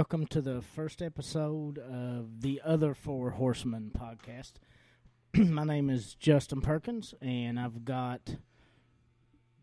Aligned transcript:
Okay, 0.00 0.14
and 0.14 0.22
welcome 0.22 0.26
to 0.28 0.40
the 0.40 0.62
first 0.62 1.02
episode 1.02 1.76
of 1.76 2.40
the 2.40 2.62
Other 2.64 2.94
Four 2.94 3.32
Horsemen 3.32 3.92
podcast. 3.94 4.52
My 5.34 5.64
name 5.64 5.90
is 5.90 6.14
Justin 6.14 6.62
Perkins, 6.62 7.12
and 7.20 7.60
I've 7.60 7.84
got 7.84 8.36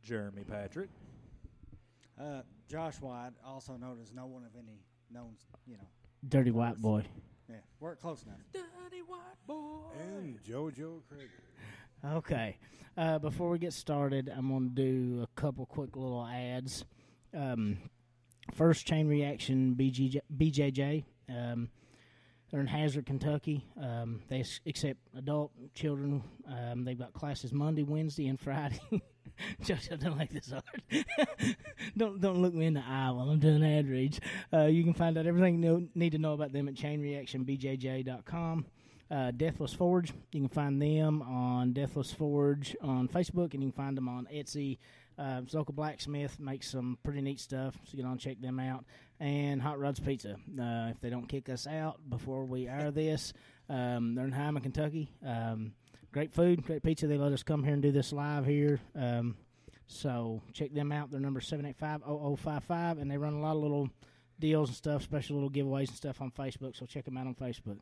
Jeremy 0.04 0.44
Patrick. 0.44 0.90
Uh, 2.22 2.42
Josh 2.70 3.02
White, 3.02 3.32
also 3.44 3.78
known 3.78 3.98
as 4.00 4.14
no 4.14 4.28
one 4.28 4.44
of 4.44 4.52
any 4.56 4.84
known, 5.12 5.38
you 5.66 5.78
know. 5.78 5.88
Dirty 6.28 6.52
White 6.52 6.78
Boy. 6.78 7.04
Yeah, 7.50 7.56
we're 7.80 7.96
close 7.96 8.24
now. 8.28 8.36
Dirty 8.54 9.02
white 9.02 9.48
boy. 9.48 9.90
And 10.00 10.38
JoJo 10.44 11.02
Krager. 11.12 12.16
Okay, 12.18 12.58
uh, 12.96 13.18
before 13.18 13.50
we 13.50 13.58
get 13.58 13.74
started, 13.74 14.32
I'm 14.36 14.50
going 14.50 14.70
to 14.70 14.76
do 14.76 15.24
a 15.24 15.42
couple 15.42 15.66
quick 15.66 15.96
little 15.96 16.28
ads. 16.28 16.86
Um, 17.34 17.80
first, 18.54 18.86
Chain 18.86 19.08
Reaction 19.08 19.76
BGJ, 19.78 20.20
BJJ. 20.36 21.04
Um, 21.30 21.70
they're 22.50 22.62
in 22.62 22.68
Hazard, 22.68 23.06
Kentucky. 23.06 23.66
Um, 23.82 24.22
they 24.30 24.44
accept 24.66 25.00
adult 25.18 25.52
children. 25.74 26.24
Um, 26.48 26.86
they've 26.86 26.98
got 26.98 27.14
classes 27.14 27.52
Monday, 27.52 27.84
Wednesday, 27.84 28.28
and 28.28 28.40
Friday. 28.40 28.80
JoJo, 29.64 30.00
don't 30.00 30.18
like 30.18 30.32
this 30.32 30.52
art. 30.52 30.64
don't 31.98 32.20
don't 32.22 32.42
look 32.42 32.54
me 32.54 32.66
in 32.66 32.74
the 32.74 32.84
eye 32.84 33.12
while 33.12 33.30
I'm 33.30 33.40
doing 33.40 33.64
ad 33.64 33.88
reads. 33.88 34.20
Uh, 34.52 34.66
you 34.66 34.84
can 34.84 34.94
find 34.94 35.18
out 35.18 35.28
everything 35.28 35.62
you 35.62 35.90
need 35.94 36.14
to 36.14 36.18
know 36.18 36.34
about 36.34 36.54
them 36.54 36.68
at 36.68 36.76
chainreactionbjj.com. 36.76 38.66
Uh, 39.10 39.32
Deathless 39.32 39.74
Forge, 39.74 40.12
you 40.32 40.42
can 40.42 40.50
find 40.50 40.82
them 40.82 41.22
on 41.22 41.72
Deathless 41.72 42.12
Forge 42.12 42.76
on 42.82 43.08
Facebook, 43.08 43.54
and 43.54 43.64
you 43.64 43.72
can 43.72 43.72
find 43.72 43.96
them 43.96 44.10
on 44.10 44.28
Etsy. 44.34 44.80
Uh, 45.18 45.42
Blacksmith 45.74 46.40
makes 46.40 46.70
some 46.70 46.98
pretty 47.04 47.22
neat 47.22 47.40
stuff, 47.40 47.76
so 47.84 47.92
you 47.92 48.04
can 48.04 48.12
on 48.12 48.18
check 48.18 48.40
them 48.40 48.60
out. 48.60 48.86
And 49.20 49.62
Hot 49.62 49.80
Rods 49.80 50.00
Pizza, 50.00 50.34
uh, 50.34 50.90
if 50.92 51.02
they 51.02 51.10
don't 51.10 51.28
kick 51.28 51.50
us 51.50 51.66
out 51.66 51.98
before 52.10 52.46
we 52.46 52.68
air 52.68 52.92
this, 52.94 53.34
um, 53.70 54.16
they're 54.16 54.26
in 54.26 54.32
Hindman, 54.32 54.64
Kentucky. 54.64 55.10
Um, 55.26 55.74
great 56.12 56.34
food, 56.34 56.64
great 56.64 56.84
pizza. 56.84 57.08
They 57.08 57.18
let 57.18 57.32
us 57.32 57.44
come 57.44 57.64
here 57.64 57.74
and 57.74 57.82
do 57.82 57.92
this 57.92 58.14
live 58.14 58.46
here. 58.46 58.80
Um, 58.96 59.36
so 59.88 60.42
check 60.54 60.74
them 60.74 60.92
out. 60.92 61.12
Their 61.12 61.20
number 61.20 61.42
seven 61.42 61.66
eight 61.66 61.78
five 61.78 62.02
zero 62.04 62.18
zero 62.20 62.36
five 62.36 62.64
five, 62.66 63.00
and 63.00 63.10
they 63.10 63.18
run 63.18 63.34
a 63.34 63.40
lot 63.40 63.56
of 63.56 63.62
little 63.62 63.90
deals 64.40 64.70
and 64.70 64.78
stuff, 64.78 65.02
special 65.02 65.36
little 65.36 65.50
giveaways 65.50 65.88
and 65.88 65.98
stuff 65.98 66.22
on 66.22 66.32
Facebook. 66.32 66.76
So 66.76 66.86
check 66.86 67.06
them 67.06 67.18
out 67.18 67.28
on 67.28 67.36
Facebook. 67.36 67.80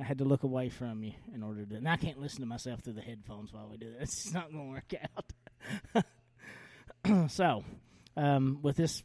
I 0.00 0.04
had 0.04 0.18
to 0.18 0.24
look 0.24 0.44
away 0.44 0.70
from 0.70 1.02
you 1.04 1.12
in 1.34 1.42
order 1.42 1.66
to. 1.66 1.74
And 1.76 1.88
I 1.88 1.96
can't 1.96 2.18
listen 2.18 2.40
to 2.40 2.46
myself 2.46 2.80
through 2.80 2.94
the 2.94 3.02
headphones 3.02 3.52
while 3.52 3.68
we 3.68 3.76
do 3.76 3.92
this. 3.92 4.08
It's 4.24 4.32
not 4.32 4.50
going 4.50 4.64
to 4.64 4.70
work 4.70 4.94
out. 5.94 6.04
so, 7.28 7.64
um, 8.16 8.58
with 8.62 8.76
this, 8.76 9.02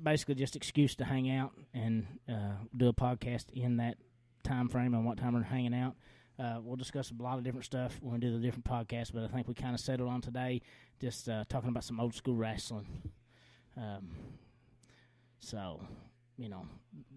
basically 0.00 0.34
just 0.34 0.56
excuse 0.56 0.94
to 0.96 1.04
hang 1.04 1.30
out 1.30 1.52
and 1.74 2.06
uh, 2.28 2.54
do 2.76 2.88
a 2.88 2.92
podcast 2.92 3.50
in 3.52 3.78
that 3.78 3.96
time 4.44 4.68
frame 4.68 4.94
and 4.94 5.04
what 5.04 5.18
time 5.18 5.34
we're 5.34 5.42
hanging 5.42 5.74
out. 5.74 5.94
Uh, 6.38 6.58
we'll 6.62 6.76
discuss 6.76 7.10
a 7.10 7.22
lot 7.22 7.36
of 7.36 7.44
different 7.44 7.64
stuff 7.64 7.98
when 8.00 8.14
we 8.14 8.20
do 8.20 8.32
the 8.32 8.38
different 8.38 8.64
podcasts, 8.64 9.12
but 9.12 9.24
I 9.24 9.28
think 9.28 9.48
we 9.48 9.54
kind 9.54 9.74
of 9.74 9.80
settled 9.80 10.08
on 10.08 10.20
today 10.20 10.62
just 11.00 11.28
uh, 11.28 11.44
talking 11.48 11.68
about 11.68 11.82
some 11.82 11.98
old 11.98 12.14
school 12.14 12.36
wrestling. 12.36 12.86
Um, 13.76 14.08
so, 15.40 15.80
you 16.36 16.48
know, 16.48 16.66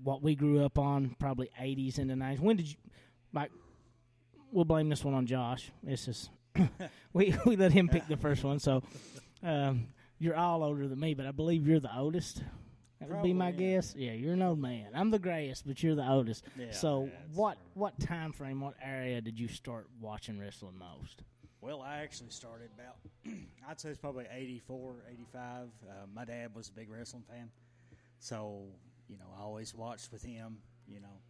what 0.01 0.23
we 0.23 0.35
grew 0.35 0.65
up 0.65 0.79
on, 0.79 1.15
probably 1.19 1.51
80s 1.59 1.99
and 1.99 2.09
the 2.09 2.15
90s. 2.15 2.39
When 2.39 2.57
did 2.57 2.69
you, 2.69 2.75
like, 3.31 3.51
we'll 4.51 4.65
blame 4.65 4.89
this 4.89 5.03
one 5.03 5.13
on 5.13 5.27
Josh. 5.27 5.71
This 5.83 6.07
is, 6.07 6.29
we, 7.13 7.35
we 7.45 7.55
let 7.55 7.71
him 7.71 7.89
pick 7.89 8.07
the 8.07 8.17
first 8.17 8.43
one. 8.43 8.57
So, 8.57 8.81
um, 9.43 9.87
you're 10.19 10.35
all 10.35 10.63
older 10.63 10.87
than 10.87 10.99
me, 10.99 11.13
but 11.13 11.25
I 11.25 11.31
believe 11.31 11.67
you're 11.67 11.79
the 11.79 11.95
oldest. 11.95 12.43
That 12.99 13.09
would 13.09 13.23
be 13.23 13.33
my 13.33 13.49
yeah. 13.49 13.75
guess. 13.75 13.95
Yeah, 13.97 14.11
you're 14.11 14.33
an 14.33 14.41
old 14.43 14.59
man. 14.59 14.89
I'm 14.93 15.09
the 15.09 15.19
grayest, 15.19 15.65
but 15.65 15.81
you're 15.81 15.95
the 15.95 16.07
oldest. 16.07 16.43
Yeah, 16.57 16.71
so, 16.71 17.05
yeah, 17.05 17.19
what 17.33 17.57
what 17.73 17.99
time 17.99 18.31
frame, 18.31 18.61
what 18.61 18.75
area 18.81 19.19
did 19.21 19.39
you 19.39 19.47
start 19.47 19.87
watching 19.99 20.37
wrestling 20.37 20.77
most? 20.77 21.23
Well, 21.61 21.81
I 21.81 21.97
actually 21.97 22.31
started 22.31 22.69
about, 22.73 22.97
I'd 23.69 23.79
say 23.79 23.89
it's 23.89 23.99
probably 23.99 24.25
84, 24.31 24.95
85. 25.11 25.67
Uh, 25.87 25.93
my 26.13 26.25
dad 26.25 26.55
was 26.55 26.69
a 26.69 26.71
big 26.71 26.89
wrestling 26.89 27.23
fan. 27.29 27.49
So, 28.19 28.63
you 29.07 29.17
know, 29.17 29.25
I 29.37 29.43
always 29.43 29.75
watched 29.75 30.11
with 30.11 30.23
him, 30.23 30.57
you 30.87 30.99
know. 30.99 31.21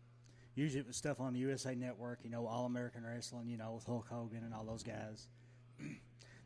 Usually 0.56 0.82
it 0.82 0.88
was 0.88 0.96
stuff 0.96 1.20
on 1.20 1.34
the 1.34 1.40
USA 1.40 1.76
Network, 1.76 2.20
you 2.24 2.30
know, 2.30 2.46
All 2.46 2.66
American 2.66 3.06
Wrestling, 3.06 3.48
you 3.48 3.58
know, 3.58 3.74
with 3.74 3.86
Hulk 3.86 4.08
Hogan 4.10 4.44
and 4.44 4.54
all 4.54 4.66
those 4.66 4.84
guys. 4.84 5.28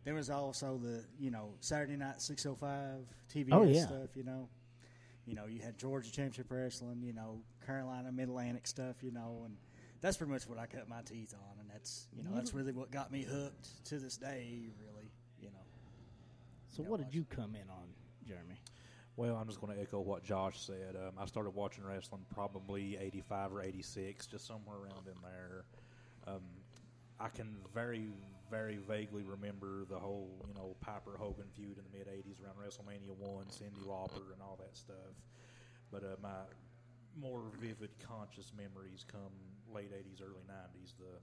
there 0.05 0.13
was 0.13 0.29
also 0.29 0.79
the, 0.81 1.03
you 1.19 1.31
know, 1.31 1.53
Saturday 1.59 1.97
Night 1.97 2.21
605 2.21 3.05
TV 3.33 3.49
Oh, 3.51 3.63
yeah. 3.63 3.85
stuff, 3.85 4.15
you 4.15 4.23
know. 4.23 4.47
You 5.25 5.33
know, 5.35 5.45
you 5.47 5.59
had 5.61 5.77
Georgia 5.77 6.11
Championship 6.11 6.45
Wrestling, 6.51 7.01
you 7.01 7.11
know, 7.11 7.41
Carolina 7.65 8.11
Mid 8.11 8.29
Atlantic 8.29 8.67
stuff, 8.67 9.01
you 9.01 9.11
know, 9.11 9.41
and 9.45 9.57
that's 10.01 10.17
pretty 10.17 10.31
much 10.31 10.47
what 10.47 10.59
I 10.59 10.67
cut 10.67 10.87
my 10.87 11.01
teeth 11.01 11.33
on, 11.33 11.59
and 11.59 11.67
that's 11.67 12.07
you 12.15 12.21
know 12.23 12.29
that's 12.35 12.53
really 12.53 12.71
what 12.71 12.91
got 12.91 13.11
me 13.11 13.23
hooked 13.23 13.83
to 13.85 13.97
this 13.97 14.17
day. 14.17 14.69
Really, 14.79 15.09
you 15.39 15.47
know. 15.47 15.63
So, 16.69 16.83
Yeah, 16.83 16.89
what 16.89 16.99
did 16.99 17.15
you 17.15 17.25
come 17.27 17.55
in 17.55 17.67
on, 17.71 17.87
Jeremy? 18.27 18.61
Well, 19.17 19.35
I'm 19.35 19.47
just 19.47 19.59
going 19.61 19.75
to 19.75 19.81
echo 19.81 19.99
what 20.01 20.23
Josh 20.23 20.59
said. 20.59 20.95
Um, 20.95 21.13
I 21.17 21.25
started 21.25 21.51
watching 21.55 21.85
wrestling 21.85 22.25
probably 22.31 22.95
85 22.97 23.53
or 23.53 23.61
86, 23.63 24.27
just 24.27 24.45
somewhere 24.45 24.75
around 24.77 25.07
in 25.07 25.15
there. 25.23 25.63
Um, 26.27 26.41
I 27.19 27.29
can 27.29 27.55
very, 27.73 28.09
very 28.49 28.77
vaguely 28.77 29.23
remember 29.23 29.85
the 29.89 29.97
whole, 29.99 30.29
you 30.47 30.53
know, 30.53 30.75
Piper 30.81 31.17
Hogan 31.17 31.45
feud 31.55 31.77
in 31.77 31.83
the 31.91 31.97
mid 31.97 32.07
80s 32.07 32.43
around 32.43 32.55
WrestleMania 32.61 33.15
1, 33.17 33.45
Cyndi 33.45 33.83
Lauper, 33.87 34.33
and 34.33 34.41
all 34.41 34.57
that 34.59 34.75
stuff. 34.77 35.13
But 35.91 36.03
uh, 36.03 36.15
my 36.21 36.45
more 37.19 37.41
vivid, 37.59 37.89
conscious 38.05 38.51
memories 38.57 39.05
come 39.09 39.31
late 39.73 39.91
80s, 39.91 40.21
early 40.21 40.43
90s. 40.49 40.93
The 40.99 41.19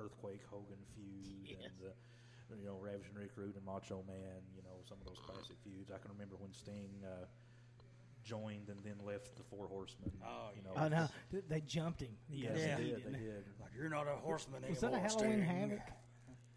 Earthquake 0.00 0.42
Hogan 0.50 0.78
feud 0.94 1.44
Yes. 1.48 1.58
and 1.64 1.72
the 1.80 1.92
you 2.60 2.66
know, 2.66 2.78
Ravishing 2.80 3.14
Rick 3.14 3.32
Rude 3.36 3.56
and 3.56 3.64
Macho 3.64 4.04
Man, 4.06 4.38
you 4.54 4.62
know, 4.62 4.78
some 4.88 4.98
of 5.00 5.06
those 5.06 5.18
classic 5.18 5.56
feuds. 5.64 5.90
I 5.90 5.98
can 5.98 6.12
remember 6.12 6.36
when 6.38 6.52
Sting 6.52 6.90
uh, 7.04 7.26
joined 8.24 8.68
and 8.68 8.78
then 8.84 8.94
left 9.04 9.36
the 9.36 9.42
Four 9.42 9.66
Horsemen. 9.66 10.12
Oh, 10.24 10.50
you 10.54 10.62
know, 10.62 10.70
Oh 10.76 10.86
no, 10.88 11.08
they 11.48 11.60
jumped 11.62 12.00
him. 12.02 12.14
Yes, 12.28 12.52
Yeah. 12.56 12.76
they 12.76 12.84
did. 12.84 13.04
They 13.04 13.18
did. 13.18 13.44
Like 13.60 13.70
you're 13.76 13.88
not 13.90 14.06
a 14.06 14.14
horseman 14.16 14.62
Was 14.68 14.80
that 14.80 14.92
a 14.92 14.96
anymore. 14.96 15.08
Halloween 15.10 15.32
Sting. 15.44 15.60
Havoc? 15.60 15.80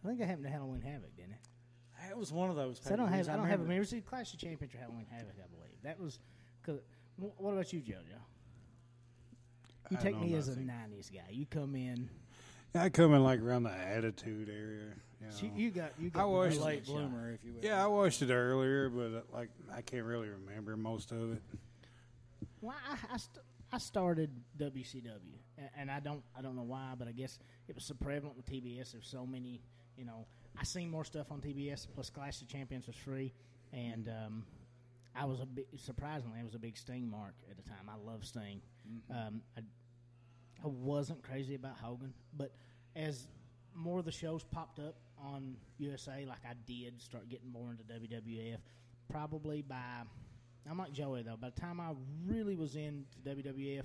I 0.04 0.08
think 0.08 0.20
that 0.20 0.28
happened 0.28 0.46
to 0.46 0.52
Halloween 0.52 0.82
Havoc, 0.82 1.16
didn't 1.16 1.32
it? 1.34 2.10
It 2.10 2.18
was 2.18 2.32
one 2.32 2.50
of 2.50 2.56
those. 2.56 2.80
So 2.82 2.94
I 2.94 2.96
don't 2.98 3.08
have. 3.08 3.26
pay-per-views. 3.26 3.30
I 3.30 3.36
don't 3.36 3.46
have. 3.48 3.60
a 3.60 3.64
memory. 3.64 3.76
It 3.76 3.80
was 3.80 3.90
the 3.92 4.02
Clash 4.02 4.34
of 4.34 4.40
Champions 4.40 4.74
or 4.74 4.78
Halloween 4.78 5.06
Havoc, 5.12 5.36
I 5.38 5.48
believe. 5.54 5.76
That 5.84 6.00
was. 6.00 6.20
Cause, 6.66 6.80
wh- 7.18 7.40
what 7.42 7.52
about 7.54 7.72
you, 7.74 7.82
JoJo? 7.82 7.96
You 9.92 9.98
I 9.98 10.02
take 10.02 10.20
me 10.20 10.34
as 10.36 10.48
a 10.50 10.56
'90s 10.56 11.12
guy. 11.12 11.22
You 11.32 11.46
come 11.46 11.76
in. 11.76 12.10
I 12.76 12.90
come 12.90 13.14
in 13.16 13.24
like 13.24 13.42
around 13.42 13.64
the 13.64 13.72
attitude 13.74 14.48
area. 14.50 14.94
You 15.20 15.28
know. 15.28 15.34
You, 15.42 15.52
you 15.66 15.72
got. 15.72 15.92
You 16.00 16.10
got. 16.10 16.20
I 16.22 16.24
the 16.24 16.30
watched- 16.30 16.58
a 16.58 16.64
late 16.64 16.86
bloomer, 16.86 17.32
if 17.34 17.44
you 17.44 17.54
will. 17.54 17.62
yeah, 17.64 17.84
I 17.84 17.88
watched 17.88 18.22
it 18.22 18.32
earlier, 18.32 18.90
but 18.90 19.14
uh, 19.14 19.22
like 19.34 19.50
I 19.74 19.82
can't 19.82 20.06
really 20.06 20.30
remember 20.30 20.78
most 20.78 21.12
of 21.12 21.34
it. 21.34 21.42
Well, 22.62 22.76
I, 22.90 23.14
I, 23.14 23.18
st- 23.18 23.44
I 23.74 23.78
started 23.80 24.30
WCW, 24.58 25.06
and, 25.58 25.70
and 25.78 25.92
I 25.92 26.00
don't 26.00 26.24
I 26.38 26.42
don't 26.42 26.56
know 26.56 26.64
why, 26.64 26.94
but 26.98 27.08
I 27.08 27.12
guess 27.12 27.40
it 27.68 27.76
was 27.76 27.84
so 27.86 27.96
prevalent 27.96 28.38
with 28.38 28.46
TBS. 28.46 28.92
There's 28.92 29.08
so 29.08 29.26
many, 29.26 29.62
you 30.00 30.06
know. 30.06 30.26
I 30.58 30.64
seen 30.64 30.90
more 30.90 31.06
stuff 31.06 31.32
on 31.32 31.42
TBS. 31.42 31.88
Plus, 31.94 32.10
Clash 32.10 32.42
of 32.42 32.48
Champions 32.48 32.88
was 32.88 32.96
free, 32.96 33.34
and 33.72 34.10
um, 34.10 34.44
I 35.16 35.26
was 35.26 35.42
a 35.42 35.46
big 35.46 35.66
surprisingly 35.78 36.40
I 36.40 36.44
was 36.44 36.56
a 36.56 36.60
big 36.60 36.78
Sting 36.78 37.10
mark 37.10 37.36
at 37.50 37.58
the 37.58 37.64
time. 37.64 37.90
I 37.90 37.96
love 38.10 38.26
Sting. 38.26 38.62
Um, 39.12 39.42
I, 39.58 39.62
I 40.64 40.68
wasn't 40.68 41.22
crazy 41.22 41.56
about 41.56 41.78
Hogan, 41.78 42.14
but 42.36 42.54
as 42.96 43.28
more 43.76 44.00
of 44.00 44.06
the 44.06 44.12
shows 44.12 44.44
popped 44.44 44.80
up 44.80 44.96
on 45.22 45.56
USA, 45.78 46.26
like 46.28 46.40
I 46.50 46.54
did 46.66 47.02
start 47.02 47.30
getting 47.30 47.52
more 47.52 47.72
into 47.72 47.84
WWF, 47.84 48.58
probably 49.10 49.62
by 49.62 49.76
I'm 50.70 50.78
like 50.78 50.92
Joey 50.94 51.24
though. 51.24 51.38
By 51.38 51.50
the 51.50 51.60
time 51.60 51.80
I 51.80 51.92
really 52.26 52.56
was 52.56 52.76
into 52.76 53.20
WWF, 53.26 53.84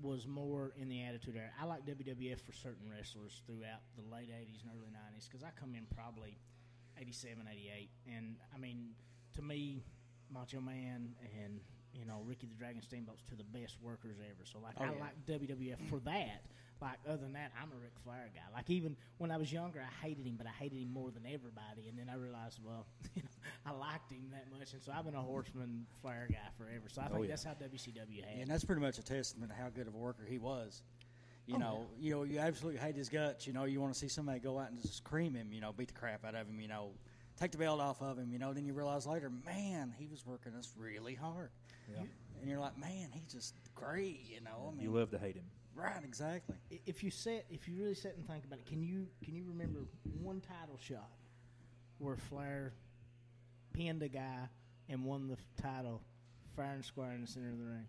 was 0.00 0.26
more 0.26 0.72
in 0.76 0.88
the 0.88 1.02
Attitude 1.02 1.36
Era. 1.36 1.50
I 1.60 1.66
like 1.66 1.84
WWF 1.86 2.40
for 2.40 2.52
certain 2.52 2.88
wrestlers 2.88 3.42
throughout 3.46 3.82
the 3.96 4.02
late 4.14 4.30
'80s 4.30 4.62
and 4.62 4.70
early 4.76 4.88
'90s 4.90 5.28
because 5.28 5.42
I 5.42 5.50
come 5.58 5.74
in 5.74 5.84
probably 5.94 6.38
'87, 6.98 7.46
'88, 7.50 7.90
and 8.06 8.36
I 8.54 8.58
mean, 8.58 8.90
to 9.34 9.42
me, 9.42 9.84
Macho 10.32 10.60
Man 10.60 11.14
and 11.42 11.60
you 11.92 12.06
know 12.06 12.22
Ricky 12.24 12.46
the 12.46 12.54
Dragon 12.54 12.80
Steamboat's 12.82 13.22
to 13.28 13.36
the 13.36 13.44
best 13.44 13.76
workers 13.82 14.16
ever. 14.20 14.44
So 14.44 14.58
like, 14.60 14.74
Oh, 14.80 14.84
I 14.84 14.92
yeah. 14.94 15.00
like 15.00 15.26
WWF 15.26 15.88
for 15.90 16.00
that. 16.00 16.42
Like 16.82 16.98
other 17.08 17.18
than 17.18 17.32
that, 17.34 17.52
I'm 17.60 17.70
a 17.70 17.80
Ric 17.80 17.92
Flair 18.04 18.28
guy. 18.34 18.42
Like 18.52 18.68
even 18.68 18.96
when 19.18 19.30
I 19.30 19.36
was 19.36 19.52
younger, 19.52 19.80
I 19.80 20.04
hated 20.06 20.26
him, 20.26 20.34
but 20.36 20.48
I 20.48 20.50
hated 20.50 20.82
him 20.82 20.92
more 20.92 21.12
than 21.12 21.22
everybody. 21.24 21.88
And 21.88 21.96
then 21.96 22.10
I 22.12 22.16
realized, 22.16 22.58
well, 22.64 22.86
you 23.14 23.22
know, 23.22 23.28
I 23.64 23.70
liked 23.70 24.10
him 24.10 24.24
that 24.32 24.50
much, 24.50 24.72
and 24.72 24.82
so 24.82 24.90
I've 24.92 25.04
been 25.04 25.14
a 25.14 25.22
Horseman 25.22 25.86
Flair 26.02 26.26
guy 26.28 26.36
forever. 26.58 26.88
So 26.88 27.00
I 27.00 27.06
oh, 27.06 27.14
think 27.14 27.24
yeah. 27.24 27.28
that's 27.30 27.44
how 27.44 27.52
WCW 27.52 28.24
had. 28.24 28.40
and 28.42 28.50
that's 28.50 28.64
pretty 28.64 28.82
much 28.82 28.98
a 28.98 29.04
testament 29.04 29.52
to 29.52 29.56
how 29.56 29.68
good 29.68 29.86
of 29.86 29.94
a 29.94 29.98
worker 29.98 30.24
he 30.28 30.38
was. 30.38 30.82
You 31.46 31.56
Oh, 31.56 31.58
know, 31.58 31.86
you 32.00 32.10
know, 32.14 32.22
you 32.24 32.38
absolutely 32.38 32.80
hate 32.80 32.96
his 32.96 33.08
guts. 33.08 33.46
You 33.46 33.52
know, 33.52 33.64
you 33.64 33.80
want 33.80 33.92
to 33.92 33.98
see 33.98 34.08
somebody 34.08 34.40
go 34.40 34.58
out 34.58 34.70
and 34.70 34.80
just 34.82 35.02
cream 35.04 35.34
him. 35.34 35.52
You 35.52 35.60
know, 35.60 35.72
beat 35.72 35.88
the 35.88 35.94
crap 35.94 36.24
out 36.24 36.34
of 36.34 36.48
him. 36.48 36.60
You 36.60 36.68
know, 36.68 36.90
take 37.38 37.50
the 37.52 37.58
belt 37.58 37.80
off 37.80 38.00
of 38.02 38.18
him. 38.18 38.32
You 38.32 38.38
know, 38.38 38.52
then 38.52 38.64
you 38.64 38.74
realize 38.74 39.06
later, 39.06 39.30
man, 39.44 39.92
he 39.98 40.06
was 40.06 40.24
working 40.26 40.54
us 40.54 40.72
really 40.76 41.14
hard. 41.14 41.50
Yeah. 41.92 42.02
And 42.40 42.50
you're 42.50 42.60
like, 42.60 42.76
man, 42.78 43.08
he's 43.12 43.32
just 43.32 43.54
great. 43.74 44.20
You 44.28 44.40
know, 44.40 44.72
I 44.72 44.74
mean, 44.74 44.82
You 44.82 44.92
live 44.92 45.10
to 45.10 45.18
hate 45.18 45.36
him. 45.36 45.44
Right? 45.74 46.02
Exactly. 46.04 46.56
If 46.86 47.02
you 47.02 47.10
set, 47.10 47.46
if 47.50 47.68
you 47.68 47.76
really 47.82 47.94
sit 47.94 48.14
and 48.16 48.26
think 48.26 48.44
about 48.44 48.58
it, 48.58 48.66
can 48.66 48.82
you 48.82 49.06
can 49.24 49.34
you 49.34 49.44
remember 49.48 49.80
one 50.20 50.40
title 50.40 50.78
shot 50.80 51.10
where 51.98 52.16
Flair 52.16 52.72
pinned 53.72 54.02
a 54.02 54.08
guy 54.08 54.48
and 54.88 55.04
won 55.04 55.28
the 55.28 55.36
title 55.62 56.02
fair 56.56 56.72
and 56.72 56.84
square 56.84 57.12
in 57.12 57.22
the 57.22 57.26
center 57.26 57.50
of 57.50 57.58
the 57.58 57.64
ring? 57.64 57.86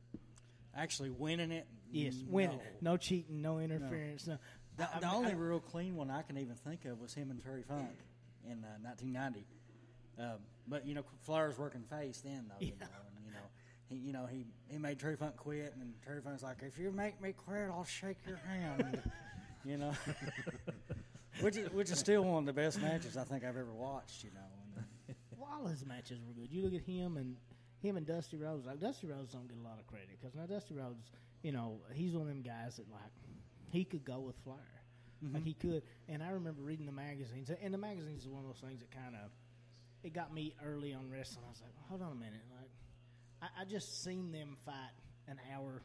Actually, 0.76 1.10
winning 1.12 1.52
it. 1.52 1.68
Yes, 1.92 2.16
no. 2.16 2.32
winning. 2.34 2.60
No 2.82 2.98
cheating, 2.98 3.42
no 3.42 3.60
interference. 3.60 4.26
No. 4.26 4.38
The, 4.78 4.96
I- 4.96 5.00
the 5.00 5.08
I- 5.08 5.14
only 5.14 5.32
I- 5.32 5.36
real 5.36 5.60
clean 5.60 5.96
one 5.96 6.10
I 6.10 6.24
can 6.24 6.38
even 6.38 6.56
think 6.56 6.86
of 6.86 7.00
was 7.00 7.14
him 7.14 7.30
and 7.30 7.44
Terry 7.44 7.64
Funk 7.68 7.90
in 8.46 8.64
uh, 8.64 8.78
1990. 8.82 9.46
Um, 10.18 10.40
but 10.68 10.86
you 10.88 10.96
know, 10.96 11.04
Flair's 11.26 11.58
working 11.58 11.84
face 11.84 12.22
then, 12.22 12.46
though. 12.50 12.56
Yeah. 12.60 12.68
you 12.68 12.74
know, 12.80 12.86
he 13.94 14.00
you 14.00 14.14
know 14.14 14.26
he, 14.26 14.46
he 14.70 14.78
made 14.78 15.00
Terry 15.00 15.16
Funk 15.16 15.36
quit, 15.38 15.74
and 15.80 15.94
Terry 16.06 16.22
Funk's 16.22 16.44
like, 16.44 16.58
if 16.62 16.78
you 16.78 16.92
make 16.92 17.22
me 17.22 17.34
quit, 17.34 17.70
I'll 17.70 17.86
shake 17.86 18.18
your 18.28 18.38
hand. 18.38 19.02
you 19.66 19.78
know, 19.78 19.94
which 21.42 21.58
is 21.58 21.72
which 21.72 21.92
is 21.92 22.00
still 22.00 22.24
one 22.24 22.40
of 22.40 22.46
the 22.46 22.54
best 22.54 22.82
matches 22.82 23.18
I 23.18 23.24
think 23.24 23.44
I've 23.44 23.58
ever 23.58 23.74
watched. 23.74 24.24
You 24.24 24.32
know, 24.32 24.86
and, 25.08 25.16
uh, 25.40 25.46
all 25.46 25.68
his 25.68 25.86
matches 25.86 26.20
were 26.26 26.34
good. 26.34 26.52
You 26.52 26.64
look 26.64 26.74
at 26.74 26.82
him 26.82 27.18
and 27.18 27.36
him 27.82 27.98
and 27.98 28.06
Dusty 28.06 28.38
Rhodes. 28.38 28.66
Like 28.66 28.80
Dusty 28.80 29.08
Rhodes 29.08 29.34
don't 29.34 29.48
get 29.48 29.58
a 29.58 29.64
lot 29.64 29.80
of 29.80 29.88
credit 29.88 30.10
because 30.20 30.36
now 30.36 30.46
Dusty 30.46 30.74
Rhodes, 30.74 31.12
you 31.42 31.52
know, 31.52 31.80
he's 31.94 32.14
one 32.14 32.24
of 32.24 32.28
them 32.28 32.42
guys 32.42 32.78
that 32.78 32.90
like 32.92 33.12
he 33.70 33.84
could 33.86 34.04
go 34.04 34.20
with 34.20 34.36
Flair, 34.44 34.58
like 35.34 35.46
he 35.46 35.54
could. 35.54 35.84
And 36.10 36.24
I 36.24 36.30
remember 36.30 36.62
reading 36.62 36.86
the 36.86 36.92
magazines, 36.92 37.50
and 37.50 37.74
the 37.74 37.78
magazines 37.78 38.24
is 38.24 38.30
one 38.30 38.44
of 38.44 38.48
those 38.48 38.62
things 38.68 38.80
that 38.82 38.92
kind 38.92 39.16
of 39.16 39.32
it 40.04 40.14
got 40.14 40.34
me 40.34 40.54
early 40.66 40.94
on 40.94 41.10
wrestling. 41.10 41.46
I 41.48 41.50
was 41.50 41.62
like, 41.62 41.72
hold 41.88 42.02
on 42.02 42.12
a 42.12 42.16
minute, 42.16 42.44
like 42.60 42.70
I, 43.44 43.62
I 43.62 43.66
just 43.66 44.04
seen 44.04 44.32
them 44.32 44.58
fight 44.66 44.96
an 45.28 45.40
hour 45.54 45.84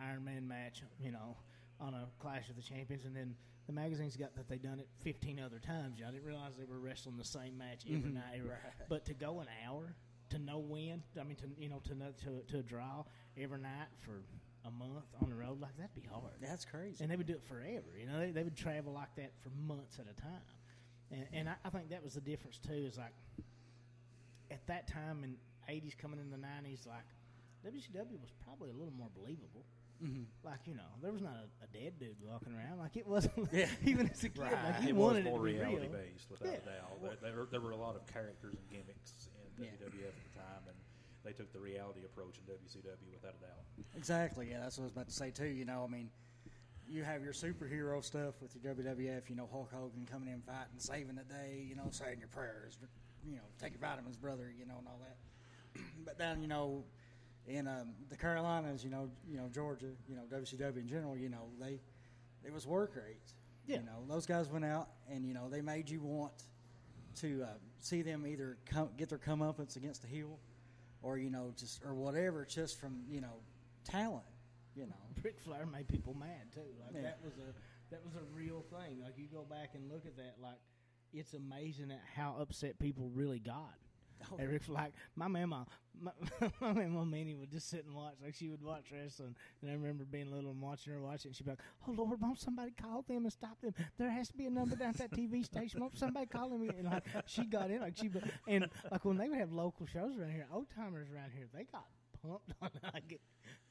Iron 0.00 0.24
Man 0.24 0.46
match, 0.46 0.82
you 1.02 1.12
know, 1.12 1.36
on 1.80 1.94
a 1.94 2.06
Clash 2.18 2.48
of 2.48 2.56
the 2.56 2.62
Champions, 2.62 3.04
and 3.04 3.14
then 3.14 3.34
the 3.66 3.72
magazines 3.72 4.16
got 4.16 4.34
that 4.36 4.48
they 4.48 4.56
done 4.56 4.78
it 4.80 4.88
15 5.02 5.40
other 5.40 5.58
times. 5.58 5.98
You 5.98 6.04
know, 6.04 6.10
I 6.10 6.12
didn't 6.12 6.26
realize 6.26 6.52
they 6.56 6.64
were 6.64 6.78
wrestling 6.78 7.16
the 7.16 7.24
same 7.24 7.58
match 7.58 7.84
every 7.86 8.10
mm-hmm. 8.10 8.14
night. 8.14 8.38
every- 8.38 8.50
But 8.88 9.04
to 9.06 9.14
go 9.14 9.40
an 9.40 9.46
hour 9.66 9.94
to 10.30 10.38
no 10.38 10.58
win, 10.58 11.02
I 11.20 11.24
mean, 11.24 11.36
to 11.36 11.46
you 11.58 11.68
know, 11.68 11.80
to 11.84 11.94
to 11.94 12.52
to 12.52 12.58
a 12.58 12.62
draw 12.62 13.04
every 13.36 13.58
night 13.58 13.88
for 13.98 14.22
a 14.64 14.70
month 14.70 15.06
on 15.22 15.30
the 15.30 15.34
road 15.34 15.60
like 15.60 15.76
that'd 15.78 15.94
be 15.94 16.06
hard. 16.10 16.34
that's 16.40 16.64
crazy. 16.66 17.02
And 17.02 17.10
they 17.10 17.16
would 17.16 17.26
do 17.26 17.32
it 17.32 17.42
forever. 17.44 17.96
You 17.98 18.06
know, 18.06 18.18
they, 18.20 18.30
they 18.30 18.42
would 18.42 18.56
travel 18.56 18.92
like 18.92 19.14
that 19.16 19.32
for 19.42 19.48
months 19.66 19.98
at 19.98 20.04
a 20.04 20.20
time. 20.20 20.40
And, 21.10 21.26
and 21.32 21.48
I, 21.48 21.54
I 21.64 21.70
think 21.70 21.90
that 21.90 22.04
was 22.04 22.14
the 22.14 22.20
difference 22.20 22.58
too. 22.58 22.74
Is 22.74 22.98
like 22.98 23.14
at 24.50 24.66
that 24.66 24.86
time 24.86 25.24
in 25.24 25.36
'80s, 25.70 25.96
coming 25.96 26.18
in 26.18 26.30
the 26.30 26.36
'90s, 26.36 26.86
like 26.86 27.06
WCW 27.64 28.18
was 28.20 28.32
probably 28.44 28.70
a 28.70 28.74
little 28.74 28.92
more 28.96 29.08
believable. 29.14 29.64
Mhm. 30.02 30.24
Like 30.42 30.64
you 30.66 30.74
know, 30.74 30.88
there 31.02 31.12
was 31.12 31.20
not 31.20 31.36
a, 31.36 31.64
a 31.64 31.68
dead 31.68 31.98
dude 32.00 32.16
walking 32.24 32.54
around. 32.54 32.78
Like 32.78 32.96
it 32.96 33.06
wasn't. 33.06 33.48
Yeah. 33.52 33.68
even 33.84 34.08
as 34.08 34.24
a 34.24 34.28
kid, 34.30 34.38
like 34.40 34.52
Right. 34.52 34.82
you 34.82 34.88
it 34.88 34.94
was 34.96 35.12
more 35.12 35.16
it 35.18 35.22
to 35.24 35.38
be 35.44 35.60
reality 35.60 35.88
real. 35.88 35.92
based, 35.92 36.30
without 36.30 36.48
Yeah. 36.48 36.58
a 36.58 36.64
doubt. 36.64 37.02
There, 37.02 37.32
there, 37.32 37.44
there 37.50 37.60
were 37.60 37.72
a 37.72 37.76
lot 37.76 37.96
of 37.96 38.06
characters 38.06 38.56
and 38.56 38.68
gimmicks 38.70 39.28
in 39.58 39.64
Yeah. 39.64 39.70
WWF 39.76 40.08
at 40.08 40.24
the 40.32 40.38
time, 40.40 40.64
and 40.68 40.76
they 41.22 41.32
took 41.32 41.52
the 41.52 41.60
reality 41.60 42.00
approach 42.04 42.38
in 42.40 42.44
WCW 42.48 43.12
without 43.12 43.34
a 43.36 43.40
doubt. 43.44 43.64
Exactly. 43.94 44.48
Yeah, 44.50 44.60
that's 44.60 44.78
what 44.78 44.84
I 44.84 44.86
was 44.86 44.92
about 44.92 45.08
to 45.08 45.14
say 45.14 45.30
too. 45.30 45.48
You 45.52 45.66
know, 45.66 45.84
I 45.84 45.92
mean, 45.92 46.08
you 46.88 47.04
have 47.04 47.22
your 47.22 47.34
superhero 47.34 48.02
stuff 48.02 48.40
with 48.40 48.56
your 48.56 48.74
WWF. 48.74 49.28
You 49.28 49.36
know, 49.36 49.48
Hulk 49.52 49.70
Hogan 49.70 50.08
coming 50.10 50.32
in 50.32 50.40
fighting, 50.40 50.78
saving 50.78 51.16
the 51.16 51.24
day. 51.24 51.62
You 51.68 51.76
know, 51.76 51.88
saying 51.90 52.18
your 52.20 52.28
prayers. 52.28 52.78
You 53.22 53.36
know, 53.36 53.42
take 53.60 53.72
your 53.74 53.80
vitamins, 53.82 54.16
brother. 54.16 54.50
You 54.58 54.64
know, 54.64 54.78
and 54.78 54.88
all 54.88 54.98
that. 55.04 55.16
but 56.04 56.18
then 56.18 56.40
you 56.42 56.48
know, 56.48 56.84
in 57.46 57.66
um, 57.66 57.94
the 58.08 58.16
Carolinas, 58.16 58.84
you 58.84 58.90
know, 58.90 59.10
you 59.28 59.36
know 59.36 59.48
Georgia, 59.52 59.90
you 60.08 60.16
know 60.16 60.22
WCW 60.30 60.76
in 60.78 60.88
general. 60.88 61.16
You 61.16 61.28
know, 61.28 61.48
they 61.60 61.80
it 62.44 62.52
was 62.52 62.66
work 62.66 62.94
rates. 62.96 63.34
Yeah. 63.66 63.76
You 63.78 63.82
know, 63.84 64.04
those 64.08 64.26
guys 64.26 64.48
went 64.48 64.64
out 64.64 64.88
and 65.10 65.24
you 65.26 65.34
know 65.34 65.48
they 65.48 65.60
made 65.60 65.88
you 65.90 66.00
want 66.00 66.32
to 67.20 67.42
uh, 67.42 67.46
see 67.80 68.02
them 68.02 68.26
either 68.26 68.56
come, 68.66 68.88
get 68.96 69.08
their 69.08 69.18
comeuppance 69.18 69.76
against 69.76 70.02
the 70.02 70.08
heel, 70.08 70.38
or 71.02 71.18
you 71.18 71.30
know 71.30 71.52
just 71.56 71.82
or 71.84 71.94
whatever, 71.94 72.44
just 72.48 72.80
from 72.80 73.02
you 73.08 73.20
know 73.20 73.40
talent. 73.84 74.24
You 74.76 74.86
know, 74.86 74.94
Ric 75.22 75.40
Flair 75.40 75.66
made 75.66 75.88
people 75.88 76.14
mad 76.14 76.52
too. 76.54 76.60
Like 76.84 76.94
Yeah. 76.94 77.02
that 77.02 77.18
was 77.24 77.34
a 77.38 77.52
that 77.90 78.00
was 78.04 78.14
a 78.14 78.24
real 78.34 78.64
thing. 78.70 79.00
Like 79.02 79.14
you 79.18 79.26
go 79.32 79.42
back 79.48 79.70
and 79.74 79.90
look 79.90 80.06
at 80.06 80.16
that, 80.16 80.36
like 80.42 80.58
it's 81.12 81.34
amazing 81.34 81.90
at 81.90 82.00
how 82.14 82.36
upset 82.40 82.78
people 82.78 83.10
really 83.14 83.40
got. 83.40 83.74
Oh, 84.32 84.38
At 84.38 84.48
Ric 84.48 84.62
Flair, 84.62 84.82
like 84.84 84.92
my 85.16 85.28
mama, 85.28 85.66
my, 86.00 86.12
my 86.60 86.72
mama 86.72 87.04
Minnie 87.04 87.34
would 87.34 87.50
just 87.50 87.68
sit 87.68 87.84
and 87.84 87.94
watch. 87.94 88.14
Like 88.22 88.34
she 88.34 88.48
would 88.48 88.62
watch 88.62 88.86
wrestling, 88.92 89.34
and 89.62 89.70
I 89.70 89.74
remember 89.74 90.04
being 90.04 90.30
little 90.30 90.50
and 90.50 90.60
watching 90.60 90.92
her 90.92 91.00
watch 91.00 91.24
it. 91.24 91.28
And 91.28 91.36
she'd 91.36 91.44
be 91.44 91.50
like, 91.50 91.60
"Oh 91.86 91.92
Lord, 91.92 92.20
won't 92.20 92.38
somebody 92.38 92.72
call 92.72 93.02
them 93.02 93.24
and 93.24 93.32
stop 93.32 93.60
them? 93.60 93.74
There 93.98 94.10
has 94.10 94.28
to 94.28 94.36
be 94.36 94.46
a 94.46 94.50
number 94.50 94.76
down 94.76 94.90
at 94.90 94.98
that 94.98 95.12
TV 95.12 95.44
station. 95.52 95.80
Won't 95.80 95.98
somebody 95.98 96.26
call 96.26 96.48
them?" 96.50 96.68
And 96.68 96.84
like 96.84 97.04
she 97.26 97.44
got 97.44 97.70
in, 97.70 97.80
like 97.80 97.96
she 97.96 98.10
and 98.46 98.68
like 98.90 99.04
when 99.04 99.16
they 99.16 99.28
would 99.28 99.38
have 99.38 99.52
local 99.52 99.86
shows 99.86 100.16
around 100.16 100.32
here, 100.32 100.46
old 100.52 100.66
timers 100.74 101.08
around 101.10 101.30
here, 101.34 101.46
they 101.52 101.64
got 101.64 101.86
pumped 102.22 102.52
on. 102.60 102.70
Like 102.94 103.12
it, 103.12 103.20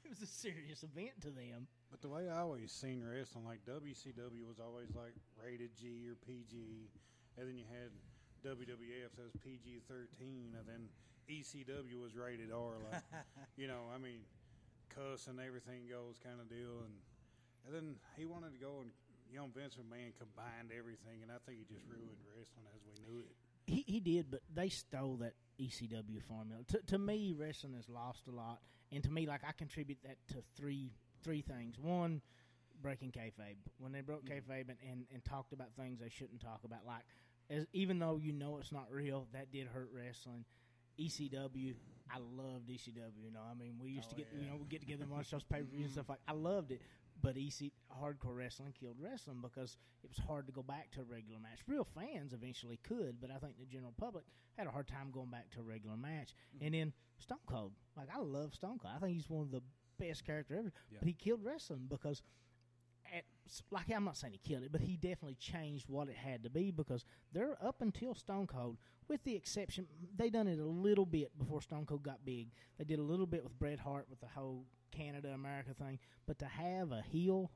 it 0.04 0.10
was 0.10 0.22
a 0.22 0.26
serious 0.28 0.84
event 0.84 1.22
to 1.22 1.30
them. 1.30 1.68
But 1.92 2.02
the 2.02 2.10
way 2.10 2.30
I 2.30 2.40
always 2.40 2.72
seen 2.72 3.04
wrestling, 3.04 3.46
like 3.46 3.66
WCW 3.66 4.48
was 4.48 4.60
always 4.60 4.96
like 4.96 5.14
rated 5.44 5.76
G 5.76 6.08
or 6.08 6.16
PG, 6.26 6.90
and 7.38 7.48
then 7.48 7.58
you 7.58 7.66
had 7.70 7.92
WWF 8.44 9.18
was 9.18 9.32
PG 9.44 9.82
thirteen, 9.88 10.56
and 10.58 10.66
then 10.68 10.90
ECW 11.30 12.02
was 12.02 12.16
rated 12.16 12.52
R, 12.52 12.82
like 12.92 13.04
you 13.58 13.68
know, 13.68 13.88
I 13.94 13.98
mean, 13.98 14.26
cuss 14.90 15.28
and 15.28 15.40
everything 15.40 15.86
goes 15.90 16.18
kind 16.24 16.42
of 16.42 16.50
deal, 16.50 16.82
and 16.84 16.96
and 17.66 17.72
then 17.76 17.96
he 18.18 18.26
wanted 18.26 18.54
to 18.54 18.60
go 18.60 18.82
and 18.82 18.92
young 19.32 19.52
Vince 19.56 19.76
McMahon 19.76 20.12
combined 20.18 20.74
everything, 20.76 21.22
and 21.22 21.32
I 21.32 21.38
think 21.46 21.60
he 21.60 21.66
just 21.66 21.86
ruined 21.86 22.18
wrestling 22.26 22.66
as 22.74 22.82
we 22.86 22.98
knew 23.06 23.20
it. 23.22 23.36
He 23.68 23.84
he 23.86 24.00
did, 24.00 24.32
but 24.32 24.42
they 24.54 24.70
stole 24.70 25.18
that 25.18 25.34
ECW 25.60 26.22
formula. 26.28 26.64
To 26.70 26.82
to 26.88 26.98
me, 26.98 27.34
wrestling 27.38 27.74
has 27.74 27.88
lost 27.88 28.28
a 28.28 28.32
lot, 28.32 28.60
and 28.92 29.04
to 29.04 29.12
me, 29.12 29.28
like 29.28 29.42
I 29.48 29.52
contribute 29.52 30.00
that 30.04 30.18
to 30.34 30.44
three 30.58 30.92
three 31.24 31.42
things. 31.42 31.78
One, 31.78 32.22
breaking 32.82 33.12
kayfabe. 33.12 33.58
When 33.78 33.92
they 33.92 34.02
broke 34.02 34.26
mm-hmm. 34.26 34.52
kayfabe 34.52 34.70
and, 34.70 34.78
and, 34.90 35.06
and 35.14 35.24
talked 35.24 35.54
about 35.54 35.68
things 35.78 36.00
they 36.00 36.10
shouldn't 36.10 36.42
talk 36.42 36.62
about, 36.64 36.80
like 36.86 37.04
as 37.50 37.66
even 37.74 38.00
though 38.00 38.20
you 38.22 38.32
know 38.32 38.58
it's 38.60 38.72
not 38.72 38.88
real, 38.92 39.28
that 39.34 39.52
did 39.52 39.68
hurt 39.68 39.90
wrestling. 39.94 40.46
ECW, 41.00 41.76
I 42.12 42.18
loved 42.18 42.70
ECW. 42.70 43.24
You 43.24 43.32
know, 43.32 43.42
I 43.50 43.54
mean, 43.54 43.76
we 43.82 43.92
used 43.92 44.10
to 44.10 44.16
Oh, 44.16 44.18
get 44.18 44.28
you 44.34 44.48
know 44.48 44.58
we 44.60 44.68
get 44.68 44.82
together 44.82 45.04
and 45.04 45.12
watch 45.12 45.32
those 45.32 45.44
pay 45.52 45.60
per 45.60 45.64
views 45.64 45.74
and 45.74 45.84
mm-hmm. 45.86 45.94
stuff 45.94 46.10
like. 46.10 46.20
I 46.28 46.34
loved 46.34 46.72
it, 46.72 46.82
but 47.22 47.38
EC 47.38 47.72
hardcore 48.02 48.36
wrestling 48.36 48.74
killed 48.80 48.98
wrestling 49.00 49.40
because 49.42 49.78
it 50.04 50.10
was 50.10 50.20
hard 50.26 50.48
to 50.48 50.54
go 50.54 50.62
back 50.62 50.92
to 50.92 51.02
a 51.02 51.04
regular 51.04 51.40
match. 51.40 51.60
Real 51.68 51.88
fans 51.96 52.34
eventually 52.34 52.80
could, 52.84 53.18
but 53.22 53.32
I 53.32 53.38
think 53.38 53.58
the 53.60 53.66
general 53.66 53.94
public 53.98 54.26
had 54.58 54.68
a 54.68 54.72
hard 54.72 54.88
time 54.88 55.12
going 55.12 55.30
back 55.30 55.50
to 55.52 55.60
a 55.60 55.64
regular 55.64 55.98
match. 55.98 56.34
Mm-hmm. 56.56 56.66
And 56.66 56.76
then 56.76 56.94
Stone 57.18 57.46
Cold, 57.48 57.74
like 57.98 58.10
I 58.14 58.20
love 58.20 58.54
Stone 58.54 58.80
Cold. 58.80 58.94
I 58.96 59.00
think 59.00 59.14
he's 59.14 59.30
one 59.30 59.44
of 59.44 59.52
the 59.52 59.64
best 60.00 60.26
character 60.26 60.56
ever. 60.56 60.72
Yeah. 60.92 61.00
But 61.00 61.08
he 61.08 61.14
killed 61.14 61.42
wrestling 61.44 61.88
because. 61.90 62.22
At, 63.16 63.24
like 63.72 63.86
I'm 63.96 64.04
not 64.06 64.18
saying 64.18 64.34
he 64.34 64.40
killed 64.50 64.64
it, 64.64 64.72
but 64.72 64.82
he 64.82 64.96
definitely 64.96 65.36
changed 65.40 65.86
what 65.90 66.08
it 66.10 66.16
had 66.16 66.44
to 66.44 66.50
be 66.50 66.72
because 66.72 67.04
they're 67.34 67.58
up 67.64 67.82
until 67.82 68.14
Stone 68.14 68.48
Cold, 68.48 68.78
with 69.08 69.24
the 69.24 69.36
exception 69.36 69.88
they 70.16 70.30
done 70.30 70.48
it 70.48 70.60
a 70.60 70.66
little 70.66 71.06
bit 71.06 71.38
before 71.38 71.62
Stone 71.62 71.86
Cold 71.86 72.04
got 72.04 72.24
big. 72.26 72.50
They 72.78 72.84
did 72.86 73.00
a 73.00 73.04
little 73.04 73.26
bit 73.26 73.44
with 73.44 73.58
Bret 73.58 73.80
Hart 73.80 74.08
with 74.10 74.20
the 74.20 74.28
whole 74.28 74.66
Canada 74.92 75.30
America 75.30 75.74
thing, 75.74 76.00
but 76.28 76.38
to 76.40 76.46
have 76.46 76.92
a 76.92 77.02
heel, 77.02 77.52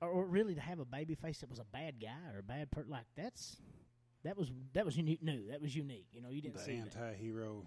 or, 0.00 0.08
or 0.08 0.24
really 0.26 0.54
to 0.54 0.60
have 0.60 0.78
a 0.80 0.84
baby 0.84 1.14
face 1.14 1.38
that 1.40 1.50
was 1.50 1.58
a 1.58 1.64
bad 1.64 2.00
guy 2.00 2.32
or 2.34 2.38
a 2.38 2.42
bad 2.42 2.70
person, 2.70 2.90
like 2.90 3.06
that's 3.16 3.56
that 4.24 4.36
was 4.36 4.50
that 4.72 4.84
was 4.84 4.96
unique. 4.96 5.22
New 5.22 5.48
that 5.50 5.60
was 5.62 5.74
unique. 5.76 6.06
You 6.12 6.20
know, 6.22 6.30
you 6.30 6.40
didn't 6.42 6.56
The 6.56 6.62
see 6.62 6.76
that. 6.80 6.96
anti-hero, 6.96 7.66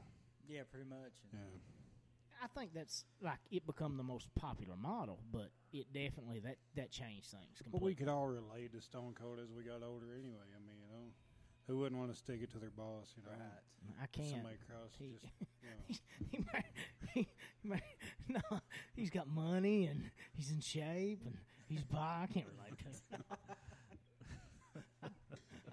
yeah, 0.50 0.62
pretty 0.70 0.90
much. 0.90 1.14
yeah. 1.34 1.40
I 2.44 2.48
think 2.60 2.74
that's 2.74 3.06
like 3.22 3.40
it 3.52 3.66
become 3.68 3.98
the 3.98 4.04
most 4.04 4.28
popular 4.36 4.76
model, 4.76 5.20
but 5.32 5.52
it 5.72 5.86
definitely 5.94 6.40
that 6.40 6.58
that 6.76 6.92
changed 6.92 7.28
things 7.30 7.58
But 7.58 7.64
completely. 7.66 7.86
we 7.92 7.96
could 7.96 8.08
all 8.08 8.28
relate 8.28 8.74
to 8.74 8.82
Stone 8.82 9.14
Cold 9.20 9.40
as 9.44 9.52
we 9.52 9.64
got 9.64 9.84
older 9.84 10.08
anyway. 10.18 10.48
I 10.56 10.60
mean, 10.66 10.78
you 10.82 10.88
know, 10.90 11.12
who 11.68 11.78
wouldn't 11.78 12.00
want 12.00 12.12
to 12.12 12.18
stick 12.18 12.40
it 12.42 12.52
to 12.54 12.58
their 12.60 12.72
boss, 12.72 13.14
you 13.16 13.24
know? 13.24 13.30
right. 13.32 14.02
I 14.02 14.06
can't. 14.08 14.30
Somebody 14.30 14.56
across, 14.68 14.92
He- 14.98 15.20
just, 15.22 15.34
you 15.62 15.70
know. 15.70 15.98
he, 16.32 16.46
might, 16.54 16.66
he, 17.14 17.28
might, 17.64 17.84
no, 18.52 18.60
he's 18.96 19.10
got 19.12 19.28
money 19.28 19.86
and 19.86 20.10
he's 20.34 20.50
in 20.52 20.62
shape 20.62 21.22
and 21.26 21.38
he's 21.68 21.84
bi. 21.84 22.24
I 22.24 22.28
can't 22.34 22.48
relate 22.58 22.78
to 22.80 23.16
it. 23.18 23.26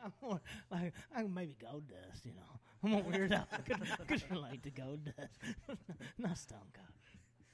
I'm 0.04 0.12
more 0.22 0.40
like 0.70 0.92
I'm 1.14 1.32
maybe 1.34 1.56
Gold 1.60 1.84
Dust, 1.88 2.24
you 2.24 2.32
know. 2.32 2.60
I'm 2.84 2.94
a 2.94 3.02
weirdo. 3.02 3.44
I 3.52 3.56
could, 3.58 3.76
I 3.82 4.04
could 4.04 4.24
relate 4.30 4.62
to 4.62 4.70
Gold 4.70 5.00
Dust, 5.04 5.38
not 6.18 6.38
Stone 6.38 6.70
Cold 6.74 6.88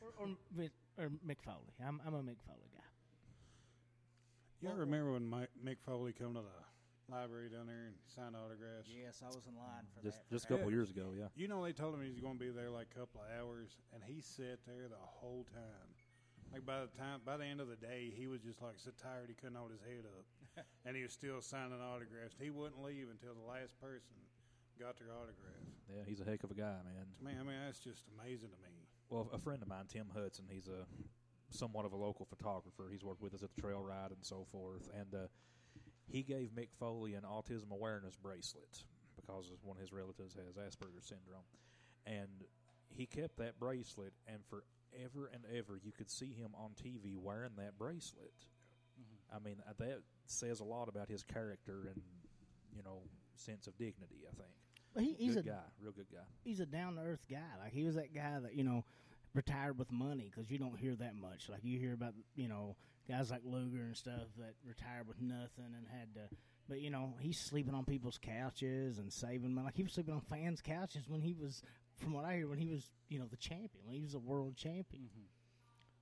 or 0.01 0.25
or, 0.25 0.29
Mick- 0.57 0.71
or 0.99 1.11
Mick 1.27 1.41
Foley. 1.43 1.73
I'm 1.81 2.01
I'm 2.07 2.15
a 2.15 2.23
Mick 2.23 2.41
Foley 2.47 2.69
guy. 2.73 2.85
You 4.61 4.69
ever 4.71 4.81
remember 4.81 5.13
when 5.13 5.27
Mike, 5.27 5.51
Mick 5.65 5.77
Foley 5.85 6.13
come 6.13 6.35
to 6.35 6.41
the 6.41 7.13
library 7.13 7.49
down 7.49 7.67
there 7.67 7.85
and 7.89 7.97
sign 8.09 8.33
autographs. 8.33 8.89
Yes, 8.89 9.21
I 9.21 9.29
was 9.29 9.45
in 9.45 9.57
line 9.57 9.85
for 9.93 10.01
Just 10.03 10.25
that. 10.25 10.35
just 10.35 10.45
a 10.45 10.49
for 10.49 10.57
couple 10.57 10.71
years 10.73 10.91
ago, 10.91 11.13
yeah. 11.17 11.29
You 11.37 11.49
know, 11.49 11.65
they 11.65 11.73
told 11.73 11.95
him 11.95 12.01
he's 12.05 12.21
going 12.21 12.39
to 12.39 12.45
be 12.45 12.51
there 12.51 12.71
like 12.71 12.89
a 12.97 12.99
couple 13.01 13.21
of 13.21 13.29
hours, 13.33 13.77
and 13.93 14.01
he 14.05 14.21
sat 14.21 14.61
there 14.67 14.89
the 14.89 15.01
whole 15.01 15.45
time. 15.53 15.89
Like 16.53 16.65
by 16.65 16.81
the 16.87 16.93
time, 16.97 17.21
by 17.27 17.37
the 17.37 17.45
end 17.45 17.61
of 17.61 17.69
the 17.69 17.77
day, 17.77 18.13
he 18.15 18.27
was 18.27 18.41
just 18.41 18.63
like 18.63 18.79
so 18.79 18.93
tired 19.01 19.27
he 19.29 19.35
couldn't 19.35 19.57
hold 19.57 19.73
his 19.73 19.83
head 19.83 20.05
up, 20.07 20.25
and 20.87 20.97
he 20.97 21.03
was 21.03 21.13
still 21.13 21.41
signing 21.43 21.81
autographs. 21.81 22.37
He 22.41 22.49
wouldn't 22.51 22.81
leave 22.81 23.09
until 23.11 23.35
the 23.35 23.45
last 23.45 23.75
person 23.81 24.17
got 24.79 24.99
their 24.99 25.09
autograph. 25.13 25.65
Yeah, 25.89 26.03
he's 26.07 26.21
a 26.21 26.25
heck 26.25 26.45
of 26.45 26.51
a 26.51 26.55
guy, 26.55 26.81
man. 26.85 27.07
Me, 27.23 27.33
I 27.39 27.43
mean, 27.45 27.57
that's 27.65 27.79
just 27.79 28.05
amazing 28.19 28.49
to 28.49 28.59
me. 28.63 28.75
Well, 29.11 29.29
a 29.33 29.39
friend 29.39 29.63
of 29.63 29.69
mine, 29.69 29.85
Tim 29.89 30.07
Hudson, 30.15 30.47
he's 30.49 30.69
a 30.69 30.87
somewhat 31.51 31.85
of 31.85 31.93
a 31.93 31.97
local 31.97 32.27
photographer. 32.27 32.89
He's 32.91 33.05
worked 33.05 33.23
with 33.23 33.35
us 33.35 33.43
at 33.43 33.55
the 33.55 33.61
trail 33.61 33.83
ride 33.83 34.11
and 34.11 34.23
so 34.23 34.47
forth. 34.51 34.89
And 34.99 35.15
uh, 35.15 35.27
he 36.07 36.23
gave 36.23 36.51
Mick 36.51 36.69
Foley 36.79 37.15
an 37.15 37.23
autism 37.23 37.71
awareness 37.71 38.17
bracelet 38.17 38.85
because 39.17 39.51
one 39.63 39.77
of 39.77 39.81
his 39.81 39.93
relatives 39.93 40.35
has 40.35 40.57
Asperger's 40.57 41.07
syndrome. 41.07 41.47
And 42.07 42.45
he 42.89 43.07
kept 43.07 43.39
that 43.39 43.59
bracelet, 43.59 44.13
and 44.27 44.39
forever 44.49 45.31
and 45.33 45.43
ever, 45.57 45.79
you 45.83 45.93
could 45.93 46.11
see 46.11 46.33
him 46.33 46.51
on 46.55 46.71
TV 46.71 47.17
wearing 47.17 47.53
that 47.57 47.79
bracelet. 47.79 48.35
I 49.35 49.39
mean, 49.39 49.57
that 49.79 50.01
says 50.27 50.61
a 50.61 50.65
lot 50.65 50.89
about 50.89 51.09
his 51.09 51.23
character 51.23 51.89
and, 51.93 52.01
you 52.77 52.83
know, 52.85 53.03
sense 53.37 53.67
of 53.67 53.77
dignity, 53.77 54.23
I 54.29 54.35
think. 54.37 54.55
But 54.95 55.03
he, 55.05 55.15
he's 55.19 55.35
good 55.35 55.47
a 55.47 55.49
guy, 55.51 55.65
real 55.83 55.93
good 55.93 56.07
guy. 56.13 56.23
he's 56.45 56.61
a 56.61 56.67
down 56.67 56.97
to 56.97 57.03
earth 57.03 57.25
guy. 57.29 57.39
Like 57.63 57.73
he 57.73 57.85
was 57.85 57.97
that 57.97 58.15
guy 58.15 58.39
that 58.41 58.55
you 58.55 58.65
know 58.65 58.85
retired 59.35 59.79
with 59.79 59.91
money 59.91 60.31
because 60.33 60.51
you 60.51 60.59
don't 60.59 60.79
hear 60.79 60.95
that 60.95 61.17
much. 61.17 61.49
Like 61.49 61.65
you 61.65 61.79
hear 61.79 61.93
about 61.93 62.15
you 62.37 62.49
know 62.49 62.77
guys 63.09 63.31
like 63.31 63.43
Luger 63.45 63.83
and 63.83 63.97
stuff 63.97 64.29
that 64.39 64.55
retired 64.67 65.09
with 65.09 65.21
nothing 65.21 65.75
and 65.77 65.87
had 65.91 66.15
to. 66.15 66.37
But 66.69 66.81
you 66.81 66.91
know 66.91 67.15
he's 67.21 67.39
sleeping 67.39 67.75
on 67.75 67.85
people's 67.85 68.19
couches 68.19 68.99
and 68.99 69.13
saving 69.13 69.53
money. 69.55 69.67
Like 69.67 69.77
he 69.77 69.83
was 69.83 69.93
sleeping 69.93 70.15
on 70.15 70.21
fans' 70.21 70.63
couches 70.63 71.09
when 71.09 71.21
he 71.21 71.35
was, 71.35 71.63
from 71.97 72.13
what 72.13 72.25
I 72.25 72.37
hear, 72.37 72.49
when 72.49 72.59
he 72.59 72.69
was 72.69 72.89
you 73.09 73.19
know 73.19 73.27
the 73.27 73.37
champion, 73.37 73.85
when 73.85 73.97
he 73.97 74.03
was 74.03 74.15
a 74.15 74.19
world 74.19 74.57
champion. 74.57 75.11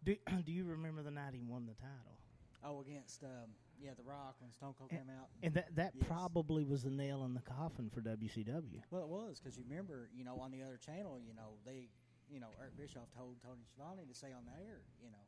Do 0.05 0.17
Do 0.45 0.53
you 0.53 0.65
remember 0.65 1.03
the 1.03 1.11
night 1.11 1.33
he 1.35 1.43
won 1.43 1.67
the 1.67 1.75
title? 1.75 2.19
Oh, 2.65 2.81
against 2.81 3.25
um, 3.25 3.51
yeah, 3.83 3.91
The 3.97 4.03
Rock 4.03 4.37
when 4.41 4.53
Stone 4.53 4.75
Cold 4.79 4.91
And- 4.91 5.01
came 5.07 5.11
out. 5.11 5.29
And 5.43 5.55
that 5.55 5.75
that 5.77 5.95
Yes. 5.95 6.07
probably 6.07 6.65
was 6.65 6.83
the 6.85 6.91
nail 6.91 7.25
in 7.25 7.35
the 7.35 7.43
coffin 7.43 7.91
for 7.91 8.01
WCW. 8.01 8.81
Well, 8.91 9.03
it 9.03 9.09
was 9.09 9.41
because 9.41 9.59
you 9.59 9.65
remember, 9.69 10.09
you 10.15 10.25
know, 10.25 10.39
on 10.41 10.51
the 10.53 10.63
other 10.63 10.77
channel, 10.79 11.19
you 11.21 11.35
know, 11.35 11.59
they, 11.65 11.91
you 12.31 12.41
know, 12.41 12.49
Eric 12.61 12.77
Bischoff 12.77 13.11
told 13.11 13.41
Tony 13.43 13.65
Schiavone 13.75 14.07
to 14.07 14.15
say 14.15 14.33
on 14.33 14.45
the 14.45 14.53
air, 14.65 14.81
you 15.03 15.11
know, 15.11 15.25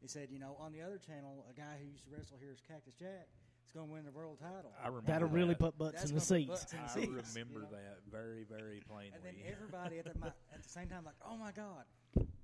he 0.00 0.06
said, 0.06 0.30
you 0.30 0.38
know, 0.38 0.54
on 0.60 0.72
the 0.72 0.82
other 0.82 0.98
channel, 0.98 1.46
a 1.50 1.54
guy 1.54 1.76
who 1.80 1.86
used 1.88 2.04
to 2.04 2.10
wrestle 2.10 2.36
here 2.38 2.52
is 2.52 2.60
Cactus 2.60 2.94
Jack. 2.94 3.26
is 3.66 3.72
going 3.72 3.86
to 3.88 3.92
win 3.92 4.04
the 4.04 4.12
world 4.12 4.38
title. 4.38 4.72
I 4.82 4.86
remember 4.88 5.06
That'll 5.12 5.28
really 5.28 5.54
put 5.54 5.76
butts 5.76 5.96
That's 6.00 6.10
in 6.10 6.14
the 6.14 6.20
put 6.20 6.28
seats. 6.28 6.48
butts 6.48 6.72
in 6.72 6.78
the 6.78 6.84
I 6.84 6.88
seats, 6.88 7.06
you 7.36 7.42
remember 7.42 7.60
know? 7.62 7.70
that 7.76 7.98
very, 8.10 8.44
very 8.44 8.80
plainly. 8.88 9.12
And 9.14 9.22
then 9.24 9.34
everybody 9.44 9.98
at 9.98 10.04
the 10.06 10.26
at 10.54 10.62
the 10.62 10.68
same 10.68 10.88
time, 10.88 11.04
like, 11.04 11.16
oh 11.26 11.36
my 11.36 11.52
God, 11.52 11.84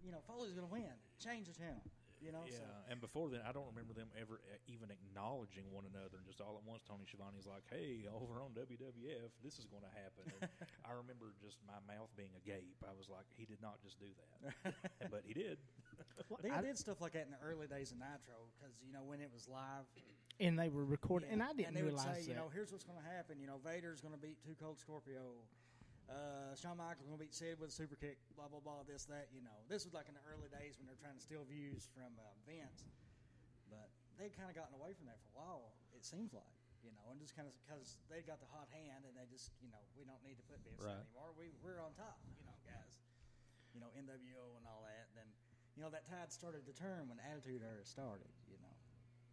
you 0.02 0.10
know, 0.12 0.20
Foley's 0.26 0.52
going 0.52 0.66
to 0.66 0.72
win. 0.72 0.92
Change 1.18 1.46
the 1.46 1.54
channel. 1.54 1.80
You 2.24 2.32
know, 2.32 2.48
yeah, 2.48 2.56
so 2.56 2.64
and 2.88 3.04
before 3.04 3.28
then, 3.28 3.44
I 3.44 3.52
don't 3.52 3.68
remember 3.68 3.92
them 3.92 4.08
ever 4.16 4.40
uh, 4.48 4.56
even 4.64 4.88
acknowledging 4.88 5.68
one 5.68 5.84
another. 5.84 6.16
And 6.16 6.24
just 6.24 6.40
all 6.40 6.56
at 6.56 6.64
once, 6.64 6.80
Tony 6.88 7.04
Schiavone's 7.04 7.44
like, 7.44 7.68
"Hey, 7.68 8.08
over 8.08 8.40
on 8.40 8.56
WWF, 8.56 9.28
this 9.44 9.60
is 9.60 9.68
going 9.68 9.84
to 9.84 9.92
happen." 9.92 10.32
And 10.32 10.48
I 10.88 10.96
remember 10.96 11.36
just 11.36 11.60
my 11.68 11.76
mouth 11.84 12.08
being 12.16 12.32
agape. 12.32 12.80
I 12.80 12.96
was 12.96 13.12
like, 13.12 13.28
"He 13.36 13.44
did 13.44 13.60
not 13.60 13.76
just 13.84 14.00
do 14.00 14.08
that," 14.16 14.72
but 15.12 15.20
he 15.28 15.36
did. 15.36 15.60
they 16.40 16.48
I- 16.48 16.64
did 16.64 16.80
stuff 16.80 17.04
like 17.04 17.12
that 17.12 17.28
in 17.28 17.32
the 17.36 17.44
early 17.44 17.68
days 17.68 17.92
of 17.92 18.00
Nitro 18.00 18.48
because 18.56 18.72
you 18.80 18.96
know 18.96 19.04
when 19.04 19.20
it 19.20 19.28
was 19.28 19.44
live, 19.44 19.84
and 20.40 20.56
they 20.56 20.72
were 20.72 20.88
recording, 20.88 21.28
and 21.28 21.44
I 21.44 21.52
didn't 21.52 21.68
and 21.68 21.76
they 21.76 21.84
realize 21.84 22.08
would 22.08 22.16
say, 22.16 22.22
that. 22.24 22.28
you 22.32 22.36
know, 22.40 22.48
here's 22.48 22.72
what's 22.72 22.88
going 22.88 22.98
to 22.98 23.04
happen. 23.04 23.36
You 23.36 23.52
know, 23.52 23.60
Vader's 23.60 24.00
going 24.00 24.16
to 24.16 24.20
beat 24.20 24.40
Two 24.40 24.56
Cold 24.56 24.80
Scorpio. 24.80 25.44
Uh, 26.04 26.52
Shawn 26.52 26.76
Michaels 26.76 27.08
going 27.08 27.16
to 27.16 27.24
beat 27.24 27.32
Sid 27.32 27.56
with 27.56 27.72
a 27.72 27.76
super 27.76 27.96
kick. 27.96 28.20
Blah 28.36 28.52
blah 28.52 28.60
blah. 28.60 28.84
This 28.84 29.08
that. 29.08 29.32
You 29.32 29.40
know, 29.40 29.56
this 29.72 29.88
was 29.88 29.96
like 29.96 30.06
in 30.08 30.14
the 30.14 30.24
early 30.28 30.52
days 30.52 30.76
when 30.76 30.84
they're 30.84 31.00
trying 31.00 31.16
to 31.16 31.24
steal 31.24 31.42
views 31.48 31.88
from 31.96 32.12
uh, 32.20 32.28
Vince, 32.44 32.84
but 33.72 33.88
they'd 34.20 34.36
kind 34.36 34.52
of 34.52 34.54
gotten 34.54 34.76
away 34.76 34.92
from 34.92 35.08
that 35.08 35.16
for 35.24 35.32
a 35.32 35.36
while. 35.40 35.72
It 35.96 36.04
seems 36.04 36.36
like. 36.36 36.48
You 36.84 36.92
know, 36.92 37.08
and 37.08 37.16
just 37.16 37.32
kind 37.32 37.48
of 37.48 37.56
because 37.64 37.96
they 38.12 38.20
got 38.20 38.44
the 38.44 38.50
hot 38.52 38.68
hand, 38.68 39.08
and 39.08 39.16
they 39.16 39.24
just, 39.32 39.56
you 39.64 39.72
know, 39.72 39.80
we 39.96 40.04
don't 40.04 40.20
need 40.20 40.36
to 40.36 40.44
put 40.44 40.60
Vince 40.68 40.84
Right. 40.84 41.00
anymore. 41.00 41.32
We 41.32 41.48
we're 41.64 41.80
on 41.80 41.96
top, 41.96 42.20
you 42.36 42.44
know, 42.44 42.52
guys. 42.60 43.00
You 43.72 43.80
know, 43.80 43.88
NWO 43.96 44.60
and 44.60 44.68
all 44.68 44.84
that. 44.84 45.08
Then, 45.16 45.24
you 45.72 45.80
know, 45.80 45.88
that 45.88 46.04
tide 46.04 46.28
started 46.28 46.68
to 46.68 46.76
turn 46.76 47.08
when 47.08 47.16
Attitude 47.24 47.64
Era 47.64 47.80
started. 47.88 48.28
You 48.52 48.60
know, 48.60 48.76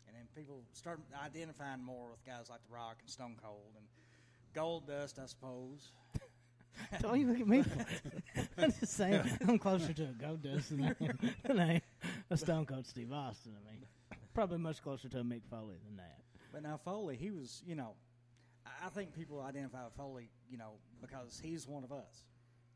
and 0.08 0.16
then 0.16 0.32
people 0.32 0.64
started 0.72 1.04
identifying 1.12 1.84
more 1.84 2.08
with 2.16 2.24
guys 2.24 2.48
like 2.48 2.64
The 2.64 2.72
Rock 2.72 3.04
and 3.04 3.12
Stone 3.12 3.36
Cold 3.44 3.76
and 3.76 3.84
Gold 4.56 4.88
Dust, 4.88 5.20
I 5.20 5.28
suppose. 5.28 5.92
Don't 7.02 7.20
you 7.20 7.28
look 7.28 7.40
at 7.40 7.48
me. 7.48 7.64
I'm 8.58 8.72
just 8.72 8.94
saying, 8.94 9.22
I'm 9.48 9.60
closer 9.60 9.94
to 9.94 10.04
a 10.04 10.08
Gold 10.08 10.44
Dust 10.44 10.70
than 10.70 10.84
I 10.84 10.96
am, 11.04 11.20
than 11.46 11.60
I 11.60 11.74
am 11.76 11.82
a 12.30 12.38
Stone 12.38 12.66
Cold 12.66 12.86
Steve 12.86 13.12
Austin. 13.12 13.54
I 13.56 13.72
mean, 13.72 13.86
probably 14.34 14.58
much 14.58 14.82
closer 14.82 15.10
to 15.10 15.20
a 15.20 15.24
Mick 15.24 15.42
Foley 15.50 15.76
than 15.86 15.98
that. 15.98 16.20
But 16.52 16.64
now 16.64 16.80
Foley, 16.84 17.16
he 17.16 17.32
was, 17.32 17.62
you 17.66 17.76
know, 17.76 17.96
I 18.66 18.88
I 18.88 18.90
think 18.90 19.14
people 19.14 19.42
identify 19.42 19.84
with 19.84 19.94
Foley, 19.94 20.30
you 20.50 20.58
know, 20.58 20.74
because 21.02 21.40
he's 21.44 21.68
one 21.68 21.84
of 21.84 21.92
us. 21.92 22.26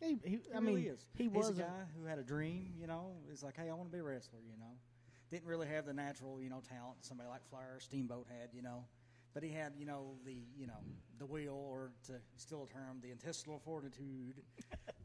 He, 0.01 0.17
he, 0.23 0.39
I 0.53 0.59
really 0.59 0.81
mean, 0.83 0.93
is. 0.93 1.05
he 1.13 1.23
He's 1.23 1.31
was 1.31 1.49
a 1.49 1.53
guy 1.53 1.83
who 1.97 2.05
had 2.05 2.19
a 2.19 2.23
dream, 2.23 2.73
you 2.79 2.87
know. 2.87 3.13
He's 3.29 3.41
like, 3.43 3.55
hey, 3.57 3.69
I 3.69 3.73
want 3.73 3.89
to 3.89 3.93
be 3.93 3.99
a 3.99 4.03
wrestler, 4.03 4.39
you 4.45 4.57
know. 4.57 4.73
Didn't 5.31 5.47
really 5.47 5.67
have 5.67 5.85
the 5.85 5.93
natural, 5.93 6.41
you 6.41 6.49
know, 6.49 6.61
talent 6.69 6.97
somebody 7.01 7.29
like 7.29 7.47
Flair 7.49 7.75
or 7.75 7.79
Steamboat 7.79 8.27
had, 8.29 8.49
you 8.53 8.61
know. 8.61 8.85
But 9.35 9.43
he 9.43 9.49
had, 9.51 9.73
you 9.77 9.85
know, 9.85 10.15
the, 10.25 10.33
you 10.57 10.65
know, 10.65 10.79
the 11.19 11.25
will, 11.27 11.53
or 11.69 11.91
to 12.07 12.13
steal 12.37 12.67
a 12.67 12.73
term, 12.73 12.99
the 13.03 13.11
intestinal 13.11 13.59
fortitude 13.59 14.41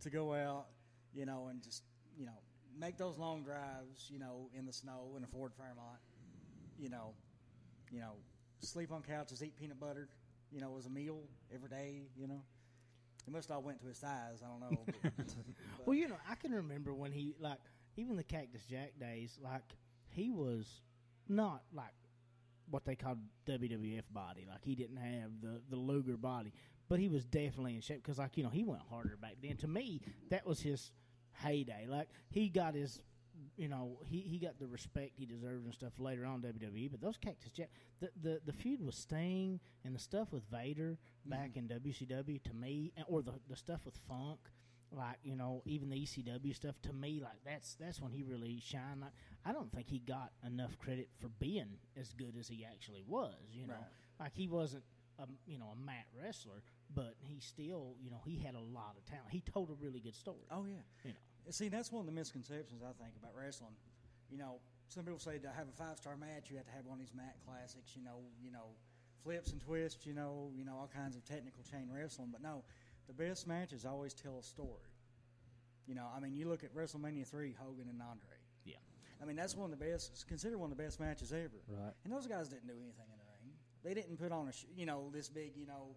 to 0.03 0.09
go 0.11 0.33
out, 0.33 0.67
you 1.13 1.27
know, 1.27 1.49
and 1.51 1.61
just, 1.63 1.83
you 2.17 2.25
know, 2.27 2.39
make 2.79 2.97
those 2.97 3.19
long 3.19 3.43
drives, 3.43 4.09
you 4.09 4.19
know, 4.21 4.49
in 4.57 4.65
the 4.67 4.73
snow 4.73 5.15
in 5.19 5.25
a 5.25 5.27
Ford 5.27 5.53
Fairmont, 5.59 5.99
you 6.79 6.89
know, 6.89 7.13
you 7.91 7.99
know, 8.01 8.13
sleep 8.61 8.93
on 8.93 9.03
couches, 9.03 9.43
eat 9.43 9.57
peanut 9.59 9.81
butter, 9.81 10.09
you 10.53 10.61
know, 10.61 10.77
as 10.79 10.87
a 10.87 10.91
meal 10.91 11.19
every 11.53 11.69
day, 11.69 12.03
you 12.17 12.29
know. 12.29 12.41
It 13.27 13.33
must 13.33 13.51
all 13.51 13.63
went 13.63 13.81
to 13.81 13.87
his 13.89 13.99
thighs. 13.99 14.43
I 14.45 14.49
don't 14.49 14.61
know. 14.61 14.79
but- 14.87 15.13
but- 15.17 15.87
Well, 15.87 15.97
you 15.97 16.09
know, 16.09 16.17
I 16.31 16.37
can 16.37 16.53
remember 16.53 16.95
when 16.95 17.11
he 17.13 17.35
like 17.41 17.59
even 17.97 18.17
the 18.17 18.23
Cactus 18.25 18.63
Jack 18.65 18.93
days. 19.01 19.39
Like 19.43 19.65
he 20.09 20.31
was 20.31 20.83
not 21.29 21.63
like 21.75 21.93
what 22.71 22.85
they 22.85 22.97
called 22.97 23.19
WWF 23.47 24.03
body. 24.12 24.47
Like 24.49 24.62
he 24.62 24.75
didn't 24.75 24.97
have 24.97 25.31
the 25.43 25.61
the 25.69 25.77
Luger 25.77 26.17
body, 26.17 26.53
but 26.89 26.99
he 26.99 27.09
was 27.09 27.25
definitely 27.25 27.75
in 27.75 27.81
shape 27.81 28.03
because 28.03 28.19
like 28.19 28.37
you 28.37 28.43
know 28.43 28.50
he 28.50 28.65
went 28.65 28.83
harder 28.89 29.17
back 29.21 29.37
then. 29.43 29.57
To 29.59 29.69
me, 29.69 30.00
that 30.31 30.47
was 30.47 30.61
his 30.61 30.93
heyday. 31.33 31.87
Like 31.89 32.09
he 32.31 32.49
got 32.49 32.75
his. 32.75 33.00
You 33.57 33.69
know, 33.69 34.00
he, 34.05 34.19
he 34.21 34.39
got 34.39 34.59
the 34.59 34.67
respect 34.67 35.12
he 35.17 35.25
deserved 35.25 35.65
and 35.65 35.73
stuff 35.73 35.95
later 35.99 36.27
on 36.27 36.43
WWE. 36.43 36.91
But 36.91 37.00
those 37.00 37.17
Cactus 37.17 37.50
Jack, 37.53 37.71
the, 38.00 38.11
the 38.23 38.41
the 38.45 38.53
feud 38.53 38.85
with 38.85 38.95
Sting 38.95 39.61
and 39.83 39.95
the 39.95 39.99
stuff 39.99 40.29
with 40.31 40.43
Vader 40.50 40.99
mm-hmm. 41.27 41.31
back 41.31 41.57
in 41.57 41.67
WCW 41.67 42.43
to 42.43 42.53
me, 42.55 42.93
or 43.07 43.23
the 43.23 43.33
the 43.49 43.57
stuff 43.57 43.87
with 43.87 43.97
Funk, 44.09 44.41
like 44.93 45.17
you 45.23 45.37
know 45.37 45.62
even 45.65 45.89
the 45.89 45.97
ECW 45.97 46.55
stuff 46.55 46.75
to 46.83 46.93
me 46.93 47.21
like 47.23 47.39
that's 47.45 47.77
that's 47.77 48.00
when 48.00 48.12
he 48.12 48.23
really 48.23 48.61
shined. 48.62 49.00
Like, 49.00 49.12
I 49.44 49.52
don't 49.52 49.73
think 49.73 49.88
he 49.88 49.99
got 50.00 50.32
enough 50.47 50.78
credit 50.78 51.09
for 51.20 51.28
being 51.38 51.78
as 51.99 52.12
good 52.12 52.35
as 52.38 52.47
he 52.49 52.64
actually 52.64 53.02
was. 53.06 53.35
You 53.52 53.66
know, 53.66 53.75
Right. 53.75 53.85
like 54.20 54.32
he 54.35 54.49
wasn't 54.49 54.85
a 55.18 55.26
you 55.47 55.59
know 55.59 55.68
a 55.73 55.76
mat 55.76 56.06
wrestler, 56.18 56.62
but 56.94 57.14
he 57.18 57.40
still 57.40 57.97
you 58.00 58.11
know 58.11 58.20
he 58.25 58.37
had 58.38 58.54
a 58.54 58.61
lot 58.61 58.97
of 58.97 59.04
talent. 59.06 59.30
He 59.30 59.40
told 59.40 59.70
a 59.70 59.75
really 59.75 60.00
good 60.00 60.14
story. 60.14 60.47
Oh 60.50 60.64
yeah. 60.66 60.82
You 61.04 61.11
know, 61.12 61.16
See, 61.50 61.68
that's 61.68 61.90
one 61.90 62.00
of 62.00 62.06
the 62.06 62.12
misconceptions 62.12 62.82
I 62.82 62.92
think 63.02 63.16
about 63.20 63.32
wrestling. 63.35 63.75
You 64.30 64.38
know, 64.38 64.61
some 64.88 65.04
people 65.04 65.18
say 65.18 65.38
to 65.38 65.49
have 65.50 65.66
a 65.68 65.73
five 65.73 65.97
star 65.99 66.16
match, 66.16 66.50
you 66.50 66.56
have 66.56 66.66
to 66.66 66.73
have 66.73 66.85
one 66.87 66.94
of 66.94 67.00
these 67.00 67.14
mat 67.14 67.35
classics. 67.47 67.97
You 67.97 68.04
know, 68.04 68.20
you 68.40 68.50
know, 68.52 68.66
flips 69.25 69.50
and 69.52 69.61
twists. 69.61 70.06
You 70.06 70.12
know, 70.14 70.50
you 70.54 70.64
know 70.64 70.76
all 70.76 70.90
kinds 70.94 71.16
of 71.16 71.25
technical 71.25 71.62
chain 71.64 71.88
wrestling. 71.92 72.28
But 72.30 72.42
no, 72.42 72.62
the 73.06 73.14
best 73.14 73.47
matches 73.49 73.85
always 73.87 74.12
tell 74.14 74.38
a 74.38 74.42
story. 74.42 74.92
You 75.87 75.94
know, 75.97 76.06
I 76.14 76.20
mean, 76.20 76.35
you 76.37 76.47
look 76.49 76.62
at 76.62 76.75
WrestleMania 76.75 77.26
three, 77.26 77.56
Hogan 77.59 77.88
and 77.88 78.00
Andre. 78.02 78.37
I 79.23 79.27
mean, 79.27 79.37
that's 79.37 79.55
one 79.57 79.71
of 79.73 79.79
the 79.79 79.85
best. 79.85 80.11
It's 80.12 80.25
considered 80.25 80.59
one 80.59 80.71
of 80.71 80.77
the 80.77 80.83
best 80.83 80.99
matches 81.00 81.33
ever. 81.33 81.50
Right. 81.69 81.93
And 82.05 82.12
those 82.12 82.27
guys 82.27 82.49
didn't 82.49 82.67
do 82.67 82.75
anything 82.75 83.07
in 83.12 83.19
the 83.19 83.25
ring. 83.25 83.53
They 83.85 83.95
didn't 83.95 84.17
put 84.19 84.33
on 84.33 84.49
a, 84.49 84.53
sh- 84.53 84.67
you 84.75 84.87
know, 84.87 85.11
this 85.12 85.29
big, 85.29 85.57
you 85.57 85.67
know, 85.67 85.95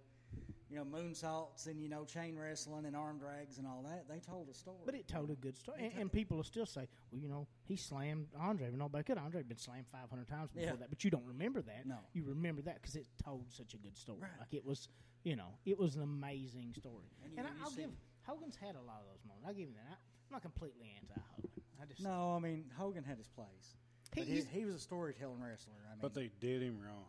you 0.70 0.77
know, 0.77 0.86
moonsaults 0.86 1.68
and 1.68 1.80
you 1.82 1.88
know, 1.89 2.03
chain 2.03 2.36
wrestling 2.38 2.86
and 2.86 2.96
arm 2.96 3.20
drags 3.20 3.60
and 3.60 3.68
all 3.68 3.84
that. 3.88 4.10
They 4.10 4.20
told 4.20 4.50
a 4.50 4.53
story. 4.56 4.77
But 4.86 4.96
it 4.96 5.08
told 5.08 5.30
a 5.30 5.36
good 5.36 5.56
story, 5.56 5.77
and, 5.94 6.01
and 6.01 6.12
people 6.12 6.38
will 6.38 6.44
still 6.44 6.65
say, 6.65 6.88
"Well, 7.12 7.22
you 7.22 7.30
know, 7.30 7.48
he 7.65 7.75
slammed 7.75 8.27
Andre." 8.39 8.70
But 8.72 8.80
nobody 8.80 9.03
could. 9.03 9.20
Andre 9.20 9.39
had 9.42 9.48
been 9.48 9.58
slammed 9.60 9.86
five 9.92 10.10
hundred 10.10 10.27
times 10.27 10.50
before 10.51 10.70
Yeah. 10.70 10.75
that, 10.80 10.89
but 10.89 11.03
you 11.03 11.12
don't 11.12 11.25
remember 11.25 11.62
that. 11.62 11.86
No. 11.86 11.98
you 12.13 12.24
remember 12.24 12.63
that 12.63 12.82
because 12.82 12.96
it 12.96 13.06
told 13.24 13.46
such 13.51 13.75
a 13.75 13.77
good 13.77 13.96
story. 13.96 14.22
Right. 14.22 14.32
Like 14.39 14.53
it 14.56 14.65
was, 14.65 14.88
you 15.24 15.36
know, 15.36 15.50
it 15.65 15.77
was 15.77 15.96
an 15.96 16.01
amazing 16.01 16.74
story. 16.75 17.06
And 17.24 17.38
And, 17.38 17.46
I, 17.48 17.51
I'll 17.63 17.70
see- 17.70 17.82
give 17.84 17.92
Hogan's 18.24 18.56
had 18.56 18.74
a 18.75 18.82
lot 18.82 19.01
of 19.01 19.06
those 19.13 19.24
moments. 19.27 19.46
I'll 19.48 19.53
give 19.53 19.68
him 19.68 19.75
that. 19.75 19.98
I'm 20.00 20.32
not 20.32 20.42
completely 20.42 20.92
anti 20.98 21.22
Hogan. 21.36 21.51
I 21.84 21.86
just 21.86 22.02
No, 22.02 22.34
I 22.36 22.40
mean 22.40 22.66
Hogan 22.78 23.04
had 23.04 23.18
his 23.18 23.28
place. 23.28 23.75
But 24.16 24.25
he, 24.25 24.42
he 24.42 24.63
was 24.66 24.75
a 24.75 24.80
storytelling 24.80 25.42
wrestler. 25.42 25.74
I 25.88 25.92
mean, 25.96 26.00
But 26.02 26.13
they 26.13 26.30
did 26.40 26.62
him 26.62 26.80
wrong. 26.80 27.06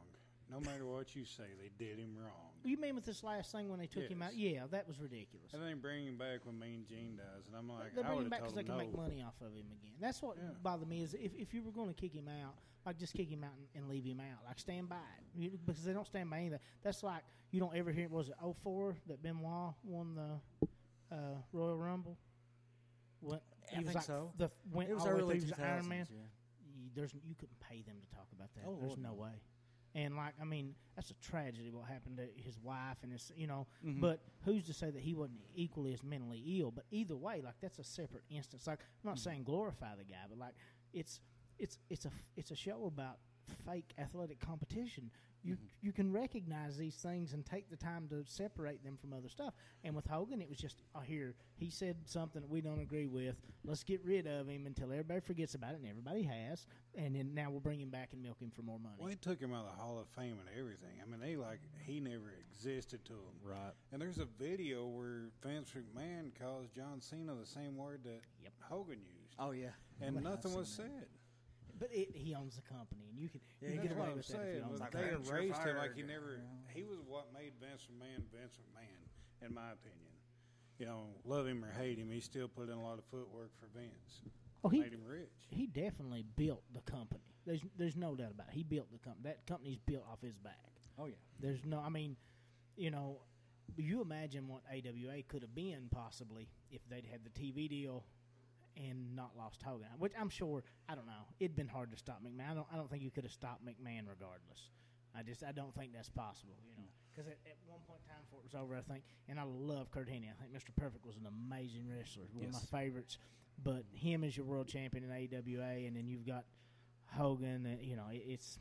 no 0.50 0.58
matter 0.60 0.84
what 0.86 1.14
you 1.14 1.24
say, 1.24 1.44
they 1.60 1.70
did 1.84 1.98
him 1.98 2.16
wrong. 2.18 2.50
You 2.64 2.78
mean 2.78 2.94
with 2.94 3.04
this 3.04 3.22
last 3.22 3.52
thing 3.52 3.68
when 3.68 3.78
they 3.78 3.86
took 3.86 4.08
him 4.08 4.20
Yes. 4.20 4.28
out? 4.30 4.36
Yeah, 4.36 4.66
that 4.70 4.88
was 4.88 4.98
ridiculous. 4.98 5.52
And 5.52 5.62
then 5.62 5.80
bring 5.80 6.06
him 6.06 6.16
back 6.16 6.46
when 6.46 6.58
Mean 6.58 6.86
Gene 6.88 7.16
dies, 7.16 7.46
and 7.46 7.54
I'm 7.56 7.68
like, 7.68 7.94
They're 7.94 8.04
I 8.04 8.08
bringing 8.08 8.16
would 8.16 8.24
him 8.24 8.30
back 8.30 8.40
because 8.40 8.54
told 8.54 8.56
they 8.66 8.72
him 8.72 8.78
can 8.78 8.78
no. 8.78 8.84
make 8.84 8.96
money 8.96 9.22
off 9.22 9.34
of 9.42 9.52
him 9.52 9.66
again. 9.70 9.92
That's 10.00 10.22
what 10.22 10.38
Yeah. 10.38 10.48
bothered 10.62 10.88
me 10.88 11.02
is 11.02 11.12
if, 11.12 11.34
if 11.34 11.52
you 11.52 11.62
were 11.62 11.72
going 11.72 11.88
to 11.92 12.00
kick 12.00 12.14
him 12.14 12.28
out, 12.28 12.54
like 12.86 12.98
just 12.98 13.12
kick 13.12 13.28
him 13.28 13.44
out 13.44 13.52
and, 13.58 13.66
and 13.82 13.88
leave 13.90 14.04
him 14.04 14.20
out, 14.20 14.44
like 14.46 14.58
stand 14.58 14.88
by 14.88 14.96
it, 14.96 15.24
you, 15.38 15.58
because 15.66 15.84
they 15.84 15.92
don't 15.92 16.06
stand 16.06 16.30
by 16.30 16.38
anything. 16.38 16.58
That's 16.82 17.02
like 17.02 17.22
you 17.50 17.60
don't 17.60 17.76
ever 17.76 17.92
hear. 17.92 18.08
Was 18.08 18.28
it 18.30 18.34
04 18.62 18.96
that 19.08 19.22
Benoit 19.22 19.74
won 19.84 20.14
the 20.14 21.14
uh, 21.14 21.18
Royal 21.52 21.76
Rumble? 21.76 22.16
When, 23.74 23.78
I 23.78 23.78
he 23.78 23.84
was 23.84 23.92
think 23.92 23.96
like 23.96 24.04
so. 24.04 24.32
The 24.38 24.50
went 24.72 24.90
It 24.90 24.94
was 24.94 25.02
all 25.02 25.08
the 25.10 25.14
way 25.16 25.20
early 25.22 25.40
through, 25.40 25.46
he 25.46 25.50
was 25.52 25.60
2000s. 25.60 25.72
Iron 25.72 25.88
Man. 25.88 26.06
Yeah. 26.10 26.18
You, 26.76 26.90
there's 26.94 27.14
you 27.24 27.34
couldn't 27.34 27.58
pay 27.60 27.82
them 27.82 27.96
to 28.00 28.16
talk 28.16 28.26
about 28.36 28.48
that. 28.54 28.64
Oh, 28.66 28.76
there's 28.80 28.90
Lord, 28.90 29.02
no 29.02 29.12
way. 29.14 29.42
And 29.96 30.16
like 30.16 30.34
I 30.40 30.44
mean, 30.44 30.74
that's 30.96 31.10
a 31.10 31.14
tragedy 31.14 31.70
what 31.70 31.88
happened 31.88 32.16
to 32.16 32.26
his 32.36 32.58
wife 32.58 32.98
and 33.02 33.12
his 33.12 33.30
you 33.36 33.46
know. 33.46 33.66
Mhm. 33.84 34.00
But 34.00 34.20
who's 34.44 34.64
to 34.66 34.72
say 34.74 34.90
that 34.90 35.00
he 35.00 35.14
wasn't 35.14 35.40
equally 35.54 35.92
as 35.94 36.02
mentally 36.02 36.42
ill? 36.58 36.70
But 36.72 36.84
either 36.90 37.16
way, 37.16 37.40
like 37.44 37.54
that's 37.60 37.78
a 37.78 37.84
separate 37.84 38.24
instance. 38.28 38.66
Like 38.66 38.80
I'm 38.80 39.10
not 39.10 39.18
saying 39.18 39.44
glorify 39.44 39.94
the 39.96 40.04
guy, 40.04 40.24
but 40.28 40.38
like 40.38 40.54
it's 40.92 41.20
it's 41.58 41.78
it's 41.90 42.06
a 42.06 42.10
it's 42.36 42.50
a 42.50 42.56
show 42.56 42.86
about 42.86 43.18
fake 43.66 43.92
athletic 43.98 44.40
competition. 44.40 45.10
You 45.44 45.54
mm-hmm. 45.54 45.64
you 45.82 45.92
can 45.92 46.10
recognize 46.10 46.76
these 46.76 46.96
things 46.96 47.34
and 47.34 47.44
take 47.44 47.68
the 47.70 47.76
time 47.76 48.08
to 48.08 48.24
separate 48.24 48.82
them 48.82 48.96
from 48.96 49.12
other 49.12 49.28
stuff. 49.28 49.52
And 49.84 49.94
with 49.94 50.06
Hogan, 50.06 50.40
it 50.40 50.48
was 50.48 50.58
just 50.58 50.82
oh, 50.94 51.00
here 51.00 51.34
he 51.56 51.70
said 51.70 51.96
something 52.06 52.40
that 52.40 52.50
we 52.50 52.60
don't 52.60 52.80
agree 52.80 53.06
with. 53.06 53.36
Let's 53.64 53.84
get 53.84 54.02
rid 54.04 54.26
of 54.26 54.48
him 54.48 54.66
until 54.66 54.90
everybody 54.90 55.20
forgets 55.20 55.54
about 55.54 55.72
it, 55.72 55.80
and 55.80 55.88
everybody 55.88 56.22
has. 56.22 56.66
And 56.96 57.14
then 57.14 57.34
now 57.34 57.50
we'll 57.50 57.60
bring 57.60 57.80
him 57.80 57.90
back 57.90 58.10
and 58.12 58.22
milk 58.22 58.40
him 58.40 58.50
for 58.50 58.62
more 58.62 58.78
money. 58.78 58.94
Well, 58.98 59.08
they 59.08 59.16
took 59.16 59.40
him 59.40 59.52
out 59.52 59.66
of 59.66 59.76
the 59.76 59.82
Hall 59.82 59.98
of 59.98 60.08
Fame 60.08 60.38
and 60.40 60.58
everything. 60.58 60.96
I 61.02 61.10
mean, 61.10 61.20
they 61.20 61.36
like 61.36 61.60
he 61.86 62.00
never 62.00 62.32
existed 62.40 63.04
to 63.06 63.12
them. 63.12 63.36
Right. 63.42 63.72
And 63.92 64.00
there's 64.00 64.18
a 64.18 64.26
video 64.38 64.86
where 64.86 65.30
Vince 65.42 65.72
McMahon 65.76 66.30
calls 66.40 66.68
John 66.74 67.00
Cena 67.00 67.34
the 67.34 67.46
same 67.46 67.76
word 67.76 68.00
that 68.04 68.22
Yep. 68.42 68.52
Hogan 68.60 68.98
used, 68.98 69.34
Oh 69.38 69.50
yeah. 69.50 69.68
and 70.00 70.16
I've 70.16 70.24
nothing 70.24 70.54
was 70.54 70.74
that. 70.76 70.82
said. 70.84 71.06
But 71.84 71.92
it, 71.92 72.16
he 72.16 72.34
owns 72.34 72.56
the 72.56 72.62
company, 72.64 73.04
and 73.12 73.18
you 73.20 73.28
can 73.28 73.40
Yeah, 73.60 73.68
you 73.68 73.74
can 73.76 73.82
get 73.84 73.88
That's 73.92 73.98
what 74.00 74.08
away 74.08 74.10
I'm 74.12 74.16
with 74.16 74.28
that 74.28 74.34
if 74.34 74.40
saying. 74.40 74.56
you 74.56 74.64
own 74.64 74.72
the 74.72 74.80
like 74.80 74.90
they 74.92 74.98
company. 75.12 75.20
that. 75.28 75.36
erased 75.36 75.62
him 75.68 75.76
like 75.76 75.94
he 75.96 76.02
never. 76.02 76.30
you. 76.40 76.48
He 76.72 76.82
was 76.82 76.98
what 77.06 77.28
made 77.36 77.52
Vince 77.60 77.84
McMahon 77.92 78.24
Vince 78.32 78.56
McMahon, 78.56 79.00
in 79.44 79.52
my 79.52 79.68
opinion. 79.76 80.12
You 80.80 80.86
know, 80.86 81.12
love 81.28 81.46
him 81.46 81.62
or 81.62 81.70
hate 81.70 81.98
him, 81.98 82.10
he 82.10 82.20
still 82.20 82.48
put 82.48 82.68
in 82.72 82.74
a 82.74 82.82
lot 82.82 82.96
of 82.96 83.04
footwork 83.12 83.52
for 83.60 83.68
Vince. 83.78 84.24
Oh, 84.64 84.70
he 84.70 84.80
made 84.80 84.94
him 84.94 85.04
rich. 85.04 85.28
he 85.50 85.66
definitely 85.66 86.24
built 86.36 86.62
the 86.72 86.80
company. 86.90 87.20
There's 87.44 87.60
there's 87.76 87.96
no 87.96 88.14
doubt 88.16 88.30
about 88.32 88.48
it. 88.48 88.54
He 88.54 88.62
built 88.64 88.90
the 88.90 88.98
company. 88.98 89.24
That 89.28 89.46
company's 89.46 89.76
built 89.84 90.04
off 90.10 90.22
his 90.22 90.38
back. 90.38 90.56
Oh 90.98 91.04
yeah. 91.04 91.20
There's 91.38 91.66
no. 91.66 91.80
I 91.84 91.90
mean, 91.90 92.16
you 92.78 92.90
know, 92.90 93.18
you 93.76 94.00
imagine 94.00 94.48
what 94.48 94.62
AWA 94.72 95.22
could 95.28 95.42
have 95.42 95.54
been 95.54 95.88
possibly 95.90 96.48
if 96.70 96.80
they'd 96.88 97.04
had 97.04 97.20
the 97.24 97.30
TV 97.30 97.68
deal 97.68 98.04
and 98.76 99.14
not 99.14 99.32
lost 99.36 99.62
Hogan. 99.62 99.86
Which 99.98 100.12
I'm 100.18 100.28
sure. 100.28 100.62
I 100.88 100.94
don't 100.94 101.06
know. 101.06 101.26
It'd 101.40 101.56
been 101.56 101.68
hard 101.68 101.90
to 101.92 101.96
stop 101.96 102.20
McMahon. 102.22 102.50
I 102.50 102.54
don't. 102.54 102.66
I 102.72 102.76
don't 102.76 102.90
think 102.90 103.02
you 103.02 103.10
could 103.10 103.24
have 103.24 103.32
stopped 103.32 103.64
McMahon 103.64 104.02
regardless. 104.08 104.70
I 105.16 105.22
just. 105.22 105.42
I 105.44 105.52
don't 105.52 105.74
think 105.74 105.92
that's 105.92 106.08
possible. 106.10 106.54
You 106.68 106.82
know, 106.82 106.88
because 107.10 107.26
at, 107.28 107.38
at 107.46 107.56
one 107.66 107.80
point 107.86 108.00
in 108.04 108.08
time 108.14 108.22
before 108.24 108.40
it 108.40 108.44
was 108.44 108.54
over, 108.60 108.76
I 108.76 108.80
think, 108.82 109.04
and 109.28 109.38
I 109.38 109.44
love 109.44 109.90
Curt 109.90 110.08
Hennig. 110.08 110.30
I 110.30 110.34
think 110.40 110.52
Mr. 110.52 110.74
Perfect 110.76 111.06
was 111.06 111.16
an 111.16 111.26
amazing 111.26 111.84
wrestler, 111.88 112.24
one 112.32 112.46
Yes. 112.46 112.62
of 112.62 112.72
my 112.72 112.80
favorites. 112.80 113.18
But 113.62 113.84
him 113.92 114.24
as 114.24 114.36
your 114.36 114.46
world 114.46 114.66
champion 114.66 115.04
in 115.04 115.10
AWA, 115.12 115.86
and 115.86 115.96
then 115.96 116.08
you've 116.08 116.26
got 116.26 116.44
Hogan, 117.06 117.66
and 117.66 117.80
you 117.82 117.94
know, 117.96 118.06
it, 118.10 118.24
it's 118.26 118.58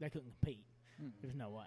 they 0.00 0.08
couldn't 0.08 0.32
compete. 0.40 0.64
There's 1.20 1.34
no 1.34 1.50
way. 1.50 1.66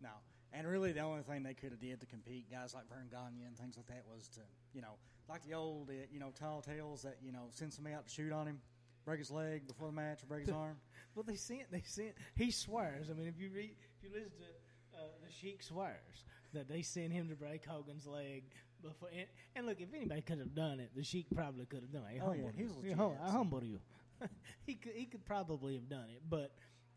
No. 0.00 0.10
And 0.52 0.66
really, 0.66 0.92
the 0.92 1.00
only 1.00 1.22
thing 1.22 1.42
they 1.42 1.54
could 1.54 1.70
have 1.72 1.80
did 1.80 2.00
to 2.00 2.06
compete, 2.06 2.50
guys 2.50 2.72
like 2.74 2.88
Verne 2.88 3.08
Gagne 3.10 3.42
and 3.44 3.56
things 3.58 3.76
like 3.76 3.86
that, 3.88 4.04
was 4.06 4.28
to, 4.28 4.40
you 4.72 4.80
know, 4.80 4.94
like 5.28 5.44
the 5.44 5.54
old, 5.54 5.90
uh, 5.90 5.92
you 6.10 6.20
know, 6.20 6.32
tall 6.38 6.62
tales 6.62 7.02
that, 7.02 7.18
you 7.22 7.32
know, 7.32 7.46
send 7.50 7.72
somebody 7.72 7.94
out 7.94 8.06
to 8.06 8.12
shoot 8.12 8.32
on 8.32 8.46
him, 8.46 8.60
break 9.04 9.18
his 9.18 9.30
leg 9.30 9.66
before 9.66 9.88
the 9.88 9.92
match 9.94 10.22
or 10.22 10.26
break 10.26 10.46
his 10.46 10.54
arm. 10.54 10.76
Well, 11.14 11.24
they 11.26 11.36
sent. 11.36 11.70
They 11.70 11.82
sent. 11.84 12.12
He 12.34 12.50
swears. 12.50 13.08
I 13.10 13.14
mean, 13.14 13.26
if 13.28 13.38
you 13.40 13.50
read, 13.54 13.74
if 13.98 14.04
you 14.04 14.10
listen 14.14 14.30
to 14.38 14.98
uh, 14.98 15.02
the 15.24 15.32
Sheik 15.32 15.62
swears 15.62 16.24
that 16.52 16.68
they 16.68 16.82
sent 16.82 17.12
him 17.12 17.28
to 17.28 17.34
break 17.34 17.64
Hogan's 17.66 18.06
leg 18.06 18.44
before. 18.82 19.08
And, 19.16 19.26
and 19.54 19.66
look, 19.66 19.80
if 19.80 19.88
anybody 19.94 20.22
could 20.22 20.38
have 20.38 20.54
done 20.54 20.80
it, 20.80 20.90
the 20.94 21.02
Sheik 21.02 21.26
probably 21.34 21.66
could 21.66 21.80
have 21.80 21.92
done 21.92 22.04
it. 22.10 22.14
He 22.14 22.20
Oh, 22.20 22.32
yeah, 22.32 22.50
he 22.54 22.62
you. 22.62 22.68
was 22.68 22.84
He 22.84 22.92
I 22.92 23.30
humble 23.30 23.64
you. 23.64 23.80
he 24.66 24.74
could. 24.74 24.92
He 24.92 25.06
could 25.06 25.24
probably 25.24 25.74
have 25.74 25.88
done 25.88 26.06
it, 26.14 26.22
but 26.28 26.52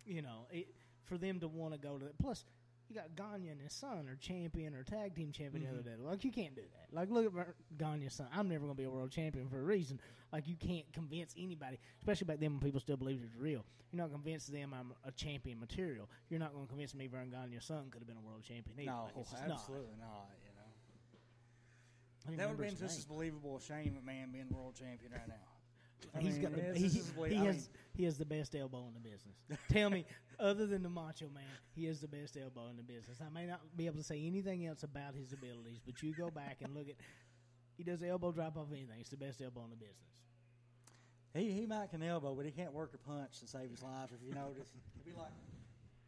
you 0.05 0.21
know, 0.21 0.47
it, 0.51 0.67
for 1.05 1.17
them 1.17 1.39
to 1.39 1.47
want 1.47 1.73
to 1.73 1.79
go 1.79 1.97
to 1.97 2.05
that. 2.05 2.17
Plus, 2.19 2.45
you 2.89 2.95
got 2.95 3.15
Gagne 3.15 3.49
and 3.49 3.61
his 3.61 3.73
son 3.73 4.07
are 4.09 4.15
champion 4.19 4.73
or 4.73 4.83
tag 4.83 5.15
team 5.15 5.31
champion 5.31 5.63
the 5.63 5.69
other 5.69 5.79
mm-hmm. 5.79 6.03
day. 6.03 6.09
Like 6.09 6.23
you 6.23 6.31
can't 6.31 6.55
do 6.55 6.61
that. 6.61 6.95
Like 6.95 7.09
look 7.11 7.25
at 7.25 7.77
Gagne's 7.77 8.15
son. 8.15 8.27
I'm 8.33 8.49
never 8.49 8.65
going 8.65 8.75
to 8.75 8.77
be 8.77 8.85
a 8.85 8.89
world 8.89 9.11
champion 9.11 9.47
for 9.47 9.59
a 9.59 9.63
reason. 9.63 9.99
Like 10.33 10.47
you 10.47 10.55
can't 10.55 10.91
convince 10.93 11.33
anybody, 11.37 11.79
especially 11.99 12.25
back 12.25 12.39
then 12.39 12.51
when 12.51 12.59
people 12.59 12.79
still 12.79 12.97
believed 12.97 13.23
it 13.23 13.29
was 13.29 13.41
real. 13.41 13.63
You're 13.91 14.01
not 14.01 14.11
convince 14.11 14.47
them 14.47 14.73
I'm 14.73 14.93
a 15.05 15.11
champion 15.11 15.59
material. 15.59 16.09
You're 16.29 16.39
not 16.39 16.53
going 16.53 16.65
to 16.65 16.69
convince 16.69 16.93
me 16.95 17.07
Verne 17.07 17.29
Gagne's 17.29 17.65
son 17.65 17.89
could 17.91 18.01
have 18.01 18.07
been 18.07 18.17
a 18.17 18.27
world 18.27 18.43
champion. 18.43 18.79
Either. 18.79 18.91
No, 18.91 19.03
Like, 19.03 19.17
it's 19.21 19.31
just 19.31 19.47
not. 19.47 19.59
absolutely 19.59 19.95
not. 19.99 20.29
You 22.27 22.37
know, 22.37 22.37
that 22.37 22.49
would 22.49 22.59
have 22.59 22.67
been 22.67 22.77
just 22.77 22.99
as 22.99 23.05
believable 23.05 23.57
as 23.57 23.65
Shane 23.65 23.97
McMahon 23.97 24.31
being 24.31 24.49
world 24.49 24.75
champion 24.75 25.11
right 25.11 25.27
now. 25.27 25.58
I 26.15 26.19
He's 26.21 26.33
mean, 26.33 26.41
got 26.43 26.55
the, 26.55 26.61
he, 26.79 26.87
he, 26.87 27.01
I 27.37 27.43
has, 27.45 27.55
mean, 27.55 27.63
he 27.95 28.03
has 28.05 28.17
the 28.17 28.25
best 28.25 28.55
elbow 28.55 28.87
in 28.87 28.93
the 28.93 28.99
business. 28.99 29.35
Tell 29.69 29.89
me, 29.89 30.05
other 30.39 30.65
than 30.65 30.81
the 30.83 30.89
Macho 30.89 31.29
Man, 31.33 31.43
he 31.75 31.85
has 31.85 31.99
the 31.99 32.07
best 32.07 32.37
elbow 32.37 32.67
in 32.69 32.77
the 32.77 32.83
business. 32.83 33.19
I 33.25 33.29
may 33.33 33.45
not 33.45 33.61
be 33.77 33.85
able 33.85 33.97
to 33.97 34.03
say 34.03 34.21
anything 34.25 34.65
else 34.65 34.83
about 34.83 35.13
his 35.15 35.33
abilities, 35.33 35.79
but 35.85 36.01
you 36.01 36.13
go 36.13 36.29
back 36.29 36.57
and 36.63 36.73
look 36.73 36.89
at 36.89 36.95
he 37.77 37.83
does 37.83 38.01
elbow 38.03 38.31
drop 38.31 38.57
off 38.57 38.67
anything. 38.71 38.99
It's 38.99 39.09
the 39.09 39.17
best 39.17 39.41
elbow 39.41 39.63
in 39.63 39.69
the 39.69 39.75
business. 39.77 40.19
he 41.33 41.51
he 41.51 41.65
might 41.65 41.89
can 41.91 42.01
elbow, 42.03 42.33
but 42.35 42.45
he 42.45 42.51
can't 42.51 42.73
work 42.73 42.91
a 42.93 42.97
punch 42.97 43.39
to 43.39 43.47
save 43.47 43.69
his 43.69 43.81
life. 43.83 44.09
If 44.13 44.21
you 44.27 44.33
notice, 44.33 44.69
he'd 44.95 45.05
be 45.13 45.17
like, 45.17 45.31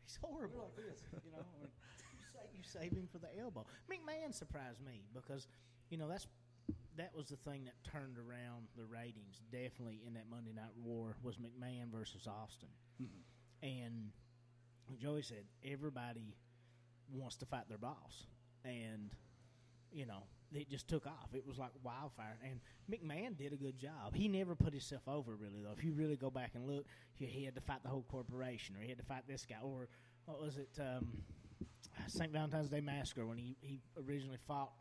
He's 0.05 0.17
horrible. 0.21 0.71
like 0.75 0.75
this, 0.75 0.99
you 1.23 1.31
know. 1.31 1.37
I 1.39 1.59
mean, 1.61 1.69
you, 2.19 2.25
sa- 2.33 2.49
you 2.53 2.63
save 2.63 2.91
him 2.91 3.07
for 3.11 3.19
the 3.19 3.29
elbow. 3.39 3.65
McMahon 3.89 4.33
surprised 4.33 4.83
me 4.85 5.03
because 5.13 5.47
you 5.89 5.97
know 5.97 6.07
that's 6.09 6.27
that 7.01 7.15
was 7.15 7.29
the 7.29 7.37
thing 7.37 7.65
that 7.65 7.73
turned 7.89 8.17
around 8.17 8.67
the 8.77 8.85
ratings. 8.85 9.41
Definitely 9.51 10.01
in 10.05 10.13
that 10.13 10.25
Monday 10.29 10.53
Night 10.53 10.71
War 10.83 11.15
was 11.23 11.37
McMahon 11.37 11.91
versus 11.91 12.27
Austin, 12.27 12.69
and 13.63 14.11
Joey 14.99 15.23
said 15.23 15.45
everybody 15.65 16.35
wants 17.11 17.37
to 17.37 17.45
fight 17.45 17.67
their 17.67 17.79
boss, 17.79 18.27
and 18.63 19.09
you 19.91 20.05
know 20.05 20.23
it 20.53 20.69
just 20.69 20.87
took 20.87 21.07
off. 21.07 21.29
It 21.33 21.45
was 21.47 21.57
like 21.57 21.71
wildfire, 21.83 22.37
and 22.43 22.59
McMahon 22.91 23.35
did 23.35 23.51
a 23.51 23.57
good 23.57 23.79
job. 23.79 24.13
He 24.13 24.27
never 24.27 24.53
put 24.53 24.73
himself 24.73 25.03
over 25.07 25.35
really 25.35 25.61
though. 25.63 25.73
If 25.75 25.83
you 25.83 25.93
really 25.93 26.17
go 26.17 26.29
back 26.29 26.51
and 26.53 26.67
look, 26.67 26.85
he 27.15 27.25
he 27.25 27.45
had 27.45 27.55
to 27.55 27.61
fight 27.61 27.81
the 27.83 27.89
whole 27.89 28.05
corporation, 28.09 28.75
or 28.75 28.81
he 28.81 28.89
had 28.89 28.99
to 28.99 29.05
fight 29.05 29.23
this 29.27 29.45
guy, 29.49 29.57
or 29.63 29.87
what 30.25 30.39
was 30.39 30.57
it? 30.57 30.69
Um, 30.79 31.23
St. 32.07 32.31
Valentine's 32.31 32.69
Day 32.69 32.81
Massacre 32.81 33.25
when 33.25 33.37
he, 33.37 33.55
he 33.61 33.79
originally 33.97 34.37
fought 34.47 34.71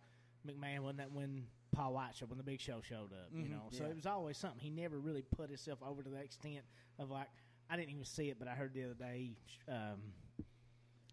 McMahon 0.47 0.81
wasn't 0.81 0.99
that 0.99 1.13
when 1.13 1.47
Paul 1.73 1.95
White 1.95 2.15
showed 2.17 2.29
when 2.31 2.39
the 2.39 2.45
Big 2.45 2.61
Show 2.61 2.81
showed 2.83 3.13
up, 3.13 3.29
you 3.33 3.45
Mhm, 3.45 3.51
know. 3.51 3.69
So 3.71 3.85
yeah. 3.85 3.91
it 3.91 3.97
was 3.97 4.07
always 4.07 4.37
something. 4.39 4.59
He 4.61 4.71
never 4.71 4.99
really 4.99 5.23
put 5.23 5.49
himself 5.49 5.79
over 5.83 6.03
to 6.03 6.09
the 6.11 6.19
extent 6.19 6.65
of 6.99 7.11
like 7.11 7.29
I 7.69 7.77
didn't 7.77 7.91
even 7.91 8.05
see 8.05 8.31
it, 8.31 8.39
but 8.39 8.49
I 8.49 8.55
heard 8.55 8.75
the 8.75 8.85
other 8.85 8.95
day 8.95 9.37
um, 9.69 10.01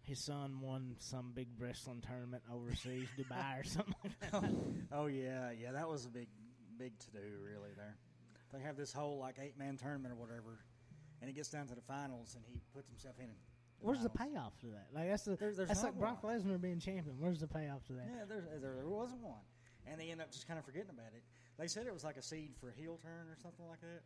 his 0.02 0.24
son 0.24 0.60
won 0.60 0.96
some 0.98 1.32
big 1.34 1.48
wrestling 1.58 2.00
tournament 2.00 2.42
overseas, 2.52 3.06
Dubai 3.18 3.60
or 3.60 3.64
something. 3.64 3.94
Like 4.02 4.20
that. 4.32 4.52
oh 4.92 5.06
yeah, 5.06 5.50
yeah, 5.52 5.72
that 5.72 5.88
was 5.88 6.04
a 6.06 6.08
big, 6.10 6.28
big 6.78 6.98
to 6.98 7.10
do 7.12 7.20
really. 7.44 7.70
There, 7.76 7.96
they 8.52 8.60
have 8.60 8.76
this 8.76 8.92
whole 8.92 9.18
like 9.18 9.36
eight 9.40 9.56
man 9.58 9.76
tournament 9.76 10.12
or 10.12 10.16
whatever, 10.16 10.58
and 11.20 11.28
he 11.28 11.34
gets 11.34 11.50
down 11.50 11.68
to 11.68 11.74
the 11.74 11.82
finals 11.82 12.34
and 12.34 12.44
he 12.46 12.60
puts 12.74 12.88
himself 12.88 13.16
in. 13.20 13.30
Where's 13.80 14.02
the 14.02 14.10
payoff 14.10 14.58
to 14.60 14.66
that? 14.74 14.88
Like 14.92 15.08
that's 15.08 15.24
the 15.24 15.36
There- 15.36 15.52
there's 15.54 15.68
that's 15.68 15.82
not 15.82 15.90
like 15.94 15.98
Brock 15.98 16.22
one. 16.22 16.40
Lesnar 16.40 16.60
being 16.60 16.80
champion. 16.80 17.16
Where's 17.18 17.40
the 17.40 17.46
payoff 17.46 17.84
to 17.86 17.92
that? 17.94 18.06
Yeah, 18.06 18.24
there, 18.28 18.44
there, 18.60 18.74
there 18.74 18.88
wasn't 18.88 19.22
one, 19.22 19.40
and 19.86 20.00
they 20.00 20.10
end 20.10 20.20
up 20.20 20.30
just 20.32 20.46
kind 20.46 20.58
of 20.58 20.64
forgetting 20.64 20.90
about 20.90 21.12
it. 21.14 21.22
They 21.58 21.68
said 21.68 21.86
it 21.86 21.92
was 21.94 22.04
like 22.04 22.16
a 22.16 22.22
seed 22.22 22.54
for 22.60 22.70
a 22.70 22.72
heel 22.72 22.98
turn 23.02 23.26
or 23.30 23.36
something 23.42 23.66
like 23.68 23.80
that. 23.80 24.02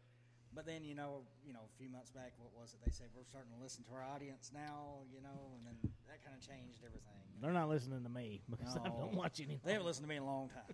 But 0.55 0.67
then 0.67 0.85
you 0.85 0.95
know, 0.95 1.25
you 1.47 1.55
know, 1.55 1.61
a 1.65 1.79
few 1.79 1.89
months 1.89 2.11
back, 2.11 2.33
what 2.39 2.53
was 2.55 2.75
it? 2.75 2.81
They 2.85 2.91
said 2.93 3.07
we're 3.17 3.25
starting 3.25 3.51
to 3.57 3.63
listen 3.63 3.83
to 3.85 3.93
our 3.95 4.05
audience 4.15 4.51
now, 4.53 5.01
you 5.11 5.23
know, 5.23 5.57
and 5.57 5.65
then 5.67 5.91
that 6.09 6.23
kind 6.23 6.37
of 6.37 6.47
changed 6.47 6.85
everything. 6.85 7.17
They're 7.41 7.53
not 7.57 7.71
listening 7.71 8.03
to 8.05 8.11
me 8.11 8.43
because 8.51 8.77
I 8.77 8.89
don't 8.89 9.15
watch 9.15 9.41
anything. 9.41 9.61
They 9.65 9.73
haven't 9.73 9.87
listened 9.87 10.05
to 10.05 10.09
me 10.11 10.17
in 10.17 10.23
a 10.23 10.27
long 10.27 10.51
time. 10.51 10.69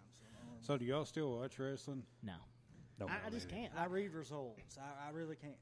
So, 0.61 0.75
So, 0.75 0.77
do 0.77 0.85
y'all 0.85 1.05
still 1.05 1.39
watch 1.39 1.57
wrestling? 1.61 2.03
No, 2.25 2.35
No, 2.99 3.07
I, 3.07 3.29
I 3.29 3.31
just 3.31 3.49
can't. 3.49 3.73
I 3.79 3.87
read 3.87 4.13
results. 4.13 4.77
I, 4.77 5.09
I 5.09 5.11
really 5.13 5.37
can't. 5.37 5.55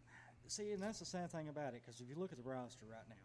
See, 0.49 0.71
and 0.73 0.81
that's 0.83 1.01
the 1.01 1.05
sad 1.05 1.31
thing 1.31 1.49
about 1.51 1.75
it 1.75 1.83
because 1.85 2.01
if 2.01 2.09
you 2.09 2.15
look 2.17 2.33
at 2.33 2.39
the 2.39 2.45
roster 2.49 2.87
right 2.89 3.05
now, 3.11 3.17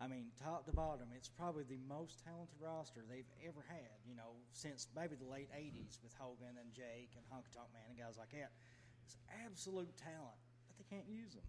I 0.00 0.08
mean, 0.08 0.32
top 0.42 0.64
to 0.64 0.72
bottom, 0.72 1.08
it's 1.14 1.28
probably 1.28 1.64
the 1.64 1.78
most 1.86 2.24
talented 2.24 2.56
roster 2.58 3.04
they've 3.04 3.28
ever 3.46 3.60
had. 3.68 4.00
You 4.08 4.16
know, 4.16 4.40
since 4.52 4.88
maybe 4.96 5.14
the 5.14 5.28
late 5.28 5.50
'80s 5.52 6.00
with 6.02 6.14
Hogan 6.18 6.56
and 6.56 6.72
Jake 6.72 7.12
and 7.16 7.24
Honky 7.28 7.52
Tonk 7.52 7.68
Man 7.72 7.84
and 7.88 7.98
guys 7.98 8.16
like 8.16 8.30
that. 8.32 8.50
It's 9.04 9.16
absolute 9.44 9.96
talent, 9.96 10.38
but 10.68 10.78
they 10.78 10.84
can't 10.88 11.08
use 11.08 11.34
them. 11.34 11.44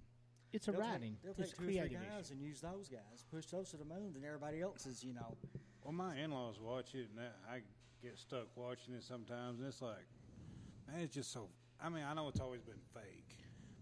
it's 0.52 0.68
a 0.68 0.72
they'll 0.72 0.82
writing. 0.82 1.14
Take, 1.14 1.22
they'll 1.24 1.46
it's 1.46 1.52
take 1.52 1.60
two 1.60 1.64
or 1.64 1.88
three 1.88 1.96
guys 1.96 2.26
issue. 2.26 2.34
and 2.34 2.42
use 2.42 2.60
those 2.62 2.90
guys, 2.90 3.24
push 3.32 3.46
those 3.46 3.70
to 3.72 3.78
the 3.78 3.86
moon, 3.86 4.14
and 4.16 4.26
everybody 4.26 4.62
else 4.62 4.86
is, 4.86 5.04
you 5.04 5.14
know. 5.14 5.38
Well, 5.84 5.94
my 5.94 6.18
in-laws 6.18 6.60
watch 6.60 6.94
it, 6.96 7.08
and 7.16 7.26
I 7.50 7.62
get 8.02 8.18
stuck 8.18 8.48
watching 8.56 8.96
it 8.96 9.04
sometimes, 9.04 9.60
and 9.60 9.68
it's 9.68 9.82
like, 9.82 10.06
man, 10.88 11.02
it's 11.02 11.14
just 11.14 11.32
so. 11.32 11.48
I 11.82 11.90
mean, 11.90 12.04
I 12.04 12.14
know 12.14 12.28
it's 12.28 12.40
always 12.40 12.62
been 12.62 12.82
fake, 12.94 13.38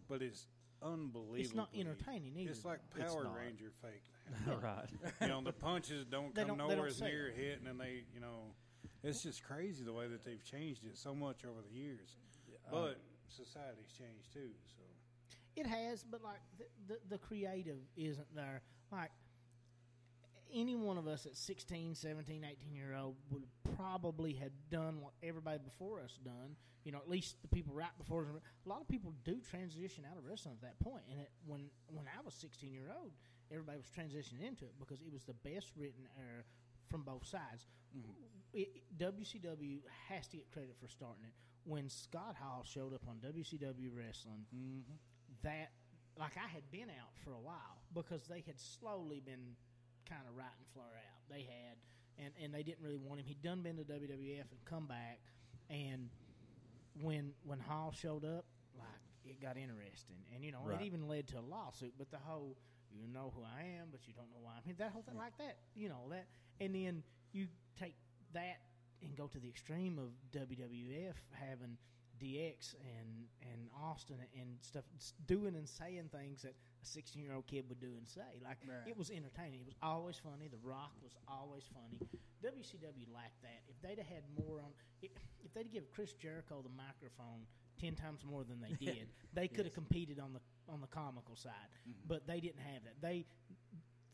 but 0.08 0.22
it's 0.22 0.48
unbelievable. 0.82 1.36
It's 1.38 1.56
not 1.56 1.70
entertaining 1.76 2.38
either. 2.38 2.52
It's 2.52 2.66
like 2.66 2.80
Power 2.98 3.24
not. 3.24 3.38
Ranger 3.38 3.72
fake. 3.82 4.04
now. 4.48 4.58
right. 4.62 4.90
you 5.22 5.28
know, 5.28 5.42
the 5.42 5.52
punches 5.54 6.06
don't 6.06 6.34
They 6.36 6.42
come 6.44 6.58
don't- 6.58 6.68
they 6.70 6.76
don't 6.76 6.78
nowhere 6.78 6.92
say 6.92 7.06
near 7.06 7.28
it. 7.28 7.36
hitting, 7.36 7.68
and 7.68 7.80
they, 7.80 8.04
you 8.14 8.20
know, 8.22 8.54
it's 9.04 9.24
just 9.24 9.44
crazy 9.44 9.84
the 9.84 9.94
way 9.94 10.08
that 10.08 10.24
they've 10.24 10.44
changed 10.44 10.86
it 10.86 10.98
so 10.98 11.14
much 11.16 11.46
over 11.46 11.62
the 11.62 11.78
years. 11.78 12.16
But 12.72 12.78
um, 12.78 12.96
society's 13.28 13.92
changed 13.98 14.34
too, 14.34 14.52
so. 14.76 14.84
It 15.56 15.66
has, 15.68 16.04
but 16.04 16.24
like 16.24 16.40
the, 16.58 16.94
the, 16.94 17.00
the 17.10 17.18
creative 17.18 17.80
isn't 17.98 18.34
there. 18.36 18.62
Like 18.92 19.12
any 20.54 20.76
one 20.76 20.98
of 20.98 21.08
us 21.08 21.26
at 21.26 21.36
16, 21.36 21.96
17, 21.96 22.44
18 22.44 22.76
year 22.76 22.96
old 22.96 23.16
would 23.32 23.44
probably 23.76 24.34
have 24.34 24.52
done 24.72 25.02
what 25.02 25.14
everybody 25.22 25.60
before 25.64 26.02
us 26.02 26.18
done. 26.24 26.56
You 26.84 26.92
know, 26.94 26.98
at 27.00 27.10
least 27.10 27.36
the 27.42 27.48
people 27.50 27.74
right 27.74 27.96
before 27.98 28.22
us. 28.24 28.28
A 28.66 28.70
lot 28.70 28.82
of 28.82 28.88
people 28.88 29.14
do 29.26 29.40
transition 29.50 30.06
out 30.10 30.18
of 30.18 30.26
wrestling 30.26 30.56
at 30.56 30.62
that 30.62 30.80
point. 30.80 31.04
And 31.12 31.20
it, 31.20 31.30
when 31.46 31.70
when 31.88 32.06
I 32.08 32.22
was 32.24 32.34
16 32.36 32.72
year 32.74 32.90
old, 32.98 33.12
everybody 33.52 33.78
was 33.78 33.90
transitioning 33.90 34.46
into 34.46 34.66
it 34.66 34.74
because 34.80 35.02
it 35.02 35.12
was 35.12 35.24
the 35.24 35.34
best 35.34 35.72
written 35.78 36.08
era 36.18 36.44
from 36.90 37.04
both 37.04 37.26
sides. 37.26 37.68
Mm-hmm. 37.96 38.12
It, 38.54 38.70
WCW 38.98 39.80
has 40.10 40.28
to 40.28 40.38
get 40.38 40.52
credit 40.52 40.76
for 40.80 40.88
starting 40.88 41.24
it. 41.24 41.34
When 41.66 41.90
Scott 41.90 42.36
Hall 42.40 42.64
showed 42.66 42.94
up 42.94 43.02
on 43.08 43.18
WCW 43.18 43.90
Wrestling, 43.94 44.46
mm-hmm. 44.56 44.94
that 45.44 45.72
like 46.18 46.36
I 46.38 46.48
had 46.48 46.70
been 46.72 46.90
out 46.90 47.14
for 47.24 47.32
a 47.32 47.40
while 47.40 47.82
because 47.94 48.28
they 48.28 48.44
had 48.46 48.60
slowly 48.60 49.22
been 49.24 49.56
kind 50.08 50.22
of 50.28 50.36
writing 50.36 50.66
Flair 50.74 50.88
out. 50.88 51.22
They 51.30 51.42
had, 51.42 51.78
and 52.18 52.34
and 52.44 52.54
they 52.54 52.64
didn't 52.64 52.84
really 52.84 52.98
want 52.98 53.20
him. 53.20 53.26
He'd 53.26 53.42
done 53.42 53.62
been 53.62 53.78
to 53.78 53.84
WWF 53.84 54.50
and 54.52 54.66
come 54.66 54.88
back, 54.88 55.20
and 55.70 56.10
when 57.02 57.34
when 57.44 57.60
Hall 57.60 57.94
showed 57.96 58.26
up, 58.26 58.46
like 58.78 58.88
it 59.26 59.42
got 59.42 59.58
interesting, 59.58 60.18
and 60.34 60.44
you 60.44 60.52
know 60.52 60.62
Right. 60.66 60.82
it 60.82 60.86
even 60.86 61.08
led 61.08 61.28
to 61.30 61.40
a 61.40 61.42
lawsuit. 61.46 61.94
But 61.98 62.12
the 62.12 62.18
whole 62.18 62.58
you 62.92 63.08
know 63.08 63.32
who 63.36 63.44
I 63.44 63.64
am, 63.82 63.88
but 63.92 64.08
you 64.08 64.14
don't 64.14 64.30
know 64.32 64.40
why 64.42 64.52
I'm 64.58 64.64
here. 64.66 64.76
That 64.78 64.92
whole 64.92 65.04
thing 65.04 65.18
like 65.18 65.38
that, 65.38 65.58
you 65.76 65.90
know 65.90 66.08
that, 66.12 66.28
and 66.60 66.74
then 66.76 67.04
you 67.32 67.48
take 67.80 67.96
that 68.34 68.60
and 69.02 69.16
go 69.16 69.28
to 69.28 69.40
the 69.40 69.48
extreme 69.48 69.98
of 70.00 70.12
WWF 70.38 71.16
having 71.32 71.78
DX 72.22 72.76
and 72.84 73.28
and 73.54 73.70
Austin 73.82 74.18
and 74.38 74.58
stuff 74.60 74.84
doing 75.26 75.56
and 75.56 75.68
saying 75.70 76.10
things 76.12 76.42
that 76.42 76.54
a 76.84 76.86
16 76.86 77.22
year 77.24 77.34
old 77.34 77.48
kid 77.48 77.64
would 77.70 77.80
do 77.80 77.96
and 77.98 78.06
say. 78.08 78.42
Like 78.44 78.58
Right. 78.68 78.88
it 78.88 78.98
was 78.98 79.10
entertaining. 79.10 79.62
It 79.62 79.66
was 79.66 79.76
always 79.82 80.18
funny. 80.18 80.50
The 80.50 80.60
Rock 80.62 80.92
was 81.02 81.16
always 81.28 81.64
funny. 81.74 82.00
WCW 82.44 83.08
lacked 83.14 83.42
that. 83.44 83.62
If 83.68 83.82
they'd 83.82 83.98
have 83.98 84.08
had 84.08 84.24
more 84.38 84.60
on, 84.60 84.72
if, 85.02 85.12
if 85.44 85.54
they'd 85.54 85.72
give 85.72 85.90
Chris 85.92 86.14
Jericho 86.14 86.62
the 86.62 86.70
microphone 86.76 87.48
ten 87.80 87.96
times 87.96 88.22
more 88.30 88.44
than 88.44 88.60
they 88.60 88.76
did, 88.86 89.08
they 89.34 89.48
could 89.48 89.66
have 89.66 89.74
competed 89.74 90.20
on 90.20 90.34
the 90.34 90.42
on 90.72 90.82
the 90.82 90.88
comical 90.88 91.36
side. 91.36 91.52
Mm-hmm. 91.88 92.08
But 92.08 92.28
they 92.28 92.40
didn't 92.40 92.62
have 92.62 92.84
that. 92.84 93.02
They 93.02 93.26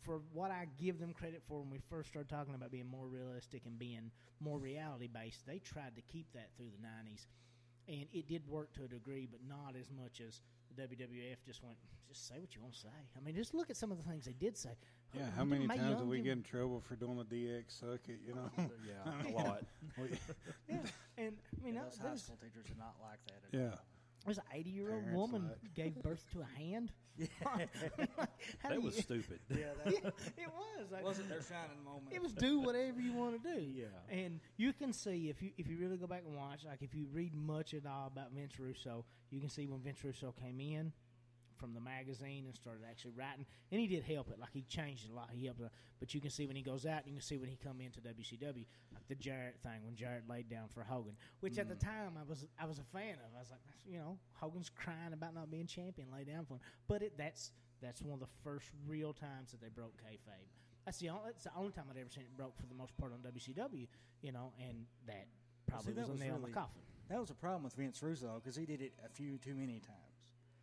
for 0.06 0.22
what 0.34 0.52
I 0.52 0.68
give 0.80 1.00
them 1.00 1.14
credit 1.14 1.42
for 1.48 1.60
when 1.60 1.72
we 1.72 1.80
first 1.90 2.10
started 2.10 2.30
talking 2.30 2.54
about 2.54 2.72
being 2.72 2.88
more 2.88 3.08
realistic 3.08 3.64
and 3.66 3.78
being 3.78 4.12
more 4.40 4.60
reality 4.60 5.08
based, 5.08 5.46
they 5.48 5.58
tried 5.60 5.96
to 5.96 6.02
keep 6.02 6.32
that 6.34 6.50
through 6.56 6.70
the 6.76 6.88
nineties, 6.88 7.28
and 7.88 8.06
it 8.14 8.28
did 8.28 8.48
work 8.48 8.72
to 8.74 8.84
a 8.84 8.88
degree, 8.88 9.28
but 9.30 9.40
not 9.48 9.76
as 9.80 9.90
much 9.90 10.22
as 10.26 10.42
the 10.76 10.84
WWF 10.84 11.38
just 11.46 11.64
went. 11.64 11.78
Just 12.08 12.28
say 12.28 12.36
what 12.40 12.54
you 12.56 12.62
want 12.62 12.76
to 12.76 12.80
say. 12.82 12.88
I 13.18 13.26
mean, 13.26 13.36
just 13.36 13.56
look 13.56 13.72
at 13.72 13.78
some 13.78 13.92
of 13.92 13.98
the 13.98 14.04
things 14.04 14.26
they 14.26 14.34
did 14.34 14.56
say. 14.56 14.70
Yeah, 15.14 15.24
how 15.36 15.44
many 15.44 15.66
Mae 15.66 15.78
times 15.78 15.90
Young 15.90 16.00
do 16.00 16.06
we 16.06 16.20
get 16.20 16.34
in 16.34 16.44
trouble 16.44 16.82
for 16.88 16.96
doing 16.96 17.18
the 17.18 17.24
DX 17.24 17.80
circuit? 17.80 18.20
You 18.28 18.36
know, 18.36 18.50
yeah, 18.58 19.32
a 19.32 19.34
lot. 19.34 19.64
Yeah, 20.70 20.78
and 21.18 21.34
I 21.38 21.66
mean, 21.66 21.74
Yeah, 21.74 21.84
those 21.84 21.98
that 21.98 22.10
high 22.10 22.16
school 22.16 22.38
teachers 22.42 22.70
are 22.70 22.78
not 22.78 22.96
like 23.02 23.20
that. 23.26 23.42
At 23.48 23.60
yeah. 23.60 23.72
all. 23.72 23.95
There's 24.26 24.38
an 24.38 24.44
eighty 24.54 24.72
year 24.72 24.92
old 24.92 25.04
Parents 25.04 25.16
woman 25.18 25.44
like- 25.50 25.74
gave 25.76 26.02
birth 26.02 26.26
to 26.34 26.42
a 26.42 26.58
hand. 26.58 26.92
How 28.60 28.70
That 28.70 28.82
was 28.82 28.98
you- 28.98 29.02
stupid. 29.04 29.40
Yeah, 29.50 29.68
that 29.84 29.94
it 29.94 30.04
was. 30.04 30.92
Like, 30.92 31.04
wasn't 31.04 31.30
their 31.30 31.42
shining 31.42 31.84
moment. 31.84 32.08
It 32.12 32.22
was 32.22 32.34
do 32.34 32.60
whatever 32.60 33.00
you 33.00 33.14
want 33.14 33.42
to 33.42 33.56
do. 33.56 33.62
Yeah. 33.62 33.86
And 34.10 34.40
you 34.58 34.74
can 34.74 34.92
see 34.92 35.30
if 35.30 35.42
you 35.42 35.52
if 35.58 35.68
you 35.68 35.78
really 35.78 35.98
go 35.98 36.08
back 36.08 36.24
and 36.28 36.36
watch, 36.36 36.66
like 36.66 36.82
if 36.82 36.94
you 36.94 37.08
read 37.14 37.34
much 37.34 37.74
at 37.74 37.86
all 37.86 38.08
about 38.08 38.32
Vince 38.34 38.60
Russo, 38.60 39.06
you 39.32 39.40
can 39.40 39.50
see 39.50 39.68
when 39.68 39.80
Vince 39.80 40.04
Russo 40.04 40.34
came 40.42 40.60
in 40.60 40.92
from 41.58 41.74
the 41.74 41.80
magazine 41.80 42.46
and 42.46 42.56
started 42.56 42.84
actually 42.90 43.14
writing, 43.16 43.46
and 43.72 43.80
he 43.80 43.88
did 43.88 44.04
help 44.04 44.30
it. 44.32 44.40
Like 44.40 44.52
he 44.54 44.64
changed 44.64 45.06
it 45.06 45.12
a 45.12 45.16
lot. 45.16 45.30
He 45.32 45.46
helped, 45.46 45.62
it. 45.62 45.72
but 46.00 46.14
you 46.14 46.22
can 46.22 46.30
see 46.30 46.46
when 46.46 46.56
he 46.56 46.62
goes 46.62 46.86
out, 46.86 47.04
and 47.04 47.08
you 47.08 47.14
can 47.14 47.22
see 47.22 47.38
when 47.38 47.50
he 47.50 47.58
come 47.58 47.82
into 47.82 48.00
WCW, 48.02 48.66
like 48.94 49.08
the 49.08 49.16
Jarrett 49.16 49.58
thing 49.64 49.84
when 49.84 49.96
Jarrett 49.96 50.24
laid 50.30 50.50
down 50.50 50.68
for 50.74 50.84
Hogan, 50.84 51.16
which 51.40 51.58
at 51.58 51.68
the 51.68 51.76
mm. 51.76 51.84
time 51.84 52.14
I 52.20 52.24
was 52.28 52.46
I 52.60 52.66
was 52.66 52.80
a 52.80 52.84
fan 52.84 53.16
of. 53.16 53.36
I 53.36 53.40
was 53.40 53.52
like, 53.52 53.62
you 53.86 53.98
know, 53.98 54.18
Hogan's 54.34 54.70
crying 54.70 55.14
about 55.14 55.34
not 55.34 55.52
being 55.52 55.68
champion, 55.68 56.08
lay 56.14 56.24
down 56.24 56.46
for 56.46 56.56
him. 56.56 56.62
But 56.88 57.02
it, 57.02 57.18
that's 57.18 57.52
that's 57.82 58.02
one 58.02 58.14
of 58.14 58.20
the 58.20 58.34
first 58.44 58.70
real 58.88 59.14
times 59.14 59.52
that 59.52 59.62
they 59.62 59.70
broke 59.70 59.94
kayfabe. 59.98 60.50
That's 60.86 61.00
the 61.00 61.10
only, 61.10 61.22
that's 61.26 61.44
the 61.44 61.52
only 61.58 61.72
time 61.72 61.86
I'd 61.90 62.00
ever 62.00 62.10
seen 62.10 62.24
it 62.24 62.38
broke 62.38 62.56
for 62.58 62.68
the 62.68 62.76
most 62.76 62.96
part 62.98 63.12
on 63.12 63.20
WCW, 63.20 63.88
you 64.22 64.32
know, 64.32 64.54
and 64.60 64.86
that 65.08 65.26
probably 65.68 65.94
that 65.94 66.02
was 66.02 66.10
a 66.10 66.12
was 66.14 66.22
nail 66.22 66.36
in 66.36 66.42
really- 66.42 66.52
the 66.52 66.58
coffin. 66.58 66.82
That 67.10 67.20
was 67.20 67.30
a 67.30 67.36
problem 67.36 67.64
with 67.64 67.74
Vince 67.74 68.02
Russo 68.02 68.42
because 68.42 68.56
he 68.56 68.66
did 68.66 68.82
it 68.82 68.94
a 69.06 69.10
few 69.10 69.38
too 69.38 69.54
many 69.54 69.80
times. 69.80 70.15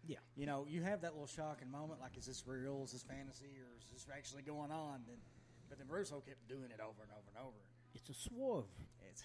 Yeah. 0.06 0.16
You 0.36 0.46
know, 0.46 0.66
you 0.68 0.82
have 0.82 1.02
that 1.02 1.12
little 1.12 1.26
shocking 1.26 1.70
moment, 1.70 2.00
like, 2.00 2.16
is 2.16 2.26
this 2.26 2.42
real? 2.46 2.82
Is 2.84 2.92
this 2.92 3.02
fantasy? 3.02 3.58
Or 3.60 3.70
is 3.78 3.86
this 3.92 4.06
actually 4.14 4.42
going 4.42 4.70
on? 4.70 5.02
And, 5.08 5.18
but 5.68 5.78
then 5.78 5.86
Russo 5.88 6.20
kept 6.26 6.48
doing 6.48 6.70
it 6.70 6.80
over 6.80 7.02
and 7.02 7.12
over 7.12 7.28
and 7.34 7.38
over. 7.46 7.56
It's 7.94 8.10
a 8.10 8.14
swerve. 8.14 8.64
It's 9.10 9.22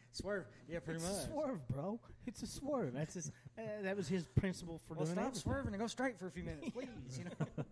swerve. 0.12 0.44
Yeah, 0.68 0.80
pretty 0.80 1.00
it's 1.00 1.08
much. 1.08 1.24
a 1.24 1.30
swerve, 1.32 1.68
bro. 1.68 1.98
It's 2.26 2.42
a 2.42 2.46
swerve. 2.46 2.92
That's 2.92 3.14
his, 3.14 3.32
uh, 3.58 3.62
that 3.82 3.96
was 3.96 4.08
his 4.08 4.24
principle 4.26 4.80
for 4.86 4.94
Well, 4.94 5.06
doing 5.06 5.16
Well, 5.16 5.24
stop 5.24 5.28
everything. 5.28 5.42
swerving 5.42 5.74
and 5.74 5.80
go 5.80 5.86
straight 5.86 6.18
for 6.18 6.26
a 6.26 6.30
few 6.30 6.42
minutes, 6.44 6.68
please. 6.70 7.18
You 7.18 7.24
know. 7.24 7.64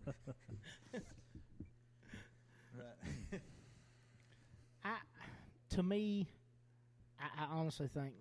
I, 4.83 4.95
to 5.71 5.83
me, 5.83 6.27
I, 7.19 7.43
I 7.43 7.47
honestly 7.51 7.87
think, 7.87 8.13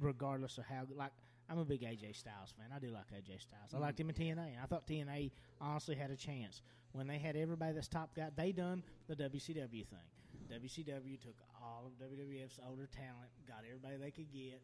regardless 0.00 0.58
of 0.58 0.64
how, 0.64 0.82
like, 0.94 1.12
I'm 1.50 1.58
a 1.58 1.64
big 1.64 1.82
AJ 1.82 2.16
Styles 2.16 2.54
fan. 2.56 2.66
I 2.74 2.78
do 2.78 2.92
like 2.92 3.10
AJ 3.10 3.42
Styles. 3.42 3.74
I 3.74 3.78
liked 3.78 3.98
him 3.98 4.08
in 4.08 4.14
mm, 4.14 4.36
TNA. 4.36 4.54
And 4.54 4.60
I 4.62 4.66
thought 4.66 4.86
TNA 4.86 5.32
honestly 5.60 5.96
had 5.96 6.10
a 6.10 6.16
chance 6.16 6.62
when 6.92 7.08
they 7.08 7.18
had 7.18 7.36
everybody 7.36 7.72
that's 7.72 7.88
top 7.88 8.14
guy. 8.14 8.28
They 8.36 8.52
done 8.52 8.82
the 9.08 9.16
WCW 9.16 9.86
thing. 9.86 10.06
WCW 10.50 11.20
took 11.20 11.36
all 11.60 11.86
of 11.86 12.06
WWF's 12.06 12.58
older 12.68 12.88
talent, 12.92 13.30
got 13.46 13.64
everybody 13.66 13.96
they 13.96 14.10
could 14.10 14.32
get, 14.32 14.60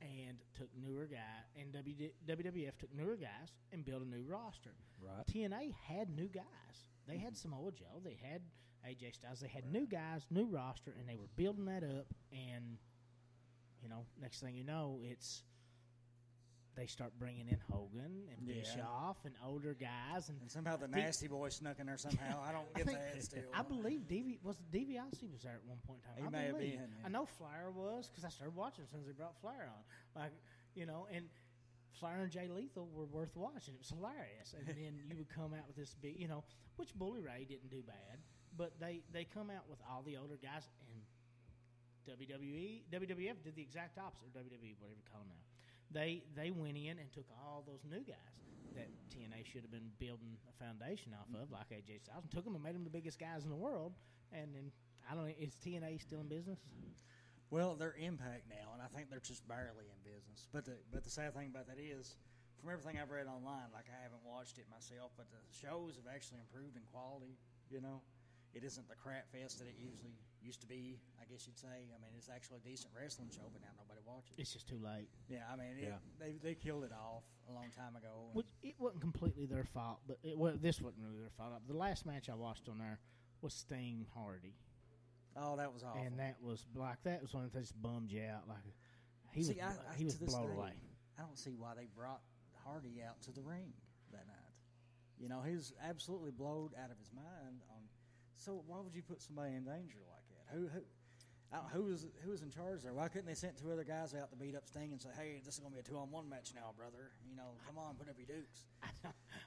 and 0.00 0.38
took 0.56 0.68
newer 0.76 1.06
guy. 1.06 1.60
And 1.60 1.72
WWF 1.72 2.78
took 2.78 2.94
newer 2.94 3.16
guys 3.16 3.52
and 3.72 3.84
built 3.84 4.02
a 4.02 4.06
new 4.06 4.24
roster. 4.26 4.74
Right. 5.00 5.26
TNA 5.26 5.74
had 5.86 6.10
new 6.10 6.28
guys. 6.28 6.44
They 7.06 7.18
had 7.18 7.34
mm-hmm. 7.34 7.50
Samoa 7.50 7.70
Joe. 7.72 8.00
They 8.04 8.18
had 8.20 8.42
AJ 8.88 9.14
Styles. 9.14 9.40
They 9.40 9.48
had 9.48 9.70
new 9.70 9.86
guys, 9.86 10.26
new 10.30 10.46
roster, 10.46 10.94
and 10.98 11.08
they 11.08 11.16
were 11.16 11.28
building 11.36 11.66
that 11.66 11.84
up. 11.84 12.06
And 12.32 12.78
you 13.82 13.88
know, 13.88 14.06
next 14.20 14.40
thing 14.40 14.56
you 14.56 14.64
know, 14.64 15.00
it's 15.04 15.42
they 16.76 16.86
start 16.86 17.12
bringing 17.18 17.48
in 17.48 17.58
Hogan 17.70 18.24
and 18.36 18.46
Yeah. 18.46 18.54
Bischoff 18.54 19.16
and 19.24 19.34
older 19.46 19.74
guys, 19.74 20.28
and 20.28 20.40
And 20.40 20.50
somehow 20.50 20.76
the 20.76 20.86
I 20.86 21.00
nasty 21.00 21.28
boy 21.28 21.48
snuck 21.50 21.78
in 21.78 21.86
there 21.86 21.96
somehow. 21.96 22.42
I 22.42 22.52
don't 22.52 22.66
I 22.74 22.78
get 22.78 22.86
think- 22.86 22.98
that 22.98 23.22
still. 23.22 23.42
I 23.54 23.62
believe 23.62 24.02
DV 24.08 24.42
was 24.42 24.60
DiBiase 24.72 25.30
was 25.32 25.42
there 25.42 25.54
at 25.54 25.64
one 25.64 25.78
point 25.86 26.00
in 26.02 26.08
time. 26.10 26.32
He 26.32 26.36
I 26.36 26.40
may 26.40 26.46
have 26.48 26.58
been, 26.58 26.72
yeah. 26.72 27.06
I 27.06 27.08
know 27.08 27.26
Flair 27.26 27.70
was 27.74 28.08
because 28.08 28.24
I 28.24 28.28
started 28.30 28.54
watching 28.56 28.84
as 28.84 28.90
soon 28.90 29.00
as 29.00 29.06
they 29.06 29.12
brought 29.12 29.36
Flair 29.40 29.70
on. 29.70 30.20
Like 30.22 30.32
you 30.74 30.86
know, 30.86 31.06
and 31.12 31.26
Flair 31.92 32.18
and 32.22 32.30
Jay 32.30 32.48
Lethal 32.48 32.88
were 32.92 33.06
worth 33.06 33.36
watching. 33.36 33.74
It 33.74 33.78
was 33.78 33.90
hilarious. 33.90 34.54
And 34.58 34.66
then 34.76 34.98
you 35.08 35.16
would 35.16 35.28
come 35.28 35.54
out 35.54 35.66
with 35.68 35.76
this 35.76 35.94
big, 35.94 36.18
you 36.18 36.26
know, 36.26 36.42
which 36.76 36.92
Bully 36.94 37.20
Ray 37.20 37.46
didn't 37.48 37.70
do 37.70 37.82
bad, 37.86 38.18
but 38.56 38.72
they 38.80 39.02
they 39.12 39.24
come 39.24 39.48
out 39.50 39.68
with 39.70 39.78
all 39.88 40.02
the 40.02 40.16
older 40.16 40.36
guys 40.42 40.66
and 40.90 41.00
WWE 42.18 42.82
WWF 42.92 43.42
did 43.42 43.54
the 43.56 43.62
exact 43.62 43.98
opposite. 43.98 44.26
Or 44.34 44.40
WWE, 44.42 44.74
whatever 44.78 44.98
you 44.98 45.06
call 45.10 45.20
them 45.20 45.30
now. 45.30 45.42
They 45.90 46.24
they 46.34 46.50
went 46.50 46.76
in 46.76 46.98
and 46.98 47.12
took 47.12 47.26
all 47.30 47.62
those 47.66 47.84
new 47.88 48.02
guys 48.02 48.34
that 48.74 48.90
TNA 49.10 49.46
should 49.46 49.62
have 49.62 49.70
been 49.70 49.90
building 49.98 50.36
a 50.50 50.64
foundation 50.64 51.14
off 51.14 51.30
of, 51.30 51.46
mm-hmm. 51.46 51.54
like 51.54 51.70
AJ 51.70 52.02
Styles, 52.02 52.24
and 52.24 52.30
took 52.30 52.44
them 52.44 52.54
and 52.54 52.62
made 52.62 52.74
them 52.74 52.84
the 52.84 52.90
biggest 52.90 53.18
guys 53.18 53.44
in 53.44 53.50
the 53.50 53.56
world. 53.56 53.94
And 54.32 54.54
then 54.54 54.72
I 55.08 55.14
don't 55.14 55.26
know, 55.26 55.34
is 55.38 55.54
TNA 55.54 56.00
still 56.02 56.20
in 56.20 56.28
business? 56.28 56.58
Well, 57.50 57.76
they're 57.78 57.94
Impact 57.94 58.50
now, 58.50 58.74
and 58.74 58.82
I 58.82 58.90
think 58.90 59.10
they're 59.10 59.22
just 59.22 59.46
barely 59.46 59.86
in 59.86 60.00
business. 60.02 60.48
But 60.50 60.64
the 60.64 60.74
but 60.90 61.04
the 61.04 61.10
sad 61.10 61.34
thing 61.34 61.54
about 61.54 61.70
that 61.70 61.78
is, 61.78 62.16
from 62.58 62.72
everything 62.72 62.98
I've 62.98 63.14
read 63.14 63.30
online, 63.30 63.70
like 63.70 63.86
I 63.86 64.02
haven't 64.02 64.26
watched 64.26 64.58
it 64.58 64.66
myself, 64.66 65.12
but 65.14 65.30
the 65.30 65.38
shows 65.54 65.94
have 65.94 66.10
actually 66.10 66.42
improved 66.42 66.74
in 66.74 66.82
quality. 66.90 67.38
You 67.70 67.80
know, 67.80 68.02
it 68.54 68.64
isn't 68.64 68.88
the 68.88 68.98
crap 68.98 69.30
fest 69.30 69.62
that 69.62 69.68
it 69.70 69.78
usually 69.78 70.18
used 70.44 70.60
to 70.60 70.66
be, 70.66 70.98
I 71.20 71.24
guess 71.30 71.46
you'd 71.46 71.58
say. 71.58 71.88
I 71.90 71.98
mean, 72.02 72.12
it's 72.16 72.28
actually 72.28 72.58
a 72.64 72.68
decent 72.68 72.92
wrestling 72.94 73.28
show, 73.34 73.48
but 73.52 73.62
now 73.62 73.68
nobody 73.78 74.00
watches. 74.06 74.34
It's 74.38 74.52
just 74.52 74.68
too 74.68 74.78
late. 74.82 75.08
Yeah, 75.28 75.44
I 75.50 75.56
mean, 75.56 75.78
it, 75.78 75.84
Yeah. 75.88 75.98
they 76.20 76.36
they 76.42 76.54
killed 76.54 76.84
it 76.84 76.92
off 76.92 77.24
a 77.48 77.52
long 77.52 77.70
time 77.76 77.96
ago. 77.96 78.28
Which 78.34 78.46
it 78.62 78.74
wasn't 78.78 79.00
completely 79.00 79.46
their 79.46 79.64
fault, 79.64 80.00
but 80.06 80.18
it, 80.22 80.36
well, 80.38 80.54
this 80.60 80.80
wasn't 80.80 81.02
really 81.04 81.18
their 81.18 81.30
fault. 81.36 81.52
The 81.66 81.76
last 81.76 82.04
match 82.06 82.28
I 82.28 82.34
watched 82.34 82.68
on 82.68 82.78
there 82.78 83.00
was 83.40 83.54
Sting 83.54 84.06
Hardy, 84.14 84.54
oh, 85.36 85.56
that 85.56 85.72
was 85.72 85.82
awful. 85.82 86.00
and 86.02 86.18
that 86.18 86.36
was 86.42 86.64
like 86.74 87.02
that 87.04 87.22
was 87.22 87.32
one 87.34 87.44
that 87.52 87.58
just 87.60 87.80
bummed 87.80 88.10
you 88.12 88.22
out. 88.22 88.46
Like 88.48 88.58
he 89.32 89.42
See, 89.42 89.54
was, 89.54 89.62
I- 89.62 89.92
I- 89.92 89.96
he 89.96 90.04
was 90.04 90.14
blown 90.16 90.48
day, 90.48 90.52
away. 90.54 90.72
I 91.18 91.22
don't 91.22 91.38
see 91.38 91.54
why 91.56 91.74
they 91.74 91.86
brought 91.96 92.20
Hardy 92.64 93.02
out 93.06 93.20
to 93.22 93.32
the 93.32 93.42
ring 93.42 93.72
that 94.12 94.26
night. 94.26 94.52
You 95.18 95.28
know, 95.28 95.42
he 95.42 95.54
was 95.54 95.72
absolutely 95.82 96.32
blowed 96.32 96.72
out 96.82 96.90
of 96.90 96.98
his 96.98 97.12
mind. 97.14 97.62
On 97.70 97.82
so 98.36 98.62
why 98.66 98.80
would 98.80 98.94
you 98.94 99.02
put 99.02 99.22
somebody 99.22 99.54
in 99.54 99.62
danger 99.64 99.98
like 100.10 100.26
that? 100.28 100.33
Who 100.52 100.68
who? 100.68 100.80
I 101.52 101.56
don't, 101.58 101.70
who 101.70 101.82
was 101.90 102.06
who 102.24 102.30
was 102.30 102.42
in 102.42 102.50
charge 102.50 102.82
there? 102.82 102.92
Why 102.92 103.06
couldn't 103.08 103.26
they 103.26 103.34
send 103.34 103.56
two 103.56 103.70
other 103.70 103.84
guys 103.84 104.14
out 104.14 104.30
to 104.30 104.36
beat 104.36 104.56
up 104.56 104.66
Sting 104.66 104.90
and 104.92 105.00
say, 105.00 105.10
"Hey, 105.16 105.40
this 105.44 105.54
is 105.54 105.60
going 105.60 105.70
to 105.72 105.76
be 105.76 105.80
a 105.80 105.84
two-on-one 105.84 106.28
match 106.28 106.50
now, 106.54 106.72
brother. 106.76 107.12
You 107.28 107.36
know, 107.36 107.54
come 107.66 107.78
on, 107.78 107.94
put 107.94 108.08
up 108.08 108.16
your 108.18 108.26
dukes." 108.26 108.64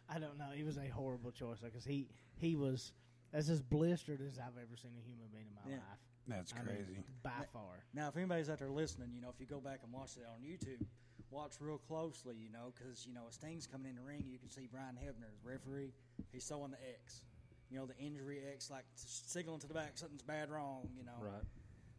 I 0.09 0.19
don't 0.19 0.37
know. 0.37 0.49
It 0.57 0.63
was 0.65 0.77
a 0.77 0.87
horrible 0.87 1.31
choice 1.31 1.59
because 1.61 1.83
he 1.83 2.07
he 2.37 2.55
was 2.55 2.93
as 3.33 3.49
as 3.49 3.61
blistered 3.61 4.21
as 4.21 4.39
I've 4.39 4.55
ever 4.61 4.77
seen 4.77 4.91
a 4.97 5.03
human 5.03 5.27
being 5.33 5.47
in 5.49 5.55
my 5.55 5.69
Yeah. 5.75 5.83
life. 5.83 5.99
That's 6.27 6.53
I 6.53 6.57
mean, 6.63 6.65
crazy. 6.75 7.03
by 7.23 7.43
far. 7.53 7.83
Now, 7.93 8.09
if 8.09 8.17
anybody's 8.17 8.49
out 8.49 8.59
there 8.59 8.69
listening, 8.69 9.11
you 9.15 9.21
know, 9.21 9.29
if 9.29 9.39
you 9.39 9.45
go 9.45 9.59
back 9.61 9.79
and 9.83 9.91
watch 9.93 10.17
it 10.17 10.23
on 10.27 10.41
YouTube, 10.43 10.85
watch 11.31 11.53
real 11.61 11.77
closely, 11.77 12.35
you 12.35 12.49
know, 12.51 12.71
because 12.75 13.05
you 13.07 13.13
know 13.13 13.23
as 13.27 13.35
Sting's 13.35 13.65
coming 13.67 13.89
in 13.89 13.95
the 13.95 14.01
ring, 14.01 14.23
you 14.27 14.37
can 14.37 14.49
see 14.49 14.67
Brian 14.71 14.95
Hebner, 14.95 15.31
referee. 15.43 15.93
He's 16.31 16.45
throwing 16.45 16.71
the 16.71 16.77
X, 17.03 17.23
you 17.69 17.77
know, 17.77 17.85
the 17.85 17.97
injury 17.97 18.41
X, 18.53 18.69
like 18.71 18.85
signaling 18.95 19.59
to 19.59 19.67
the 19.67 19.73
back 19.73 19.91
something's 19.95 20.21
bad 20.23 20.49
wrong, 20.49 20.89
you 20.97 21.03
know. 21.03 21.19
Right. 21.19 21.43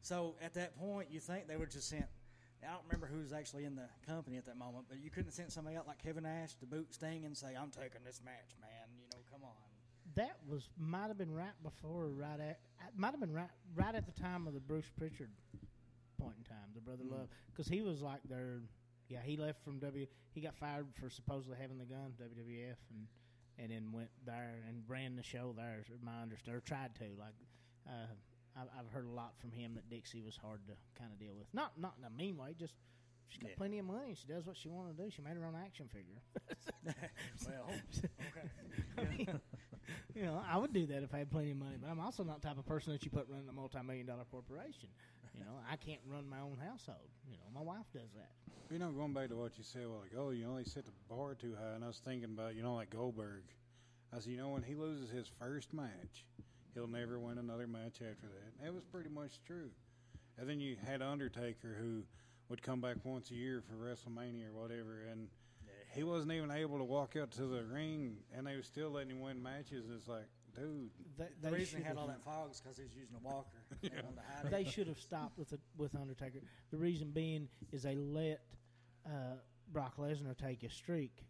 So 0.02 0.36
at 0.42 0.54
that 0.54 0.78
point, 0.78 1.08
you 1.10 1.20
think 1.20 1.48
they 1.48 1.56
would 1.56 1.70
just 1.70 1.88
sent. 1.88 2.06
I 2.62 2.72
don't 2.72 2.82
remember 2.88 3.06
who 3.06 3.20
was 3.20 3.32
actually 3.32 3.64
in 3.64 3.76
the 3.76 3.88
company 4.06 4.36
at 4.36 4.46
that 4.46 4.56
moment, 4.56 4.86
but 4.88 4.98
you 4.98 5.10
couldn't 5.10 5.26
have 5.26 5.34
sent 5.34 5.52
somebody 5.52 5.76
out 5.76 5.86
like 5.86 6.02
Kevin 6.02 6.24
Nash 6.24 6.54
to 6.56 6.66
boot 6.66 6.92
Sting 6.92 7.24
and 7.24 7.36
say, 7.36 7.54
"I'm 7.54 7.70
taking 7.70 8.02
this 8.04 8.20
match, 8.24 8.56
man." 8.60 8.88
You 8.98 9.06
know, 9.12 9.22
come 9.30 9.42
on. 9.44 9.54
That 10.14 10.38
was 10.48 10.68
might 10.76 11.08
have 11.08 11.18
been 11.18 11.32
right 11.32 11.54
before, 11.62 12.04
or 12.04 12.08
right 12.08 12.40
at 12.40 12.58
might 12.96 13.10
have 13.12 13.20
been 13.20 13.32
right 13.32 13.50
right 13.76 13.94
at 13.94 14.06
the 14.06 14.20
time 14.20 14.46
of 14.46 14.54
the 14.54 14.60
Bruce 14.60 14.90
Pritchard 14.96 15.30
point 16.18 16.34
in 16.38 16.44
time, 16.44 16.68
the 16.74 16.80
Brother 16.80 17.04
Mm. 17.04 17.12
Love, 17.12 17.28
because 17.52 17.68
he 17.68 17.82
was 17.82 18.02
like 18.02 18.22
their 18.24 18.62
yeah 19.08 19.20
he 19.22 19.36
left 19.36 19.62
from 19.62 19.78
W 19.78 20.06
he 20.34 20.40
got 20.40 20.56
fired 20.56 20.86
for 20.94 21.10
supposedly 21.10 21.56
having 21.60 21.78
the 21.78 21.84
gun 21.84 22.12
WWF 22.18 22.76
and 22.90 23.06
and 23.58 23.70
then 23.72 23.92
went 23.92 24.10
there 24.24 24.62
and 24.68 24.82
ran 24.88 25.16
the 25.16 25.22
show 25.22 25.52
there. 25.56 25.78
is 25.80 25.86
My 26.02 26.22
understanding, 26.22 26.58
or 26.58 26.60
tried 26.60 26.94
to 26.96 27.04
like. 27.18 27.34
Uh, 27.86 28.06
I've, 28.56 28.68
I've 28.78 28.90
heard 28.92 29.06
a 29.06 29.10
lot 29.10 29.34
from 29.38 29.52
him 29.52 29.74
that 29.74 29.88
Dixie 29.88 30.20
was 30.22 30.36
hard 30.36 30.60
to 30.66 30.74
kind 30.98 31.12
of 31.12 31.18
deal 31.18 31.34
with. 31.36 31.46
Not 31.52 31.78
not 31.80 31.94
in 31.98 32.04
a 32.04 32.10
mean 32.10 32.36
way, 32.36 32.54
just 32.58 32.74
she's 33.28 33.38
got 33.38 33.50
Yeah. 33.50 33.56
plenty 33.56 33.78
of 33.78 33.86
money. 33.86 34.14
She 34.20 34.26
does 34.26 34.46
what 34.46 34.56
she 34.56 34.68
wanted 34.68 34.96
to 34.96 35.04
do. 35.04 35.10
She 35.10 35.22
made 35.22 35.36
her 35.36 35.44
own 35.44 35.54
action 35.54 35.88
figure. 35.88 36.20
well, 37.46 37.70
okay. 37.70 38.48
I 38.98 39.04
mean, 39.04 39.40
you 40.14 40.22
know, 40.22 40.42
I 40.48 40.56
would 40.56 40.72
do 40.72 40.86
that 40.86 41.02
if 41.02 41.14
I 41.14 41.18
had 41.18 41.30
plenty 41.30 41.52
of 41.52 41.56
money, 41.58 41.76
but 41.80 41.88
I'm 41.90 42.00
also 42.00 42.24
not 42.24 42.40
the 42.42 42.48
type 42.48 42.58
of 42.58 42.66
person 42.66 42.92
that 42.92 43.04
you 43.04 43.10
put 43.10 43.26
running 43.28 43.48
a 43.48 43.52
multi-million 43.52 44.06
dollar 44.06 44.24
corporation. 44.30 44.88
You 45.38 45.44
know, 45.44 45.58
I 45.70 45.76
can't 45.76 46.00
run 46.06 46.28
my 46.28 46.40
own 46.40 46.58
household. 46.62 47.08
You 47.30 47.36
know, 47.36 47.46
my 47.54 47.62
wife 47.62 47.86
does 47.92 48.10
that. 48.16 48.32
You 48.72 48.78
know, 48.78 48.90
going 48.90 49.12
back 49.12 49.28
to 49.28 49.36
what 49.36 49.56
you 49.56 49.64
said 49.64 49.86
well, 49.86 50.00
like, 50.00 50.12
oh, 50.18 50.30
you 50.30 50.46
only 50.46 50.64
set 50.64 50.84
the 50.84 50.92
bar 51.08 51.34
too 51.34 51.54
high, 51.58 51.74
and 51.74 51.84
I 51.84 51.86
was 51.86 52.00
thinking 52.04 52.30
about, 52.32 52.54
you 52.54 52.62
know, 52.62 52.74
like 52.74 52.90
Goldberg. 52.90 53.44
I 54.12 54.18
said, 54.18 54.32
you 54.32 54.38
know, 54.38 54.48
when 54.48 54.62
he 54.62 54.74
loses 54.74 55.10
his 55.10 55.30
first 55.38 55.72
match, 55.72 56.26
he'll 56.74 56.88
never 56.88 57.18
win 57.18 57.38
another 57.38 57.66
match 57.66 57.96
after 57.96 58.26
that. 58.26 58.52
And 58.58 58.66
it 58.66 58.74
was 58.74 58.84
pretty 58.84 59.10
much 59.10 59.40
true. 59.46 59.70
And 60.38 60.48
then 60.48 60.60
you 60.60 60.76
had 60.86 61.02
Undertaker, 61.02 61.76
who 61.80 62.02
would 62.48 62.62
come 62.62 62.80
back 62.80 62.96
once 63.04 63.30
a 63.30 63.34
year 63.34 63.62
for 63.62 63.74
WrestleMania 63.74 64.48
or 64.48 64.60
whatever, 64.60 65.04
and 65.10 65.28
he 65.94 66.02
wasn't 66.02 66.32
even 66.32 66.50
able 66.50 66.78
to 66.78 66.84
walk 66.84 67.16
out 67.16 67.30
to 67.32 67.46
the 67.46 67.64
ring, 67.64 68.16
and 68.36 68.46
they 68.46 68.56
were 68.56 68.62
still 68.62 68.90
letting 68.90 69.10
him 69.10 69.20
win 69.20 69.42
matches. 69.42 69.86
It's 69.94 70.08
like, 70.08 70.28
dude, 70.54 70.90
They, 71.16 71.26
The 71.42 71.50
reason 71.54 71.80
he 71.80 71.84
had 71.86 71.96
all 71.96 72.06
that 72.06 72.22
fog 72.24 72.50
is 72.52 72.60
because 72.60 72.76
he 72.76 72.84
was 72.84 72.94
using 72.94 73.14
a 73.16 73.26
walker. 73.26 73.48
They 73.82 73.88
wanted 73.90 74.16
to 74.16 74.22
hide 74.22 74.44
it. 74.46 74.50
they 74.50 74.64
should 74.70 74.86
have 74.88 74.98
stopped 74.98 75.38
with 75.38 75.50
the, 75.50 75.58
with 75.76 75.94
Undertaker. 75.94 76.38
The 76.70 76.76
reason 76.78 77.10
being 77.10 77.48
is 77.72 77.82
they 77.82 77.96
let 77.96 78.40
uh, 79.06 79.36
Brock 79.72 79.96
Lesnar 79.98 80.36
take 80.36 80.62
a 80.62 80.70
streak. 80.70 81.24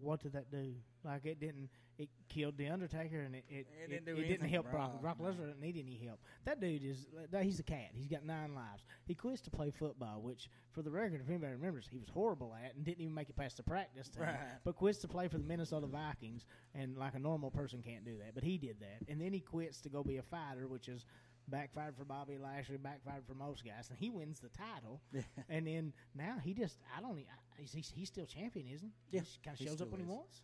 What 0.00 0.20
did 0.22 0.32
that 0.32 0.50
do? 0.50 0.74
Like 1.04 1.24
it 1.24 1.40
didn't. 1.40 1.70
It 1.96 2.08
killed 2.28 2.56
the 2.56 2.68
Undertaker, 2.68 3.20
and 3.20 3.34
it 3.36 3.44
it, 3.48 3.66
It 3.84 3.90
didn't 3.90 4.16
do 4.16 4.22
didn't 4.22 4.48
help 4.48 4.70
Brock. 4.70 5.00
Brock. 5.00 5.18
Lesnar 5.18 5.46
didn't 5.46 5.60
need 5.60 5.76
any 5.78 6.00
help. 6.04 6.20
That 6.44 6.60
dude 6.60 6.84
is 6.84 7.06
he's 7.40 7.60
a 7.60 7.62
cat. 7.62 7.90
He's 7.92 8.08
got 8.08 8.24
nine 8.24 8.54
lives. 8.54 8.84
He 9.06 9.14
quits 9.14 9.40
to 9.42 9.50
play 9.50 9.70
football, 9.70 10.20
which, 10.20 10.50
for 10.72 10.82
the 10.82 10.90
record, 10.90 11.20
if 11.20 11.28
anybody 11.28 11.52
remembers, 11.52 11.86
he 11.90 11.98
was 11.98 12.08
horrible 12.08 12.54
at 12.64 12.74
and 12.74 12.84
didn't 12.84 13.00
even 13.00 13.14
make 13.14 13.28
it 13.28 13.36
past 13.36 13.58
the 13.58 13.62
practice 13.62 14.08
team. 14.08 14.24
Right. 14.24 14.36
But 14.64 14.76
quits 14.76 14.98
to 15.00 15.08
play 15.08 15.28
for 15.28 15.38
the 15.38 15.44
Minnesota 15.44 15.86
Vikings, 15.86 16.46
and 16.74 16.96
like 16.96 17.14
a 17.14 17.18
normal 17.20 17.50
person 17.50 17.82
can't 17.82 18.04
do 18.04 18.18
that. 18.18 18.34
But 18.34 18.42
he 18.44 18.58
did 18.58 18.80
that, 18.80 19.08
and 19.08 19.20
then 19.20 19.32
he 19.32 19.40
quits 19.40 19.80
to 19.82 19.88
go 19.88 20.02
be 20.02 20.16
a 20.16 20.22
fighter, 20.22 20.66
which 20.66 20.88
is 20.88 21.06
backfired 21.48 21.96
for 21.96 22.04
Bobby 22.04 22.38
Lashley, 22.38 22.76
backfired 22.76 23.24
for 23.26 23.34
most 23.34 23.64
guys, 23.64 23.88
and 23.90 23.98
he 23.98 24.10
wins 24.10 24.40
the 24.40 24.48
title. 24.48 25.00
and 25.48 25.66
then 25.66 25.92
now 26.14 26.36
he 26.42 26.54
just 26.54 26.78
I 26.96 27.00
don't 27.00 27.18
he's 27.56 27.72
he's, 27.72 27.92
he's 27.94 28.08
still 28.08 28.26
champion, 28.26 28.66
isn't 28.72 28.92
he? 29.10 29.16
Yeah, 29.16 29.22
he 29.22 29.38
kind 29.44 29.58
of 29.58 29.66
shows 29.66 29.80
up 29.80 29.90
when 29.90 30.00
he 30.00 30.06
wants. 30.06 30.42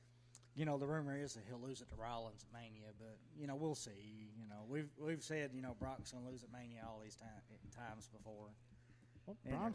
You 0.55 0.65
know, 0.65 0.79
the 0.79 0.87
rumor 0.87 1.17
is 1.17 1.35
that 1.35 1.45
he'll 1.49 1.61
lose 1.61 1.81
it 1.81 1.89
to 1.91 1.97
Rollins 1.97 2.45
at 2.45 2.53
Mania, 2.53 2.91
but 2.99 3.17
you 3.39 3.47
know, 3.47 3.55
we'll 3.57 3.77
see. 3.77 4.35
You 4.37 4.49
know, 4.49 4.67
we've 4.69 4.91
we've 4.99 5.23
said 5.23 5.51
you 5.55 5.63
know 5.63 5.77
Brock's 5.79 6.11
to 6.11 6.19
lose 6.19 6.43
at 6.43 6.53
Mania 6.53 6.83
all 6.87 7.01
these 7.03 7.17
time, 7.17 7.29
times 7.75 8.09
before. 8.13 8.51
Well, 9.27 9.37
Braun 9.49 9.73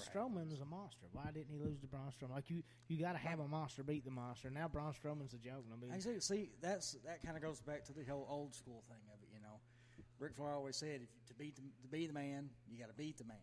is 0.51 0.59
a 0.59 0.65
monster. 0.65 1.07
Why 1.13 1.31
didn't 1.33 1.47
he 1.49 1.57
lose 1.57 1.79
to 1.79 1.87
Braun 1.87 2.11
Strowman? 2.11 2.35
Like 2.35 2.49
you, 2.49 2.63
you 2.87 2.97
got 2.97 3.13
to 3.13 3.17
have 3.17 3.39
a 3.39 3.47
monster 3.47 3.83
beat 3.83 4.03
the 4.03 4.11
monster. 4.11 4.49
Now 4.49 4.67
Braun 4.67 4.93
Strowman's 4.93 5.33
a 5.33 5.37
joke. 5.37 5.63
I 5.71 5.79
mean, 5.79 5.91
I 5.93 5.99
see, 5.99 6.19
see, 6.19 6.49
that's 6.61 6.93
that 7.05 7.23
kind 7.23 7.37
of 7.37 7.43
goes 7.43 7.61
back 7.61 7.85
to 7.85 7.93
the 7.93 8.03
whole 8.03 8.27
old 8.29 8.53
school 8.53 8.83
thing 8.89 8.99
of 9.13 9.21
it. 9.21 9.29
You 9.33 9.41
know, 9.41 9.59
Ric 10.19 10.35
Flair 10.35 10.53
always 10.53 10.75
said, 10.75 10.95
if 10.95 11.01
you, 11.01 11.21
to 11.27 11.33
beat 11.35 11.55
the, 11.55 11.61
to 11.83 11.87
be 11.87 12.07
the 12.07 12.13
man, 12.13 12.49
you 12.69 12.79
got 12.79 12.89
to 12.89 12.95
beat 12.95 13.17
the 13.17 13.23
man. 13.23 13.37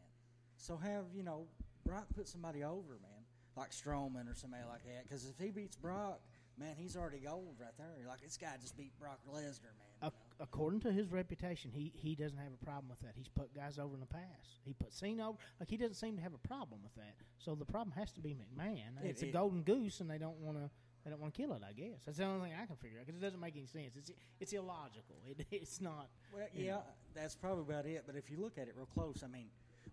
So 0.56 0.76
have 0.76 1.06
you 1.14 1.22
know 1.22 1.46
Brock 1.84 2.06
put 2.14 2.28
somebody 2.28 2.62
over, 2.62 2.98
man, 3.00 3.24
like 3.56 3.70
Strowman 3.70 4.30
or 4.30 4.34
somebody 4.34 4.64
like 4.68 4.84
that. 4.84 5.04
Because 5.04 5.26
if 5.26 5.38
he 5.38 5.50
beats 5.50 5.76
Brock, 5.76 6.20
man, 6.58 6.74
he's 6.76 6.96
already 6.96 7.18
gold 7.18 7.56
right 7.60 7.76
there. 7.78 7.86
You're 7.98 8.08
like 8.08 8.20
this 8.22 8.36
guy 8.36 8.54
just 8.60 8.76
beat 8.76 8.92
Brock 8.98 9.18
Lesnar, 9.28 9.72
man. 9.78 9.88
you 10.02 10.06
know? 10.08 10.12
according 10.40 10.80
to 10.80 10.90
his 10.92 11.10
reputation, 11.12 11.70
he, 11.72 11.92
he 11.94 12.14
doesn't 12.14 12.38
have 12.38 12.52
a 12.60 12.64
problem 12.64 12.88
with 12.90 13.00
that. 13.00 13.12
He's 13.16 13.28
put 13.28 13.54
guys 13.54 13.78
over 13.78 13.94
in 13.94 14.00
the 14.00 14.06
past. 14.06 14.58
He 14.64 14.72
put 14.72 14.92
Cena 14.92 15.28
over. 15.28 15.38
Like 15.60 15.70
he 15.70 15.76
doesn't 15.76 15.94
seem 15.94 16.16
to 16.16 16.22
have 16.22 16.34
a 16.34 16.48
problem 16.48 16.80
with 16.82 16.94
that. 16.96 17.14
So 17.38 17.54
the 17.54 17.64
problem 17.64 17.92
has 17.96 18.12
to 18.12 18.20
be 18.20 18.34
McMahon. 18.34 19.02
It- 19.02 19.10
it's 19.10 19.22
a 19.22 19.28
it- 19.28 19.32
golden 19.32 19.62
goose, 19.62 20.00
and 20.00 20.10
they 20.10 20.18
don't 20.18 20.38
want 20.38 20.58
to. 20.58 20.70
They 21.04 21.10
don't 21.10 21.20
want 21.20 21.34
to 21.34 21.42
kill 21.42 21.52
it. 21.54 21.62
I 21.68 21.72
guess 21.72 21.98
that's 22.06 22.18
the 22.18 22.24
only 22.24 22.50
thing 22.50 22.58
I 22.62 22.64
can 22.64 22.76
figure 22.76 23.00
out 23.00 23.06
because 23.06 23.20
it 23.20 23.24
doesn't 23.24 23.40
make 23.40 23.56
any 23.56 23.66
sense. 23.66 23.96
It's 23.96 24.12
it's 24.38 24.52
illogical. 24.52 25.16
It, 25.26 25.44
it's 25.50 25.80
not. 25.80 26.08
Well, 26.32 26.46
you 26.54 26.66
yeah, 26.66 26.72
know. 26.74 26.82
that's 27.12 27.34
probably 27.34 27.64
about 27.74 27.86
it. 27.86 28.04
But 28.06 28.14
if 28.14 28.30
you 28.30 28.36
look 28.40 28.56
at 28.56 28.68
it 28.68 28.74
real 28.76 28.86
close, 28.86 29.24
I 29.24 29.26
mean, 29.26 29.46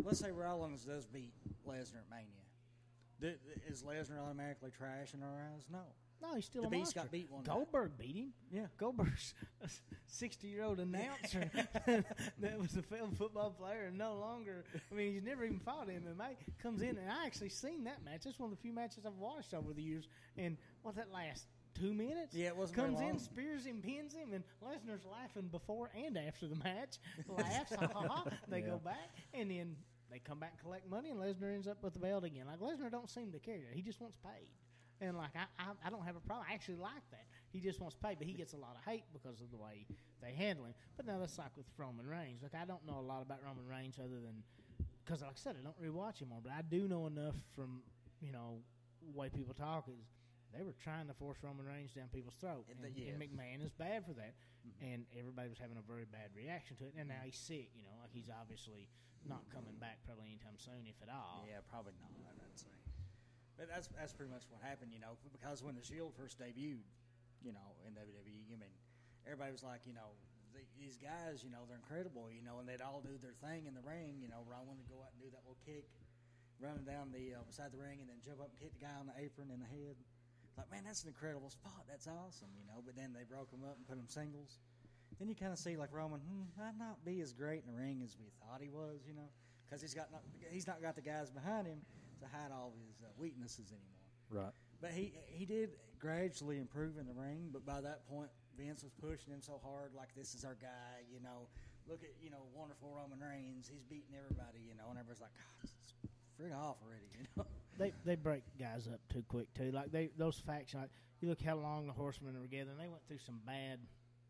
let's 0.03 0.19
say 0.19 0.29
Rollins 0.29 0.85
does 0.85 1.07
beat 1.07 1.33
Lesnar 1.67 2.05
at 2.05 2.09
Mania. 2.11 2.45
Th- 3.21 3.39
is 3.67 3.81
Lesnar 3.81 4.21
automatically 4.23 4.69
trash 4.69 5.15
in 5.15 5.23
our 5.23 5.49
eyes? 5.53 5.65
No. 5.71 5.79
No, 6.21 6.35
he's 6.35 6.45
still 6.45 6.63
The 6.63 6.67
a 6.67 6.71
Beast 6.71 6.95
monster. 6.95 6.99
got 6.99 7.11
beat 7.11 7.31
one 7.31 7.43
night. 7.43 7.53
Goldberg 7.53 7.97
beat 7.97 8.15
him. 8.15 8.33
Yeah. 8.51 8.65
Goldberg's 8.77 9.33
a 9.63 9.69
sixty-year-old 10.07 10.79
announcer 10.79 11.49
that 12.39 12.59
was 12.59 12.75
a 12.75 12.81
failed 12.81 13.17
football 13.17 13.51
player 13.51 13.85
and 13.85 13.97
no 13.97 14.15
longer. 14.15 14.65
I 14.91 14.95
mean, 14.95 15.13
he's 15.13 15.23
never 15.23 15.45
even 15.45 15.59
fought 15.59 15.87
MMA. 15.87 16.35
Comes 16.61 16.81
in 16.81 16.97
and 16.97 17.09
I 17.09 17.25
actually 17.25 17.49
seen 17.49 17.83
that 17.85 18.03
match. 18.03 18.21
That's 18.25 18.39
one 18.39 18.51
of 18.51 18.57
the 18.57 18.61
few 18.61 18.73
matches 18.73 19.05
I've 19.05 19.17
watched 19.17 19.53
over 19.53 19.73
the 19.73 19.81
years. 19.81 20.07
And 20.37 20.57
what 20.81 20.95
that 20.95 21.11
last 21.13 21.45
two 21.73 21.93
minutes? 21.93 22.35
Yeah, 22.35 22.47
it 22.47 22.57
wasn't 22.57 22.77
Comes 22.77 22.99
in, 23.01 23.17
spears 23.19 23.65
him, 23.65 23.81
pins 23.81 24.13
him, 24.13 24.33
and 24.33 24.43
Lesnar's 24.61 25.05
laughing 25.05 25.47
before 25.51 25.89
and 25.95 26.17
after 26.17 26.47
the 26.47 26.55
match. 26.55 26.97
Laughs, 27.27 27.73
ha 27.75 27.87
ha 27.93 28.07
ha. 28.07 28.25
They 28.49 28.61
go 28.61 28.77
back 28.83 29.09
and 29.33 29.49
then. 29.49 29.75
They 30.11 30.17
come 30.17 30.39
back 30.39 30.53
and 30.53 30.61
collect 30.61 30.89
money, 30.89 31.11
and 31.11 31.19
Lesnar 31.19 31.53
ends 31.53 31.67
up 31.67 31.83
with 31.83 31.93
the 31.93 31.99
belt 31.99 32.23
again. 32.23 32.45
Like 32.47 32.59
Lesnar 32.59 32.89
don't 32.89 33.07
seem 33.07 33.31
to 33.31 33.37
care. 33.37 33.67
He 33.71 33.83
just 33.83 34.01
wants 34.01 34.17
paid. 34.17 34.47
And 35.01 35.17
like 35.17 35.31
I, 35.35 35.47
I, 35.57 35.87
I 35.87 35.89
don't 35.89 36.03
have 36.03 36.15
a 36.15 36.19
problem. 36.19 36.45
I 36.49 36.53
actually 36.53 36.75
like 36.75 37.05
that. 37.11 37.25
He 37.51 37.59
just 37.59 37.79
wants 37.79 37.95
paid, 37.95 38.17
but 38.19 38.27
he 38.27 38.33
gets 38.33 38.53
a 38.53 38.57
lot 38.57 38.75
of 38.75 38.83
hate 38.83 39.05
because 39.13 39.41
of 39.41 39.49
the 39.51 39.57
way 39.57 39.87
they 40.21 40.31
handle 40.31 40.65
him. 40.65 40.73
But 40.97 41.07
now 41.07 41.17
that's 41.19 41.37
like 41.37 41.55
with 41.55 41.65
Roman 41.77 42.05
Reigns. 42.05 42.43
Like 42.43 42.55
I 42.55 42.65
don't 42.65 42.85
know 42.85 42.99
a 42.99 43.05
lot 43.05 43.21
about 43.21 43.39
Roman 43.45 43.65
Reigns 43.65 43.97
other 43.97 44.19
than 44.19 44.43
because, 45.03 45.21
like 45.21 45.31
I 45.31 45.39
said, 45.39 45.55
I 45.59 45.63
don't 45.63 45.77
really 45.79 45.95
watch 45.95 46.21
him 46.21 46.29
more. 46.29 46.39
But 46.43 46.51
I 46.51 46.61
do 46.61 46.87
know 46.87 47.07
enough 47.07 47.35
from 47.55 47.81
you 48.21 48.31
know 48.31 48.59
way 49.15 49.29
people 49.29 49.53
talk 49.53 49.87
is 49.87 50.03
they 50.53 50.65
were 50.65 50.75
trying 50.81 51.07
to 51.07 51.13
force 51.13 51.37
Roman 51.41 51.65
Reigns 51.65 51.93
down 51.93 52.09
people's 52.11 52.37
throat, 52.41 52.65
And 52.69 52.81
and, 52.81 52.93
and 52.97 53.17
McMahon 53.21 53.63
is 53.63 53.71
bad 53.71 54.05
for 54.05 54.13
that. 54.17 54.33
Mm-hmm. 54.65 54.85
And 54.85 54.99
everybody 55.17 55.47
was 55.47 55.61
having 55.61 55.77
a 55.77 55.85
very 55.85 56.05
bad 56.09 56.33
reaction 56.35 56.75
to 56.81 56.89
it. 56.89 56.93
And 56.97 57.07
now 57.07 57.21
he's 57.23 57.37
sick. 57.37 57.69
You 57.77 57.85
know, 57.85 57.95
like 58.01 58.11
he's 58.11 58.29
obviously 58.29 58.89
not 59.27 59.45
coming 59.53 59.77
back 59.79 60.01
probably 60.05 60.33
anytime 60.33 60.57
soon, 60.57 60.89
if 60.89 60.97
at 61.05 61.09
all. 61.13 61.45
Yeah, 61.45 61.61
probably 61.69 61.93
not. 62.01 62.11
I'd 62.17 62.57
say. 62.57 62.78
But 63.59 63.67
that's 63.67 63.91
that's 63.91 64.15
pretty 64.15 64.31
much 64.31 64.47
what 64.47 64.63
happened, 64.63 64.95
you 64.95 65.03
know, 65.03 65.19
because 65.35 65.59
when 65.59 65.75
the 65.75 65.83
Shield 65.83 66.15
first 66.15 66.39
debuted, 66.39 66.87
you 67.43 67.51
know, 67.51 67.75
in 67.83 67.91
WWE, 67.91 68.55
I 68.55 68.55
mean, 68.55 68.71
everybody 69.27 69.51
was 69.51 69.67
like, 69.67 69.83
you 69.83 69.91
know, 69.91 70.15
the, 70.55 70.63
these 70.79 70.95
guys, 70.95 71.43
you 71.43 71.51
know, 71.51 71.67
they're 71.67 71.75
incredible, 71.75 72.31
you 72.31 72.39
know, 72.39 72.63
and 72.63 72.65
they'd 72.65 72.79
all 72.79 73.03
do 73.03 73.19
their 73.19 73.35
thing 73.43 73.67
in 73.67 73.75
the 73.75 73.83
ring. 73.83 74.23
You 74.23 74.31
know, 74.31 74.47
Roman 74.47 74.79
would 74.79 74.87
go 74.87 75.03
out 75.03 75.11
and 75.11 75.19
do 75.19 75.27
that 75.35 75.43
little 75.43 75.59
kick, 75.67 75.91
running 76.63 76.87
down 76.87 77.11
the 77.11 77.35
uh, 77.35 77.43
beside 77.43 77.75
the 77.75 77.83
ring, 77.83 77.99
and 77.99 78.07
then 78.07 78.23
jump 78.23 78.39
up 78.39 78.47
and 78.47 78.63
hit 78.63 78.71
the 78.71 78.79
guy 78.79 78.95
on 78.95 79.11
the 79.11 79.17
apron 79.19 79.51
in 79.51 79.59
the 79.59 79.67
head. 79.67 79.99
Like, 80.55 80.71
man, 80.71 80.87
that's 80.87 81.03
an 81.03 81.11
incredible 81.11 81.51
spot. 81.51 81.83
That's 81.83 82.07
awesome, 82.07 82.55
you 82.55 82.63
know. 82.63 82.79
But 82.79 82.95
then 82.95 83.11
they 83.11 83.27
broke 83.27 83.51
them 83.51 83.67
up 83.67 83.75
and 83.75 83.83
put 83.83 83.99
them 83.99 84.07
singles. 84.07 84.63
Then 85.19 85.27
you 85.27 85.35
kind 85.35 85.51
of 85.51 85.59
see 85.59 85.75
like 85.75 85.91
Roman, 85.91 86.23
hmm, 86.23 86.47
might 86.55 86.79
not 86.79 87.03
be 87.03 87.19
as 87.19 87.35
great 87.35 87.67
in 87.67 87.75
the 87.75 87.75
ring 87.75 87.99
as 88.07 88.15
we 88.15 88.31
thought 88.39 88.63
he 88.63 88.71
was, 88.71 89.03
you 89.03 89.11
know, 89.11 89.27
because 89.67 89.83
he's 89.83 89.91
got 89.91 90.07
not, 90.15 90.23
he's 90.47 90.63
not 90.63 90.79
got 90.79 90.95
the 90.95 91.03
guys 91.03 91.27
behind 91.27 91.67
him 91.67 91.83
to 92.21 92.27
hide 92.27 92.51
all 92.51 92.73
of 92.73 92.79
his 92.87 93.01
uh, 93.01 93.09
weaknesses 93.17 93.71
anymore. 93.71 94.45
Right. 94.45 94.53
But 94.81 94.91
he 94.91 95.13
he 95.27 95.45
did 95.45 95.71
gradually 95.99 96.57
improve 96.57 96.97
in 96.97 97.05
the 97.05 97.13
ring. 97.13 97.49
But 97.51 97.65
by 97.65 97.81
that 97.81 98.07
point, 98.07 98.29
Vince 98.57 98.83
was 98.83 98.93
pushing 98.99 99.33
him 99.33 99.41
so 99.41 99.59
hard, 99.63 99.91
like 99.95 100.09
this 100.15 100.33
is 100.33 100.45
our 100.45 100.55
guy. 100.55 101.03
You 101.11 101.19
know, 101.19 101.47
look 101.87 102.03
at 102.03 102.11
you 102.21 102.29
know 102.29 102.47
wonderful 102.55 102.91
Roman 102.95 103.19
Reigns. 103.19 103.67
He's 103.67 103.83
beating 103.83 104.15
everybody. 104.15 104.59
You 104.63 104.75
know, 104.75 104.89
and 104.89 104.97
everybody's 104.97 105.21
like, 105.21 105.35
God, 105.35 105.69
it's 105.83 105.93
frig 106.39 106.55
off 106.55 106.77
already. 106.83 107.07
You 107.19 107.27
know. 107.35 107.45
They 107.77 107.93
they 108.05 108.15
break 108.15 108.43
guys 108.59 108.87
up 108.91 108.99
too 109.11 109.23
quick 109.27 109.53
too. 109.53 109.71
Like 109.71 109.91
they 109.91 110.09
those 110.17 110.39
factions. 110.39 110.81
Like, 110.81 110.91
you 111.21 111.29
look 111.29 111.41
how 111.41 111.55
long 111.55 111.87
the 111.87 111.93
Horsemen 111.93 112.33
were 112.35 112.41
together, 112.41 112.71
and 112.71 112.79
they 112.79 112.87
went 112.87 113.05
through 113.07 113.19
some 113.25 113.39
bad 113.45 113.79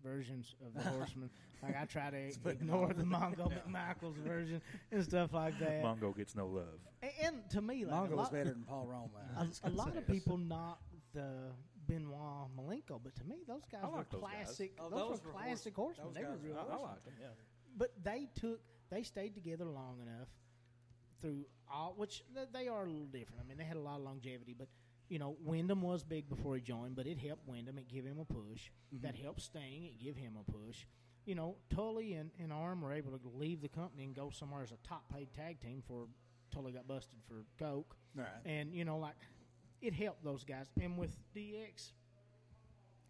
versions 0.04 0.56
of 0.66 0.74
the 0.74 0.90
Horsemen. 0.90 1.30
like 1.64 1.76
I 1.80 1.86
try 1.86 2.10
to 2.10 2.18
ignore 2.50 2.90
on. 2.90 2.98
the 2.98 3.04
Mongo 3.04 3.52
McMichaels 3.68 4.16
version 4.18 4.62
and 4.92 5.04
stuff 5.04 5.34
like 5.34 5.60
that. 5.60 5.84
Mongo 5.84 6.16
gets 6.16 6.36
no 6.36 6.48
love. 6.48 6.80
And, 7.02 7.12
and 7.24 7.50
to 7.52 7.62
me, 7.62 7.86
like 7.86 7.94
Mongo 7.96 8.14
a 8.14 8.16
was 8.16 8.24
lot, 8.26 8.32
better 8.34 8.50
than 8.52 8.64
Paul 8.68 8.88
Roma. 8.88 9.50
a, 9.64 9.68
a 9.70 9.72
lot 9.72 9.96
of 9.98 10.08
people 10.08 10.38
not 10.38 10.80
the 11.14 11.52
Benoit 11.88 12.48
Malenko, 12.58 13.00
but 13.04 13.16
to 13.16 13.24
me, 13.26 13.38
those 13.48 13.64
guys 13.72 13.82
I 13.84 13.88
were 13.88 13.98
like 13.98 14.10
those 14.12 14.22
guys. 14.22 14.32
classic. 14.46 14.74
Oh, 14.80 14.90
those, 14.90 15.00
those 15.00 15.24
were 15.26 15.32
were 15.32 15.40
classic 15.40 15.76
horse- 15.76 15.98
horsemen. 15.98 16.14
They 16.24 16.30
were 16.30 16.38
real 16.38 16.54
were- 16.54 16.72
I, 16.74 16.78
I 16.78 16.82
liked 16.82 17.06
them. 17.06 17.14
Yeah. 17.20 17.28
But 17.78 17.92
they 18.04 18.28
took 18.40 18.60
they 18.92 19.04
stayed 19.04 19.34
together 19.36 19.66
long 19.66 19.98
enough 20.02 20.28
through 21.22 21.46
all 21.72 21.94
which 21.98 22.24
they 22.54 22.68
are 22.68 22.84
a 22.84 22.88
little 22.90 23.06
different. 23.08 23.42
I 23.44 23.48
mean, 23.48 23.58
they 23.58 23.64
had 23.66 23.78
a 23.78 23.82
lot 23.82 23.98
of 23.98 24.04
longevity, 24.04 24.56
but 24.58 24.68
you 25.10 25.18
know, 25.20 25.36
Wyndham 25.44 25.82
was 25.82 26.04
big 26.04 26.30
before 26.30 26.56
he 26.56 26.62
joined, 26.62 26.96
but 26.96 27.08
it 27.08 27.18
helped 27.18 27.48
Wyndham. 27.48 27.78
It 27.78 27.90
gave 27.90 28.06
him 28.06 28.20
a 28.20 28.26
push. 28.26 28.70
Mm-hmm. 28.94 29.06
That 29.06 29.16
helped 29.16 29.42
Sting. 29.42 29.86
It 29.86 30.04
gave 30.04 30.16
him 30.16 30.38
a 30.40 30.52
push. 30.52 30.86
You 31.26 31.36
know, 31.36 31.58
Tully 31.74 32.14
and, 32.14 32.32
and 32.40 32.54
Arn 32.54 32.82
were 32.82 32.94
able 32.94 33.12
to 33.12 33.20
leave 33.36 33.62
the 33.62 33.68
company 33.68 34.04
and 34.04 34.16
go 34.16 34.30
somewhere 34.32 34.64
as 34.64 34.72
a 34.72 34.78
top 34.88 35.12
paid 35.12 35.34
tag 35.34 35.60
team 35.60 35.84
for 35.86 36.08
Tully 36.52 36.72
got 36.72 36.88
busted 36.88 37.20
for 37.28 37.44
coke. 37.58 37.96
Right. 38.16 38.28
And 38.46 38.74
you 38.74 38.86
know, 38.86 38.98
like 38.98 39.16
it 39.82 39.94
helped 39.94 40.24
those 40.24 40.44
guys. 40.44 40.68
And 40.82 40.98
with 40.98 41.16
DX, 41.36 41.92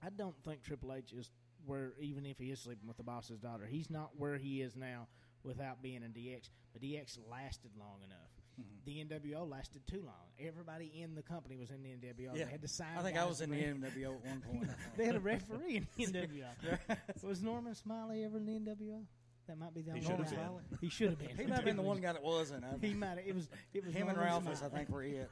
I 0.04 0.10
don't 0.10 0.36
think 0.44 0.64
Triple 0.64 0.94
H 0.94 1.14
is 1.14 1.32
where 1.66 1.94
even 2.00 2.26
if 2.26 2.38
he 2.40 2.52
is 2.52 2.60
sleeping 2.60 2.88
with 2.88 2.98
the 2.98 3.04
boss's 3.04 3.40
daughter, 3.40 3.66
he's 3.66 3.90
not 3.90 4.12
where 4.18 4.38
he 4.38 4.62
is 4.62 4.76
now 4.76 5.08
without 5.44 5.82
being 5.82 6.04
in 6.04 6.12
DX. 6.12 6.50
But 6.74 6.82
DX 6.82 7.18
lasted 7.30 7.72
long 7.78 8.00
enough. 8.04 8.39
The 8.86 9.04
NWO 9.06 9.50
lasted 9.50 9.82
too 9.88 10.02
long. 10.06 10.16
Everybody 10.40 10.92
in 11.02 11.16
the 11.16 11.22
company 11.22 11.58
was 11.58 11.70
in 11.70 11.84
the 11.84 11.90
NWO. 11.90 12.36
yeah, 12.36 12.46
They 12.46 12.52
had 12.52 12.62
to 12.62 12.68
sign. 12.68 12.88
I 12.98 13.02
think 13.04 13.18
I 13.18 13.26
was 13.26 13.42
in 13.42 13.50
the 13.52 13.58
NWO 13.58 14.16
at 14.16 14.26
one 14.26 14.42
point. 14.42 14.70
They 14.98 15.06
had 15.06 15.16
a 15.16 15.20
referee 15.20 15.86
in 15.98 16.12
the 16.12 16.20
NWO. 16.20 16.98
was 17.24 17.42
Norman 17.42 17.76
Smiley 17.76 18.24
ever 18.24 18.38
in 18.38 18.46
the 18.46 18.52
NWO? 18.54 19.04
That 19.48 19.58
might 19.58 19.74
be 19.74 19.82
the 19.82 19.92
He 19.94 19.98
only 20.00 20.02
should 20.06 20.10
one. 20.12 20.20
have 20.24 20.30
been. 20.30 20.40
Smiley? 20.40 20.64
He 20.82 20.90
should 20.90 21.10
have 21.10 21.20
been. 21.20 21.36
he 21.38 21.44
might 21.46 21.56
have 21.56 21.66
been 21.66 21.76
the 21.76 21.82
one 21.82 22.00
guy 22.02 22.14
that 22.14 22.24
wasn't. 22.24 22.64
I, 22.64 22.68
He 22.86 22.94
might. 22.94 23.18
have. 23.18 23.20
It 23.26 23.36
was. 23.36 23.50
It 23.74 23.86
was 23.86 23.94
him 23.94 24.08
and 24.08 24.18
Norman 24.18 24.26
Ralphus, 24.34 24.58
I 24.64 24.68
Smiley. 24.70 24.76
think, 24.86 24.90
were 24.90 25.04
it. 25.04 25.30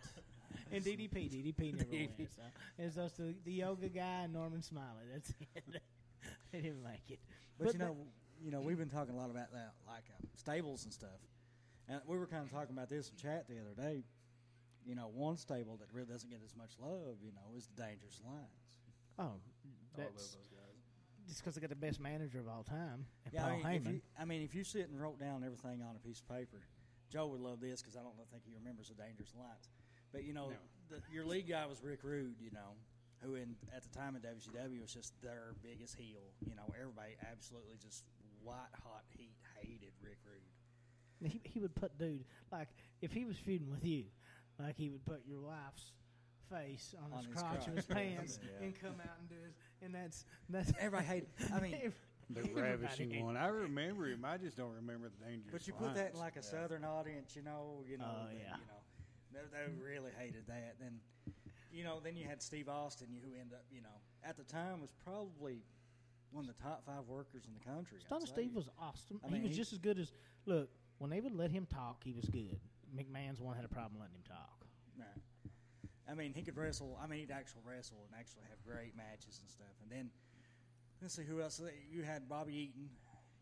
And 0.72 0.84
DDP, 0.84 1.14
DDP 1.32 1.74
never 1.78 1.84
DDP. 1.86 2.18
went. 2.18 2.30
So 2.36 2.42
it's 2.80 2.96
those 2.96 3.12
two, 3.14 3.36
the 3.46 3.52
yoga 3.54 3.88
guy 3.90 4.24
and 4.24 4.34
Norman 4.34 4.62
Smiley. 4.62 5.06
That's 5.14 5.30
it. 5.30 5.82
they 6.52 6.62
didn't 6.62 6.84
like 6.84 7.04
it. 7.10 7.20
But, 7.58 7.68
you 7.68 7.72
that- 7.74 7.80
know, 7.80 7.96
you 8.44 8.52
know, 8.52 8.60
we've 8.62 8.78
been 8.78 8.90
talking 8.90 9.14
a 9.16 9.18
lot 9.18 9.30
about 9.32 9.52
that, 9.54 9.74
like 9.88 10.04
um, 10.20 10.28
stables 10.36 10.84
and 10.84 10.94
stuff. 10.94 11.10
And 11.90 12.02
we 12.06 12.18
were 12.18 12.28
kind 12.28 12.44
of 12.44 12.52
talking 12.52 12.76
about 12.76 12.90
this 12.90 13.10
in 13.10 13.16
chat 13.18 13.48
the 13.48 13.56
other 13.60 13.76
day. 13.76 14.04
You 14.86 14.96
know, 14.96 15.10
one 15.14 15.38
stable 15.38 15.78
that 15.78 15.88
really 15.92 16.08
doesn't 16.08 16.30
get 16.30 16.40
as 16.44 16.56
much 16.56 16.72
love, 16.80 17.18
you 17.22 17.32
know, 17.32 17.56
is 17.58 17.68
the 17.68 17.82
Dangerous 17.82 18.20
Alliance. 18.24 18.80
oh, 19.20 19.24
I 19.24 19.28
love 19.28 20.14
that's 20.16 20.32
those 20.36 20.48
guys. 20.48 20.78
just 21.28 21.40
because 21.42 21.56
they 21.56 21.62
got 21.62 21.70
the 21.70 21.76
best 21.76 22.00
manager 22.00 22.40
of 22.40 22.48
all 22.48 22.64
time, 22.64 23.06
and 23.26 23.34
Yeah, 23.34 23.42
Paul 23.44 23.52
I 23.52 23.56
mean, 23.56 23.76
if 23.76 23.84
Heyman. 23.84 23.94
you, 23.94 24.02
I 24.20 24.26
mean, 24.26 24.42
if 24.44 24.56
you 24.56 24.64
sit 24.64 24.88
and 24.88 25.00
wrote 25.00 25.20
down 25.20 25.44
everything 25.44 25.84
on 25.84 25.96
a 25.96 26.00
piece 26.00 26.20
of 26.22 26.28
paper, 26.30 26.62
Joe 27.12 27.28
would 27.28 27.42
love 27.42 27.60
this 27.60 27.82
because 27.82 27.96
I 27.96 28.02
don't 28.04 28.16
think 28.32 28.44
he 28.46 28.54
remembers 28.56 28.88
the 28.88 28.96
Dangerous 28.96 29.34
Alliance. 29.36 29.68
But 30.12 30.24
you 30.24 30.34
know, 30.34 30.52
the, 30.90 31.02
your 31.12 31.26
lead 31.26 31.48
guy 31.50 31.66
was 31.66 31.84
Rick 31.84 32.04
Rude. 32.04 32.40
You 32.40 32.52
know, 32.52 32.80
who 33.20 33.36
in 33.36 33.56
at 33.76 33.84
the 33.84 33.92
time 33.92 34.16
in 34.16 34.22
WCW 34.22 34.80
was 34.82 34.94
just 34.94 35.20
their 35.22 35.56
biggest 35.64 35.96
heel. 35.96 36.32
You 36.48 36.56
know, 36.56 36.72
everybody 36.80 37.16
absolutely 37.28 37.76
just 37.82 38.04
white 38.44 38.72
hot 38.84 39.04
heat 39.10 39.36
hated 39.60 39.92
Rick 40.02 40.20
Rude. 40.24 40.48
He, 41.24 41.42
he 41.44 41.60
would 41.60 41.74
put 41.76 41.98
dude 41.98 42.24
like 42.52 42.68
if 43.02 43.12
he 43.12 43.26
was 43.26 43.38
feuding 43.38 43.70
with 43.72 43.84
you, 43.86 44.04
like 44.60 44.76
he 44.78 44.90
would 44.90 45.06
put 45.06 45.22
your 45.28 45.40
wife's 45.42 45.92
face 46.52 46.94
on, 47.04 47.12
On 47.12 47.18
his 47.18 47.28
his 47.34 47.42
crotch 47.42 47.68
of 47.68 47.74
his 47.76 47.86
pants 47.86 48.40
Yeah. 48.42 48.66
and 48.66 48.80
come 48.80 48.96
out 49.02 49.18
and 49.20 49.30
do 49.30 49.36
his 49.46 49.54
and 49.82 49.94
that's 49.96 50.26
that's 50.50 50.72
Everybody 50.80 51.06
hated. 51.08 51.30
I 51.54 51.60
mean, 51.60 51.78
The 52.30 52.40
everybody 52.42 52.62
ravishing 52.62 53.10
hated- 53.12 53.24
one. 53.26 53.38
I 53.38 53.48
remember 53.48 54.08
him. 54.08 54.26
I 54.26 54.38
just 54.38 54.58
don't 54.58 54.74
remember 54.76 55.08
the 55.10 55.26
dangerous. 55.26 55.52
but 55.52 55.66
you 55.68 55.74
put 55.74 55.96
that 55.96 56.12
in 56.12 56.16
Alliance. 56.16 56.20
like 56.20 56.36
a 56.36 56.44
southern 56.44 56.84
audience, 56.84 57.36
you 57.36 57.42
know, 57.42 57.84
you 57.90 57.98
know, 57.98 58.06
Oh, 58.06 58.28
that, 58.28 58.36
yeah. 58.36 58.56
you 58.58 58.68
know, 58.68 58.82
they, 59.34 59.40
they 59.74 59.82
really 59.82 60.12
hated 60.20 60.46
that. 60.48 60.76
Then, 60.80 61.00
you 61.72 61.84
know, 61.86 62.00
then 62.04 62.18
you 62.18 62.26
had 62.28 62.42
Steve 62.42 62.68
Austin, 62.68 63.08
who 63.24 63.32
ended 63.40 63.54
up, 63.54 63.64
you 63.72 63.82
know, 63.82 63.96
at 64.24 64.36
the 64.36 64.44
time 64.44 64.82
was 64.82 64.90
probably 65.06 65.64
one 66.32 66.44
of 66.50 66.54
the 66.56 66.62
top 66.62 66.84
five 66.86 67.08
workers 67.08 67.44
in 67.48 67.54
the 67.54 67.64
country. 67.64 67.98
I'd 68.02 68.06
Stone 68.08 68.22
say. 68.26 68.32
Steve 68.44 68.56
was 68.56 68.68
awesome. 68.78 69.22
I 69.26 69.34
he 69.34 69.42
was 69.44 69.52
he- 69.52 69.58
just 69.58 69.72
as 69.72 69.80
good 69.80 69.98
as 69.98 70.12
look 70.46 70.70
when 71.00 71.10
they 71.10 71.20
would 71.20 71.36
let 71.36 71.52
him 71.52 71.66
talk. 71.66 72.04
He 72.04 72.14
was 72.14 72.26
good. 72.26 72.60
McMahon's 72.96 73.42
one 73.42 73.56
had 73.56 73.66
a 73.66 73.70
problem 73.70 74.00
letting 74.00 74.16
him 74.16 74.26
talk. 74.28 74.66
Right. 74.98 75.22
I 76.10 76.16
mean, 76.16 76.34
he 76.34 76.42
could 76.42 76.56
wrestle. 76.56 76.98
I 77.02 77.08
mean, 77.08 77.20
he'd 77.20 77.32
actually 77.32 77.62
wrestle 77.68 78.08
and 78.08 78.16
actually 78.18 78.48
have 78.50 78.64
great 78.64 78.96
matches 78.96 79.40
and 79.44 79.50
stuff. 79.50 79.76
And 79.84 79.92
then 79.92 80.10
let's 81.02 81.14
see 81.16 81.24
who 81.24 81.42
else. 81.42 81.60
You 81.92 82.04
had 82.04 82.30
Bobby 82.30 82.72
Eaton. 82.72 82.90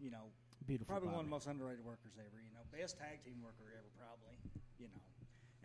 You 0.02 0.12
know, 0.12 0.28
Beautiful. 0.68 0.92
probably 0.92 1.08
one 1.08 1.24
of 1.24 1.30
the 1.30 1.32
most 1.32 1.48
underrated 1.48 1.86
workers 1.86 2.20
ever. 2.20 2.42
You 2.42 2.52
know, 2.52 2.66
best 2.74 2.98
tag 3.00 3.24
team 3.24 3.40
worker 3.40 3.72
ever, 3.72 3.88
probably. 3.96 4.36
You 4.76 4.92
know, 4.92 5.00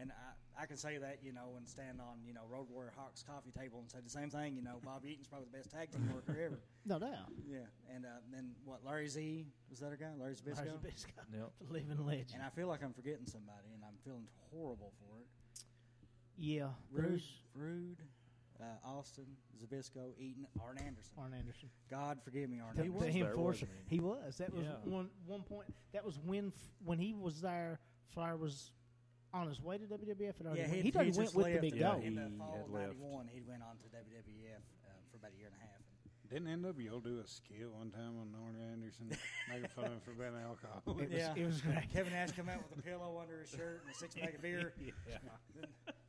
and 0.00 0.10
I, 0.12 0.62
I 0.62 0.66
can 0.66 0.76
say 0.76 0.98
that 0.98 1.18
you 1.22 1.32
know 1.32 1.54
and 1.56 1.68
stand 1.68 2.00
on 2.00 2.18
you 2.26 2.32
know 2.34 2.42
Road 2.50 2.66
Warrior 2.70 2.92
Hawk's 2.96 3.22
coffee 3.22 3.50
table 3.50 3.80
and 3.80 3.90
say 3.90 3.98
the 4.02 4.10
same 4.10 4.30
thing. 4.30 4.56
You 4.56 4.62
know, 4.62 4.80
Bobby 4.84 5.10
Eaton's 5.12 5.26
probably 5.28 5.48
the 5.52 5.58
best 5.58 5.70
tag 5.70 5.90
team 5.90 6.10
worker 6.14 6.36
ever. 6.44 6.58
No 6.86 6.98
doubt. 6.98 7.28
Yeah, 7.46 7.58
and 7.94 8.06
uh, 8.06 8.08
then 8.32 8.52
what? 8.64 8.80
Larry 8.86 9.06
Z 9.06 9.44
was 9.68 9.80
that 9.80 9.92
a 9.92 9.96
guy? 9.96 10.06
Larry 10.18 10.34
Zbyszko. 10.34 10.56
Larry 10.64 10.70
Zbyszko, 10.78 11.20
Yep. 11.34 11.50
the 11.66 11.72
living 11.74 12.06
legend. 12.06 12.30
And 12.36 12.42
I 12.42 12.48
feel 12.48 12.68
like 12.68 12.82
I'm 12.82 12.94
forgetting 12.94 13.26
somebody, 13.26 13.68
and 13.74 13.82
I'm 13.84 13.98
feeling 14.02 14.26
horrible 14.50 14.90
for 14.98 15.20
it. 15.20 15.26
yeah, 16.38 16.68
Rude, 16.90 17.10
there's 17.10 17.32
Rude, 17.54 17.98
uh, 18.60 18.64
Austin, 18.88 19.26
Zbyszko, 19.62 20.12
Eaton, 20.18 20.46
Arn 20.62 20.78
Anderson. 20.78 21.12
Arn 21.18 21.34
Anderson. 21.38 21.68
God 21.90 22.18
forgive 22.24 22.48
me, 22.48 22.60
Arn 22.60 22.74
He 22.76 22.84
the 22.84 22.88
was 22.90 23.02
Anderson. 23.02 23.20
there, 23.20 23.30
enforcer. 23.30 23.66
wasn't 23.66 23.90
he? 23.90 24.00
was. 24.00 24.36
That 24.38 24.54
was 24.54 24.64
Yeah. 24.64 24.90
one 24.90 25.10
one 25.26 25.42
point. 25.42 25.68
That 25.92 26.04
was 26.04 26.18
when 26.18 26.46
f- 26.48 26.72
when 26.84 26.98
he 26.98 27.14
was 27.14 27.40
there. 27.42 27.78
Flair 28.14 28.36
was 28.36 28.72
on 29.32 29.48
his 29.48 29.60
way 29.60 29.78
to 29.78 29.84
WWF. 29.84 30.36
Had 30.38 30.46
already 30.46 30.60
Yeah, 30.62 30.66
went. 30.68 30.76
he 30.76 30.82
He'd 30.82 30.96
already 30.96 31.10
just 31.12 31.34
went 31.34 31.46
with 31.46 31.54
the 31.54 31.60
big 31.60 31.72
in- 31.74 31.78
Yeah, 31.80 31.88
dog. 31.92 32.04
In 32.04 32.12
he 32.12 32.18
the 32.18 32.30
fall 32.38 32.52
had 32.52 32.64
of 32.66 32.70
left. 32.72 32.86
'91, 33.00 33.28
he 33.32 33.40
went 33.42 33.62
on 33.62 33.76
to 33.78 33.86
WWF 33.88 34.62
uh, 34.86 34.90
for 35.10 35.16
about 35.18 35.32
a 35.32 35.38
year 35.38 35.46
and 35.48 35.56
a 35.56 35.60
half. 35.60 35.70
Didn't 36.30 36.62
NWO 36.62 37.02
do 37.02 37.18
a 37.18 37.26
skit 37.26 37.68
one 37.72 37.90
time 37.90 38.14
on 38.20 38.32
Arn 38.44 38.54
Anderson, 38.70 39.10
making 39.48 39.66
fun 39.74 39.86
of 39.86 39.92
him 39.94 40.00
for 40.04 40.12
being 40.12 40.28
an 40.34 40.42
alcoholic? 40.46 41.02
It 41.02 41.10
was, 41.10 41.18
Yeah. 41.18 41.34
it 41.34 41.44
was 41.46 41.60
great. 41.60 41.90
Kevin 41.92 42.12
Nash 42.12 42.30
come 42.32 42.48
out 42.48 42.62
with 42.70 42.78
a 42.78 42.82
pillow 42.82 43.18
under 43.20 43.40
his 43.40 43.50
shirt 43.50 43.82
and 43.84 43.92
a 43.92 43.98
six 43.98 44.14
pack 44.14 44.34
of 44.36 44.42
beer. 44.42 44.72
Yeah. 45.08 45.18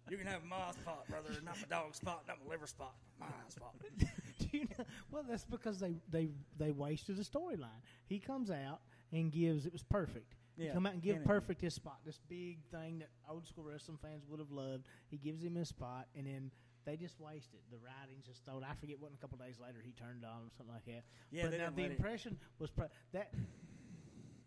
You 0.10 0.18
can 0.18 0.28
have 0.28 0.44
my 0.44 0.72
spot, 0.74 1.08
brother, 1.08 1.30
not 1.44 1.56
my 1.58 1.68
dog 1.76 1.96
spot, 1.96 2.24
not 2.28 2.38
my 2.44 2.52
liver 2.52 2.68
spot, 2.68 2.94
my 3.20 3.28
spot. 3.48 3.74
Do 3.98 4.06
you 4.52 4.66
know? 4.78 4.84
Well, 5.10 5.24
that's 5.28 5.46
because 5.46 5.80
they 5.80 5.96
they 6.12 6.30
they 6.60 6.72
wasted 6.72 7.18
a 7.18 7.24
storyline. 7.24 7.80
He 8.06 8.20
comes 8.20 8.52
out 8.52 8.82
and 9.14 9.32
gives. 9.32 9.66
It 9.66 9.72
was 9.72 9.84
perfect. 9.84 10.36
Yeah, 10.58 10.74
come 10.74 10.86
out 10.86 10.94
and 10.94 11.02
give 11.02 11.24
perfect 11.24 11.62
his 11.62 11.74
spot. 11.74 12.00
This 12.06 12.20
big 12.30 12.60
thing 12.72 13.00
that 13.00 13.10
old 13.30 13.48
school 13.48 13.64
wrestling 13.64 13.98
fans 14.02 14.24
would 14.28 14.40
have 14.40 14.52
loved. 14.52 14.88
He 15.08 15.18
gives 15.18 15.44
him 15.44 15.56
his 15.56 15.70
spot, 15.70 16.08
and 16.16 16.28
then 16.28 16.52
they 16.86 16.98
just 16.98 17.20
wasted 17.20 17.56
it. 17.56 17.72
the 17.72 17.78
writings 17.78 18.26
just 18.26 18.44
thrown. 18.46 18.64
I 18.64 18.74
forget 18.76 19.00
what. 19.00 19.12
A 19.14 19.18
couple 19.18 19.38
days 19.38 19.56
later, 19.60 19.80
he 19.84 19.92
turned 19.94 20.26
on 20.26 20.44
him, 20.44 20.50
something 20.58 20.74
like 20.74 20.86
that. 20.86 21.04
Yeah, 21.32 21.44
but 21.50 21.58
now 21.58 21.70
the 21.76 21.82
let 21.84 21.92
it- 21.92 21.98
impression 21.98 22.38
was 22.60 22.70
pre- 22.70 22.88
that. 23.14 23.34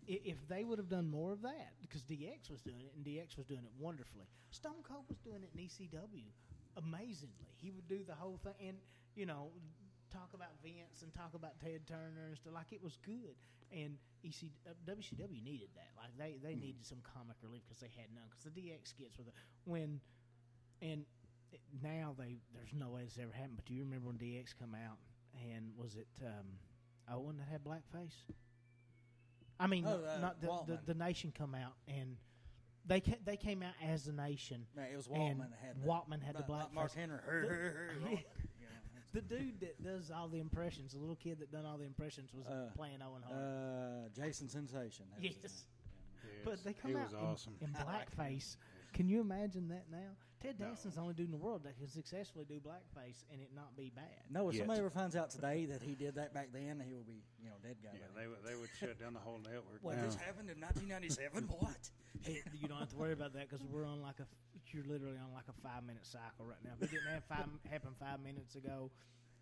If 0.06 0.46
they 0.48 0.64
would 0.64 0.76
have 0.78 0.90
done 0.90 1.08
more 1.08 1.32
of 1.32 1.40
that, 1.42 1.72
because 1.80 2.02
DX 2.02 2.50
was 2.50 2.60
doing 2.60 2.80
it 2.84 2.92
and 2.94 3.02
DX 3.02 3.38
was 3.38 3.46
doing 3.46 3.64
it 3.64 3.70
wonderfully, 3.78 4.26
Stone 4.50 4.82
Cold 4.82 5.04
was 5.08 5.16
doing 5.20 5.42
it 5.42 5.48
in 5.54 5.60
ECW 5.64 6.26
amazingly. 6.76 7.48
He 7.56 7.70
would 7.70 7.88
do 7.88 8.04
the 8.06 8.14
whole 8.14 8.38
thing, 8.44 8.52
and 8.68 8.76
you 9.16 9.24
know, 9.24 9.48
talk 10.14 10.30
about 10.34 10.54
Vince 10.62 11.02
and 11.02 11.12
talk 11.12 11.34
about 11.34 11.58
Ted 11.60 11.82
Turner 11.86 12.30
and 12.30 12.36
stuff. 12.38 12.54
Like 12.54 12.70
it 12.72 12.82
was 12.82 12.96
good, 13.04 13.34
and 13.74 13.98
EC, 14.22 14.54
uh, 14.66 14.72
WCW 14.86 15.42
needed 15.42 15.68
that. 15.74 15.90
Like 15.98 16.14
they 16.16 16.38
they 16.38 16.54
needed 16.54 16.86
some 16.86 16.98
comic 17.02 17.36
relief 17.42 17.62
because 17.66 17.80
they 17.82 17.90
had 17.98 18.06
none. 18.14 18.24
Because 18.30 18.46
the 18.46 18.54
DX 18.54 18.94
skits 18.94 19.18
were 19.18 19.24
the 19.24 19.34
when, 19.64 20.00
and 20.80 21.04
it, 21.52 21.60
now 21.82 22.14
they 22.16 22.38
there's 22.54 22.72
no 22.72 22.90
way 22.90 23.02
this 23.04 23.18
ever 23.20 23.32
happened. 23.34 23.56
But 23.56 23.66
do 23.66 23.74
you 23.74 23.82
remember 23.84 24.06
when 24.06 24.16
DX 24.18 24.54
come 24.58 24.74
out 24.74 24.98
and 25.52 25.72
was 25.76 25.96
it 25.96 26.08
um, 26.24 26.46
Owen 27.12 27.36
that 27.38 27.48
had 27.50 27.64
blackface? 27.64 28.14
I 29.58 29.66
mean, 29.66 29.84
Oh, 29.86 30.00
uh, 30.04 30.20
not 30.20 30.40
the, 30.40 30.48
the 30.66 30.78
the 30.86 30.94
nation 30.94 31.32
come 31.36 31.54
out 31.54 31.74
and 31.88 32.16
they 32.86 33.00
ca- 33.00 33.20
they 33.24 33.36
came 33.36 33.62
out 33.62 33.74
as 33.82 34.08
a 34.08 34.12
nation. 34.12 34.66
Man, 34.76 34.86
it 34.92 34.96
was 34.96 35.06
Waltman 35.06 35.38
that 35.50 35.58
had 35.64 35.82
the, 35.82 35.86
Waltman 35.88 36.22
had 36.22 36.36
the 36.36 36.42
blackface. 36.42 36.74
Mark 36.74 36.94
Henry. 36.94 37.18
The- 39.14 39.20
You 39.20 39.22
know, 39.22 39.28
The 39.28 39.44
dude 39.44 39.60
that 39.60 39.82
does 39.82 40.10
all 40.10 40.28
the 40.28 40.40
impressions, 40.40 40.92
the 40.92 40.98
little 40.98 41.16
kid 41.16 41.38
that 41.38 41.50
done 41.52 41.64
all 41.64 41.78
the 41.78 41.84
impressions, 41.86 42.32
was 42.34 42.46
Uh, 42.46 42.70
playing 42.74 43.00
Owen 43.00 43.22
Hart. 43.22 43.36
uh, 43.36 44.08
Jason 44.10 44.48
Sensation. 44.48 45.06
that 45.10 45.20
was 45.22 45.28
his 45.28 45.42
Yes. 45.42 45.66
name. 46.24 46.40
but 46.44 46.64
they 46.64 46.70
Yes, 46.70 46.80
come 46.80 46.90
he 46.90 46.96
out 46.96 47.04
was 47.04 47.12
in, 47.12 47.18
awesome. 47.20 47.56
in 47.60 47.72
blackface. 47.74 48.56
Can 48.92 49.08
you 49.08 49.20
imagine 49.20 49.68
that 49.68 49.88
now? 49.90 50.16
Ted 50.44 50.60
No. 50.60 50.66
Danson's 50.66 50.94
the 50.94 51.00
only 51.00 51.14
dude 51.14 51.26
in 51.26 51.32
the 51.32 51.40
world 51.40 51.64
that 51.64 51.78
can 51.78 51.88
successfully 51.88 52.44
do 52.44 52.60
blackface 52.60 53.24
and 53.32 53.40
it 53.40 53.48
not 53.56 53.74
be 53.76 53.90
bad. 53.94 54.28
No, 54.28 54.48
if 54.48 54.54
Yet. 54.54 54.60
somebody 54.60 54.80
ever 54.80 54.90
finds 54.90 55.16
out 55.16 55.30
today 55.30 55.64
that 55.66 55.80
he 55.80 55.94
did 55.94 56.16
that 56.16 56.34
back 56.34 56.52
then, 56.52 56.84
he 56.84 56.92
will 56.92 57.08
be, 57.08 57.24
you 57.40 57.48
know, 57.48 57.56
dead 57.62 57.76
guy. 57.82 57.96
Yeah, 57.96 58.12
they 58.12 58.28
would 58.28 58.44
they 58.44 58.54
would 58.54 58.68
shut 58.78 59.00
down 59.00 59.14
the 59.14 59.24
whole 59.24 59.40
network. 59.40 59.80
What, 59.80 59.96
now. 59.96 60.04
this 60.04 60.16
happened 60.16 60.50
in 60.50 60.60
1997? 60.60 61.48
what? 61.58 61.88
Hey, 62.20 62.42
you 62.60 62.68
don't 62.68 62.78
have 62.78 62.90
to 62.90 62.96
worry 62.96 63.12
about 63.12 63.32
that 63.32 63.48
because 63.48 63.64
we're 63.64 63.86
on 63.86 64.02
like 64.02 64.20
a 64.20 64.26
you're 64.74 64.84
literally 64.84 65.16
on 65.16 65.32
like 65.32 65.48
a 65.48 65.56
five 65.62 65.84
minute 65.84 66.04
cycle 66.04 66.44
right 66.44 66.58
now. 66.64 66.72
If 66.76 66.90
it 66.90 66.90
didn't 66.90 67.12
have 67.14 67.24
five, 67.24 67.46
happen 67.70 67.90
five 67.98 68.20
minutes 68.20 68.56
ago, 68.56 68.90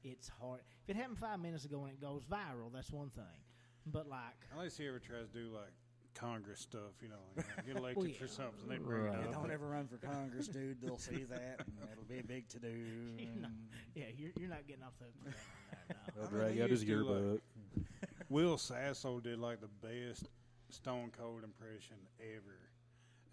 it's 0.04 0.28
hard. 0.28 0.60
If 0.84 0.90
it 0.90 0.96
happened 0.96 1.18
five 1.18 1.40
minutes 1.40 1.64
ago 1.64 1.84
and 1.84 1.94
it 1.94 2.00
goes 2.00 2.22
viral, 2.30 2.70
that's 2.72 2.92
one 2.92 3.10
thing. 3.10 3.42
But 3.86 4.08
like, 4.08 4.38
Unless 4.52 4.76
he 4.76 4.86
ever 4.86 5.00
tries 5.00 5.26
to 5.28 5.34
do 5.34 5.50
like 5.50 5.72
Congress 6.14 6.60
stuff, 6.60 6.92
you 7.00 7.08
know, 7.08 7.16
like, 7.36 7.66
get 7.66 7.76
elected 7.76 8.04
Well, 8.04 8.12
for 8.20 8.28
something, 8.28 8.68
they 8.68 8.78
bring 8.78 9.02
Right. 9.04 9.14
it 9.14 9.20
Yeah, 9.20 9.26
up. 9.28 9.32
don't 9.32 9.42
but- 9.42 9.50
ever 9.50 9.68
run 9.68 9.86
for 9.88 9.96
Congress, 9.98 10.48
dude. 10.48 10.80
They'll 10.80 10.98
see 10.98 11.24
that, 11.30 11.60
and 11.66 11.88
it'll 11.90 12.04
be 12.04 12.18
a 12.18 12.22
big 12.24 12.48
to 12.50 12.58
do. 12.58 12.68
You're 13.18 13.34
not- 13.40 13.50
yeah, 13.94 14.04
you're, 14.16 14.32
you're 14.38 14.48
not 14.50 14.66
getting 14.66 14.82
off 14.82 14.92
the. 14.98 15.04
hook 15.06 15.14
for 15.24 15.88
that 15.88 16.14
one. 16.16 16.30
They'll 16.30 16.40
drag 16.40 16.60
out 16.60 16.70
his 16.70 16.84
used 16.84 17.06
to, 17.08 17.14
like- 17.32 17.42
Will 18.28 18.56
Sasso 18.58 19.20
did 19.20 19.38
like 19.38 19.60
the 19.60 19.68
best 19.86 20.28
Stone 20.70 21.12
Cold 21.18 21.44
impression 21.44 21.96
ever, 22.20 22.56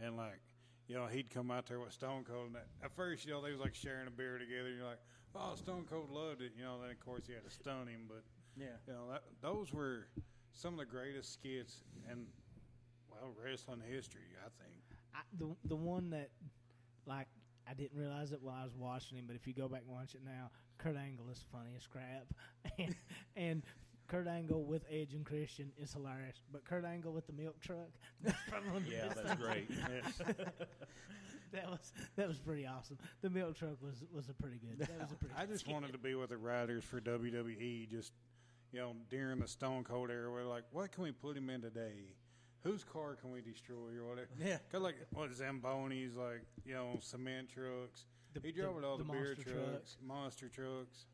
and 0.01 0.17
like 0.17 0.41
you 0.87 0.95
know 0.95 1.05
he'd 1.05 1.29
come 1.29 1.51
out 1.51 1.67
there 1.67 1.79
with 1.79 1.93
Stone 1.93 2.25
Cold, 2.25 2.47
and 2.47 2.55
at- 2.57 2.67
at 2.83 2.91
first 2.95 3.25
you 3.25 3.31
know 3.31 3.41
they 3.41 3.51
was 3.51 3.61
like 3.61 3.75
sharing 3.75 4.07
a 4.07 4.11
beer 4.11 4.37
together. 4.37 4.67
And 4.69 4.77
you're 4.77 4.85
like, 4.87 4.99
oh, 5.35 5.53
Stone 5.55 5.85
Cold 5.89 6.09
loved 6.11 6.41
it, 6.41 6.51
you 6.57 6.63
know. 6.63 6.81
Then 6.81 6.91
of 6.91 6.99
course 6.99 7.27
he 7.27 7.33
had 7.33 7.45
to 7.45 7.49
stun 7.49 7.87
him, 7.87 8.01
but 8.09 8.23
Yeah. 8.57 8.75
you 8.87 8.93
know 8.93 9.07
that 9.11 9.23
those 9.41 9.71
were 9.71 10.07
some 10.51 10.73
of 10.73 10.79
the 10.79 10.85
greatest 10.85 11.31
skits 11.31 11.83
in 12.11 12.25
well 13.21 13.31
wrestling 13.43 13.81
history, 13.87 14.21
I 14.45 14.49
think. 14.63 14.81
I, 15.13 15.19
the 15.37 15.55
the 15.67 15.75
one 15.75 16.09
that 16.11 16.29
like 17.05 17.27
I 17.69 17.73
didn't 17.73 17.97
realize 17.97 18.31
it 18.31 18.41
while 18.41 18.57
I 18.59 18.63
was 18.63 18.75
watching 18.75 19.17
him, 19.17 19.25
but 19.27 19.35
if 19.35 19.47
you 19.47 19.53
go 19.53 19.67
back 19.67 19.81
and 19.87 19.95
watch 19.95 20.15
it 20.15 20.21
now, 20.25 20.49
Kurt 20.77 20.95
Angle 20.95 21.29
is 21.31 21.43
funny 21.51 21.71
as 21.77 21.85
crap, 21.87 22.27
and 22.79 22.95
and 23.35 23.63
Kurt 24.07 24.27
Angle 24.27 24.63
with 24.63 24.83
Edge 24.91 25.13
and 25.13 25.25
Christian 25.25 25.71
is 25.81 25.93
hilarious, 25.93 26.41
but 26.51 26.65
Kurt 26.65 26.85
Angle 26.85 27.13
with 27.13 27.27
the 27.27 27.33
milk 27.33 27.59
truck, 27.59 27.89
that's 28.23 28.37
probably 28.47 28.69
one 28.69 28.77
of 28.77 28.85
the 28.85 28.95
Yeah, 28.95 29.13
that's 29.15 29.41
great. 29.41 29.69
That 31.51 31.67
was 31.67 31.93
that 32.15 32.27
was 32.27 32.37
pretty 32.37 32.67
awesome. 32.67 32.99
The 33.21 33.29
milk 33.31 33.57
truck 33.57 33.81
was 33.81 34.03
was 34.13 34.29
a 34.29 34.33
pretty 34.33 34.59
good. 34.59 34.77
That 34.77 35.01
was 35.01 35.11
a 35.11 35.15
pretty. 35.15 35.33
I 35.35 35.47
just 35.47 35.67
wanted 35.67 35.93
to 35.93 35.97
be 35.97 36.13
with 36.13 36.29
the 36.29 36.37
writers 36.37 36.83
for 36.83 37.01
WWE. 37.01 37.89
Just 37.89 38.13
you 38.71 38.79
know, 38.79 38.93
during 39.09 39.39
the 39.39 39.47
Stone 39.47 39.83
Cold 39.83 40.11
era, 40.11 40.29
we're 40.31 40.43
like, 40.43 40.65
what 40.71 40.91
can 40.91 41.03
we 41.03 41.11
put 41.11 41.35
him 41.35 41.49
in 41.49 41.61
today? 41.61 42.13
Whose 42.63 42.83
car 42.83 43.15
can 43.15 43.31
we 43.31 43.41
destroy 43.41 43.95
or 43.99 44.09
whatever? 44.09 44.27
Yeah. 44.37 44.57
Cause 44.71 44.81
like 44.81 44.95
what 45.13 45.31
Zambonis, 45.31 46.15
like 46.17 46.43
you 46.65 46.73
know, 46.73 46.97
cement 46.99 47.49
trucks. 47.49 48.05
The- 48.33 48.41
he 48.41 48.51
drove 48.51 48.69
the- 48.69 48.75
with 48.75 48.85
all 48.85 48.97
the, 48.97 49.03
the 49.05 49.11
beer 49.11 49.33
trucks, 49.35 49.51
trucks. 49.51 49.97
monster 50.05 50.49
trucks. 50.49 51.05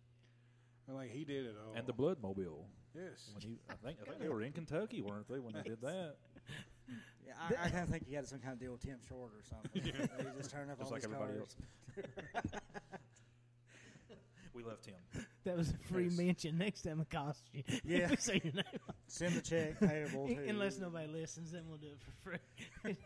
And 0.87 0.95
like 0.95 1.11
he 1.11 1.23
did 1.23 1.45
it 1.45 1.55
all. 1.65 1.73
And 1.75 1.85
the 1.87 1.93
Bloodmobile. 1.93 2.63
yes, 2.95 3.29
When 3.33 3.41
he, 3.41 3.59
I 3.69 3.73
think 3.85 3.97
I 4.01 4.05
think 4.09 4.21
they 4.21 4.29
were 4.29 4.41
in 4.43 4.51
Kentucky, 4.51 5.01
weren't 5.01 5.27
they, 5.27 5.39
when 5.39 5.53
they 5.53 5.61
did 5.63 5.81
that? 5.81 6.15
Yeah, 7.25 7.33
I, 7.41 7.65
I 7.65 7.69
kind 7.71 7.81
of 7.83 7.89
think 7.89 8.05
he 8.07 8.13
had 8.13 8.27
some 8.27 8.37
kind 8.37 8.53
of 8.53 8.59
deal 8.59 8.71
with 8.73 8.81
Tim 8.81 8.99
Short 9.09 9.31
or 9.33 9.41
something. 9.41 9.81
He 9.83 10.37
just 10.37 10.51
turned 10.51 10.69
up 10.69 10.77
Just 10.77 10.91
all 10.91 10.91
like 10.91 11.01
these 11.01 11.11
everybody 11.11 11.39
cars. 11.39 11.55
else. 11.95 12.61
we 14.53 14.61
left 14.63 14.85
him. 14.85 14.95
That 15.45 15.55
was 15.57 15.69
a 15.69 15.77
free 15.93 16.05
Yes. 16.05 16.17
mention. 16.17 16.57
Next 16.57 16.81
time 16.81 16.99
it 17.01 17.09
costs 17.09 17.43
you. 17.53 17.63
Yeah. 17.85 17.97
If 17.99 18.09
we 18.11 18.15
say 18.17 18.41
your 18.43 18.53
name. 18.53 18.63
Send 19.07 19.35
the 19.35 19.41
check 19.41 19.79
payable 19.79 20.27
to. 20.27 20.35
Unless 20.49 20.79
nobody 20.79 21.07
listens, 21.07 21.51
then 21.51 21.63
we'll 21.67 21.77
do 21.77 21.87
it 21.87 21.99
for 22.01 22.11
free. 22.29 22.39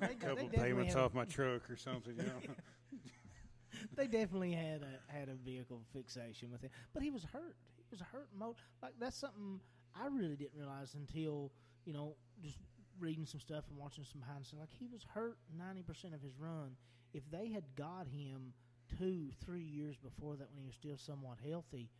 They- 0.00 0.06
a 0.06 0.08
they 0.08 0.14
couple 0.14 0.36
definitely 0.36 0.58
payments 0.58 0.94
had 0.94 1.00
a- 1.02 1.04
off 1.06 1.14
my 1.14 1.24
truck 1.24 1.68
or 1.68 1.76
something. 1.76 2.16
You 2.16 2.22
know, 2.22 2.40
They 3.96 4.06
definitely 4.06 4.52
had 4.52 4.82
a 4.82 5.12
had 5.12 5.28
a 5.28 5.34
vehicle 5.34 5.82
fixation 5.92 6.50
with 6.52 6.62
him, 6.62 6.70
but 6.94 7.02
he 7.02 7.10
was 7.10 7.24
hurt. 7.24 7.56
He 7.76 7.84
was 7.90 8.00
hurt. 8.00 8.28
Mo- 8.36 8.54
like 8.82 8.94
that's 9.00 9.16
something 9.18 9.60
I 10.00 10.06
really 10.06 10.36
didn't 10.36 10.56
realize 10.56 10.94
until 10.94 11.50
you 11.84 11.92
know 11.92 12.14
just 12.42 12.58
reading 13.00 13.26
some 13.26 13.40
stuff 13.40 13.64
and 13.68 13.76
watching 13.78 14.04
some 14.04 14.20
behind 14.20 14.40
the 14.40 14.44
scenes. 14.48 14.60
Like 14.60 14.70
he 14.78 14.86
was 14.86 15.02
hurt 15.14 15.36
ninety 15.56 15.82
percent 15.82 16.14
of 16.14 16.22
his 16.22 16.32
run. 16.38 16.76
If 17.12 17.28
they 17.30 17.48
had 17.50 17.64
got 17.76 18.06
him 18.06 18.52
two, 18.98 19.28
three 19.44 19.62
years 19.62 19.96
before 19.96 20.36
that 20.36 20.48
when 20.50 20.58
he 20.60 20.66
was 20.66 20.74
still 20.74 20.96
somewhat 20.96 21.38
healthy, 21.46 21.90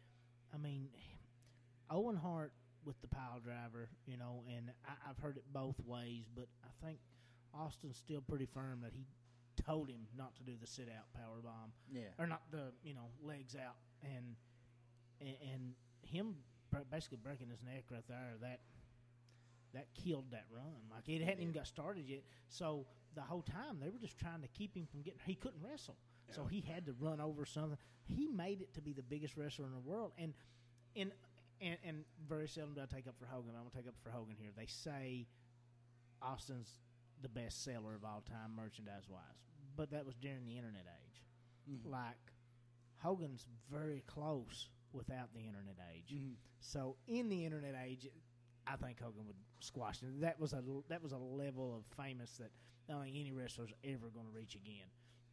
I 0.54 0.58
mean, 0.58 0.88
Owen 1.90 2.16
Hart 2.16 2.52
with 2.84 3.00
the 3.00 3.08
pile 3.08 3.40
driver, 3.42 3.88
you 4.06 4.16
know, 4.16 4.44
and 4.48 4.70
I, 4.86 5.10
I've 5.10 5.18
heard 5.18 5.36
it 5.36 5.44
both 5.52 5.76
ways, 5.84 6.24
but 6.34 6.46
I 6.64 6.86
think 6.86 6.98
Austin's 7.54 7.96
still 7.96 8.20
pretty 8.20 8.46
firm 8.46 8.80
that 8.82 8.92
he 8.94 9.04
told 9.64 9.90
him 9.90 10.06
not 10.16 10.34
to 10.36 10.42
do 10.42 10.52
the 10.60 10.66
sit 10.66 10.88
out 10.88 11.12
power 11.14 11.40
bomb. 11.42 11.72
Yeah. 11.90 12.14
or 12.18 12.26
not 12.26 12.42
the 12.50 12.72
you 12.82 12.94
know 12.94 13.10
legs 13.22 13.56
out. 13.56 13.76
And 14.02 14.36
and, 15.20 15.36
and 15.52 15.72
him 16.02 16.36
basically 16.90 17.18
breaking 17.22 17.48
his 17.48 17.62
neck 17.62 17.84
right 17.90 18.04
there 18.08 18.36
that 18.40 18.60
that 19.74 19.86
killed 19.94 20.26
that 20.30 20.44
run. 20.50 20.88
Like 20.90 21.08
it 21.08 21.22
hadn't 21.22 21.40
even 21.40 21.52
got 21.52 21.66
started 21.66 22.04
yet. 22.06 22.22
So 22.48 22.86
the 23.14 23.22
whole 23.22 23.42
time 23.42 23.78
they 23.80 23.88
were 23.88 23.98
just 23.98 24.18
trying 24.18 24.42
to 24.42 24.48
keep 24.48 24.76
him 24.76 24.86
from 24.90 25.02
getting 25.02 25.20
he 25.26 25.34
couldn't 25.34 25.60
wrestle 25.62 25.96
so 26.30 26.44
he 26.44 26.60
had 26.60 26.86
to 26.86 26.94
run 27.00 27.20
over 27.20 27.44
something 27.46 27.78
he 28.04 28.26
made 28.26 28.60
it 28.60 28.72
to 28.74 28.80
be 28.80 28.92
the 28.92 29.02
biggest 29.02 29.36
wrestler 29.36 29.66
in 29.66 29.72
the 29.72 29.78
world 29.78 30.12
and 30.18 30.34
in 30.94 31.12
and, 31.60 31.76
and 31.84 32.04
very 32.28 32.48
seldom 32.48 32.74
do 32.74 32.80
I 32.80 32.86
take 32.86 33.06
up 33.08 33.14
for 33.18 33.26
Hogan. 33.26 33.54
I'm 33.56 33.62
gonna 33.62 33.74
take 33.74 33.88
up 33.88 33.96
for 34.02 34.10
Hogan 34.10 34.36
here. 34.38 34.50
They 34.56 34.66
say 34.66 35.26
Austin's 36.22 36.78
the 37.20 37.28
best 37.28 37.64
seller 37.64 37.94
of 37.94 38.04
all 38.04 38.22
time, 38.28 38.54
merchandise 38.56 39.08
wise, 39.08 39.42
but 39.76 39.90
that 39.90 40.06
was 40.06 40.14
during 40.16 40.44
the 40.44 40.56
internet 40.56 40.86
age. 40.86 41.22
Mm-hmm. 41.70 41.90
Like 41.90 42.32
Hogan's 43.02 43.46
very 43.70 44.04
close 44.06 44.68
without 44.92 45.32
the 45.34 45.40
internet 45.40 45.76
age. 45.94 46.14
Mhm. 46.14 46.34
So 46.60 46.96
in 47.06 47.28
the 47.28 47.44
internet 47.44 47.74
age, 47.84 48.08
I 48.66 48.76
think 48.76 49.00
Hogan 49.00 49.26
would 49.26 49.36
squash 49.60 50.00
him. 50.00 50.20
That 50.20 50.38
was 50.38 50.52
a 50.52 50.62
that 50.88 51.02
was 51.02 51.12
a 51.12 51.18
level 51.18 51.76
of 51.76 51.84
famous 52.02 52.36
that 52.38 52.50
I 52.88 52.92
don't 52.92 53.02
think 53.02 53.16
any 53.16 53.32
wrestler's 53.32 53.72
ever 53.84 54.08
going 54.10 54.26
to 54.26 54.32
reach 54.32 54.54
again. 54.54 54.86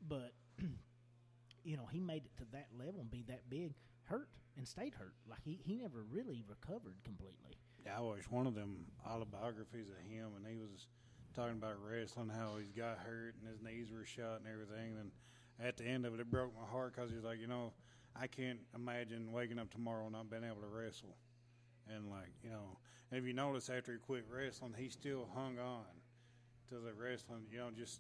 But 0.08 0.34
you 1.64 1.78
know, 1.78 1.88
he 1.92 2.00
made 2.00 2.26
it 2.26 2.38
to 2.38 2.46
that 2.52 2.68
level 2.78 3.02
and 3.02 3.12
be 3.12 3.24
that 3.28 3.50
big, 3.50 3.74
hurt 4.04 4.30
and 4.58 4.68
stayed 4.68 4.94
hurt. 4.94 5.16
Like 5.30 5.40
he, 5.44 5.60
he 5.64 5.76
never 5.76 6.04
really 6.12 6.44
recovered 6.48 6.96
completely. 7.04 7.58
Yeah, 7.86 7.98
I 7.98 8.02
watched 8.02 8.32
one 8.32 8.48
of 8.48 8.56
them 8.56 8.86
autobiographies 9.06 9.90
of 9.90 10.12
him, 10.12 10.30
and 10.36 10.46
he 10.48 10.58
was 10.58 10.88
talking 11.36 11.58
about 11.58 11.76
wrestling, 11.84 12.30
how 12.30 12.56
he's 12.58 12.72
got 12.72 12.98
hurt 13.00 13.36
and 13.40 13.50
his 13.50 13.62
knees 13.62 13.92
were 13.92 14.06
shot 14.06 14.40
and 14.40 14.48
everything. 14.48 14.96
And 15.00 15.12
at 15.60 15.78
the 15.78 15.84
end 15.84 16.06
of 16.06 16.14
it, 16.14 16.20
it 16.20 16.32
broke 16.32 16.54
my 16.56 16.66
heart 16.66 16.96
because 16.96 17.12
he's 17.12 17.24
like, 17.24 17.40
you 17.40 17.48
know, 17.48 17.74
I 18.16 18.28
can't 18.28 18.60
imagine 18.74 19.32
waking 19.32 19.60
up 19.60 19.70
tomorrow 19.72 20.04
and 20.04 20.14
not 20.14 20.30
being 20.30 20.46
able 20.46 20.62
to 20.62 20.68
wrestle. 20.68 21.18
And 21.94 22.10
like, 22.10 22.32
you 22.42 22.50
know, 22.50 22.78
and 23.12 23.20
if 23.20 23.28
you 23.28 23.34
notice 23.34 23.70
after 23.70 23.92
he 23.92 24.00
quit 24.00 24.26
wrestling, 24.30 24.74
he 24.78 24.90
still 24.90 25.28
hung 25.36 25.60
on 25.60 25.86
to 26.70 26.76
the 26.76 26.94
wrestling. 26.94 27.44
You 27.52 27.60
know, 27.60 27.70
just 27.78 28.00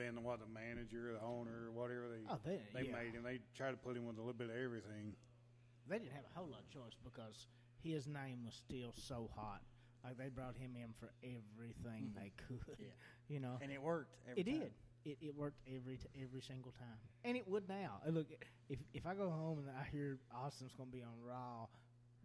being 0.00 0.14
the, 0.16 0.20
what 0.24 0.40
the 0.40 0.48
manager, 0.48 1.12
the 1.12 1.20
owner, 1.20 1.68
or 1.68 1.72
whatever 1.76 2.08
they 2.08 2.24
Oh, 2.28 2.38
they- 2.44 2.64
they 2.72 2.88
yeah. 2.88 2.96
made 2.96 3.12
him. 3.12 3.22
They 3.22 3.40
tried 3.54 3.72
to 3.72 3.76
put 3.76 3.96
him 3.96 4.06
with 4.06 4.16
a 4.16 4.20
little 4.20 4.32
bit 4.32 4.48
of 4.48 4.56
everything. 4.56 5.12
They 5.88 5.98
didn't 5.98 6.12
have 6.12 6.24
a 6.24 6.38
whole 6.38 6.48
lot 6.48 6.60
of 6.64 6.70
choice 6.70 6.96
because 7.04 7.46
his 7.82 8.06
name 8.08 8.44
was 8.44 8.54
still 8.54 8.92
so 8.96 9.28
hot. 9.36 9.60
Like 10.02 10.16
they 10.16 10.28
brought 10.28 10.56
him 10.56 10.74
in 10.76 10.94
for 10.98 11.12
everything 11.22 12.08
mm-hmm. 12.08 12.18
they 12.18 12.32
could. 12.36 12.76
Yeah. 12.78 12.86
You 13.30 13.38
know, 13.38 13.58
And 13.62 13.70
it 13.70 13.80
worked. 13.80 14.16
Every 14.28 14.40
it 14.42 14.44
time. 14.46 14.58
did. 14.58 14.72
It, 15.04 15.18
it 15.22 15.36
worked 15.36 15.60
every 15.68 15.98
t- 15.98 16.08
every 16.20 16.40
single 16.40 16.72
time, 16.72 16.98
and 17.24 17.36
it 17.36 17.46
would 17.46 17.68
now. 17.68 18.00
Look, 18.08 18.26
if 18.68 18.80
if 18.92 19.06
I 19.06 19.14
go 19.14 19.30
home 19.30 19.60
and 19.60 19.68
I 19.70 19.84
hear 19.88 20.18
Austin's 20.34 20.74
going 20.74 20.90
to 20.90 20.96
be 20.96 21.02
on 21.04 21.14
Raw 21.24 21.66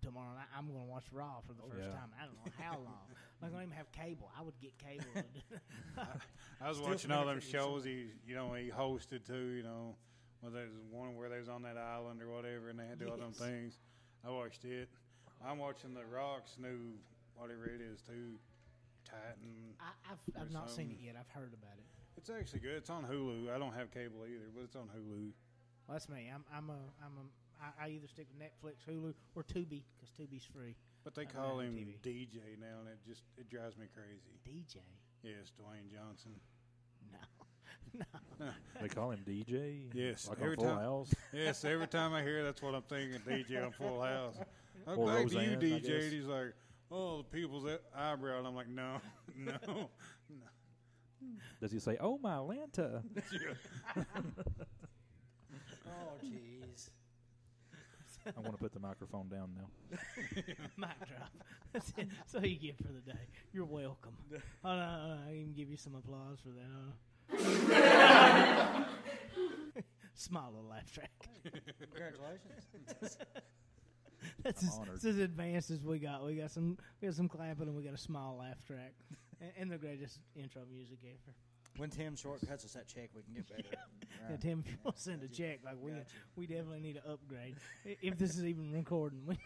tomorrow, 0.05 0.33
night, 0.35 0.47
I'm 0.55 0.67
going 0.67 0.85
to 0.85 0.89
watch 0.89 1.05
Raw 1.11 1.41
for 1.45 1.53
the 1.53 1.63
oh, 1.65 1.69
first 1.69 1.89
yeah. 1.89 1.97
time. 1.97 2.13
I 2.13 2.25
don't 2.25 2.37
know 2.37 2.51
how 2.61 2.77
long. 2.77 3.09
like, 3.41 3.51
I 3.51 3.53
don't 3.53 3.63
even 3.63 3.75
have 3.75 3.91
cable. 3.91 4.31
I 4.37 4.41
would 4.43 4.57
get 4.61 4.77
cable. 4.77 5.09
I 6.61 6.69
was 6.69 6.77
Still 6.77 6.89
watching 6.89 7.11
all 7.11 7.25
them 7.25 7.41
benefit 7.41 7.53
you 7.53 7.59
some- 7.59 7.69
shows 7.69 7.83
he, 7.83 8.07
you 8.27 8.35
know, 8.35 8.53
he 8.53 8.69
hosted 8.69 9.25
too. 9.25 9.57
You 9.57 9.63
know, 9.63 9.95
well, 10.41 10.51
there's 10.51 10.77
one 10.91 11.15
where 11.15 11.29
they 11.29 11.39
was 11.39 11.49
on 11.49 11.63
that 11.63 11.77
island 11.77 12.21
or 12.21 12.29
whatever, 12.29 12.69
and 12.69 12.79
they 12.79 12.85
had 12.85 12.99
to 12.99 13.05
do 13.05 13.11
all 13.11 13.17
them 13.17 13.33
things. 13.33 13.79
I 14.25 14.29
watched 14.29 14.63
it. 14.65 14.89
I'm 15.45 15.57
watching 15.57 15.93
the 15.93 16.05
Rock's 16.05 16.57
new 16.57 16.95
whatever 17.35 17.65
it 17.65 17.81
is 17.81 18.01
too, 18.01 18.39
Titan. 19.03 19.75
I, 19.79 19.91
I've 20.11 20.41
I've 20.41 20.51
not 20.51 20.69
seen 20.69 20.91
it 20.91 20.97
yet. 21.03 21.15
I've 21.19 21.29
heard 21.29 21.53
about 21.53 21.77
it. 21.77 21.85
It's 22.17 22.29
actually 22.29 22.61
good. 22.61 22.77
It's 22.77 22.89
on 22.89 23.03
Hulu. 23.03 23.53
I 23.53 23.59
don't 23.59 23.73
have 23.73 23.91
cable 23.91 24.25
either, 24.25 24.49
but 24.55 24.63
it's 24.63 24.75
on 24.75 24.87
Hulu. 24.87 25.31
Well, 25.87 25.93
that's 25.93 26.09
me. 26.09 26.31
I'm 26.33 26.45
I'm 26.55 26.69
a 26.69 26.79
I'm 27.03 27.29
I, 27.61 27.85
I 27.85 27.89
either 27.89 28.07
stick 28.07 28.27
with 28.31 28.39
Netflix, 28.41 28.75
Hulu, 28.89 29.13
or 29.35 29.43
Tubi 29.43 29.83
because 29.95 30.09
Tubi's 30.19 30.45
free. 30.45 30.75
But 31.03 31.13
they 31.15 31.25
call 31.25 31.59
him 31.59 31.73
TV. 31.75 31.99
DJ 32.03 32.59
now, 32.59 32.79
and 32.79 32.89
it 32.89 32.97
just 33.07 33.21
it 33.37 33.49
drives 33.49 33.77
me 33.77 33.85
crazy. 33.93 34.39
DJ. 34.47 34.77
Yes, 35.23 35.51
Dwayne 35.59 35.91
Johnson. 35.93 36.31
No, 37.11 38.05
no. 38.45 38.51
They 38.81 38.87
call 38.89 39.11
him 39.11 39.23
DJ. 39.27 39.83
Yes, 39.93 40.27
like 40.27 40.39
every 40.41 40.51
on 40.57 40.63
Full 40.63 40.65
time- 40.65 40.79
House. 40.79 41.13
Yes, 41.33 41.63
every 41.65 41.87
time 41.87 42.13
I 42.13 42.21
hear, 42.23 42.39
it, 42.39 42.43
that's 42.43 42.61
what 42.61 42.75
I'm 42.75 42.81
thinking. 42.83 43.19
DJ 43.27 43.63
on 43.65 43.71
Full 43.71 44.01
House. 44.01 44.35
I'm 44.87 44.99
oh, 44.99 45.01
Or 45.01 45.05
glad 45.05 45.29
to 45.29 45.33
you, 45.35 45.39
Roseanne, 45.55 45.59
DJ. 45.61 45.81
guess. 46.01 46.11
He's 46.11 46.25
like, 46.25 46.53
oh, 46.91 47.17
the 47.19 47.23
people's 47.25 47.65
eyebrow, 47.95 48.39
and 48.39 48.47
I'm 48.47 48.55
like, 48.55 48.67
no, 48.69 48.97
no. 49.37 49.53
no. 49.67 49.87
Does 51.61 51.71
he 51.71 51.79
say, 51.79 51.97
"Oh 51.99 52.19
my 52.19 52.35
Lanta"? 52.35 53.01
Oh, 55.87 56.17
jeez. 56.23 56.54
I 58.25 58.39
want 58.39 58.53
to 58.53 58.57
put 58.57 58.73
the 58.73 58.79
microphone 58.79 59.29
down 59.29 59.51
now. 59.55 59.97
Mic 60.77 60.97
drop. 61.07 61.31
That's 61.73 61.89
it. 61.97 62.07
That's 62.17 62.35
all 62.35 62.45
you 62.45 62.57
get 62.57 62.77
for 62.77 62.91
the 62.91 63.01
day. 63.01 63.19
You're 63.53 63.65
welcome. 63.65 64.13
Oh, 64.63 64.69
no, 64.69 64.75
no, 64.75 65.07
no, 65.15 65.17
I 65.29 65.33
even 65.33 65.53
give 65.53 65.69
you 65.69 65.77
some 65.77 65.95
applause 65.95 66.39
for 66.39 66.49
that. 66.49 67.45
huh? 68.73 68.83
Small 70.15 70.51
little 70.53 70.69
laugh 70.69 70.91
track. 70.91 71.11
Congratulations. 71.43 73.17
That's 74.43 74.63
as, 74.63 74.79
that's 74.89 75.05
as 75.05 75.17
advanced 75.19 75.69
as 75.69 75.83
we 75.83 75.99
got. 75.99 76.25
We 76.25 76.35
got 76.35 76.49
some, 76.49 76.79
we 76.99 77.07
got 77.07 77.15
some 77.15 77.27
clapping, 77.29 77.67
and 77.67 77.75
we 77.75 77.83
got 77.83 77.93
a 77.93 77.97
small 77.97 78.37
laugh 78.37 78.63
track, 78.65 78.93
and, 79.39 79.51
and 79.57 79.71
the 79.71 79.77
greatest 79.77 80.19
intro 80.35 80.63
music 80.71 80.97
ever. 81.03 81.35
When 81.77 81.89
Tim 81.89 82.15
shortcuts 82.15 82.65
us 82.65 82.73
that 82.73 82.87
check, 82.87 83.09
we 83.15 83.21
can 83.23 83.33
get 83.33 83.49
better. 83.49 83.63
Yeah, 84.25 84.31
Right. 84.31 84.41
Tim, 84.41 84.63
if 84.65 84.71
you 84.71 84.77
want 84.83 84.95
to 84.95 85.01
send 85.03 85.21
a 85.23 85.27
check, 85.27 85.59
like 85.63 85.75
we, 85.79 85.91
Gotcha. 85.91 86.05
we 86.35 86.47
definitely 86.47 86.79
need 86.79 86.95
to 86.95 87.11
upgrade. 87.11 87.57
If 87.83 88.17
this 88.17 88.35
is 88.37 88.43
even 88.45 88.71
recording, 88.71 89.21
we 89.27 89.37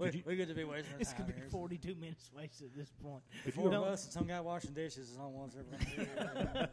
We, 0.00 0.24
we 0.26 0.36
get 0.36 0.48
to 0.48 0.54
be 0.54 0.64
wasting 0.64 0.94
our 0.94 1.00
it's 1.00 1.10
time 1.12 1.22
gonna 1.22 1.32
be 1.34 1.40
here. 1.40 1.48
42 1.50 1.94
minutes 1.96 2.30
wasted 2.36 2.70
at 2.72 2.76
this 2.76 2.90
point. 3.02 3.22
Could 3.44 3.54
Four 3.54 3.66
of 3.66 3.72
don't- 3.72 3.84
us 3.88 4.04
and 4.04 4.12
some 4.12 4.26
guy 4.26 4.40
washing 4.40 4.72
dishes 4.72 5.10
is 5.10 5.18
on 5.18 5.32
once 5.32 5.54
every. 5.56 6.66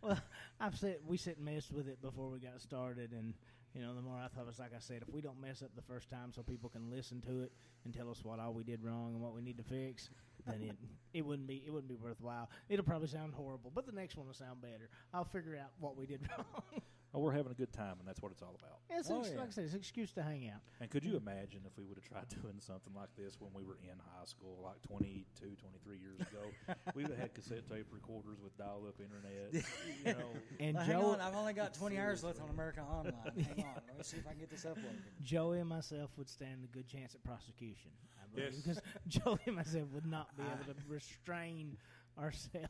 Well, 0.00 0.18
I've 0.60 0.76
said 0.78 0.98
we 1.06 1.16
sit 1.18 1.36
and 1.36 1.44
messed 1.44 1.72
with 1.72 1.88
it 1.88 2.00
before 2.00 2.30
we 2.30 2.38
got 2.38 2.60
started, 2.60 3.12
and 3.12 3.34
you 3.74 3.82
know, 3.82 3.94
the 3.94 4.02
more 4.02 4.16
I 4.16 4.28
thought 4.28 4.46
was 4.46 4.58
like 4.58 4.72
I 4.74 4.78
said, 4.78 5.02
if 5.06 5.12
we 5.12 5.20
don't 5.20 5.40
mess 5.40 5.62
up 5.62 5.70
the 5.74 5.82
first 5.82 6.08
time, 6.08 6.32
so 6.32 6.42
people 6.42 6.70
can 6.70 6.90
listen 6.90 7.20
to 7.22 7.42
it 7.42 7.52
and 7.84 7.92
tell 7.92 8.08
us 8.10 8.24
what 8.24 8.38
all 8.38 8.52
we 8.52 8.62
did 8.62 8.82
wrong 8.84 9.12
and 9.14 9.20
what 9.20 9.34
we 9.34 9.42
need 9.42 9.58
to 9.58 9.64
fix, 9.64 10.10
then 10.46 10.62
it 10.62 10.76
it 11.12 11.26
wouldn't 11.26 11.48
be 11.48 11.62
it 11.66 11.70
wouldn't 11.70 11.88
be 11.88 11.96
worthwhile. 11.96 12.48
It'll 12.68 12.84
probably 12.84 13.08
sound 13.08 13.34
horrible, 13.34 13.72
but 13.74 13.84
the 13.86 13.92
next 13.92 14.16
one 14.16 14.26
will 14.26 14.34
sound 14.34 14.62
better. 14.62 14.88
I'll 15.12 15.24
figure 15.24 15.56
out 15.60 15.70
what 15.80 15.96
we 15.96 16.06
did 16.06 16.20
wrong. 16.38 16.82
Oh, 17.14 17.20
we're 17.20 17.32
having 17.32 17.52
a 17.52 17.54
good 17.54 17.72
time, 17.72 17.94
and 18.00 18.06
that's 18.08 18.20
what 18.20 18.32
it's 18.32 18.42
all 18.42 18.54
about. 18.58 18.78
it's 18.90 19.08
Oh, 19.10 19.20
ex- 19.20 19.30
yeah. 19.32 19.38
like 19.38 19.48
I 19.48 19.50
said, 19.52 19.64
it's 19.64 19.72
an 19.74 19.78
excuse 19.78 20.12
to 20.14 20.22
hang 20.22 20.48
out. 20.48 20.60
And 20.80 20.90
could 20.90 21.04
you 21.04 21.16
imagine 21.16 21.60
if 21.64 21.78
we 21.78 21.84
would 21.84 21.96
have 21.96 22.04
tried 22.04 22.28
doing 22.42 22.56
something 22.58 22.92
like 22.94 23.08
this 23.16 23.36
when 23.40 23.50
we 23.54 23.62
were 23.62 23.78
in 23.82 23.96
high 24.18 24.24
school, 24.26 24.58
like 24.64 24.82
22, 24.82 25.56
23 25.56 25.96
years 25.98 26.20
ago? 26.20 26.74
we 26.94 27.02
would 27.04 27.12
have 27.12 27.20
had 27.20 27.34
cassette 27.34 27.68
tape 27.70 27.86
recorders 27.92 28.38
with 28.42 28.56
dial-up 28.58 28.96
internet. 29.00 29.64
you 30.04 30.12
know, 30.12 30.28
And 30.60 30.74
Well, 30.76 30.84
hang 30.84 31.00
Joe, 31.00 31.06
on, 31.12 31.20
I've 31.20 31.36
only 31.36 31.52
got 31.54 31.72
20 31.74 31.98
hours 31.98 32.24
left 32.24 32.40
on 32.42 32.50
America 32.50 32.82
Online. 32.82 33.14
Hang 33.36 33.64
on, 33.64 33.80
let 33.86 33.96
me 33.98 34.02
see 34.02 34.16
if 34.18 34.26
I 34.26 34.30
can 34.30 34.40
get 34.40 34.50
this 34.50 34.64
uploaded. 34.64 35.00
Joey 35.22 35.60
and 35.60 35.68
myself 35.68 36.10
would 36.18 36.28
stand 36.28 36.64
a 36.64 36.68
good 36.76 36.88
chance 36.88 37.14
at 37.14 37.22
prosecution. 37.22 37.90
I 38.20 38.34
believe, 38.34 38.52
Yes. 38.52 38.60
because 38.60 38.80
Joey 39.08 39.38
and 39.46 39.54
myself 39.56 39.84
would 39.92 40.06
not 40.06 40.36
be 40.36 40.42
able 40.42 40.74
to 40.74 40.80
restrain 40.88 41.76
ourselves. 42.18 42.68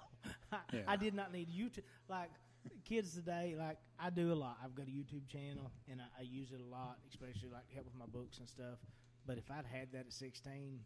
I, 0.52 0.58
Yeah. 0.72 0.80
I 0.86 0.96
did 0.96 1.14
not 1.14 1.32
need 1.32 1.48
you 1.50 1.68
to 1.70 1.82
like 2.08 2.30
kids 2.84 3.14
today. 3.14 3.54
Like 3.58 3.78
I 3.98 4.10
do 4.10 4.32
a 4.32 4.34
lot. 4.34 4.58
I've 4.62 4.74
got 4.74 4.86
a 4.86 4.90
YouTube 4.90 5.26
channel 5.28 5.70
and 5.90 6.00
I, 6.00 6.20
I 6.20 6.22
use 6.22 6.52
it 6.52 6.60
a 6.60 6.64
lot, 6.70 6.98
especially 7.08 7.48
like 7.52 7.68
to 7.68 7.74
help 7.74 7.86
with 7.86 7.96
my 7.96 8.06
books 8.06 8.38
and 8.38 8.48
stuff. 8.48 8.78
But 9.26 9.38
if 9.38 9.50
I'd 9.50 9.66
had 9.66 9.92
that 9.92 10.06
at 10.06 10.12
sixteen. 10.12 10.80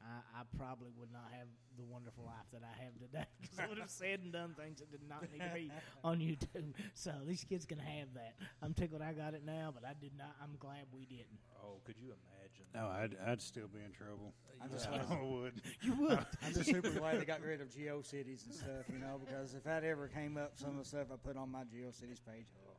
I, 0.00 0.40
I 0.40 0.42
probably 0.56 0.88
would 0.96 1.12
not 1.12 1.28
have 1.36 1.44
the 1.76 1.84
wonderful 1.84 2.24
life 2.24 2.48
that 2.54 2.62
I 2.64 2.72
have 2.82 2.96
today 2.96 3.28
because 3.40 3.58
I 3.60 3.68
would 3.68 3.76
have 3.76 3.90
said 3.90 4.20
and 4.24 4.32
done 4.32 4.56
things 4.56 4.80
that 4.80 4.90
did 4.90 5.06
not 5.06 5.20
need 5.30 5.40
to 5.44 5.52
be 5.52 5.70
on 6.02 6.20
YouTube. 6.20 6.72
So 6.94 7.12
these 7.28 7.44
kids 7.44 7.66
can 7.66 7.78
have 7.78 8.08
that. 8.14 8.32
I'm 8.62 8.72
tickled 8.72 9.02
I 9.02 9.12
got 9.12 9.34
it 9.34 9.44
now, 9.44 9.74
but 9.74 9.84
I 9.84 9.92
did 10.00 10.16
not. 10.16 10.32
I'm 10.42 10.56
glad 10.58 10.88
we 10.90 11.04
didn't. 11.04 11.36
oh, 11.62 11.84
could 11.84 11.98
you 11.98 12.16
imagine? 12.16 12.39
No, 12.74 12.86
oh, 12.88 13.02
I'd, 13.02 13.16
I'd 13.26 13.42
still 13.42 13.66
be 13.66 13.80
in 13.84 13.92
trouble. 13.92 14.32
I'm 14.62 14.70
just, 14.70 14.88
Yeah. 14.90 15.02
I 15.10 15.22
would. 15.22 15.60
You 15.82 15.94
would. 15.94 16.26
I'm 16.44 16.52
just 16.54 16.70
super 16.70 16.90
glad 16.90 17.20
they 17.20 17.24
got 17.24 17.42
rid 17.42 17.60
of 17.60 17.68
GeoCities 17.68 18.44
and 18.46 18.54
stuff, 18.54 18.86
you 18.92 18.98
know, 18.98 19.20
because 19.24 19.54
if 19.54 19.64
that 19.64 19.82
ever 19.84 20.08
came 20.08 20.36
up, 20.36 20.52
some 20.56 20.70
of 20.70 20.78
the 20.78 20.84
stuff 20.84 21.08
I 21.12 21.16
put 21.16 21.36
on 21.36 21.50
my 21.50 21.62
GeoCities 21.62 22.20
page, 22.24 22.46
oh, 22.66 22.76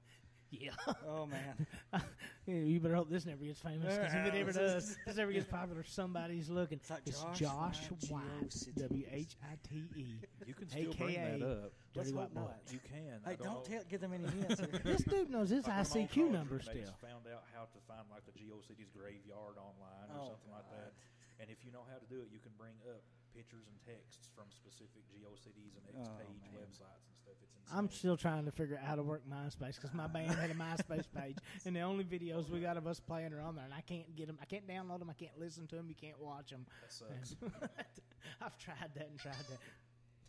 Yeah. 0.51 0.71
oh 1.07 1.25
man. 1.25 1.55
You 2.47 2.79
better 2.81 2.95
hope 2.95 3.09
this 3.09 3.25
never 3.25 3.45
gets 3.45 3.61
famous 3.61 3.95
because 3.95 4.13
if 4.13 4.25
it 4.33 4.35
ever 4.35 4.51
does, 4.65 4.87
this 4.87 4.97
if 5.07 5.19
ever 5.19 5.31
gets 5.31 5.45
popular, 5.47 5.83
somebody's 5.87 6.49
looking. 6.49 6.79
It's 6.81 6.89
like 6.89 7.05
It's 7.05 7.21
Josh 7.21 7.39
Josh 7.39 7.79
White, 8.09 8.25
White, 8.25 8.49
GeoCities. 8.49 8.81
W 8.89 9.05
H 9.13 9.37
I 9.45 9.55
T 9.63 9.87
E. 9.95 10.05
You 10.45 10.53
can 10.53 10.67
still 10.67 10.91
bring 10.97 11.15
that 11.15 11.39
up. 11.45 11.71
Let's 11.95 12.09
Dirty 12.11 12.11
hope 12.11 12.33
White 12.33 12.33
Boy. 12.33 12.51
You 12.73 12.79
can. 12.83 13.21
I 13.23 13.29
Hey, 13.29 13.35
don't 13.37 13.45
know. 13.45 13.63
tell, 13.63 13.83
give 13.87 14.01
them 14.01 14.11
any 14.11 14.25
hints. 14.27 14.59
This 14.83 15.03
dude 15.05 15.29
knows 15.29 15.49
his 15.51 15.67
Like 15.67 15.85
ICQ 15.87 16.31
number 16.31 16.59
still. 16.59 16.91
Found 16.99 17.29
out 17.31 17.45
how 17.55 17.69
to 17.71 17.79
find 17.87 18.03
like 18.11 18.25
the 18.25 18.33
GeoCities 18.35 18.91
graveyard 18.91 19.55
online 19.61 20.09
or 20.11 20.19
Oh, 20.19 20.27
something 20.35 20.51
like 20.51 20.67
that. 20.75 20.91
And 21.39 21.49
if 21.49 21.63
you 21.63 21.71
know 21.71 21.85
how 21.87 21.95
to 22.01 22.05
do 22.09 22.19
it, 22.25 22.27
you 22.33 22.39
can 22.41 22.51
bring 22.57 22.73
up 22.89 22.99
pictures 23.35 23.65
and 23.67 23.77
texts 23.83 24.29
from 24.35 24.45
specific 24.51 25.03
GeoCities 25.09 25.75
and 25.77 25.83
Oh, 25.97 26.01
X-page 26.01 26.37
man. 26.41 26.51
websites 26.61 27.03
and 27.07 27.15
stuff. 27.17 27.35
It's 27.41 27.53
insane. 27.55 27.77
I'm 27.77 27.89
still 27.89 28.17
trying 28.17 28.45
to 28.45 28.51
figure 28.51 28.77
out 28.77 28.83
how 28.87 28.95
to 28.95 29.03
work 29.03 29.23
MySpace 29.29 29.75
because 29.75 29.93
my 29.93 30.07
band 30.07 30.31
had 30.31 30.51
a 30.51 30.53
MySpace 30.53 31.05
page, 31.17 31.37
and 31.65 31.75
the 31.75 31.81
only 31.81 32.03
videos 32.03 32.49
we 32.49 32.59
got 32.59 32.77
of 32.77 32.87
us 32.87 32.99
playing 32.99 33.33
are 33.33 33.41
on 33.41 33.55
there, 33.55 33.65
and 33.65 33.73
I 33.73 33.81
can't 33.81 34.15
get 34.15 34.27
them. 34.27 34.37
I 34.41 34.45
can't 34.45 34.67
download 34.67 34.99
them. 34.99 35.09
I 35.09 35.13
can't 35.13 35.37
listen 35.39 35.67
to 35.67 35.75
them. 35.75 35.87
You 35.89 35.95
can't 35.95 36.19
watch 36.19 36.49
them. 36.51 36.65
That 36.81 36.91
sucks. 36.91 37.35
I've 38.41 38.57
tried 38.57 38.91
that 38.95 39.07
and 39.09 39.19
tried 39.19 39.33
that. 39.49 39.59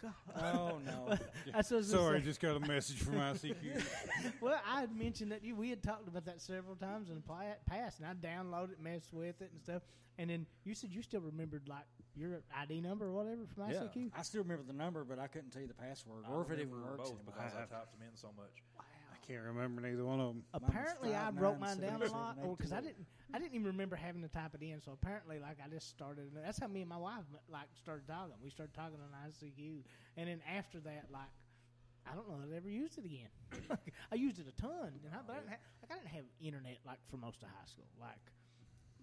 God. 0.02 0.12
oh 0.36 0.78
no. 0.84 1.16
That's 1.52 1.70
what 1.70 1.76
I 1.76 1.78
was 1.78 1.90
gonna 1.90 2.02
Sorry, 2.02 2.18
say. 2.20 2.24
just 2.24 2.40
got 2.40 2.56
a 2.56 2.60
message 2.60 2.98
from 2.98 3.14
ICQ. 3.14 3.82
Well, 4.40 4.60
I 4.68 4.80
had 4.80 4.96
mentioned 4.96 5.30
that 5.32 5.44
you, 5.44 5.54
we 5.54 5.70
had 5.70 5.82
talked 5.82 6.08
about 6.08 6.24
that 6.26 6.40
several 6.40 6.74
times 6.76 7.08
in 7.08 7.14
the 7.16 7.20
pla- 7.20 7.54
past, 7.68 8.00
and 8.00 8.08
I 8.08 8.14
downloaded, 8.14 8.72
it, 8.72 8.80
messed 8.82 9.12
with 9.12 9.40
it, 9.40 9.50
and 9.52 9.60
stuff. 9.62 9.82
And 10.18 10.28
then 10.28 10.46
you 10.64 10.74
said 10.74 10.90
you 10.92 11.00
still 11.02 11.20
remembered 11.20 11.68
like 11.68 11.84
your 12.14 12.40
ID 12.60 12.80
number 12.80 13.06
or 13.06 13.12
whatever 13.12 13.46
from 13.54 13.70
Yeah. 13.70 13.84
ICQ. 13.84 14.10
I 14.18 14.22
still 14.22 14.42
remember 14.42 14.64
the 14.66 14.72
number, 14.74 15.04
but 15.04 15.18
I 15.18 15.26
couldn't 15.26 15.50
tell 15.50 15.62
you 15.62 15.68
the 15.68 15.74
password 15.74 16.24
or 16.30 16.42
if 16.42 16.50
it 16.50 16.58
even 16.60 16.72
remember 16.72 16.90
works 16.98 17.10
both 17.10 17.18
anymore. 17.18 17.34
because 17.36 17.52
I, 17.54 17.62
I- 17.62 17.66
typed 17.66 17.92
them 17.98 18.02
in 18.08 18.16
so 18.16 18.28
much. 18.36 18.62
I 19.22 19.26
can't 19.26 19.44
remember 19.44 19.80
neither 19.80 20.04
one 20.04 20.20
of 20.20 20.28
them. 20.28 20.42
was 20.52 20.62
Apparently, 20.64 21.14
I 21.14 21.24
five, 21.26 21.40
wrote 21.40 21.60
mine 21.60 21.78
down 21.80 22.02
a 22.02 22.10
lot, 22.10 22.38
or 22.42 22.56
because 22.56 22.72
I 22.72 22.80
didn't, 22.80 23.06
I 23.32 23.38
didn't 23.38 23.54
even 23.54 23.66
remember 23.66 23.96
having 23.96 24.22
to 24.22 24.28
type 24.28 24.54
it 24.54 24.64
in. 24.64 24.80
So 24.80 24.92
apparently, 24.92 25.38
like 25.38 25.58
I 25.64 25.68
just 25.68 25.88
started. 25.88 26.30
That's 26.34 26.58
how 26.58 26.66
me 26.66 26.80
and 26.80 26.88
my 26.88 26.96
wife 26.96 27.24
like 27.50 27.68
started 27.80 28.06
talking. 28.06 28.34
We 28.42 28.50
started 28.50 28.74
talking 28.74 28.98
on 29.00 29.30
ICQ, 29.30 29.82
and 30.16 30.28
then 30.28 30.40
after 30.56 30.80
that, 30.80 31.06
like. 31.12 31.30
I 32.04 32.16
don't 32.16 32.28
know 32.28 32.34
that 32.44 32.52
I 32.52 32.56
ever 32.56 32.68
used 32.68 32.98
it 32.98 33.04
again. 33.04 33.30
I 34.12 34.16
used 34.16 34.40
it 34.40 34.46
a 34.48 34.60
ton, 34.60 34.90
and 35.04 35.14
I, 35.14 35.18
but 35.24 35.34
I 35.34 35.38
didn't, 35.38 35.50
ha- 35.50 35.62
like, 35.80 35.92
I 35.92 35.94
didn't 35.94 36.08
have 36.10 36.24
internet 36.40 36.78
like 36.84 36.98
for 37.08 37.16
most 37.16 37.44
of 37.44 37.48
high 37.48 37.64
school. 37.64 37.86
Like 38.00 38.18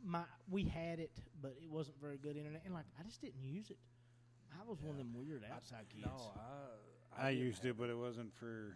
my, 0.03 0.24
we 0.49 0.63
had 0.65 0.99
it, 0.99 1.15
but 1.41 1.55
it 1.63 1.72
wasn't 1.72 1.95
very 2.01 2.17
good 2.17 2.36
internet, 2.36 2.61
and 2.65 2.74
like 2.74 2.84
I 2.99 3.03
just 3.03 3.22
didn't 3.22 3.41
use 3.41 3.70
it. 3.70 3.78
I 4.51 4.67
was 4.70 4.82
one 4.82 4.91
of 4.91 4.97
them 4.97 5.13
weird 5.15 5.45
outside 5.49 5.86
kids. 5.89 6.07
No, 6.07 6.34
I 7.17 7.28
I 7.28 7.32
didn't 7.32 7.45
used 7.45 7.63
it, 7.63 7.78
but 7.78 7.89
it 7.89 7.97
wasn't 7.97 8.34
for 8.36 8.76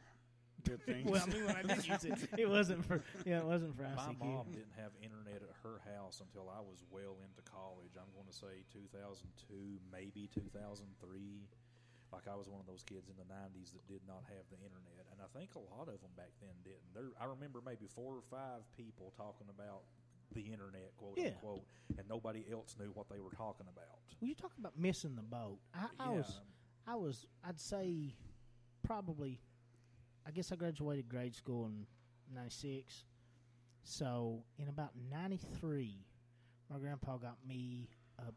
good 0.66 0.82
things. 0.86 1.10
well, 1.10 1.24
I 1.26 1.32
mean, 1.32 1.43
when 1.45 1.56
I 1.56 1.62
did 1.64 1.86
use 1.88 2.04
it, 2.06 2.18
it 2.38 2.49
wasn't 2.49 2.86
for 2.86 3.01
yeah, 3.26 3.39
it 3.39 3.45
wasn't 3.45 3.76
for 3.76 3.84
My 3.84 4.14
ICQ. 4.14 4.20
mom 4.20 4.45
didn't 4.51 4.76
have 4.78 4.91
internet 5.01 5.41
at 5.41 5.54
her 5.64 5.82
house 5.95 6.22
until 6.22 6.49
I 6.49 6.60
was 6.62 6.84
well 6.89 7.18
into 7.26 7.41
college. 7.43 7.93
I'm 7.97 8.12
going 8.16 8.28
to 8.28 8.34
say 8.36 8.64
2002, 8.72 9.80
maybe 9.91 10.30
2003. 10.34 11.49
Like 12.12 12.28
I 12.30 12.36
was 12.38 12.47
one 12.47 12.60
of 12.62 12.68
those 12.68 12.84
kids 12.84 13.10
in 13.10 13.16
the 13.18 13.26
90s 13.26 13.74
that 13.74 13.88
did 13.88 14.01
not 14.08 14.22
have 14.30 14.45
the 14.54 14.58
internet, 14.62 15.01
and 15.12 15.18
I 15.20 15.26
think 15.38 15.56
a 15.56 15.64
lot 15.74 15.89
of 15.89 15.97
them 15.99 16.14
back 16.16 16.30
then 16.39 16.54
didn't. 16.64 16.93
There, 16.93 17.10
I 17.20 17.26
remember 17.26 17.60
maybe 17.66 17.88
four 17.89 18.14
or 18.14 18.22
five 18.30 18.62
people 18.78 19.12
talking 19.18 19.47
about 19.49 19.82
the 20.38 20.41
internet, 20.41 20.93
quote 20.97 21.18
Yeah. 21.18 21.34
unquote, 21.34 21.66
and 21.97 22.08
nobody 22.08 22.45
else 22.51 22.76
knew 22.80 22.91
what 22.93 23.10
they 23.10 23.20
were 23.20 23.34
talking 23.34 23.66
about. 23.66 23.97
Well, 24.22 24.30
you 24.30 24.36
talk 24.36 24.54
about 24.60 24.78
missing 24.78 25.16
the 25.16 25.24
boat. 25.26 25.58
I, 25.74 25.88
I 25.99 26.10
Yeah. 26.12 26.18
was, 26.18 26.39
I 26.88 26.95
was, 26.95 27.26
I'd 27.43 27.60
say, 27.60 28.14
probably. 28.84 29.39
I 30.26 30.32
guess 30.32 30.51
I 30.51 30.55
graduated 30.55 31.09
grade 31.09 31.36
school 31.36 31.65
in 31.65 31.86
'96, 32.34 33.05
so 33.84 34.43
in 34.57 34.69
about 34.69 34.91
'93, 35.11 36.05
my 36.69 36.80
grandpa 36.80 37.17
got 37.17 37.38
me 37.45 37.89
a 38.19 38.32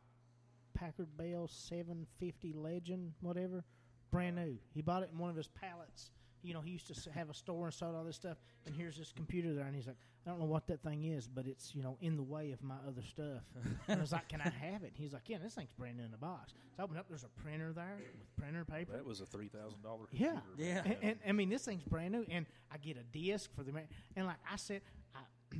Packard 0.75 1.17
Bell 1.17 1.49
750 1.49 2.53
Legend, 2.53 3.13
whatever, 3.21 3.65
brand 4.11 4.37
new. 4.37 4.59
He 4.75 4.83
bought 4.83 5.03
it 5.03 5.11
in 5.13 5.19
one 5.19 5.31
of 5.31 5.37
his 5.37 5.49
pallets. 5.49 6.11
You 6.47 6.55
know, 6.55 6.61
he 6.61 6.71
used 6.71 6.87
to 7.03 7.11
have 7.11 7.29
a 7.29 7.35
store 7.35 7.65
and 7.67 7.75
sold 7.75 7.97
all 7.97 8.05
this 8.05 8.17
stuff. 8.17 8.37
And 8.67 8.75
here's 8.75 8.97
this 8.97 9.13
computer 9.13 9.53
there, 9.53 9.65
and 9.67 9.75
he's 9.75 9.87
like, 9.87 9.97
I 10.27 10.31
don't 10.31 10.39
know 10.39 10.47
what 10.47 10.67
that 10.69 10.83
thing 10.83 11.05
is, 11.05 11.27
but 11.27 11.47
it's 11.47 11.75
you 11.75 11.83
know 11.83 11.97
in 12.01 12.17
the 12.17 12.23
way 12.23 12.53
of 12.53 12.63
my 12.63 12.77
other 12.87 13.03
stuff. 13.03 13.43
and 13.89 13.99
I 13.99 14.01
was 14.01 14.13
like, 14.13 14.29
Can 14.29 14.41
I 14.41 14.49
have 14.51 14.83
it? 14.85 14.93
He's 14.95 15.13
like, 15.13 15.29
Yeah, 15.29 15.39
this 15.43 15.55
thing's 15.55 15.73
brand 15.79 15.97
new 15.99 16.05
in 16.05 16.11
the 16.13 16.17
box. 16.17 16.53
So 16.77 16.81
I 16.81 16.85
opened 16.85 16.99
up. 16.99 17.07
There's 17.09 17.25
a 17.25 17.41
printer 17.43 17.73
there 17.73 17.97
with 18.19 18.37
printer 18.37 18.65
paper. 18.65 18.93
That 18.93 19.05
was 19.07 19.21
a 19.21 19.27
three 19.27 19.49
thousand 19.49 19.83
dollar 19.83 20.05
Yeah. 20.13 20.39
computer. 20.57 20.75
back 20.83 20.87
Yeah. 20.87 20.93
And, 21.03 21.11
and 21.11 21.19
I 21.29 21.33
mean, 21.33 21.49
this 21.49 21.65
thing's 21.65 21.83
brand 21.85 22.13
new, 22.13 22.25
and 22.31 22.47
I 22.73 22.79
get 22.79 22.97
a 22.97 23.03
disc 23.17 23.51
for 23.55 23.63
the 23.65 23.73
ma- 23.73 23.81
and 24.17 24.27
like 24.27 24.37
I 24.51 24.57
said, 24.57 24.83
I, 25.15 25.21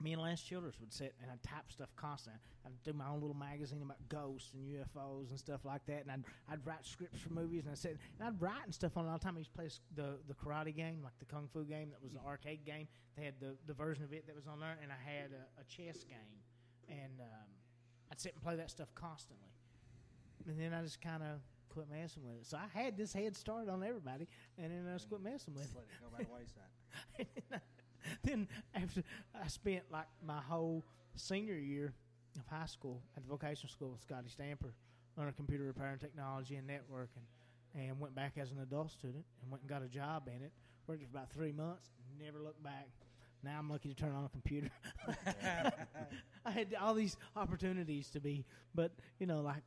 me 0.00 0.12
and 0.14 0.22
Lance 0.22 0.42
Childers 0.42 0.74
would 0.80 0.92
sit 0.92 1.14
and 1.20 1.30
I'd 1.30 1.42
type 1.42 1.70
stuff 1.70 1.88
constantly. 1.96 2.40
I'd 2.64 2.82
do 2.82 2.92
my 2.92 3.06
own 3.08 3.20
little 3.20 3.36
magazine 3.36 3.82
about 3.82 3.98
ghosts 4.08 4.52
and 4.54 4.64
UFOs 4.66 5.30
and 5.30 5.38
stuff 5.38 5.64
like 5.64 5.84
that, 5.86 6.02
and 6.02 6.10
I'd 6.10 6.24
I'd 6.50 6.66
write 6.66 6.84
scripts 6.86 7.20
for 7.20 7.30
movies 7.30 7.64
and 7.64 7.72
I'd 7.72 7.78
sit 7.78 7.98
and 8.18 8.28
I'd 8.28 8.40
write 8.40 8.64
and 8.64 8.74
stuff 8.74 8.96
on 8.96 9.06
it 9.06 9.08
all 9.08 9.18
the 9.18 9.24
time. 9.24 9.34
I 9.36 9.40
used 9.40 9.52
to 9.52 9.56
play 9.58 9.68
the 9.94 10.18
the 10.28 10.34
karate 10.34 10.74
game, 10.74 11.00
like 11.02 11.18
the 11.18 11.26
kung 11.26 11.48
fu 11.52 11.64
game 11.64 11.90
that 11.90 12.02
was 12.02 12.12
the 12.12 12.20
arcade 12.20 12.64
game. 12.64 12.88
They 13.16 13.24
had 13.24 13.34
the 13.40 13.56
the 13.66 13.74
version 13.74 14.04
of 14.04 14.12
it 14.12 14.26
that 14.26 14.34
was 14.36 14.46
on 14.46 14.60
there, 14.60 14.76
and 14.82 14.90
I 14.90 14.96
had 15.02 15.30
a, 15.32 15.60
a 15.60 15.64
chess 15.64 16.04
game, 16.04 16.40
and 16.88 17.20
um, 17.20 17.48
I'd 18.10 18.20
sit 18.20 18.32
and 18.32 18.42
play 18.42 18.56
that 18.56 18.70
stuff 18.70 18.88
constantly. 18.94 19.48
And 20.48 20.58
then 20.58 20.72
I 20.72 20.82
just 20.82 21.00
kind 21.02 21.22
of 21.22 21.40
quit 21.68 21.86
messing 21.90 22.22
with 22.24 22.40
it. 22.40 22.46
So 22.46 22.56
I 22.56 22.66
had 22.78 22.96
this 22.96 23.12
head 23.12 23.36
start 23.36 23.68
on 23.68 23.82
everybody, 23.82 24.26
and 24.58 24.70
then 24.72 24.88
I 24.90 24.96
just 24.96 25.08
quit 25.08 25.22
messing 25.22 25.54
with 25.54 25.64
Just 25.64 25.74
it. 25.74 25.78
let 25.78 25.84
it 25.86 26.00
go 26.00 26.08
by 26.16 26.24
the 26.24 26.30
wayside. 26.34 27.60
then 28.22 28.48
after 28.74 29.02
I 29.34 29.48
spent 29.48 29.82
like 29.90 30.06
my 30.24 30.40
whole 30.40 30.84
senior 31.16 31.56
year 31.56 31.92
of 32.38 32.46
high 32.46 32.66
school 32.66 33.02
at 33.16 33.22
the 33.22 33.28
vocational 33.28 33.70
school 33.70 33.90
with 33.90 34.02
Scotty 34.02 34.28
Stamper 34.28 34.74
learning 35.16 35.34
computer 35.34 35.64
repair 35.64 35.88
and 35.88 36.00
technology 36.00 36.56
and 36.56 36.68
networking, 36.68 37.26
and 37.74 38.00
went 38.00 38.14
back 38.14 38.34
as 38.40 38.50
an 38.50 38.60
adult 38.60 38.90
student 38.90 39.24
and 39.42 39.50
went 39.50 39.62
and 39.62 39.70
got 39.70 39.82
a 39.82 39.88
job 39.88 40.28
in 40.28 40.42
it. 40.42 40.52
Worked 40.86 41.02
for 41.02 41.08
about 41.16 41.30
three 41.30 41.52
months, 41.52 41.90
never 42.18 42.40
looked 42.42 42.62
back. 42.62 42.88
Now 43.42 43.58
I'm 43.58 43.70
lucky 43.70 43.88
to 43.88 43.94
turn 43.94 44.14
on 44.14 44.24
a 44.24 44.28
computer. 44.28 44.70
I 46.44 46.50
had 46.50 46.74
all 46.80 46.94
these 46.94 47.16
opportunities 47.36 48.10
to 48.10 48.20
be, 48.20 48.44
but 48.74 48.92
you 49.18 49.26
know, 49.26 49.40
like 49.40 49.62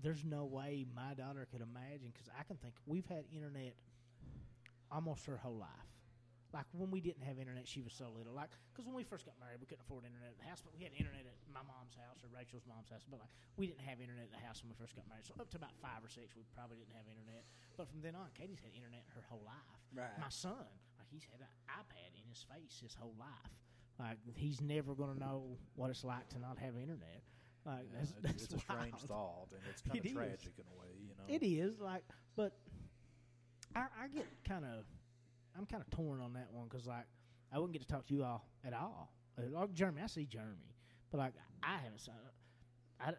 there's 0.00 0.24
no 0.24 0.44
way 0.44 0.86
my 0.94 1.14
daughter 1.14 1.46
could 1.50 1.60
imagine 1.60 2.12
because 2.12 2.28
I 2.38 2.44
can 2.44 2.56
think 2.56 2.74
we've 2.86 3.06
had 3.06 3.24
internet 3.34 3.74
almost 4.90 5.26
her 5.26 5.36
whole 5.36 5.56
life. 5.56 5.68
Like 6.54 6.64
when 6.72 6.88
we 6.88 7.04
didn't 7.04 7.20
have 7.28 7.36
internet, 7.36 7.68
she 7.68 7.84
was 7.84 7.92
so 7.92 8.08
little. 8.08 8.32
Like 8.32 8.48
because 8.72 8.88
when 8.88 8.96
we 8.96 9.04
first 9.04 9.28
got 9.28 9.36
married, 9.36 9.60
we 9.60 9.68
couldn't 9.68 9.84
afford 9.84 10.08
internet 10.08 10.32
at 10.32 10.40
the 10.40 10.48
house, 10.48 10.64
but 10.64 10.72
we 10.72 10.80
had 10.80 10.96
internet 10.96 11.28
at 11.28 11.36
my 11.52 11.60
mom's 11.60 11.92
house 11.92 12.24
or 12.24 12.32
Rachel's 12.32 12.64
mom's 12.64 12.88
house. 12.88 13.04
But 13.04 13.20
like 13.20 13.32
we 13.60 13.68
didn't 13.68 13.84
have 13.84 14.00
internet 14.00 14.32
at 14.32 14.34
the 14.34 14.40
house 14.40 14.64
when 14.64 14.72
we 14.72 14.76
first 14.80 14.96
got 14.96 15.04
married. 15.12 15.28
So 15.28 15.36
up 15.36 15.52
to 15.52 15.60
about 15.60 15.76
five 15.84 16.00
or 16.00 16.08
six, 16.08 16.32
we 16.32 16.48
probably 16.56 16.80
didn't 16.80 16.96
have 16.96 17.04
internet. 17.04 17.44
But 17.76 17.84
from 17.92 18.00
then 18.00 18.16
on, 18.16 18.32
Katie's 18.32 18.64
had 18.64 18.72
internet 18.72 19.04
her 19.12 19.20
whole 19.28 19.44
life. 19.44 19.76
Right. 19.92 20.16
My 20.16 20.32
son, 20.32 20.64
like 20.96 21.08
he's 21.12 21.28
had 21.28 21.44
an 21.44 21.52
iPad 21.68 22.16
in 22.16 22.24
his 22.24 22.40
face 22.48 22.80
his 22.80 22.96
whole 22.96 23.12
life. 23.20 23.52
Like 24.00 24.16
he's 24.32 24.64
never 24.64 24.96
going 24.96 25.12
to 25.12 25.20
know 25.20 25.58
what 25.76 25.92
it's 25.92 26.04
like 26.04 26.32
to 26.32 26.38
not 26.40 26.56
have 26.58 26.80
internet. 26.80 27.20
Like 27.68 27.84
Yeah, 27.92 28.00
that's, 28.00 28.10
it's, 28.16 28.24
that's 28.24 28.42
it's 28.48 28.54
a 28.56 28.60
strange 28.64 28.96
thought, 29.04 29.52
and 29.52 29.60
it's 29.68 29.84
kind 29.84 29.96
It 30.00 30.00
of 30.00 30.06
is. 30.06 30.12
tragic 30.16 30.54
in 30.56 30.64
a 30.72 30.76
way. 30.80 30.96
You 30.96 31.12
know, 31.12 31.28
It 31.28 31.44
is 31.44 31.76
like, 31.80 32.04
but 32.36 32.56
I, 33.76 33.84
I 34.04 34.08
get 34.08 34.24
kind 34.48 34.64
of, 34.64 34.84
I'm 35.58 35.66
kind 35.66 35.82
of 35.82 35.90
torn 35.90 36.20
on 36.20 36.32
that 36.34 36.48
one 36.52 36.68
because 36.68 36.86
like 36.86 37.04
I 37.52 37.58
wouldn't 37.58 37.72
get 37.72 37.82
to 37.82 37.88
talk 37.88 38.06
to 38.06 38.14
you 38.14 38.24
all 38.24 38.46
at 38.64 38.72
all. 38.72 39.12
Like 39.36 39.48
oh, 39.56 39.68
Jeremy, 39.72 40.02
I 40.02 40.06
see 40.06 40.24
Jeremy, 40.26 40.74
but 41.10 41.18
like 41.18 41.32
I 41.62 41.76
haven't 41.78 42.00
seen. 42.00 42.14
I, 43.00 43.12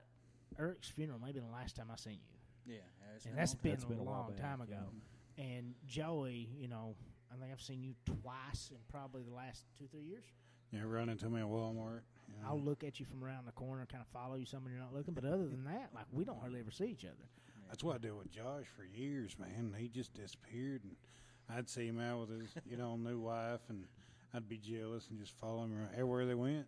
Eric's 0.60 0.90
funeral 0.90 1.20
may 1.20 1.32
be 1.32 1.40
the 1.40 1.46
last 1.48 1.76
time 1.76 1.88
I 1.92 1.96
seen 1.96 2.20
you, 2.66 2.74
Yeah, 2.74 2.80
yeah, 3.00 3.30
and 3.30 3.38
that's 3.38 3.54
been, 3.56 3.72
That's 3.72 3.84
a 3.86 3.88
been 3.88 4.00
a 4.00 4.04
while 4.04 4.22
long 4.22 4.32
back, 4.32 4.42
time 4.42 4.60
yeah. 4.68 4.76
ago. 4.76 4.86
And 5.38 5.74
Joey, 5.88 6.50
you 6.58 6.68
know, 6.68 6.96
I 7.32 7.40
think 7.40 7.52
I've 7.54 7.62
seen 7.62 7.82
you 7.82 7.94
twice 8.06 8.70
in 8.72 8.78
probably 8.92 9.22
the 9.24 9.34
last 9.34 9.64
two 9.78 9.86
three 9.88 10.04
years. 10.04 10.26
Yeah, 10.72 10.82
run 10.86 11.08
into 11.10 11.30
me 11.30 11.40
at 11.40 11.48
Walmart. 11.48 12.02
you 12.28 12.42
know. 12.42 12.50
I'll 12.50 12.60
look 12.62 12.84
at 12.84 13.00
you 13.00 13.06
from 13.06 13.24
around 13.24 13.46
the 13.48 13.54
corner, 13.54 13.88
kind 13.90 14.02
of 14.04 14.08
follow 14.10 14.36
you 14.36 14.46
some 14.46 14.64
when 14.64 14.74
you're 14.74 14.82
not 14.82 14.94
looking. 14.94 15.14
But 15.14 15.24
other 15.26 15.48
than 15.48 15.64
that, 15.66 15.92
like 15.96 16.06
we 16.12 16.26
don't 16.26 16.40
hardly 16.40 16.60
ever 16.60 16.72
see 16.72 16.86
each 16.86 17.06
other. 17.06 17.30
That's 17.70 17.84
what 17.84 17.96
I 17.96 18.00
did 18.00 18.18
with 18.18 18.30
Josh 18.32 18.66
for 18.76 18.84
years, 18.84 19.36
man. 19.40 19.74
He 19.78 19.88
just 19.88 20.14
disappeared, 20.14 20.82
and 20.84 20.96
I'd 21.56 21.70
see 21.70 21.88
him 21.88 22.00
out 22.00 22.20
with 22.22 22.42
his, 22.42 22.50
you 22.70 22.78
know, 22.78 22.96
new 22.96 23.20
wife, 23.20 23.62
and 23.70 23.86
I'd 24.34 24.48
be 24.48 24.58
jealous 24.58 25.08
and 25.10 25.20
just 25.20 25.34
follow 25.40 25.64
him 25.64 25.78
around 25.78 25.90
everywhere 25.94 26.26
they 26.26 26.36
went. 26.36 26.66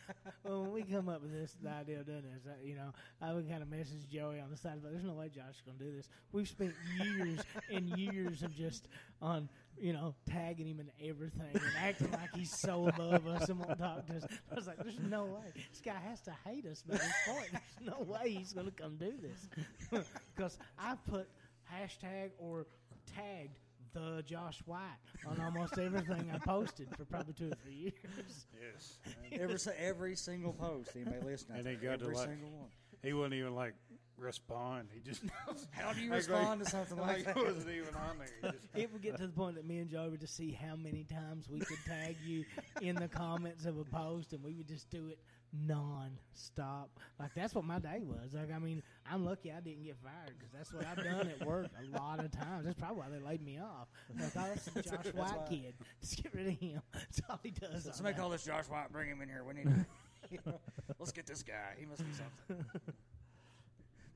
well, 0.44 0.62
when 0.62 0.72
we 0.72 0.82
come 0.82 1.08
up 1.08 1.22
with 1.22 1.32
this 1.32 1.56
the 1.62 1.70
idea 1.70 2.00
of 2.00 2.06
doing 2.06 2.22
this, 2.22 2.54
you 2.64 2.74
know, 2.74 2.92
I 3.20 3.32
would 3.32 3.48
kind 3.48 3.62
of 3.62 3.70
message 3.70 4.08
Joey 4.10 4.40
on 4.40 4.50
the 4.50 4.56
side, 4.56 4.78
but 4.82 4.92
there's 4.92 5.04
no 5.04 5.14
way 5.14 5.28
Josh 5.28 5.56
is 5.56 5.62
going 5.66 5.78
to 5.78 5.84
do 5.84 5.96
this. 5.96 6.08
We've 6.32 6.48
spent 6.48 6.72
years 7.00 7.40
and 7.70 7.88
years 7.98 8.42
of 8.42 8.54
just 8.54 8.88
on, 9.20 9.48
you 9.78 9.92
know, 9.92 10.14
tagging 10.30 10.66
him 10.66 10.80
in 10.80 11.08
everything 11.08 11.50
and 11.52 11.62
acting 11.78 12.10
like 12.12 12.34
he's 12.34 12.56
so 12.56 12.86
above 12.88 13.26
us 13.26 13.48
and 13.48 13.58
won't 13.58 13.78
talk 13.78 14.06
to 14.06 14.16
us. 14.16 14.24
I 14.50 14.54
was 14.54 14.66
like, 14.66 14.78
there's 14.78 15.00
no 15.00 15.24
way. 15.24 15.52
This 15.70 15.80
guy 15.84 15.98
has 16.08 16.20
to 16.22 16.34
hate 16.46 16.66
us 16.66 16.82
by 16.82 16.96
this 16.96 17.12
point. 17.26 17.48
There's 17.50 17.96
no 17.98 18.04
way 18.04 18.30
he's 18.30 18.52
going 18.52 18.66
to 18.66 18.72
come 18.72 18.96
do 18.96 19.12
this. 19.20 20.04
Because 20.34 20.58
I 20.78 20.94
put 21.10 21.28
hashtag 21.70 22.30
or 22.38 22.66
tagged 23.14 23.58
the 23.92 24.22
Josh 24.26 24.60
White 24.66 24.80
on 25.26 25.40
almost 25.40 25.78
everything 25.78 26.30
I 26.34 26.38
posted 26.38 26.88
for 26.96 27.04
probably 27.04 27.34
two 27.34 27.48
or 27.50 27.54
three 27.64 27.74
years. 27.74 28.46
Yes. 28.60 28.98
every 29.32 29.58
every 29.78 30.16
single 30.16 30.52
post. 30.52 30.90
Anybody 30.94 31.18
listening? 31.24 31.58
And 31.58 31.66
he 31.68 31.74
there, 31.74 31.90
got 31.92 31.98
to 32.00 32.04
every 32.06 32.16
like- 32.16 32.28
single 32.28 32.50
one. 32.50 32.68
he 33.02 33.12
wouldn't 33.12 33.34
even 33.34 33.54
like 33.54 33.74
respond. 34.18 34.88
He 34.92 35.00
just 35.00 35.22
How 35.70 35.92
do 35.92 36.00
you 36.00 36.12
respond 36.14 36.60
like- 36.60 36.64
to 36.64 36.70
something 36.70 36.98
like 36.98 37.08
like 37.08 37.24
that? 37.26 37.36
he 37.36 37.42
wasn't 37.44 37.70
even 37.70 37.94
on 38.08 38.18
there. 38.18 38.28
He 38.42 38.48
just, 38.58 38.68
it 38.74 38.92
would 38.92 39.02
get 39.02 39.16
to 39.18 39.26
the 39.26 39.32
point 39.32 39.56
that 39.56 39.66
me 39.66 39.78
and 39.78 39.90
Joey 39.90 40.08
would 40.10 40.20
just 40.20 40.36
see 40.36 40.52
how 40.52 40.76
many 40.76 41.04
times 41.04 41.48
we 41.48 41.60
could 41.60 41.78
tag 41.86 42.16
you 42.24 42.44
in 42.80 42.94
the 42.96 43.08
comments 43.08 43.64
of 43.66 43.78
a 43.78 43.84
post, 43.84 44.32
and 44.32 44.42
we 44.42 44.54
would 44.54 44.68
just 44.68 44.88
do 44.90 45.08
it 45.08 45.18
non-stop. 45.52 46.90
Like 47.18 47.34
that's 47.34 47.54
what 47.54 47.64
my 47.64 47.78
day 47.78 48.02
was. 48.02 48.34
Like 48.34 48.52
I 48.54 48.58
mean, 48.58 48.82
I'm 49.10 49.24
lucky 49.24 49.52
I 49.52 49.60
didn't 49.60 49.84
get 49.84 49.96
fired 50.02 50.34
because 50.38 50.52
that's 50.52 50.72
what 50.72 50.86
I've 50.86 51.04
done 51.04 51.28
at 51.28 51.46
work 51.46 51.68
a 51.78 51.98
lot 51.98 52.24
of 52.24 52.30
times. 52.30 52.64
That's 52.64 52.78
probably 52.78 52.98
why 52.98 53.08
they 53.10 53.24
laid 53.24 53.42
me 53.42 53.58
off. 53.58 53.88
Like, 54.18 54.30
oh, 54.36 54.44
that's 54.48 54.64
the 54.66 54.82
Josh 54.82 55.14
White 55.14 55.38
why. 55.38 55.46
kid. 55.48 55.74
Let's 56.00 56.14
get 56.14 56.34
rid 56.34 56.48
of 56.48 56.58
him. 56.58 56.80
That's 56.92 57.20
all 57.28 57.40
he 57.42 57.50
does. 57.50 57.86
Let's 57.86 58.00
all 58.00 58.04
make 58.04 58.18
all 58.18 58.30
this 58.30 58.44
Josh 58.44 58.64
White. 58.64 58.90
Bring 58.92 59.08
him 59.08 59.20
in 59.20 59.28
here. 59.28 59.44
We 59.44 59.54
need. 59.54 59.64
To, 59.64 59.86
you 60.30 60.38
know, 60.46 60.60
let's 60.98 61.12
get 61.12 61.26
this 61.26 61.42
guy. 61.42 61.74
He 61.78 61.86
must 61.86 62.00
be 62.00 62.12
something. 62.12 62.64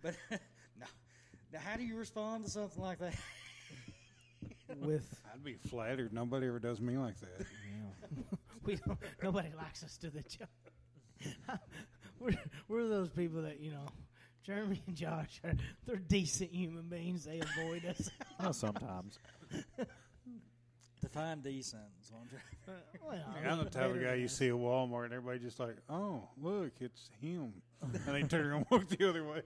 but 0.03 0.15
no. 0.31 0.87
Now, 1.53 1.59
how 1.65 1.77
do 1.77 1.85
you 1.85 1.97
respond 1.97 2.45
to 2.45 2.51
something 2.51 2.83
like 2.83 2.99
that? 2.99 3.15
with. 4.81 5.21
I'd 5.33 5.45
be 5.45 5.55
flattered. 5.55 6.13
Nobody 6.13 6.47
ever 6.49 6.59
does 6.59 6.81
me 6.81 6.97
like 6.97 7.19
that. 7.21 7.47
we 8.65 8.77
don't, 8.77 8.99
nobody 9.23 9.51
likes 9.57 9.85
us 9.85 9.97
to 9.99 10.11
the 10.11 10.23
job. 10.23 10.49
we're 12.21 12.35
we're 12.69 12.89
those 12.89 13.11
people 13.11 13.43
that 13.43 13.61
you 13.61 13.71
know. 13.71 13.87
Jeremy 14.45 14.81
and 14.87 14.95
Josh 14.95 15.41
are 15.43 15.55
they're 15.87 15.97
decent 15.97 16.53
human 16.53 16.85
beings. 16.85 17.25
They 17.25 17.41
avoid 17.41 17.85
us. 17.85 18.09
Well, 18.41 18.53
sometimes. 18.53 19.19
Define 21.03 21.41
decent. 21.41 21.83
is 22.01 22.13
what 22.13 22.23
I'm 22.23 22.29
trying- 22.29 22.87
well, 23.05 23.51
I'm 23.51 23.65
the 23.65 23.71
type 23.71 23.91
of 23.95 24.01
guy 24.01 24.15
you 24.15 24.29
see 24.29 24.49
at 24.49 24.55
Walmart, 24.55 25.07
and 25.07 25.15
everybody 25.15 25.39
just 25.41 25.59
like, 25.61 25.77
oh, 25.89 26.29
look, 26.41 26.73
it's 26.81 27.11
him. 27.21 27.53
and 27.83 27.95
they 28.07 28.23
turn 28.23 28.47
around 28.47 28.57
and 28.59 28.67
walk 28.71 28.89
the 28.89 29.09
other 29.09 29.25
way. 29.25 29.43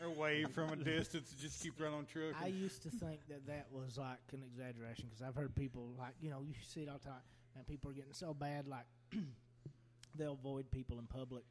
or 0.00 0.10
wave 0.10 0.50
from 0.50 0.70
a 0.70 0.76
distance 0.76 1.30
and 1.32 1.40
just 1.40 1.62
keep 1.62 1.78
running 1.80 1.98
on 1.98 2.06
trucking. 2.06 2.34
I 2.42 2.46
used 2.46 2.82
to 2.84 2.90
think 2.90 3.20
that 3.28 3.46
that 3.46 3.66
was 3.70 3.98
like 3.98 4.18
an 4.32 4.42
exaggeration 4.42 5.06
because 5.08 5.22
I've 5.22 5.34
heard 5.34 5.54
people 5.54 5.90
like 5.98 6.14
you 6.20 6.30
know 6.30 6.42
you 6.42 6.54
see 6.66 6.82
it 6.82 6.88
all 6.88 6.98
the 6.98 7.08
time, 7.10 7.22
and 7.56 7.66
people 7.66 7.90
are 7.90 7.94
getting 7.94 8.12
so 8.14 8.32
bad 8.34 8.66
like 8.66 8.86
they'll 10.16 10.32
avoid 10.32 10.70
people 10.70 10.98
in 10.98 11.06
public 11.06 11.44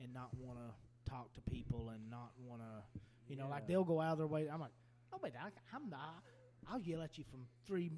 and 0.00 0.12
not 0.12 0.28
want 0.38 0.58
to 0.58 1.10
talk 1.10 1.32
to 1.34 1.40
people 1.42 1.90
and 1.94 2.08
not 2.10 2.30
want 2.44 2.60
to 2.62 3.00
you 3.28 3.36
know 3.36 3.48
like 3.48 3.66
they'll 3.66 3.84
go 3.84 4.00
out 4.00 4.12
of 4.12 4.18
their 4.18 4.26
way. 4.26 4.48
I'm 4.52 4.60
like, 4.60 4.72
oh 5.12 5.18
wait, 5.22 5.32
I, 5.40 5.48
I'm 5.74 5.88
not. 5.90 6.22
I'll 6.70 6.80
yell 6.80 7.02
at 7.02 7.18
you 7.18 7.24
from 7.30 7.46
three, 7.66 7.90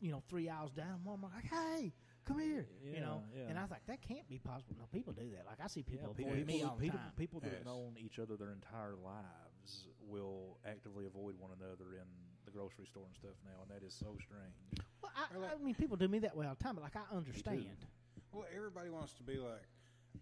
you 0.00 0.10
know, 0.10 0.22
three 0.28 0.48
hours 0.48 0.70
down. 0.72 1.00
I'm 1.08 1.22
like, 1.22 1.44
hey, 1.44 1.92
come 2.26 2.40
here, 2.40 2.66
you 2.84 3.00
know. 3.00 3.22
Yeah, 3.34 3.42
yeah. 3.44 3.48
And 3.50 3.58
I 3.58 3.62
was 3.62 3.70
like, 3.70 3.86
that 3.86 4.00
can't 4.02 4.28
be 4.28 4.38
possible. 4.38 4.74
No, 4.78 4.86
people 4.92 5.12
do 5.12 5.30
that. 5.36 5.44
Like 5.46 5.58
I 5.62 5.68
see 5.68 5.82
people 5.82 6.14
yeah, 6.18 6.24
avoid 6.26 6.36
people, 6.46 6.54
me 6.54 6.62
all 6.64 6.76
the 6.76 6.82
people, 6.82 6.98
time. 6.98 7.12
people 7.16 7.40
that 7.40 7.48
Yes. 7.48 7.56
have 7.58 7.66
known 7.66 7.94
each 7.98 8.18
other 8.18 8.36
their 8.36 8.52
entire 8.52 8.94
lives 8.96 9.86
will 10.08 10.58
actively 10.66 11.06
avoid 11.06 11.38
one 11.38 11.50
another 11.58 11.94
in 11.94 12.06
the 12.44 12.50
grocery 12.50 12.86
store 12.86 13.04
and 13.06 13.14
stuff 13.14 13.36
now, 13.44 13.62
and 13.62 13.70
that 13.70 13.86
is 13.86 13.94
so 13.94 14.16
strange. 14.24 14.82
Well, 15.02 15.12
I, 15.14 15.36
like- 15.38 15.52
I 15.60 15.62
mean, 15.62 15.74
people 15.74 15.96
do 15.96 16.08
me 16.08 16.18
that 16.20 16.36
way 16.36 16.46
all 16.46 16.54
the 16.58 16.62
time, 16.64 16.74
but 16.74 16.82
like 16.82 16.96
I 16.96 17.14
understand. 17.14 17.86
Well, 18.32 18.46
everybody 18.54 18.90
wants 18.90 19.12
to 19.14 19.22
be 19.22 19.36
like 19.38 19.62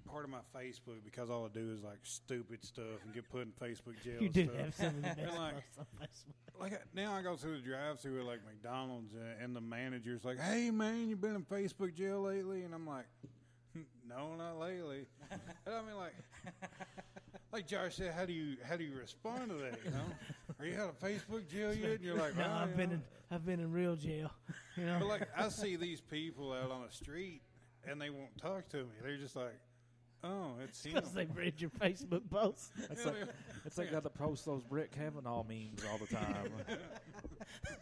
part 0.07 0.25
of 0.25 0.31
my 0.31 0.39
Facebook 0.57 1.05
because 1.05 1.29
all 1.31 1.45
I 1.45 1.49
do 1.49 1.71
is 1.73 1.83
like 1.83 1.99
stupid 2.03 2.65
stuff 2.65 3.03
and 3.05 3.13
get 3.15 3.29
put 3.31 3.43
in 3.43 3.53
Facebook 3.53 4.01
jail. 4.05 4.15
You 4.21 4.27
and 4.27 4.33
do 4.35 4.45
stuff. 4.47 4.57
have 4.57 4.75
some 4.75 4.87
of 4.89 4.95
the 4.97 5.01
best 5.03 5.19
like- 5.39 5.55
posts 5.55 5.79
on 5.79 5.87
Facebook. 6.01 6.61
Like 6.61 6.73
I- 6.73 6.79
now, 6.95 7.13
I 7.15 7.23
go 7.23 7.37
through 7.37 7.61
the 7.61 7.63
drive-through 7.69 8.21
at 8.21 8.27
like 8.27 8.41
McDonald's, 8.45 9.15
uh, 9.15 9.43
and 9.45 9.55
the 9.55 9.61
manager's 9.61 10.25
like, 10.25 10.39
"Hey, 10.41 10.71
man, 10.73 11.09
you 11.09 11.15
been 11.17 11.37
in 11.37 11.45
Facebook 11.45 11.95
jail 11.95 12.21
lately?" 12.23 12.63
And 12.65 12.75
I'm 12.75 12.85
like, 12.87 13.05
"Hmm, 13.75 13.83
"No, 14.09 14.35
not 14.35 14.59
lately." 14.59 15.07
and 15.31 15.41
I 15.75 15.83
mean, 15.83 15.97
like, 15.97 16.15
like 17.53 17.67
Josh 17.69 17.95
said, 17.97 18.13
how 18.13 18.25
do 18.25 18.33
you 18.33 18.57
how 18.69 18.77
do 18.77 18.83
you 18.85 18.97
respond 18.99 19.51
to 19.51 19.55
that? 19.57 19.79
You 19.85 19.91
know, 19.93 20.05
are 20.59 20.67
you 20.67 20.81
out 20.81 20.89
of 20.89 20.99
Facebook 20.99 21.49
jail 21.49 21.73
yet? 21.73 21.91
And 21.93 22.01
you're 22.05 22.17
like, 22.17 22.37
No, 22.39 22.45
"Oh, 22.49 22.63
I've 22.63 22.77
been 22.77 22.91
know." 22.91 22.95
in 22.97 23.03
I've 23.31 23.45
been 23.47 23.61
in 23.61 23.71
real 23.73 23.95
jail. 23.95 24.31
You 24.77 24.87
know, 24.87 24.97
But 25.01 25.09
like, 25.09 25.29
I 25.37 25.49
see 25.51 25.77
these 25.77 26.01
people 26.01 26.53
out 26.53 26.71
on 26.73 26.83
the 26.83 26.91
street, 26.93 27.43
and 27.91 28.01
they 28.01 28.11
won't 28.11 28.37
talk 28.39 28.69
to 28.71 28.79
me. 28.79 28.91
They're 29.03 29.17
just 29.17 29.37
like, 29.37 29.59
"Oh, 30.25 30.53
it's 30.63 30.85
him." 30.85 30.95
because 30.95 31.13
they've 31.13 31.35
read 31.37 31.61
your 31.61 31.71
Facebook 31.71 32.29
posts. 32.31 32.71
It's 32.91 33.05
like 33.05 33.15
it's 33.65 33.79
like 33.79 33.91
that 33.93 34.03
that 34.03 34.15
posts 34.19 34.45
those 34.45 34.63
Brett 34.63 34.91
Kavanaugh 34.93 35.43
memes 35.45 35.83
all 35.91 35.99
the 35.99 36.07
time. 36.07 36.51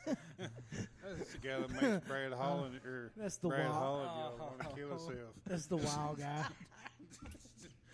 That's 0.07 1.33
the 1.33 1.39
guy 1.39 1.61
that 1.61 1.71
makes 1.71 2.07
Brad 2.07 2.33
Holland 2.33 2.81
or 2.85 3.13
That's 3.17 3.37
the 3.37 3.49
Brad 3.49 3.69
wild- 3.71 3.75
Holland 3.77 4.11
you 4.17 4.23
uh-huh. 4.25 4.37
know, 4.39 4.45
want 4.45 4.61
to 4.61 4.77
kill 4.77 4.89
himself. 4.89 5.35
That's 5.47 5.67
the 5.67 5.77
wild 5.77 6.19
guy. 6.19 6.45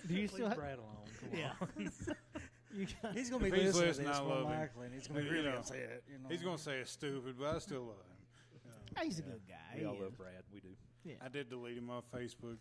Do 0.08 0.14
you 0.14 0.20
Leave 0.22 0.30
still 0.30 0.48
have? 0.48 0.56
Brad 0.58 0.78
alone. 0.78 1.06
Come 1.20 1.38
Yeah. 1.38 1.52
on. 1.60 1.92
You 2.74 2.86
got, 3.02 3.12
He's 3.14 3.28
going 3.30 3.44
to 3.44 3.50
be 3.50 3.56
If 3.56 3.62
he's 3.62 3.74
listening 3.76 3.82
to 3.82 3.88
listening, 3.88 4.08
this 4.08 4.16
I 4.16 4.22
more 4.22 4.34
love 4.34 4.44
him. 4.50 4.58
likely, 4.58 4.86
and 4.86 4.94
he's 4.94 5.06
going 5.06 5.22
to 5.22 5.22
be 5.22 5.28
You 5.28 5.42
really 5.42 5.52
know, 5.52 5.58
upset. 5.58 6.02
You 6.10 6.18
know? 6.18 6.28
He's 6.30 6.42
going 6.42 6.56
to 6.56 6.62
say 6.62 6.78
it's 6.78 6.90
stupid, 6.90 7.34
but 7.38 7.54
I 7.54 7.58
still 7.58 7.82
love 7.82 7.96
him. 8.00 8.96
You 8.98 9.04
he's 9.04 9.18
a 9.18 9.22
good 9.22 9.40
guy. 9.46 9.78
We 9.78 9.84
all 9.84 9.94
he 9.94 10.02
love. 10.02 10.16
Brad. 10.16 10.42
We 10.52 10.60
do. 10.60 10.68
Yeah. 11.04 11.14
I 11.24 11.28
did 11.28 11.48
delete 11.50 11.76
him 11.78 11.90
off 11.90 12.04
Facebook. 12.14 12.58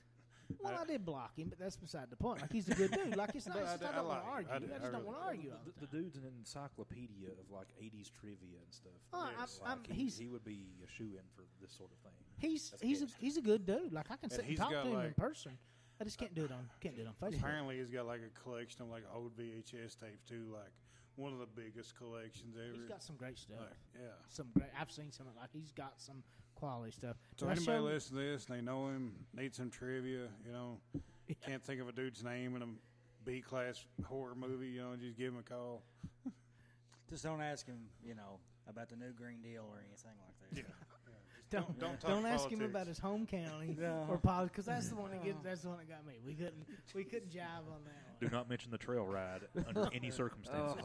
Well, 0.59 0.77
I 0.81 0.85
did 0.85 1.05
block 1.05 1.37
him, 1.37 1.47
but 1.47 1.59
that's 1.59 1.77
beside 1.77 2.09
the 2.09 2.17
point. 2.17 2.41
Like 2.41 2.51
he's 2.51 2.67
a 2.67 2.75
good 2.75 2.91
dude. 2.91 3.15
Like 3.15 3.33
it's 3.35 3.47
not. 3.47 3.55
But 3.55 3.83
I, 3.83 3.87
I 3.87 3.87
I 3.87 3.93
I 3.93 3.95
don't 3.95 4.07
want 4.07 4.23
to 4.23 4.29
argue. 4.29 4.51
I 4.51 4.55
I, 4.55 4.59
just 4.59 4.73
I 4.73 4.91
don't 4.91 5.05
want 5.05 5.17
to 5.19 5.25
argue. 5.25 5.51
The, 5.65 5.71
the 5.71 5.87
the 5.87 5.97
dude's 5.97 6.17
an 6.17 6.23
encyclopedia 6.37 7.29
of 7.39 7.49
like 7.51 7.67
'80s 7.81 8.11
trivia 8.19 8.59
and 8.59 8.73
stuff. 8.73 8.99
Oh, 9.13 9.29
It's 9.41 9.59
I'm- 9.63 9.69
like 9.79 9.89
I'm- 9.89 9.95
he, 9.95 10.03
he's- 10.03 10.17
he 10.17 10.27
would 10.27 10.43
be 10.43 10.59
a 10.83 10.89
shoe 10.91 11.15
in 11.15 11.23
for 11.35 11.43
this 11.61 11.71
sort 11.71 11.91
of 11.91 11.97
thing. 11.99 12.19
He's 12.37 12.69
That's 12.71 12.83
a 12.83 12.85
he's 12.85 13.01
a, 13.01 13.07
he's 13.19 13.37
a 13.37 13.41
good 13.41 13.65
dude. 13.65 13.93
Like 13.93 14.11
I 14.11 14.17
can 14.17 14.29
sit 14.29 14.39
and 14.39 14.49
he's 14.49 14.59
talk 14.59 14.69
to 14.71 14.75
got, 14.75 14.85
him 14.87 14.99
in 14.99 15.13
person. 15.13 15.53
I 16.01 16.03
just 16.03 16.17
can't 16.17 16.33
do 16.35 16.43
it 16.45 16.51
on 16.51 16.67
can't 16.81 16.95
do 16.97 17.03
it 17.03 17.07
on 17.07 17.13
Facebook. 17.21 17.39
Apparently, 17.39 17.77
he's 17.77 17.89
got 17.91 18.07
like 18.07 18.21
a 18.25 18.39
collection 18.43 18.81
of 18.81 18.89
like 18.89 19.03
old 19.15 19.37
VHS 19.37 19.99
tapes 20.01 20.23
too, 20.27 20.49
like 20.51 20.73
one 21.15 21.31
of 21.31 21.39
the 21.39 21.45
biggest 21.45 21.95
collections 21.95 22.55
ever. 22.57 22.73
He's 22.73 22.89
got 22.89 23.03
some 23.03 23.15
great 23.15 23.37
stuff. 23.37 23.57
like, 23.59 23.77
yeah. 23.95 24.07
Some 24.27 24.47
great. 24.57 24.69
I've 24.79 24.91
seen 24.91 25.11
some. 25.11 25.27
Like 25.39 25.49
he's 25.53 25.71
got 25.71 25.93
some 26.01 26.23
quality 26.61 26.91
stuff. 26.91 27.17
So 27.37 27.47
Did 27.47 27.57
anybody 27.57 27.77
show- 27.77 27.83
listen 27.83 28.15
to 28.17 28.21
this 28.21 28.45
and 28.45 28.57
they 28.57 28.61
know 28.61 28.87
him, 28.87 29.13
need 29.35 29.53
some 29.55 29.69
trivia, 29.71 30.27
you 30.45 30.51
know, 30.53 30.77
can't 31.45 31.63
think 31.63 31.81
of 31.81 31.89
a 31.89 31.91
dude's 31.91 32.23
name 32.23 32.55
in 32.55 32.61
a 32.61 32.67
B 33.25 33.41
class 33.41 33.83
horror 34.05 34.35
movie, 34.35 34.67
you 34.67 34.81
know, 34.81 34.95
just 34.99 35.17
give 35.17 35.33
him 35.33 35.39
a 35.39 35.43
call. 35.43 35.81
Just 37.09 37.23
don't 37.25 37.41
ask 37.41 37.65
him, 37.65 37.77
you 38.05 38.15
know, 38.15 38.39
about 38.69 38.87
the 38.87 38.95
new 38.95 39.11
Green 39.11 39.41
Deal 39.41 39.65
or 39.69 39.79
anything 39.85 40.11
like 40.25 40.49
that. 40.53 40.57
Yeah. 40.57 40.63
Don't, 41.49 41.77
Don't- 41.77 41.99
don't 41.99 42.23
don't, 42.23 42.25
ask 42.25 42.47
him 42.49 42.61
about 42.61 42.87
his 42.87 42.97
home 42.97 43.25
county 43.25 43.75
No. 43.81 44.05
or 44.09 44.17
politics 44.17 44.51
because 44.53 44.65
that's 44.65 44.87
the 44.87 44.95
one 44.95 45.11
that 45.11 45.21
get, 45.21 45.43
that's 45.43 45.63
the 45.63 45.67
one 45.67 45.79
that 45.79 45.89
got 45.89 46.07
me. 46.07 46.13
We 46.25 46.33
couldn't 46.35 46.65
we 46.95 47.03
couldn't 47.03 47.29
jive 47.29 47.67
on 47.69 47.83
that 47.83 48.21
Do 48.21 48.29
not 48.33 48.47
mention 48.49 48.71
the 48.71 48.77
trail 48.77 49.05
ride 49.05 49.41
under 49.67 49.89
any 49.93 50.09
circumstances. 50.21 50.79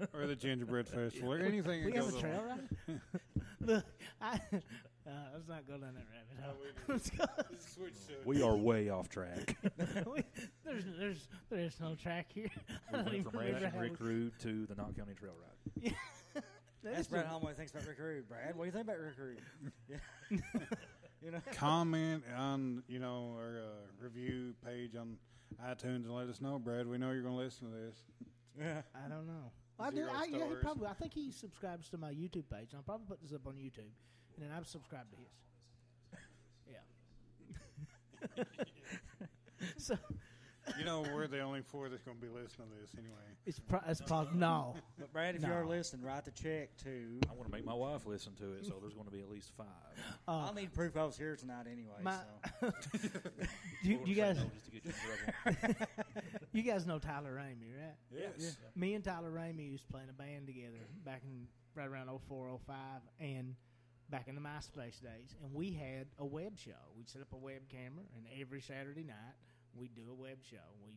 Oh. 0.00 0.06
Or 0.14 0.26
the 0.26 0.34
gingerbread 0.34 0.88
festival 0.88 1.34
or 1.34 1.38
anything 1.40 1.84
We 1.84 1.92
have 1.92 2.08
a 2.08 2.18
trail 2.18 2.42
on. 2.50 2.68
ride. 2.88 3.00
Look, 3.60 3.84
I 4.22 4.40
uh, 5.06 5.10
let's 5.34 5.48
not 5.48 5.66
go 5.66 5.74
down 5.74 5.94
that 5.94 6.06
rabbit 6.12 6.44
hole. 6.44 6.54
Let's 6.88 7.10
go. 7.10 7.24
Switch 7.58 7.94
to 8.08 8.14
We 8.24 8.42
are 8.42 8.56
way 8.56 8.88
off 8.90 9.08
track. 9.08 9.56
we, 10.06 10.22
there's 10.64 10.84
there's 10.98 11.28
there's 11.50 11.80
no 11.80 11.94
track 11.94 12.26
here. 12.34 12.50
I 12.68 12.72
We 12.92 12.96
don't 12.96 13.04
went 13.04 13.14
even 13.18 13.30
from 13.30 13.38
remember 13.40 13.60
Ranch 13.60 13.72
how 13.74 13.80
and 13.80 13.90
Rick 13.90 14.00
we- 14.00 14.06
Rude 14.06 14.38
to 14.40 14.66
the 14.66 14.74
Knott 14.74 14.96
County 14.96 15.14
Trail 15.14 15.32
Ride. 15.82 15.94
That 16.84 16.94
Ask 16.98 17.10
Brad 17.10 17.24
the- 17.24 17.28
Holm 17.28 17.42
what 17.42 17.50
he 17.52 17.56
thinks 17.56 17.72
about 17.72 17.86
Rick 17.86 17.98
Rude. 17.98 18.28
Brad, 18.28 18.54
what 18.56 18.64
do 18.64 18.66
you 18.66 18.72
think 18.72 18.84
about 18.84 18.98
Rick 18.98 19.14
Rude? 19.18 19.40
Yeah. 19.88 19.96
you 21.22 21.30
know, 21.32 21.40
comment 21.54 22.22
on, 22.36 22.82
you 22.88 22.98
know, 23.00 23.34
our 23.38 23.58
uh, 23.58 24.04
review 24.04 24.54
page 24.64 24.94
on 24.96 25.16
iTunes 25.64 26.04
and 26.04 26.14
let 26.14 26.28
us 26.28 26.40
know, 26.40 26.58
Brad. 26.58 26.86
We 26.86 26.98
know 26.98 27.10
you're 27.10 27.22
going 27.22 27.34
to 27.36 27.40
listen 27.42 27.70
to 27.70 27.76
this. 27.76 27.96
yeah. 28.58 28.82
I 28.94 29.08
don't 29.08 29.26
know. 29.26 29.50
I 29.80 29.90
did. 29.90 29.96
Zero 29.96 30.10
I, 30.14 30.24
yeah, 30.24 30.30
he 30.30 30.36
stars. 30.38 30.58
probably. 30.62 30.86
I 30.88 30.92
think 30.94 31.12
he 31.12 31.30
subscribes 31.32 31.88
to 31.90 31.98
my 31.98 32.10
YouTube 32.12 32.48
page. 32.50 32.68
and 32.70 32.76
I'll 32.76 32.82
probably 32.82 33.06
put 33.08 33.20
this 33.20 33.32
up 33.32 33.46
on 33.46 33.54
YouTube, 33.54 33.90
and 34.36 34.44
then 34.44 34.50
I've 34.56 34.66
subscribed 34.66 35.10
to 35.12 35.16
his. 35.16 35.28
Yeah. 38.36 38.44
so 39.78 39.96
You 40.78 40.84
know, 40.84 41.02
we're 41.14 41.28
the 41.28 41.40
only 41.40 41.62
four 41.62 41.88
that's 41.88 42.02
going 42.02 42.16
to 42.18 42.20
be 42.22 42.28
listening 42.28 42.68
to 42.68 42.74
this 42.80 42.90
anyway. 42.98 43.14
it's 43.46 43.58
pro- 43.60 43.80
it's 43.86 44.00
probably 44.00 44.36
no. 44.38 44.74
But 44.98 45.12
Brad, 45.12 45.36
if 45.36 45.42
you 45.42 45.52
are 45.52 45.64
listening, 45.64 46.04
write 46.04 46.24
the 46.24 46.32
check 46.32 46.76
to. 46.78 47.20
I 47.30 47.34
want 47.34 47.46
to 47.46 47.52
make 47.52 47.64
my 47.64 47.72
wife 47.72 48.04
listen 48.04 48.34
to 48.36 48.52
it, 48.54 48.66
so 48.66 48.74
there's 48.80 48.94
going 48.94 49.06
to 49.06 49.12
be 49.12 49.20
at 49.20 49.30
least 49.30 49.52
five. 49.56 49.66
Uh, 50.26 50.46
I'll 50.46 50.54
need 50.54 50.72
proof 50.72 50.96
I 50.96 51.04
was 51.04 51.16
here 51.16 51.36
tonight 51.36 51.66
anyway. 51.70 51.94
My- 52.02 52.18
so. 52.60 52.72
You, 53.82 53.98
We're 54.00 54.06
you 54.06 54.14
gonna 54.16 54.34
guys, 54.34 54.42
no 54.42 54.50
just 54.52 54.64
to 54.64 54.70
get 54.72 54.84
you 54.84 54.90
in 54.90 55.54
trouble. 55.64 55.86
you 56.52 56.62
guys 56.62 56.86
know 56.86 56.98
Tyler 56.98 57.32
Ramey, 57.40 57.70
right? 57.78 57.94
Yes. 58.10 58.56
Me 58.74 58.94
and 58.94 59.04
Tyler 59.04 59.30
Ramey 59.30 59.70
used 59.70 59.86
to 59.86 59.92
play 59.92 60.02
in 60.02 60.08
a 60.10 60.12
band 60.12 60.46
together 60.48 60.80
back 61.04 61.22
in 61.24 61.46
right 61.76 61.86
around 61.86 62.08
04, 62.28 62.58
05, 62.66 62.76
and 63.20 63.54
back 64.10 64.28
in 64.28 64.34
the 64.34 64.40
MySpace 64.40 65.00
days. 65.00 65.34
And 65.42 65.52
we 65.52 65.72
had 65.72 66.06
a 66.18 66.24
web 66.24 66.58
show. 66.58 66.94
We'd 66.96 67.08
set 67.08 67.22
up 67.22 67.32
a 67.32 67.36
web 67.36 67.68
camera, 67.68 68.04
and 68.16 68.26
every 68.40 68.60
Saturday 68.60 69.04
night 69.04 69.36
we'd 69.74 69.94
do 69.94 70.04
a 70.10 70.14
web 70.14 70.38
show. 70.48 70.66
We'd 70.84 70.96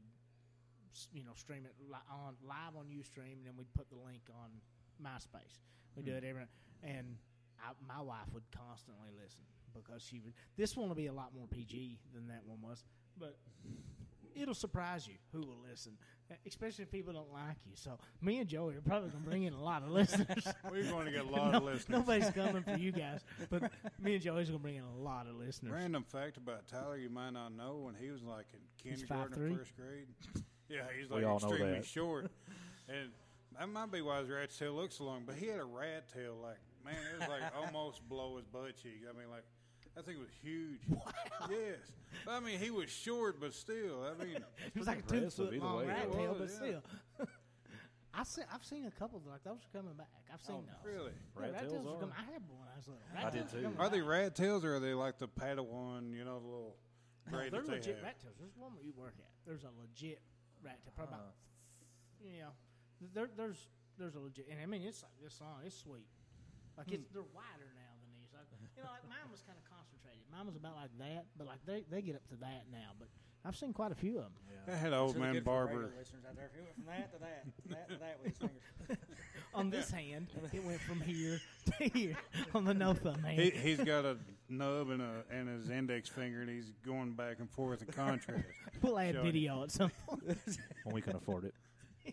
you 1.13 1.23
know 1.23 1.31
stream 1.35 1.65
it 1.65 1.73
li- 1.87 2.09
on 2.11 2.35
live 2.43 2.75
on 2.77 2.85
UStream, 2.85 3.37
and 3.39 3.45
then 3.45 3.53
we'd 3.57 3.73
put 3.73 3.89
the 3.89 3.95
link 3.95 4.21
on 4.29 4.49
MySpace. 5.03 5.59
We 5.95 6.03
do 6.03 6.11
hmm. 6.11 6.17
it 6.17 6.23
every 6.23 6.43
and 6.83 7.17
I, 7.59 7.71
my 7.87 8.01
wife 8.01 8.31
would 8.33 8.43
constantly 8.51 9.09
listen 9.21 9.43
because 9.73 10.01
she 10.01 10.19
would. 10.19 10.33
This 10.57 10.75
one 10.75 10.87
will 10.87 10.95
be 10.95 11.07
a 11.07 11.13
lot 11.13 11.33
more 11.35 11.47
PG 11.47 11.99
than 12.13 12.27
that 12.27 12.41
one 12.45 12.61
was, 12.61 12.83
but 13.19 13.37
it'll 14.35 14.53
surprise 14.53 15.07
you 15.07 15.15
who 15.31 15.39
will 15.41 15.57
listen, 15.69 15.93
especially 16.47 16.83
if 16.83 16.91
people 16.91 17.13
don't 17.13 17.31
like 17.33 17.57
you. 17.65 17.73
So 17.75 17.97
me 18.21 18.39
and 18.39 18.47
Joey 18.47 18.75
are 18.75 18.81
probably 18.81 19.09
gonna 19.09 19.23
bring 19.25 19.43
in 19.43 19.53
a 19.53 19.61
lot 19.63 19.83
of 19.83 19.89
listeners. 19.89 20.47
We're 20.71 20.83
going 20.83 21.05
to 21.05 21.11
get 21.11 21.25
a 21.25 21.29
lot 21.29 21.51
No- 21.51 21.57
of 21.59 21.63
listeners. 21.63 21.89
Nobody's 21.89 22.29
coming 22.31 22.63
for 22.63 22.77
you 22.77 22.91
guys, 22.91 23.21
but 23.49 23.71
me 24.01 24.13
and 24.15 24.23
Joey's 24.23 24.47
gonna 24.47 24.59
bring 24.59 24.75
in 24.75 24.83
a 24.83 25.01
lot 25.03 25.27
of 25.27 25.35
listeners. 25.35 25.73
Random 25.73 26.03
fact 26.03 26.37
about 26.37 26.67
Tyler 26.67 26.97
you 26.97 27.09
might 27.09 27.31
not 27.31 27.53
know 27.53 27.77
when 27.83 27.95
he 27.99 28.09
was 28.11 28.23
like 28.23 28.47
in 28.53 28.59
kindergarten 28.91 29.53
or 29.53 29.57
first 29.57 29.75
grade. 29.75 30.07
Yeah, 30.69 30.81
he's 30.95 31.09
We 31.09 31.15
like 31.15 31.25
all 31.25 31.39
know 31.39 31.47
extremely 31.49 31.73
that. 31.79 31.85
short. 31.85 32.31
And 32.87 33.09
that 33.59 33.67
might 33.69 33.91
be 33.91 34.01
why 34.01 34.19
his 34.19 34.29
rat 34.29 34.49
tail 34.57 34.73
looks 34.73 34.97
so 34.97 35.03
long, 35.03 35.23
but 35.25 35.35
he 35.35 35.47
had 35.47 35.59
a 35.59 35.63
rat 35.65 36.05
tail 36.13 36.35
like 36.41 36.57
man, 36.85 36.95
it 37.13 37.19
was 37.19 37.27
like 37.29 37.41
almost 37.57 38.07
blow 38.07 38.37
his 38.37 38.45
butt 38.45 38.75
cheek. 38.81 39.01
I 39.07 39.17
mean 39.17 39.29
like 39.29 39.43
that 39.95 40.05
thing 40.05 40.19
was 40.19 40.29
huge. 40.41 40.79
Yes. 41.49 41.79
I 42.27 42.39
mean 42.39 42.59
he 42.59 42.69
was 42.69 42.89
short 42.89 43.39
but 43.39 43.53
still, 43.53 44.03
I 44.03 44.23
mean 44.23 44.35
It 44.75 44.77
was 44.77 44.87
like 44.87 44.99
a 44.99 45.01
two 45.03 45.15
impressive 45.15 45.45
foot 45.45 45.53
either 45.55 45.65
long 45.65 45.77
way, 45.77 45.85
rat 45.87 46.11
tail, 46.11 46.31
It 46.31 46.37
but 46.37 46.41
was, 46.41 46.55
still. 46.55 46.81
I 48.13 48.23
see, 48.23 48.41
I've 48.51 48.65
seen 48.65 48.85
a 48.85 48.91
couple 48.91 49.21
like 49.29 49.43
those 49.43 49.61
are 49.63 49.71
coming 49.77 49.93
back. 49.93 50.09
I've 50.33 50.41
seen 50.41 50.57
oh, 50.59 50.65
those. 50.65 50.81
really. 50.83 51.13
Yeah, 51.13 51.41
Rat 51.41 51.51
rat 51.53 51.61
tails 51.61 51.71
tails 51.73 51.85
are 51.87 51.95
are. 51.95 51.99
coming. 52.01 52.15
I 52.17 52.25
had 52.33 52.41
one 52.49 52.67
I 52.67 52.75
was 52.75 52.87
little. 52.89 53.05
I 53.15 53.29
did 53.29 53.45
too. 53.47 53.61
coming 53.63 53.79
Are 53.79 53.89
they 53.89 54.01
rat 54.01 54.35
tails 54.35 54.65
or 54.65 54.75
are 54.75 54.79
they 54.81 54.93
like 54.93 55.17
the 55.19 55.29
Padawan, 55.29 56.11
you 56.11 56.25
know, 56.25 56.41
the 56.41 56.49
little 56.49 56.75
No, 57.31 57.37
grade 57.37 57.53
they're 57.53 57.61
that 57.61 57.69
they 57.69 57.79
legit 57.79 57.95
have? 57.95 58.03
rat 58.03 58.17
tails. 58.19 58.35
There's 58.41 58.57
one 58.57 58.73
where 58.73 58.83
you 58.83 58.93
work 58.97 59.13
at. 59.21 59.29
There's 59.45 59.63
a 59.63 59.71
legit 59.77 60.19
rat 60.65 60.81
tail. 60.83 60.93
Probably 60.97 61.13
about, 61.15 61.31
uh-huh. 61.31 62.25
you 62.25 62.41
know, 62.41 62.53
there, 63.13 63.29
there's 63.37 63.69
there's 64.01 64.15
a 64.17 64.23
legit, 64.23 64.49
and 64.49 64.57
I 64.57 64.65
mean 64.65 64.81
it's 64.81 65.05
like 65.05 65.13
this 65.21 65.37
long. 65.39 65.61
It's 65.63 65.77
sweet. 65.77 66.09
Like 66.75 66.89
it's 66.89 67.05
hmm. 67.05 67.13
they're 67.13 67.29
wider 67.29 67.69
now 67.77 67.93
than 68.01 68.09
these. 68.17 68.33
Like, 68.33 68.49
you 68.73 68.81
know, 68.81 68.89
like 68.89 69.05
mine 69.05 69.29
was 69.29 69.45
kind 69.45 69.53
of 69.53 69.63
concentrated. 69.63 69.68
Mine 70.31 70.45
was 70.45 70.55
about 70.55 70.75
like 70.75 70.91
that, 70.99 71.25
but 71.37 71.47
like 71.47 71.59
they 71.65 71.83
they 71.89 72.01
get 72.01 72.15
up 72.15 72.27
to 72.29 72.35
that 72.37 72.65
now. 72.71 72.91
But 72.97 73.07
I've 73.45 73.55
seen 73.55 73.73
quite 73.73 73.91
a 73.91 73.95
few 73.95 74.17
of 74.17 74.23
them. 74.23 74.31
Yeah. 74.67 74.73
I 74.73 74.77
had 74.77 74.93
an 74.93 74.99
old 74.99 75.15
really 75.15 75.25
man 75.25 75.33
good 75.35 75.43
barber. 75.43 75.73
regular 75.73 75.93
listeners 75.97 76.23
out 76.27 76.35
there. 76.35 76.45
If 76.45 76.55
he 76.55 76.61
went 76.61 76.75
from 76.75 76.85
that 76.85 77.11
to 77.13 77.19
that, 77.19 77.45
that 77.69 77.89
to 77.89 77.99
that 77.99 78.19
with 78.21 78.29
his 78.29 78.37
fingers. 78.37 78.97
On 79.53 79.69
this 79.69 79.89
hand, 79.89 80.27
it 80.53 80.63
went 80.63 80.79
from 80.81 81.01
here 81.01 81.41
to 81.65 81.89
here 81.89 82.15
on 82.53 82.65
the 82.65 82.73
no 82.73 82.93
thumb 82.93 83.23
hand. 83.23 83.39
He, 83.39 83.49
he's 83.49 83.79
got 83.79 84.05
a 84.05 84.15
nub 84.47 84.91
and 84.91 85.01
a 85.01 85.23
and 85.31 85.49
his 85.49 85.71
index 85.71 86.07
finger, 86.07 86.41
and 86.41 86.49
he's 86.49 86.71
going 86.85 87.13
back 87.13 87.37
and 87.39 87.49
forth 87.49 87.81
in 87.81 87.87
contrast. 87.87 88.45
we'll 88.83 88.99
add 88.99 89.15
Showing 89.15 89.25
video 89.25 89.63
at 89.63 89.71
some 89.71 89.91
point. 90.07 90.21
when 90.83 90.93
we 90.93 91.01
can 91.01 91.15
afford 91.15 91.45
it. 91.45 91.55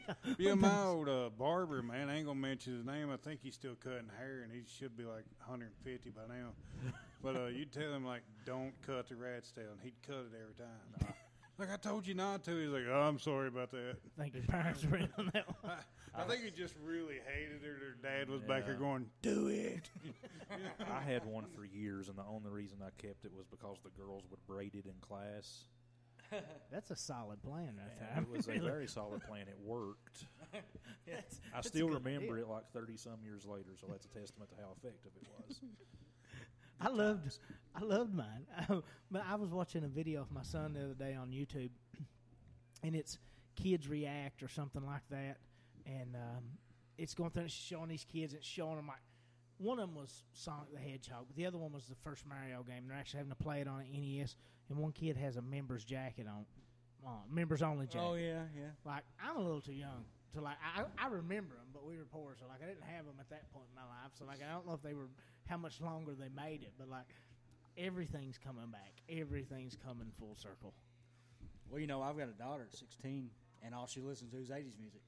yeah, 0.38 0.54
my 0.54 0.82
old 0.84 1.08
uh, 1.08 1.30
barber 1.38 1.82
man, 1.82 2.08
I 2.08 2.16
ain't 2.16 2.26
gonna 2.26 2.38
mention 2.38 2.74
his 2.76 2.84
name. 2.84 3.10
I 3.10 3.16
think 3.16 3.40
he's 3.42 3.54
still 3.54 3.74
cutting 3.82 4.10
hair, 4.18 4.42
and 4.42 4.52
he 4.52 4.62
should 4.66 4.96
be 4.96 5.04
like 5.04 5.24
150 5.46 6.10
by 6.10 6.22
now. 6.28 6.50
But 7.22 7.34
uh, 7.34 7.46
you 7.46 7.64
tell 7.64 7.92
him 7.92 8.04
like, 8.04 8.20
don't 8.44 8.72
cut 8.86 9.08
the 9.08 9.16
rat's 9.16 9.50
tail, 9.50 9.64
and 9.72 9.80
he'd 9.82 10.00
cut 10.06 10.26
it 10.30 10.38
every 10.40 10.54
time. 10.54 11.14
Like 11.58 11.72
I 11.72 11.76
told 11.78 12.06
you 12.06 12.12
not 12.12 12.44
to. 12.44 12.54
He's 12.54 12.68
like, 12.68 12.82
oh, 12.86 13.00
I'm 13.00 13.18
sorry 13.18 13.48
about 13.48 13.70
that. 13.70 13.96
I 14.18 14.22
think 14.22 14.34
your 14.34 14.42
parents 14.44 14.84
were 14.84 14.98
in 14.98 15.08
on 15.16 15.30
that 15.32 15.46
one. 15.62 15.72
I, 16.14 16.20
I 16.20 16.24
think 16.24 16.44
he 16.44 16.50
just 16.50 16.74
really 16.84 17.16
hated 17.26 17.62
it. 17.64 17.80
Their 17.80 17.96
dad 18.02 18.28
was 18.28 18.42
back 18.42 18.66
there 18.66 18.74
going, 18.74 19.06
do 19.22 19.48
it. 19.48 19.88
I 20.90 21.00
had 21.00 21.24
one 21.24 21.46
for 21.56 21.64
years, 21.64 22.10
and 22.10 22.18
the 22.18 22.24
only 22.28 22.50
reason 22.50 22.78
I 22.82 22.90
kept 23.00 23.24
it 23.24 23.32
was 23.34 23.46
because 23.46 23.78
the 23.82 23.90
girls 23.90 24.24
would 24.30 24.46
braid 24.46 24.74
it 24.74 24.84
in 24.84 24.92
class. 25.00 25.64
That's 26.72 26.90
a 26.90 26.96
solid 26.96 27.42
plan 27.42 27.74
there. 27.76 28.08
And 28.14 28.26
it 28.26 28.30
was 28.36 28.48
a 28.48 28.58
very 28.58 28.86
solid 28.86 29.22
plan. 29.26 29.42
It 29.48 29.58
worked. 29.64 30.26
That's- 31.06 31.40
I 31.52 31.56
that's 31.56 31.68
still 31.68 31.88
remember 31.88 32.38
it 32.38 32.48
like 32.48 32.70
30 32.72 32.96
some 32.96 33.18
years 33.24 33.46
later, 33.46 33.70
so 33.80 33.86
that's 33.90 34.06
a 34.06 34.08
testament 34.08 34.50
to 34.50 34.56
how 34.56 34.72
effective 34.76 35.12
it 35.20 35.26
was. 35.46 35.60
I 36.80 36.88
loved, 36.88 37.38
I 37.74 37.82
loved 37.82 38.14
mine. 38.14 38.46
but 39.10 39.22
I 39.26 39.36
was 39.36 39.50
watching 39.50 39.84
a 39.84 39.88
video 39.88 40.20
of 40.20 40.30
my 40.32 40.42
son 40.42 40.74
the 40.74 40.84
other 40.84 40.94
day 40.94 41.14
on 41.14 41.30
YouTube, 41.30 41.70
and 42.82 42.94
it's 42.94 43.18
kids 43.54 43.88
react 43.88 44.42
or 44.42 44.48
something 44.48 44.84
like 44.84 45.08
that, 45.10 45.38
and 45.86 46.14
um, 46.16 46.44
it's 46.98 47.14
going 47.14 47.30
through 47.30 47.42
and 47.44 47.50
showing 47.50 47.88
these 47.88 48.04
kids. 48.04 48.34
and 48.34 48.44
showing 48.44 48.76
them 48.76 48.88
like 48.88 49.00
one 49.58 49.78
of 49.78 49.88
them 49.88 49.94
was 49.96 50.24
Sonic 50.32 50.72
the 50.74 50.78
Hedgehog, 50.80 51.24
but 51.28 51.36
the 51.36 51.46
other 51.46 51.56
one 51.58 51.72
was 51.72 51.86
the 51.86 51.94
first 52.04 52.26
Mario 52.26 52.62
game. 52.62 52.84
They're 52.88 52.98
actually 52.98 53.18
having 53.18 53.32
to 53.32 53.36
play 53.42 53.60
it 53.62 53.68
on 53.68 53.80
an 53.80 53.86
NES, 53.92 54.36
and 54.68 54.78
one 54.78 54.92
kid 54.92 55.16
has 55.16 55.36
a 55.36 55.42
members 55.42 55.84
jacket 55.84 56.26
on, 56.26 56.44
uh, 57.06 57.10
members 57.30 57.62
only 57.62 57.86
jacket. 57.86 58.00
Oh 58.04 58.14
yeah, 58.14 58.44
yeah. 58.56 58.70
Like 58.84 59.04
I'm 59.22 59.36
a 59.36 59.40
little 59.40 59.60
too 59.60 59.72
young 59.72 60.04
to 60.34 60.40
like. 60.40 60.56
I 60.62 60.84
I 60.98 61.08
remember 61.08 61.54
them, 61.54 61.66
but 61.72 61.84
we 61.86 61.96
were 61.96 62.04
poor, 62.10 62.34
so 62.38 62.46
like 62.48 62.62
I 62.62 62.66
didn't 62.66 62.84
have 62.84 63.06
them 63.06 63.16
at 63.20 63.30
that 63.30 63.50
point 63.52 63.66
in 63.70 63.74
my 63.76 63.82
life. 63.86 64.12
So 64.18 64.24
like 64.24 64.38
I 64.42 64.52
don't 64.52 64.66
know 64.66 64.74
if 64.74 64.82
they 64.82 64.94
were 64.94 65.08
how 65.46 65.56
much 65.56 65.80
longer 65.80 66.12
they 66.18 66.28
made 66.34 66.62
it, 66.62 66.72
but 66.78 66.88
like 66.88 67.06
everything's 67.78 68.38
coming 68.38 68.70
back. 68.72 68.92
Everything's 69.08 69.76
coming 69.76 70.10
full 70.18 70.34
circle. 70.34 70.74
Well, 71.70 71.80
you 71.80 71.86
know, 71.86 72.02
I've 72.02 72.16
got 72.16 72.28
a 72.28 72.38
daughter 72.38 72.62
at 72.70 72.76
16, 72.76 73.28
and 73.64 73.74
all 73.74 73.86
she 73.86 74.00
listens 74.00 74.30
to 74.32 74.38
is 74.38 74.50
80s 74.50 74.78
music 74.78 75.02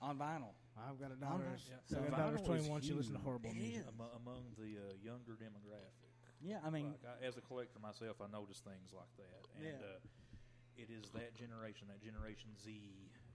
on 0.00 0.16
vinyl. 0.18 0.54
I've 0.76 1.00
got 1.00 1.10
a 1.10 1.16
daughter. 1.16 1.44
Alright. 1.44 1.60
Yeah. 1.68 1.76
So 1.86 1.96
So 1.96 2.10
my 2.10 2.16
daughter's 2.16 2.42
21. 2.42 2.82
She 2.82 2.92
listens 2.92 3.16
to 3.16 3.22
horrible 3.22 3.52
music. 3.52 3.80
is. 3.80 3.86
Among 3.88 4.44
the 4.58 4.76
uh, 4.76 4.92
younger 5.02 5.32
demographic. 5.40 6.05
Yeah, 6.42 6.60
I 6.64 6.70
mean, 6.70 6.92
like 6.92 7.04
I, 7.04 7.26
as 7.26 7.36
a 7.36 7.40
collector 7.40 7.78
myself, 7.80 8.20
I 8.20 8.28
notice 8.30 8.60
things 8.60 8.92
like 8.92 9.10
that, 9.16 9.40
and 9.56 9.64
Yeah. 9.64 9.96
uh, 9.96 10.00
it 10.76 10.90
is 10.92 11.08
that 11.16 11.34
generation, 11.34 11.88
that 11.88 12.00
Generation 12.04 12.50
Z 12.60 12.70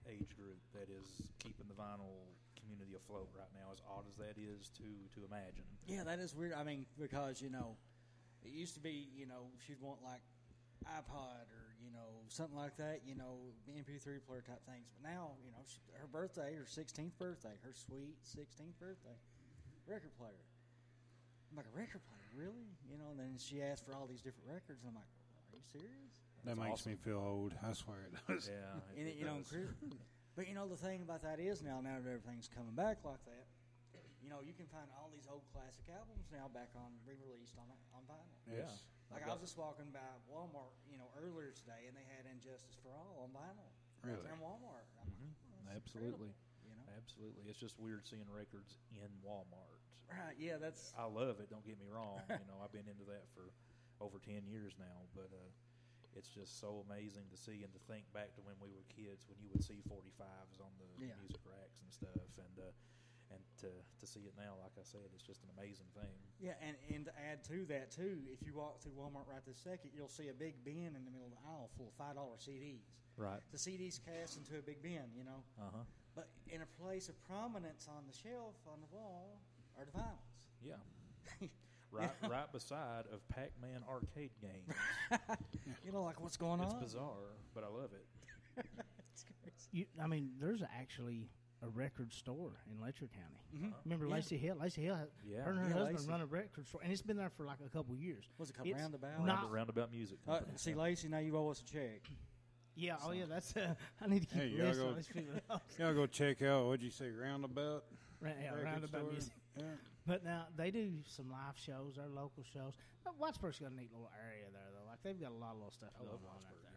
age 0.06 0.30
group, 0.36 0.58
that 0.72 0.88
is 0.88 1.06
keeping 1.38 1.66
the 1.66 1.74
vinyl 1.74 2.30
community 2.58 2.94
afloat 2.94 3.28
right 3.34 3.50
now. 3.54 3.72
As 3.72 3.82
odd 3.90 4.06
as 4.06 4.14
that 4.16 4.38
is 4.38 4.70
to 4.78 4.86
to 5.14 5.26
imagine. 5.26 5.66
yeah, 5.86 6.04
that 6.04 6.18
is 6.18 6.34
weird. 6.34 6.54
I 6.54 6.62
mean, 6.62 6.86
because 6.98 7.42
you 7.42 7.50
know, 7.50 7.76
it 8.42 8.50
used 8.50 8.74
to 8.74 8.80
be, 8.80 9.08
you 9.14 9.26
know, 9.26 9.50
she'd 9.66 9.80
want 9.80 10.02
like 10.02 10.22
iPod 10.86 11.46
or 11.50 11.74
you 11.82 11.90
know 11.90 12.22
something 12.28 12.56
like 12.56 12.76
that, 12.76 13.02
you 13.04 13.14
know, 13.14 13.38
MP3 13.68 14.22
player 14.26 14.42
type 14.42 14.62
things. 14.66 14.90
But 14.94 15.10
now, 15.10 15.34
you 15.44 15.50
know, 15.50 15.62
she, 15.66 15.78
her 15.98 16.06
birthday, 16.06 16.54
her 16.54 16.64
16th 16.66 17.18
birthday, 17.18 17.54
her 17.62 17.72
sweet 17.74 18.18
16th 18.22 18.78
birthday, 18.78 19.18
record 19.86 20.14
player. 20.16 20.42
I'm 21.52 21.60
like 21.60 21.68
a 21.68 21.76
record 21.76 22.00
player, 22.08 22.32
really? 22.32 22.64
You 22.88 22.96
know, 22.96 23.12
and 23.12 23.20
then 23.20 23.36
she 23.36 23.60
asked 23.60 23.84
for 23.84 23.92
all 23.92 24.08
these 24.08 24.24
different 24.24 24.48
records, 24.48 24.80
and 24.80 24.88
I'm 24.88 24.96
like, 24.96 25.12
are 25.52 25.60
you 25.60 25.68
serious? 25.68 26.24
That 26.48 26.56
makes 26.56 26.80
awesome. 26.88 26.96
me 26.96 27.04
feel 27.04 27.20
old. 27.20 27.52
I 27.60 27.76
swear 27.76 28.08
it 28.08 28.16
does. 28.24 28.48
Yeah, 28.48 28.80
And 28.96 29.04
it, 29.04 29.20
you 29.20 29.28
know, 29.28 29.44
does. 29.44 29.52
Chris- 29.52 29.76
but 30.32 30.48
you 30.48 30.56
know 30.56 30.64
the 30.64 30.80
thing 30.80 31.04
about 31.04 31.20
that 31.28 31.36
is 31.36 31.60
now, 31.60 31.84
now 31.84 32.00
that 32.00 32.08
everything's 32.08 32.48
coming 32.48 32.72
back 32.72 33.04
like 33.04 33.20
that, 33.28 33.44
you 34.24 34.32
know, 34.32 34.40
you 34.40 34.56
can 34.56 34.64
find 34.72 34.88
all 34.96 35.12
these 35.12 35.28
old 35.28 35.44
classic 35.52 35.84
albums 35.92 36.32
now 36.32 36.48
back 36.48 36.72
on 36.72 36.88
re-released 37.04 37.60
on 37.60 37.68
on 37.92 38.00
vinyl. 38.08 38.32
Yeah. 38.48 38.72
Like 39.12 39.28
I've 39.28 39.36
was 39.44 39.52
just 39.52 39.60
walking 39.60 39.92
by 39.92 40.08
Walmart, 40.24 40.72
you 40.88 40.96
know, 40.96 41.12
earlier 41.20 41.52
today, 41.52 41.84
and 41.84 41.92
they 41.92 42.06
had 42.08 42.24
"Injustice 42.24 42.80
for 42.80 42.96
All" 42.96 43.28
on 43.28 43.34
vinyl. 43.36 43.68
right 44.00 44.16
Really? 44.16 44.24
there 44.24 44.32
in 44.32 44.40
Walmart. 44.40 44.88
I'm 44.96 45.04
like, 45.04 45.20
Mhm. 45.20 45.36
"Oh, 45.52 45.76
Absolutely. 45.76 46.32
incredible," 46.32 46.64
You 46.64 46.72
know. 46.80 46.86
Absolutely, 46.96 47.44
it's 47.52 47.60
just 47.60 47.76
weird 47.76 48.08
seeing 48.08 48.24
records 48.32 48.80
in 48.96 49.10
Walmart. 49.20 49.81
Right. 50.10 50.36
Yeah. 50.38 50.56
That's. 50.60 50.92
I 50.98 51.04
love 51.06 51.38
it. 51.40 51.48
Don't 51.50 51.64
get 51.66 51.78
me 51.78 51.86
wrong. 51.90 52.20
you 52.28 52.46
know, 52.50 52.58
I've 52.62 52.72
been 52.72 52.88
into 52.90 53.04
that 53.10 53.26
for 53.34 53.50
over 54.02 54.18
ten 54.18 54.42
years 54.48 54.74
now, 54.78 55.06
but 55.14 55.30
uh, 55.32 55.50
it's 56.18 56.28
just 56.28 56.60
so 56.60 56.84
amazing 56.90 57.24
to 57.32 57.38
see 57.38 57.62
and 57.64 57.72
to 57.72 57.80
think 57.88 58.04
back 58.12 58.34
to 58.36 58.40
when 58.44 58.56
we 58.60 58.68
were 58.74 58.84
kids, 58.92 59.24
when 59.30 59.40
you 59.40 59.48
would 59.48 59.64
see 59.64 59.80
45s 59.88 60.60
on 60.60 60.68
the 60.76 60.88
Yeah. 61.00 61.16
music 61.24 61.40
racks 61.48 61.80
and 61.80 61.88
stuff, 61.88 62.28
and 62.36 62.54
uh, 62.60 62.68
and 63.32 63.40
to 63.64 63.70
to 63.72 64.04
see 64.04 64.28
it 64.28 64.36
now, 64.36 64.58
like 64.60 64.76
I 64.76 64.84
said, 64.84 65.08
it's 65.16 65.24
just 65.24 65.40
an 65.46 65.50
amazing 65.56 65.88
thing. 65.96 66.12
Yeah, 66.36 66.58
and, 66.60 66.76
and 66.92 67.06
to 67.08 67.12
add 67.16 67.40
to 67.48 67.64
that 67.72 67.88
too, 67.94 68.20
if 68.28 68.44
you 68.44 68.52
walk 68.52 68.82
through 68.84 68.92
Walmart 68.98 69.24
right 69.30 69.40
this 69.46 69.56
second, 69.62 69.96
you'll 69.96 70.12
see 70.12 70.28
a 70.28 70.36
big 70.36 70.60
bin 70.66 70.92
in 70.92 71.02
the 71.06 71.12
middle 71.14 71.30
of 71.30 71.32
the 71.32 71.40
aisle 71.48 71.70
full 71.78 71.88
of 71.88 71.96
five 71.96 72.20
dollar 72.20 72.36
CDs. 72.36 72.84
Right. 73.16 73.40
The 73.54 73.60
CDs 73.60 73.96
cast 74.02 74.36
into 74.36 74.58
a 74.58 74.64
big 74.64 74.82
bin, 74.84 75.08
you 75.16 75.24
know. 75.24 75.40
Uh 75.56 75.70
huh. 75.80 75.84
But 76.12 76.28
in 76.52 76.60
a 76.60 76.68
place 76.76 77.08
of 77.08 77.16
prominence 77.24 77.88
on 77.88 78.04
the 78.04 78.12
shelf 78.12 78.52
on 78.68 78.84
the 78.84 78.90
wall 78.92 79.40
are 79.78 79.84
the 79.84 79.92
vinyls. 79.92 80.30
Yeah. 80.64 81.48
right, 81.92 82.10
right 82.28 82.52
beside 82.52 83.04
of 83.12 83.26
Pac-Man 83.28 83.82
arcade 83.88 84.30
games. 84.40 84.76
You 85.84 85.90
know, 85.92 86.04
like 86.04 86.20
what's 86.20 86.36
going 86.36 86.60
on? 86.60 86.66
it's 86.66 86.74
on? 86.74 86.80
bizarre, 86.80 87.36
but 87.54 87.64
I 87.64 87.68
love 87.68 87.90
it. 87.92 88.06
It's 89.14 89.24
crazy. 89.42 89.68
You, 89.72 89.84
I 90.02 90.06
mean, 90.06 90.30
there's 90.40 90.62
actually 90.62 91.28
a 91.62 91.68
record 91.68 92.12
store 92.12 92.52
in 92.70 92.80
Letcher 92.80 93.08
County. 93.08 93.40
Mhm. 93.66 93.72
Remember 93.84 94.06
Yeah. 94.06 94.14
Lacey 94.14 94.36
Hill? 94.36 94.56
Lacey 94.60 94.82
Hill, 94.82 94.94
had, 94.96 95.08
Yeah. 95.24 95.42
her 95.42 95.50
and 95.50 95.58
her 95.60 95.64
Yeah, 95.68 95.74
husband 95.74 95.96
Lacey. 95.96 96.10
run 96.10 96.20
a 96.22 96.26
record 96.26 96.66
store, 96.66 96.80
and 96.82 96.92
it's 96.92 97.02
been 97.02 97.16
there 97.16 97.30
for 97.30 97.44
like 97.44 97.58
a 97.64 97.68
couple 97.68 97.94
years. 97.96 98.24
What's 98.36 98.50
it 98.50 98.54
called? 98.56 98.68
It's 98.68 98.80
Roundabout. 98.80 99.24
not- 99.24 99.42
Round, 99.42 99.52
roundabout 99.52 99.90
music. 99.92 100.18
Uh, 100.26 100.34
Company. 100.38 100.56
see, 100.56 100.74
Lacey, 100.74 101.08
now 101.08 101.18
you 101.18 101.36
owe 101.36 101.48
us 101.50 101.60
a 101.60 101.64
check. 101.64 102.08
Yeah, 102.74 102.96
oh 103.04 103.10
yeah, 103.12 103.24
that's. 103.28 103.54
Uh, 103.56 103.74
I 104.00 104.06
need 104.06 104.20
to 104.20 104.26
keep 104.26 104.38
Hey, 104.38 104.46
a 104.46 104.48
you 104.50 104.56
gotta 104.58 104.68
list 104.70 104.80
go- 104.80 104.88
of 104.88 104.96
these 104.96 105.08
people. 105.08 105.40
Y'all 105.78 105.94
go 105.94 106.06
check 106.06 106.42
out. 106.42 106.66
What'd 106.66 106.82
you 106.82 106.90
say? 106.90 107.10
Roundabout. 107.10 107.84
Ra- 108.20 108.30
yeah, 108.40 108.48
record 108.50 108.64
roundabout 108.64 108.98
store? 109.00 109.12
music. 109.12 109.32
Yeah. 109.56 109.64
But 110.06 110.24
now 110.24 110.46
they 110.56 110.70
do 110.70 110.90
some 111.06 111.30
live 111.30 111.56
shows, 111.56 111.94
their 111.96 112.08
local 112.08 112.42
shows. 112.52 112.72
But 113.04 113.14
Whitesburg's 113.20 113.58
got 113.60 113.70
a 113.72 113.74
neat 113.74 113.90
little 113.92 114.10
area 114.18 114.46
there, 114.52 114.70
though. 114.72 114.88
Like 114.88 114.98
they've 115.02 115.20
got 115.20 115.30
a 115.30 115.38
lot 115.40 115.52
of 115.52 115.56
little 115.58 115.70
stuff 115.72 115.90
I 116.00 116.04
going 116.04 116.16
on 116.26 116.42
out 116.48 116.58
there. 116.62 116.70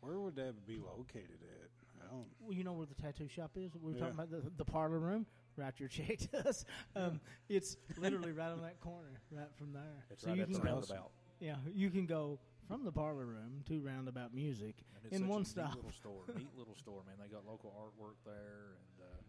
Where 0.00 0.20
would 0.20 0.36
that 0.36 0.66
be 0.66 0.78
located 0.78 1.40
at? 1.42 1.70
I 2.04 2.10
don't. 2.12 2.26
Well, 2.40 2.52
you 2.52 2.62
know 2.64 2.74
where 2.74 2.86
the 2.86 2.94
tattoo 2.94 3.28
shop 3.28 3.52
is? 3.56 3.74
We 3.74 3.80
were 3.92 3.96
Yeah. 3.96 4.00
talking 4.10 4.14
about 4.14 4.30
the, 4.30 4.42
the 4.58 4.64
parlor 4.64 4.98
room. 4.98 5.26
Write 5.56 5.80
your 5.80 5.88
check 5.98 6.18
to 6.30 6.48
us. 6.48 6.64
Um, 6.94 7.20
It's 7.48 7.76
literally 7.96 8.32
right 8.32 8.50
on 8.50 8.60
that 8.62 8.80
corner, 8.80 9.20
right 9.30 9.48
from 9.56 9.72
there. 9.72 10.04
It's 10.10 10.22
so 10.22 10.28
right 10.28 10.36
you 10.36 10.42
at 10.42 10.48
can 10.50 10.54
the 10.60 10.60
go, 10.66 10.72
roundabout. 10.74 11.10
yeah, 11.40 11.56
you 11.72 11.90
can 11.90 12.06
go 12.06 12.38
from 12.68 12.84
the 12.84 12.92
parlor 12.92 13.24
room 13.26 13.62
to 13.68 13.80
Roundabout 13.80 14.34
Music 14.34 14.74
And 14.96 15.04
it's 15.12 15.16
in 15.20 15.28
one 15.28 15.42
a 15.42 15.44
stop. 15.44 15.68
Neat 15.68 15.76
little 15.76 15.92
store, 15.92 16.22
neat 16.36 16.48
little 16.56 16.74
store, 16.76 17.02
man. 17.06 17.16
They 17.20 17.28
got 17.28 17.46
local 17.46 17.72
artwork 17.78 18.16
there, 18.26 18.76
and 18.76 19.06
uh, 19.08 19.20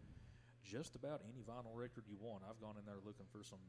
just 0.66 0.98
about 0.98 1.22
any 1.30 1.46
vinyl 1.46 1.72
record 1.72 2.04
you 2.10 2.18
want. 2.18 2.42
I've 2.42 2.58
gone 2.58 2.74
in 2.74 2.84
there 2.84 2.98
looking 3.06 3.30
for 3.30 3.46
some 3.46 3.62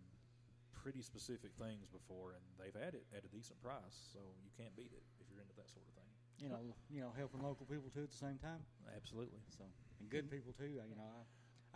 pretty 0.73 1.01
specific 1.05 1.53
things 1.61 1.85
before, 1.93 2.33
and 2.33 2.41
they've 2.57 2.73
had 2.73 2.97
it 2.97 3.05
at 3.13 3.21
a 3.21 3.29
decent 3.29 3.61
price, 3.61 4.09
so 4.13 4.19
you 4.41 4.49
can't 4.57 4.73
beat 4.73 4.89
it 4.89 5.05
if 5.21 5.29
you're 5.29 5.41
into 5.41 5.53
that 5.57 5.69
sort 5.69 5.85
of 5.85 5.93
thing. 5.93 6.09
You 6.41 6.49
know, 6.49 6.61
you 6.93 7.01
know, 7.01 7.13
helping 7.13 7.41
local 7.45 7.65
people 7.69 7.93
too 7.93 8.03
at 8.05 8.11
the 8.11 8.17
same 8.17 8.41
time. 8.41 8.65
Absolutely. 8.97 9.41
So, 9.53 9.63
and 10.01 10.09
good 10.09 10.25
mm-hmm. 10.25 10.41
people 10.41 10.53
too. 10.57 10.81
Uh, 10.81 10.87
you 10.89 10.97
know, 10.97 11.05
I, 11.05 11.21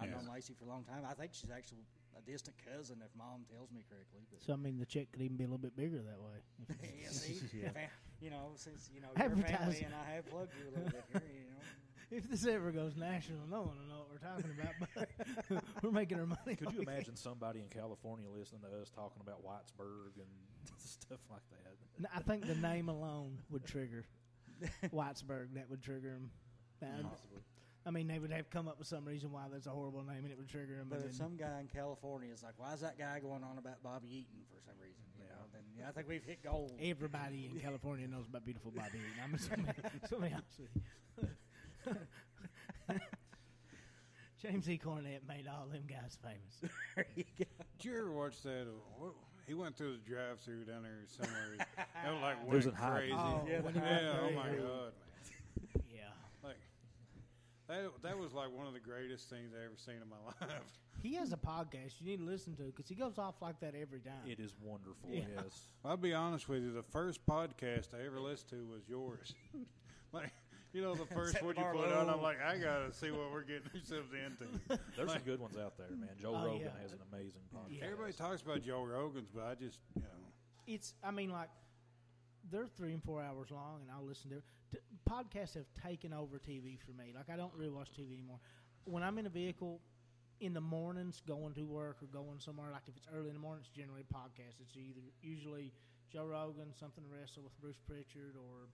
I've 0.02 0.10
Yeah. 0.10 0.18
known 0.18 0.28
Lacey 0.32 0.54
for 0.58 0.66
a 0.66 0.72
long 0.72 0.84
time. 0.86 1.06
I 1.06 1.14
think 1.14 1.34
she's 1.34 1.52
actually 1.54 1.86
a 2.18 2.22
distant 2.22 2.56
cousin, 2.66 3.02
if 3.06 3.14
Mom 3.18 3.46
tells 3.50 3.72
me 3.72 3.84
correctly. 3.90 4.26
But 4.32 4.42
So 4.42 4.54
I 4.54 4.58
mean, 4.58 4.78
the 4.80 4.86
check 4.86 5.12
could 5.12 5.22
even 5.22 5.38
be 5.38 5.46
a 5.46 5.48
little 5.48 5.62
bit 5.62 5.76
bigger 5.76 6.02
that 6.02 6.20
way. 6.20 6.38
yeah, 7.02 7.10
see, 7.10 7.40
Yeah. 7.62 7.70
You 8.22 8.30
know, 8.30 8.54
since 8.56 8.90
you 8.94 9.02
know 9.02 9.10
your 9.18 9.34
family 9.34 9.82
and 9.82 9.94
I 9.98 10.16
have 10.16 10.30
plugged 10.30 10.54
you 10.54 10.70
a 10.70 10.72
little 10.78 10.94
bit 10.94 11.04
here, 11.10 11.22
you 11.26 11.31
know. 11.31 11.31
If 12.12 12.30
this 12.30 12.46
ever 12.46 12.72
goes 12.72 12.96
national, 12.98 13.40
no 13.50 13.62
one 13.62 13.76
will 13.80 13.88
know 13.88 14.00
what 14.00 14.10
we're 14.12 14.28
talking 14.30 14.52
about. 14.60 15.10
But 15.50 15.64
we're 15.84 15.92
making 15.92 16.20
our 16.20 16.26
money. 16.26 16.56
Could 16.56 16.74
you 16.74 16.82
it. 16.82 16.88
imagine 16.88 17.16
somebody 17.16 17.60
in 17.62 17.68
California 17.70 18.28
listening 18.30 18.62
to 18.62 18.82
us 18.82 18.90
talking 18.90 19.22
about 19.26 19.44
Whitesburg 19.44 20.16
and 20.18 20.28
stuff 20.78 21.20
like 21.30 21.42
that? 21.52 21.58
No, 22.00 22.08
I 22.16 22.20
think 22.22 22.46
the 22.48 22.56
name 22.56 22.90
alone 22.90 23.40
would 23.50 23.66
trigger 23.66 24.06
Whitesburg. 24.94 25.54
That 25.56 25.70
would 25.70 25.82
trigger 25.82 26.20
them. 26.80 27.06
Possibly. 27.10 27.42
I 27.86 27.90
mean, 27.90 28.08
they 28.08 28.20
would 28.20 28.32
have 28.32 28.50
come 28.52 28.68
up 28.68 28.78
with 28.78 28.88
some 28.88 29.06
reason 29.06 29.32
why 29.32 29.44
that's 29.52 29.66
a 29.66 29.72
horrible 29.72 30.04
name, 30.04 30.20
and 30.24 30.32
it 30.32 30.38
would 30.38 30.50
trigger 30.50 30.76
them. 30.78 30.88
But 30.90 31.00
if 31.00 31.04
then- 31.06 31.14
some 31.14 31.36
guy 31.36 31.60
in 31.62 31.68
California 31.68 32.32
is 32.32 32.44
like, 32.44 32.54
"Why 32.58 32.74
is 32.74 32.82
that 32.82 32.98
guy 32.98 33.20
going 33.20 33.44
on 33.44 33.58
about 33.58 33.82
Bobby 33.82 34.08
Eaton 34.10 34.46
for 34.54 34.62
some 34.62 34.76
reason?" 34.80 35.02
You 35.18 35.24
Yeah. 35.26 35.30
know, 35.36 35.46
then 35.52 35.62
yeah, 35.80 35.90
I 35.90 35.92
think 35.92 36.08
we've 36.08 36.24
hit 36.24 36.44
gold. 36.44 36.74
everybody 36.80 37.50
in 37.52 37.60
California 37.60 38.08
knows 38.08 38.28
about 38.28 38.46
beautiful 38.46 38.70
Bobby 38.72 39.00
Eaton. 39.00 39.24
I'm 39.24 39.34
assuming. 39.34 39.74
somebody 40.10 40.34
else. 40.34 40.62
James 44.42 44.68
E. 44.70 44.80
Cornette 44.84 45.28
made 45.28 45.48
all 45.48 45.68
them 45.72 45.84
guys 45.88 46.18
famous. 46.24 46.74
There 46.96 47.06
you 47.16 47.24
go. 47.40 47.46
Did 47.80 47.86
you 47.90 47.98
ever 47.98 48.12
watch 48.12 48.42
that? 48.44 48.62
Uh, 48.64 48.74
what, 48.98 49.12
he 49.48 49.54
went 49.54 49.78
through 49.78 49.94
the 49.94 50.10
drive-through 50.10 50.66
down 50.66 50.84
there 50.84 50.92
somewhere. 51.08 51.58
that 51.78 52.12
was 52.14 52.22
like 52.22 52.38
It 52.42 52.48
was 52.54 52.66
went 52.66 52.78
in 52.78 52.92
crazy. 52.92 53.14
Oh, 53.16 53.42
Yeah, 53.48 53.60
when 53.62 53.74
the 53.74 53.80
he 53.80 53.86
went 53.86 54.04
yeah, 54.04 54.14
oh 54.22 54.32
my 54.32 54.50
yeah. 54.50 54.56
god, 54.58 54.92
man! 55.76 55.84
Yeah. 55.90 56.02
Like 56.44 56.58
that. 57.68 57.92
That 58.04 58.18
was 58.18 58.34
like 58.34 58.52
one 58.56 58.68
of 58.68 58.74
the 58.74 58.80
greatest 58.80 59.30
things 59.30 59.52
I 59.60 59.64
ever 59.66 59.76
seen 59.78 59.96
in 60.02 60.10
my 60.10 60.18
life. 60.48 60.62
He 61.02 61.16
has 61.16 61.32
a 61.34 61.38
podcast 61.38 62.00
you 62.00 62.06
need 62.08 62.18
to 62.18 62.26
listen 62.26 62.56
to 62.58 62.64
because 62.64 62.88
he 62.88 62.96
goes 62.96 63.18
off 63.18 63.36
like 63.42 63.60
that 63.62 63.74
every 63.80 64.00
time. 64.02 64.22
It 64.28 64.40
is 64.40 64.54
wonderful, 64.62 65.10
Yeah. 65.10 65.22
yes. 65.36 65.68
I'll 65.86 65.98
be 65.98 66.14
honest 66.14 66.48
with 66.50 66.62
you. 66.62 66.72
The 66.74 66.84
first 66.84 67.26
podcast 67.26 67.94
I 68.00 68.06
ever 68.06 68.20
listened 68.20 68.50
to 68.52 68.66
was 68.72 68.82
yours. 68.88 69.34
like, 70.12 70.32
you 70.74 70.82
know, 70.82 70.96
the 70.96 71.06
first 71.16 71.42
one 71.42 71.56
you 71.56 71.64
put 71.64 71.90
out, 71.92 72.08
low. 72.08 72.14
I'm 72.14 72.22
like, 72.22 72.42
I 72.42 72.58
gotta 72.58 72.94
see 72.94 73.12
what 73.12 73.32
we're 73.32 73.44
getting 73.44 73.70
ourselves 73.76 74.12
into. 74.14 74.46
There's 74.96 75.10
Like- 75.10 75.18
some 75.20 75.26
good 75.26 75.40
ones 75.40 75.58
out 75.58 75.78
there, 75.78 75.88
man. 75.92 76.10
Joe 76.22 76.34
Oh, 76.36 76.46
Rogan 76.46 76.62
yeah. 76.62 76.82
has 76.82 76.92
an 76.94 77.00
amazing 77.12 77.42
podcast. 77.54 77.78
Yeah. 77.80 77.86
Everybody 77.86 78.14
talks 78.14 78.42
about 78.42 78.62
Joe 78.62 78.84
Rogan's, 78.84 79.30
but 79.34 79.44
I 79.46 79.56
just, 79.56 79.80
you 79.96 80.02
know, 80.02 80.08
it's 80.68 80.94
I 81.04 81.12
mean 81.12 81.30
like 81.32 81.50
they're 82.52 82.68
three 82.68 82.94
and 82.94 83.04
four 83.04 83.22
hours 83.22 83.52
long, 83.52 83.82
and 83.82 83.92
I'll 83.92 84.06
listen 84.06 84.30
to. 84.32 84.42
T- 84.72 84.78
podcasts 85.10 85.54
have 85.56 85.66
taken 85.84 86.14
over 86.14 86.40
TV 86.40 86.80
for 86.80 86.92
me. 86.92 87.12
Like 87.16 87.30
I 87.30 87.36
don't 87.36 87.54
really 87.56 87.72
watch 87.72 87.90
TV 87.92 88.14
anymore. 88.14 88.40
When 88.86 89.04
I'm 89.04 89.18
in 89.20 89.26
a 89.26 89.30
vehicle 89.30 89.80
in 90.40 90.54
the 90.54 90.62
mornings, 90.62 91.22
going 91.28 91.54
to 91.54 91.64
work 91.64 91.98
or 92.02 92.08
going 92.08 92.40
somewhere, 92.40 92.72
like 92.72 92.82
if 92.88 92.96
it's 92.98 93.06
early 93.14 93.28
in 93.28 93.34
the 93.36 93.40
morning, 93.40 93.62
it's 93.68 93.70
generally 93.76 94.02
a 94.10 94.14
podcast. 94.14 94.58
It's 94.60 94.76
either 94.76 95.02
usually 95.22 95.72
Joe 96.12 96.26
Rogan, 96.26 96.74
something 96.80 97.04
to 97.04 97.10
wrestle 97.10 97.44
with 97.44 97.54
Bruce 97.62 97.78
Prichard, 97.88 98.36
or 98.36 98.70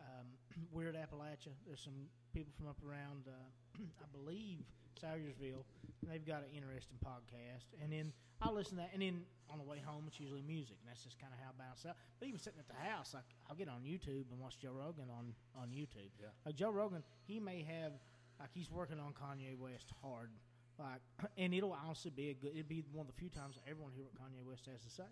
um, 0.00 0.26
Weird 0.72 0.96
Appalachia. 0.96 1.52
There's 1.66 1.80
some 1.80 2.08
people 2.32 2.52
from 2.56 2.68
up 2.68 2.78
around, 2.86 3.28
uh, 3.28 3.48
I 4.04 4.08
believe, 4.12 4.64
Salyersville. 4.96 5.64
They've 6.08 6.24
got 6.24 6.42
an 6.42 6.52
interesting 6.54 6.96
podcast, 7.04 7.72
and 7.82 7.92
then 7.92 8.12
I'll 8.42 8.54
listen 8.54 8.76
to 8.76 8.82
that. 8.84 8.90
And 8.92 9.02
then 9.02 9.22
on 9.50 9.58
the 9.58 9.64
way 9.64 9.78
home, 9.84 10.04
it's 10.06 10.18
usually 10.18 10.42
music, 10.42 10.76
and 10.80 10.88
that's 10.88 11.04
just 11.04 11.18
kind 11.20 11.32
of 11.32 11.38
how 11.38 11.52
I 11.52 11.68
bounce 11.68 11.84
out. 11.86 11.96
But 12.18 12.28
even 12.28 12.40
sitting 12.40 12.58
at 12.58 12.68
the 12.68 12.80
house, 12.80 13.12
like 13.14 13.24
I'll 13.48 13.56
get 13.56 13.68
on 13.68 13.82
YouTube 13.82 14.30
and 14.30 14.40
watch 14.40 14.58
Joe 14.58 14.72
Rogan 14.72 15.08
on 15.10 15.34
on 15.56 15.68
YouTube. 15.68 16.12
Yeah. 16.20 16.32
Like 16.44 16.56
Joe 16.56 16.70
Rogan, 16.70 17.02
he 17.24 17.40
may 17.40 17.62
have 17.62 17.92
like 18.38 18.50
he's 18.52 18.70
working 18.70 18.98
on 18.98 19.12
Kanye 19.12 19.56
West 19.58 19.92
hard. 20.02 20.30
Like, 20.78 21.00
and 21.36 21.52
it'll 21.52 21.76
honestly 21.76 22.10
be 22.10 22.30
a 22.30 22.34
good. 22.34 22.52
It'd 22.52 22.68
be 22.68 22.82
one 22.92 23.06
of 23.06 23.12
the 23.12 23.18
few 23.18 23.28
times 23.28 23.58
everyone 23.68 23.92
hear 23.92 24.04
what 24.04 24.14
Kanye 24.14 24.44
West 24.44 24.66
has 24.70 24.82
to 24.82 24.90
say. 24.90 25.10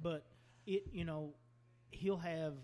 But 0.00 0.24
it, 0.66 0.84
you 0.92 1.04
know, 1.04 1.34
he'll 1.90 2.16
have 2.16 2.54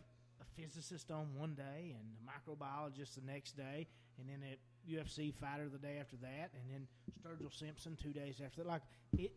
a 0.41 0.61
physicist 0.61 1.11
on 1.11 1.29
one 1.37 1.55
day 1.55 1.95
and 1.97 2.05
a 2.17 2.23
microbiologist 2.29 3.15
the 3.15 3.27
next 3.33 3.57
day, 3.57 3.87
and 4.19 4.29
then 4.29 4.43
a 4.43 4.57
UFC 4.91 5.33
fighter 5.35 5.69
the 5.69 5.79
day 5.79 5.99
after 6.01 6.17
that, 6.17 6.51
and 6.55 6.65
then 6.73 6.87
Sturgill 7.21 7.53
Simpson 7.57 7.97
two 8.03 8.13
days 8.13 8.41
after 8.45 8.63
that. 8.63 8.69
Like 8.69 8.83
it, 9.19 9.33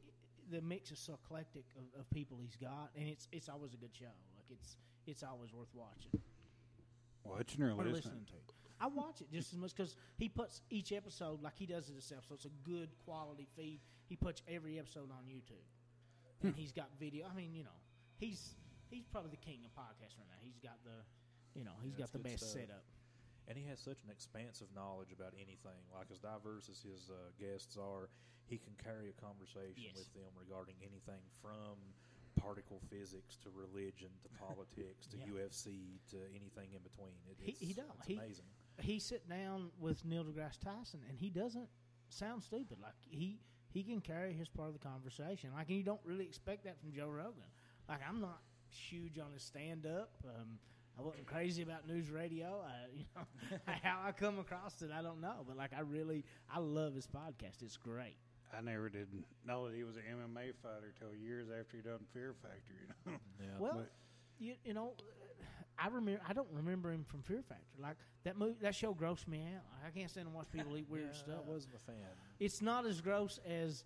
the 0.52 0.62
mix 0.62 0.92
is 0.92 1.00
so 1.00 1.18
eclectic 1.26 1.66
of, 1.78 2.00
of 2.02 2.10
people 2.10 2.38
he's 2.42 2.56
got, 2.56 2.90
and 2.98 3.08
it's 3.08 3.28
it's 3.32 3.50
always 3.50 3.74
a 3.74 3.78
good 3.78 3.94
show. 3.98 4.06
Like 4.38 4.46
it's 4.50 4.78
it's 5.06 5.24
always 5.24 5.54
worth 5.54 5.70
watching 5.74 6.22
Watching 7.24 7.64
or 7.64 7.72
or 7.72 7.84
listening? 7.86 8.26
to. 8.28 8.34
I 8.82 8.88
watch 8.88 9.22
it 9.22 9.32
just 9.32 9.54
as 9.54 9.60
much 9.60 9.74
because 9.76 9.96
he 10.18 10.28
puts 10.28 10.62
each 10.70 10.92
episode 10.92 11.42
like 11.42 11.54
he 11.58 11.66
does 11.66 11.88
it 11.88 11.94
himself, 11.94 12.26
so 12.28 12.36
it's 12.36 12.46
a 12.46 12.50
good 12.70 12.90
quality 13.06 13.48
feed. 13.56 13.80
He 14.10 14.16
puts 14.18 14.42
every 14.48 14.78
episode 14.78 15.10
on 15.10 15.24
YouTube, 15.30 15.64
Hmm. 16.42 16.48
and 16.48 16.56
he's 16.58 16.74
got 16.74 16.90
video. 17.00 17.26
I 17.32 17.34
mean, 17.36 17.54
you 17.54 17.64
know, 17.64 17.78
he's 18.18 18.56
he's 18.94 19.08
probably 19.10 19.32
the 19.32 19.42
king 19.44 19.66
of 19.66 19.72
podcasts 19.74 20.16
right 20.18 20.30
now. 20.30 20.40
He's 20.42 20.58
got 20.62 20.78
the, 20.86 21.04
you 21.58 21.66
know, 21.66 21.76
he's 21.82 21.94
Yeah, 21.98 22.06
got 22.06 22.14
the 22.14 22.20
best 22.24 22.50
stuff. 22.50 22.62
setup. 22.62 22.84
And 23.48 23.58
he 23.58 23.66
has 23.68 23.80
such 23.80 24.00
an 24.04 24.10
expansive 24.10 24.68
knowledge 24.74 25.12
about 25.12 25.34
anything. 25.36 25.82
Like 25.92 26.08
as 26.12 26.20
diverse 26.20 26.70
as 26.72 26.80
his 26.82 27.10
uh, 27.12 27.34
guests 27.36 27.76
are, 27.76 28.08
he 28.48 28.58
can 28.58 28.72
carry 28.82 29.10
a 29.10 29.18
conversation 29.20 29.84
Yes. 29.92 29.98
with 30.00 30.14
them 30.16 30.32
regarding 30.40 30.76
anything 30.80 31.20
from 31.42 31.76
particle 32.40 32.80
physics 32.90 33.36
to 33.44 33.50
religion 33.52 34.10
to 34.24 34.30
politics 34.40 35.08
to 35.08 35.18
Yeah. 35.18 35.28
UFC 35.44 36.00
to 36.12 36.18
anything 36.32 36.72
in 36.74 36.82
between. 36.82 37.20
It, 37.28 37.38
He- 37.40 37.52
it's, 37.52 37.60
he 37.60 37.74
does. 37.74 37.92
It's 38.00 38.08
He- 38.08 38.18
amazing. 38.18 38.46
He 38.82 38.98
sit 39.00 39.30
down 39.30 39.70
with 39.78 40.04
Neil 40.04 40.24
deGrasse 40.24 40.58
Tyson, 40.60 41.02
and 41.08 41.16
he 41.20 41.30
doesn't 41.30 41.70
sound 42.10 42.42
stupid. 42.44 42.80
Like 42.82 42.96
he 43.06 43.40
he 43.70 43.84
can 43.84 44.02
carry 44.02 44.34
his 44.34 44.48
part 44.50 44.70
of 44.70 44.74
the 44.74 44.80
conversation. 44.80 45.52
Like 45.54 45.68
and 45.70 45.78
you 45.78 45.84
don't 45.84 46.02
really 46.06 46.26
expect 46.26 46.64
that 46.64 46.80
from 46.80 46.92
Joe 46.92 47.08
Rogan. 47.10 47.44
Like 47.88 48.00
I'm 48.08 48.20
not 48.20 48.42
huge 48.78 49.20
on 49.20 49.32
his 49.34 49.44
stand 49.44 49.86
up. 49.86 50.12
Um, 50.26 50.60
I 50.98 51.02
wasn't 51.02 51.26
crazy 51.26 51.64
about 51.64 51.88
news 51.88 52.10
radio. 52.10 52.62
I, 52.66 52.86
you 52.96 53.06
know 53.16 53.58
how 53.84 54.00
I 54.06 54.12
come 54.12 54.40
across 54.40 54.82
it, 54.82 54.92
I 54.98 55.02
don't 55.02 55.22
know. 55.22 55.44
But 55.48 55.58
like 55.58 55.72
I 55.76 55.82
really 55.82 56.24
I 56.54 56.60
love 56.60 56.94
his 56.96 57.08
podcast. 57.08 57.62
It's 57.62 57.78
great. 57.78 58.18
I 58.56 58.62
never 58.62 58.88
did 58.90 59.08
know 59.48 59.68
that 59.68 59.76
he 59.76 59.84
was 59.84 59.96
an 59.96 60.04
MMA 60.04 60.54
fighter 60.62 60.94
till 61.00 61.16
years 61.16 61.48
after 61.50 61.78
he 61.78 61.82
done 61.82 62.00
Fear 62.14 62.36
Factor. 62.42 62.74
You 63.06 63.12
know, 63.12 63.18
Yeah. 63.40 63.46
Well, 63.60 63.72
But- 63.78 63.92
you, 64.40 64.54
you 64.64 64.74
know, 64.74 64.94
I 65.80 65.88
remember. 65.88 66.22
I 66.28 66.34
don't 66.34 66.48
remember 66.52 66.92
him 66.92 67.04
from 67.04 67.22
Fear 67.24 67.42
Factor. 67.48 67.64
Like 67.82 67.96
that 68.26 68.38
movie, 68.38 68.58
that 68.62 68.76
show 68.76 68.94
grossed 68.94 69.28
me 69.28 69.42
out. 69.56 69.64
I 69.86 69.90
can't 69.90 70.10
stand 70.10 70.28
to 70.28 70.32
watch 70.32 70.48
people 70.52 70.78
eat 70.78 70.88
weird 70.90 71.10
Yeah, 71.14 71.18
stuff. 71.18 71.36
I 71.48 71.50
wasn't 71.50 71.74
a 71.76 71.80
fan. 71.80 71.96
It's 72.40 72.62
not 72.62 72.86
as 72.86 73.02
gross 73.02 73.40
as 73.48 73.84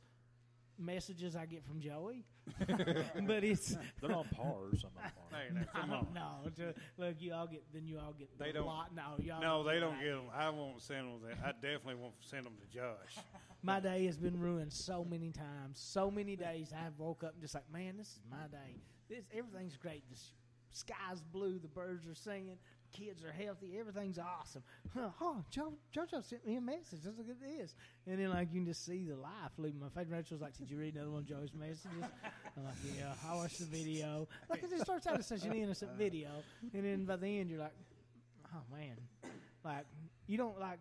messages 0.80 1.36
I 1.36 1.46
get 1.46 1.66
from 1.66 1.80
Joey, 1.80 2.26
but 2.68 3.44
it's. 3.44 3.76
They're 4.02 4.12
on 4.16 4.26
par. 4.30 4.56
Some 4.80 4.92
of 4.96 4.96
them 4.96 5.12
are. 5.32 5.38
hey, 5.38 5.48
now, 5.54 5.82
come 5.82 5.92
on. 5.92 6.08
No, 6.14 6.50
to- 6.56 6.74
look, 6.98 7.16
you 7.20 7.34
all 7.34 7.48
get 7.48 7.64
then 7.74 7.86
you 7.86 7.98
all 8.00 8.14
get 8.18 8.30
They 8.40 8.48
the 8.48 8.60
don't- 8.60 8.68
lot. 8.68 8.94
No, 8.96 9.16
y'all 9.24 9.42
No, 9.42 9.64
they 9.64 9.80
don't 9.80 10.00
get 10.00 10.12
them. 10.12 10.26
I 10.34 10.50
won't 10.50 10.82
send 10.82 11.08
them. 11.08 11.20
That. 11.28 11.38
I 11.46 11.52
definitely 11.54 11.96
won't 11.96 12.16
send 12.22 12.46
them 12.46 12.54
to 12.62 12.68
Josh. 12.78 13.24
My 13.64 13.80
day 13.80 14.06
has 14.06 14.18
been 14.18 14.40
ruined 14.40 14.72
so 14.72 15.04
many 15.04 15.32
times. 15.32 15.80
So 15.80 16.12
many 16.12 16.36
days 16.36 16.72
I've 16.74 16.98
woke 17.00 17.24
up 17.24 17.34
and 17.34 17.42
just 17.42 17.56
like, 17.56 17.70
man, 17.72 17.98
this 17.98 18.08
is 18.08 18.20
my 18.30 18.48
day. 18.52 18.76
This 19.10 19.24
everything's 19.36 19.78
great. 19.78 20.04
The 20.10 20.16
s- 20.16 20.32
sky's 20.72 21.22
blue. 21.22 21.58
The 21.60 21.68
birds 21.68 22.08
are 22.08 22.14
singing. 22.16 22.58
Kids 22.94 23.24
are 23.24 23.32
healthy. 23.32 23.78
Everything's 23.80 24.18
awesome. 24.18 24.64
Huh, 24.94 25.10
huh, 25.20 25.34
Jo- 25.52 25.74
JoJo 25.96 26.24
sent 26.24 26.46
me 26.48 26.56
a 26.56 26.62
message. 26.62 27.00
Let's 27.06 27.18
look 27.18 27.30
at 27.30 27.40
this. 27.40 27.76
And 28.08 28.20
then 28.20 28.30
like 28.30 28.50
you 28.52 28.60
can 28.62 28.66
just 28.66 28.86
see 28.86 29.04
the 29.04 29.16
life 29.16 29.52
leaving 29.58 29.80
my 29.80 29.90
face. 29.90 30.10
Rachel's 30.10 30.42
like, 30.42 30.58
"Did 30.58 30.70
you 30.72 30.78
read 30.78 30.96
another 30.96 31.12
one 31.12 31.22
of 31.22 31.28
Joey's 31.28 31.54
messages?" 31.54 31.92
I'm 32.58 32.64
like, 32.64 32.76
"Yeah." 32.98 33.14
I 33.28 33.36
watched 33.36 33.60
the 33.60 33.66
video. 33.66 34.28
Like 34.50 34.64
it 34.64 34.70
just 34.70 34.84
starts 34.84 35.06
out 35.06 35.20
as 35.20 35.28
such 35.28 35.44
an 35.44 35.54
innocent 35.54 35.92
video, 35.98 36.30
and 36.74 36.84
then 36.84 37.06
by 37.06 37.18
the 37.18 37.28
end 37.28 37.50
you're 37.50 37.60
like, 37.60 37.76
"Oh 38.54 38.62
man!" 38.76 38.98
Like 39.64 39.86
you 40.26 40.38
don't 40.38 40.60
like 40.60 40.80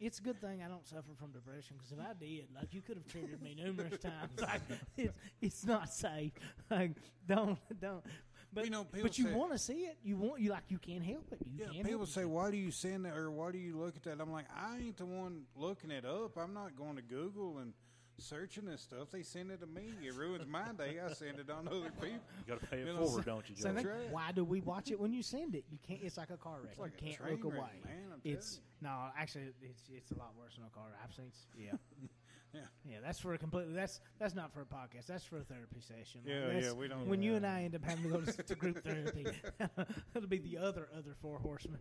it's 0.00 0.20
a 0.20 0.22
good 0.22 0.40
thing 0.40 0.62
I 0.64 0.68
don't 0.68 0.86
suffer 0.86 1.10
from 1.18 1.32
depression 1.32 1.76
because 1.76 1.92
if 1.92 1.98
I 1.98 2.12
did, 2.18 2.46
like 2.54 2.72
you 2.72 2.80
could 2.80 2.96
have 2.96 3.06
triggered 3.08 3.42
me 3.42 3.54
numerous 3.56 3.98
times. 4.02 4.40
Like 4.40 4.60
it's 4.96 5.12
it's 5.40 5.66
not 5.66 5.92
safe. 5.92 6.32
Like 6.70 6.92
don't 7.26 7.58
don't. 7.80 8.04
But 8.52 8.64
You 8.64 8.70
know, 8.70 8.86
but 8.90 9.18
you 9.18 9.26
say- 9.26 9.34
want 9.34 9.52
to 9.52 9.58
see 9.58 9.84
it. 9.86 9.98
You 10.02 10.16
want 10.16 10.40
you 10.40 10.50
like 10.50 10.64
you 10.68 10.78
can't 10.78 11.04
help 11.04 11.30
it. 11.32 11.38
You 11.46 11.64
Yeah, 11.64 11.70
can't. 11.72 11.86
people 11.86 12.06
say, 12.06 12.22
it. 12.22 12.30
"Why 12.30 12.50
do 12.50 12.56
you 12.56 12.70
send 12.70 13.04
that?" 13.04 13.16
or 13.16 13.30
"Why 13.30 13.52
do 13.52 13.58
you 13.58 13.76
look 13.78 13.96
at 13.96 14.02
that?" 14.04 14.20
I'm 14.20 14.32
like, 14.32 14.46
I 14.54 14.78
ain't 14.78 14.96
the 14.96 15.06
one 15.06 15.44
looking 15.54 15.90
it 15.90 16.04
up. 16.04 16.36
I'm 16.38 16.54
not 16.54 16.74
going 16.76 16.96
to 16.96 17.02
Google 17.02 17.58
and 17.58 17.74
searching 18.20 18.64
this 18.64 18.80
stuff. 18.82 19.10
They 19.12 19.22
send 19.22 19.50
it 19.52 19.60
to 19.60 19.66
me. 19.66 19.92
It 20.02 20.14
ruins 20.14 20.44
my 20.46 20.72
day. 20.72 20.98
I 20.98 21.12
send 21.12 21.38
it 21.38 21.48
on 21.50 21.68
other 21.68 21.90
people. 22.00 22.08
You 22.46 22.54
got 22.54 22.60
to 22.60 22.66
pay 22.66 22.78
it 22.80 22.86
You 22.86 22.94
know, 22.94 23.04
forward, 23.06 23.24
don't 23.26 23.48
you, 23.48 23.54
Joe? 23.54 23.72
then, 23.72 23.86
right. 23.86 24.10
why 24.10 24.32
do 24.32 24.44
we 24.44 24.60
watch 24.60 24.90
it 24.90 24.98
when 24.98 25.12
you 25.12 25.22
send 25.22 25.54
it? 25.54 25.64
You 25.70 25.78
can't. 25.86 26.00
It's 26.02 26.16
like 26.16 26.30
a 26.30 26.36
car 26.36 26.58
wreck. 26.60 26.70
It's 26.72 26.78
like 26.80 26.92
you 27.00 27.08
can't 27.08 27.20
train 27.20 27.40
look 27.40 27.52
wreck, 27.52 27.60
away. 27.60 27.80
man, 27.84 28.12
I'm 28.14 28.20
it's 28.24 28.60
telling 28.82 28.98
no, 28.98 29.10
actually, 29.16 29.52
it's 29.62 29.82
it's 29.92 30.10
a 30.10 30.16
lot 30.18 30.34
worse 30.36 30.56
than 30.56 30.64
a 30.64 30.70
car. 30.70 30.86
wreck. 30.90 31.00
I've 31.04 31.14
seen. 31.14 31.30
Yeah. 31.56 31.72
Yeah. 32.54 32.60
Yeah, 32.84 32.96
that's 33.04 33.18
for 33.20 33.34
a 33.34 33.38
completely. 33.38 33.74
That's 33.74 34.00
that's 34.18 34.34
not 34.34 34.52
for 34.52 34.62
a 34.62 34.66
podcast. 34.66 35.06
That's 35.06 35.24
for 35.24 35.36
a 35.38 35.44
therapy 35.44 35.80
session. 35.80 36.22
Like, 36.24 36.32
Yeah, 36.34 36.40
that's- 36.46 36.64
yeah, 36.64 36.72
we 36.72 36.88
don't- 36.88 37.06
When 37.06 37.22
you 37.22 37.34
and 37.34 37.46
I 37.46 37.62
end 37.64 37.74
up 37.74 37.84
having 37.84 38.04
to 38.04 38.10
go 38.10 38.20
to, 38.22 38.42
to 38.42 38.54
group 38.54 38.82
therapy, 38.82 39.26
it'll 40.14 40.28
be 40.28 40.38
the 40.38 40.56
other 40.58 40.88
other 40.96 41.14
four 41.20 41.38
horsemen. 41.38 41.78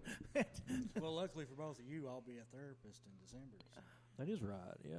well, 0.99 1.15
luckily 1.15 1.45
for 1.45 1.55
both 1.55 1.79
of 1.79 1.85
you, 1.85 2.07
I'll 2.07 2.21
be 2.21 2.37
a 2.37 2.43
therapist 2.55 3.01
in 3.05 3.11
December. 3.23 3.57
so. 3.73 3.81
That 4.19 4.29
is 4.29 4.41
right. 4.41 4.57
Yeah, 4.83 4.97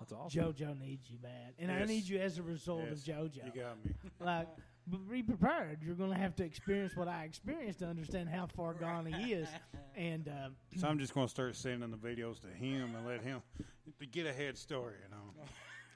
that's 0.00 0.12
awesome. 0.12 0.42
JoJo 0.42 0.80
needs 0.80 1.08
you 1.10 1.18
bad, 1.18 1.54
and 1.58 1.70
I 1.70 1.80
Yes. 1.80 1.88
need 1.88 2.08
you 2.08 2.18
as 2.18 2.38
a 2.38 2.42
result 2.42 2.86
Yes, 2.88 3.06
of 3.06 3.14
JoJo. 3.14 3.44
You 3.54 3.62
got 3.62 3.84
me. 3.84 3.92
like, 4.20 4.48
but 4.86 5.08
be 5.08 5.22
prepared. 5.22 5.82
You're 5.82 5.94
going 5.94 6.10
to 6.10 6.16
have 6.18 6.34
to 6.36 6.44
experience 6.44 6.96
what 6.96 7.06
I 7.06 7.24
experienced 7.24 7.78
to 7.80 7.86
understand 7.86 8.28
how 8.28 8.46
far 8.46 8.74
gone 8.74 9.06
he 9.06 9.34
is. 9.34 9.48
And 9.94 10.26
um, 10.28 10.56
So 10.76 10.88
I'm 10.88 10.98
just 10.98 11.14
going 11.14 11.26
to 11.26 11.30
start 11.30 11.54
sending 11.54 11.90
the 11.90 11.96
videos 11.96 12.40
to 12.40 12.48
him 12.48 12.94
and 12.96 13.06
let 13.06 13.20
him 13.20 13.42
to 14.00 14.06
get 14.06 14.26
a 14.26 14.32
head 14.32 14.56
story. 14.58 14.94
You 15.04 15.14
know. 15.14 15.44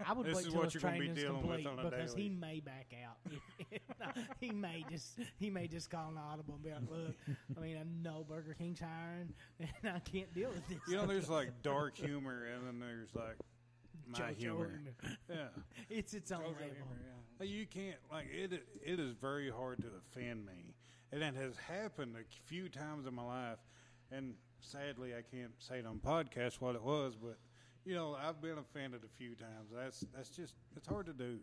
I 0.06 0.12
would 0.12 0.26
This 0.26 0.34
wait 0.34 0.46
is 0.46 0.52
till 0.52 0.56
what 0.58 0.64
his 0.64 0.74
you're 0.74 0.80
gonna 0.90 0.92
be 0.94 0.98
training's 1.06 1.20
dealing 1.20 1.36
with 1.36 1.62
complete 1.62 1.66
on 1.66 1.78
a 1.78 1.90
because 1.90 2.14
he 2.14 2.28
may 2.28 2.60
back 2.60 2.92
out. 3.06 4.14
he 4.40 4.50
may 4.50 4.84
just 4.90 5.18
he 5.38 5.50
may 5.50 5.68
just 5.68 5.88
call 5.88 6.10
an 6.10 6.18
audible 6.18 6.54
and 6.54 6.64
be 6.64 6.70
like, 6.70 6.90
"Look, 6.90 7.14
I 7.56 7.60
mean, 7.60 7.76
I 7.76 7.84
know 8.02 8.24
Burger 8.28 8.54
King's 8.58 8.80
hiring, 8.80 9.32
and 9.60 9.94
I 9.94 10.00
can't 10.00 10.32
deal 10.34 10.50
with 10.50 10.66
this." 10.68 10.78
You 10.88 10.96
know, 10.96 11.06
there's 11.06 11.30
like 11.30 11.62
dark 11.62 11.96
humor, 11.96 12.44
and 12.54 12.66
then 12.66 12.80
there's 12.80 13.14
like 13.14 13.36
my 14.08 14.18
JoJo 14.18 14.36
humor. 14.36 14.56
humor. 14.56 15.16
Yeah. 15.28 15.36
It's 15.90 16.14
its 16.14 16.32
own 16.32 16.40
JoJo 16.40 16.46
label. 16.46 16.74
humor, 16.74 17.00
yeah. 17.40 17.46
You 17.46 17.66
can't 17.66 17.96
like 18.10 18.26
it. 18.32 18.52
It 18.84 19.00
is 19.00 19.12
very 19.20 19.50
hard 19.50 19.78
to 19.78 19.88
offend 19.98 20.46
me, 20.46 20.74
and 21.12 21.22
it 21.22 21.34
has 21.34 21.56
happened 21.56 22.14
a 22.16 22.24
few 22.46 22.68
times 22.68 23.06
in 23.06 23.14
my 23.14 23.24
life. 23.24 23.58
And 24.12 24.34
sadly, 24.60 25.12
I 25.14 25.22
can't 25.22 25.52
say 25.58 25.78
it 25.78 25.86
on 25.86 25.98
podcast 25.98 26.60
what 26.60 26.74
it 26.76 26.82
was, 26.82 27.16
but 27.16 27.36
you 27.84 27.94
know, 27.94 28.16
I've 28.20 28.40
been 28.40 28.58
offended 28.58 29.02
a 29.04 29.18
few 29.18 29.34
times. 29.34 29.70
That's 29.74 30.04
that's 30.14 30.30
just 30.30 30.54
it's 30.76 30.86
hard 30.86 31.06
to 31.06 31.12
do. 31.12 31.38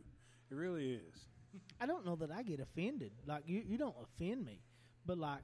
It 0.50 0.56
really 0.56 0.94
is. 0.94 1.28
I 1.80 1.86
don't 1.86 2.06
know 2.06 2.16
that 2.16 2.32
I 2.32 2.44
get 2.44 2.60
offended. 2.60 3.12
Like 3.26 3.44
you, 3.46 3.62
you 3.68 3.78
don't 3.78 3.96
offend 4.02 4.46
me, 4.46 4.62
but 5.06 5.18
like 5.18 5.42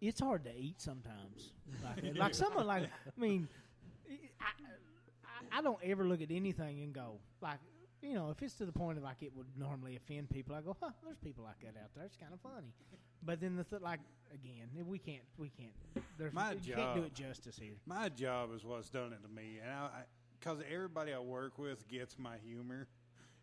it's 0.00 0.20
hard 0.20 0.44
to 0.44 0.54
eat 0.56 0.80
sometimes. 0.80 1.52
Like, 1.82 2.16
like 2.16 2.34
someone 2.34 2.66
like 2.66 2.84
I 2.84 3.20
mean, 3.20 3.48
I, 4.40 4.44
I 5.56 5.62
don't 5.62 5.78
ever 5.84 6.04
look 6.04 6.20
at 6.22 6.30
anything 6.30 6.80
and 6.80 6.92
go 6.92 7.18
like 7.40 7.58
you 8.02 8.14
know 8.14 8.30
if 8.30 8.42
it's 8.42 8.54
to 8.54 8.66
the 8.66 8.72
point 8.72 8.98
of 8.98 9.04
like 9.04 9.22
it 9.22 9.32
would 9.36 9.46
normally 9.56 9.96
offend 9.96 10.28
people. 10.30 10.54
I 10.54 10.60
go, 10.60 10.76
huh, 10.80 10.90
there's 11.04 11.18
people 11.18 11.44
like 11.44 11.60
that 11.60 11.80
out 11.80 11.90
there. 11.94 12.04
It's 12.04 12.16
kind 12.16 12.32
of 12.32 12.40
funny. 12.40 12.72
But 13.22 13.40
then 13.40 13.56
the 13.56 13.64
th- 13.64 13.80
like 13.82 14.00
again, 14.32 14.68
we 14.86 14.98
can't 14.98 15.22
we 15.38 15.48
can't. 15.50 15.72
There's 16.18 16.32
My 16.34 16.52
you 16.52 16.74
can't 16.74 16.94
do 16.94 17.00
job- 17.02 17.06
it 17.06 17.14
justice 17.14 17.58
here. 17.58 17.74
My 17.86 18.08
job 18.08 18.50
is 18.54 18.64
what's 18.64 18.90
done 18.90 19.12
it 19.12 19.22
to 19.22 19.28
me, 19.34 19.58
and 19.62 19.70
I 19.72 19.88
because 20.38 20.58
everybody 20.70 21.14
I 21.14 21.18
work 21.20 21.58
with 21.58 21.88
gets 21.88 22.18
my 22.18 22.36
humor. 22.44 22.86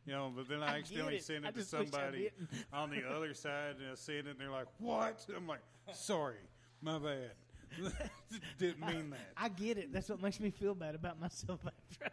You 0.05 0.13
know, 0.13 0.31
but 0.35 0.49
then 0.49 0.63
I, 0.63 0.73
I 0.75 0.77
accidentally 0.79 1.17
it. 1.17 1.23
send 1.23 1.45
I 1.45 1.49
it 1.49 1.53
to 1.55 1.61
I 1.61 1.63
somebody 1.63 2.29
on 2.73 2.89
the 2.89 3.03
other 3.07 3.35
side, 3.35 3.75
and 3.79 3.91
I 3.91 3.95
send 3.95 4.25
it, 4.25 4.31
and 4.31 4.39
they're 4.39 4.49
like, 4.49 4.65
"What?" 4.79 5.23
I'm 5.35 5.47
like, 5.47 5.59
"Sorry, 5.93 6.37
my 6.81 6.97
bad. 6.97 7.31
Didn't 8.59 8.85
mean 8.85 9.09
that." 9.11 9.33
I 9.37 9.49
get 9.49 9.77
it. 9.77 9.93
That's 9.93 10.09
what 10.09 10.21
makes 10.21 10.39
me 10.39 10.51
feel 10.51 10.75
bad 10.75 10.95
about 10.95 11.19
myself 11.19 11.59
after. 11.65 12.11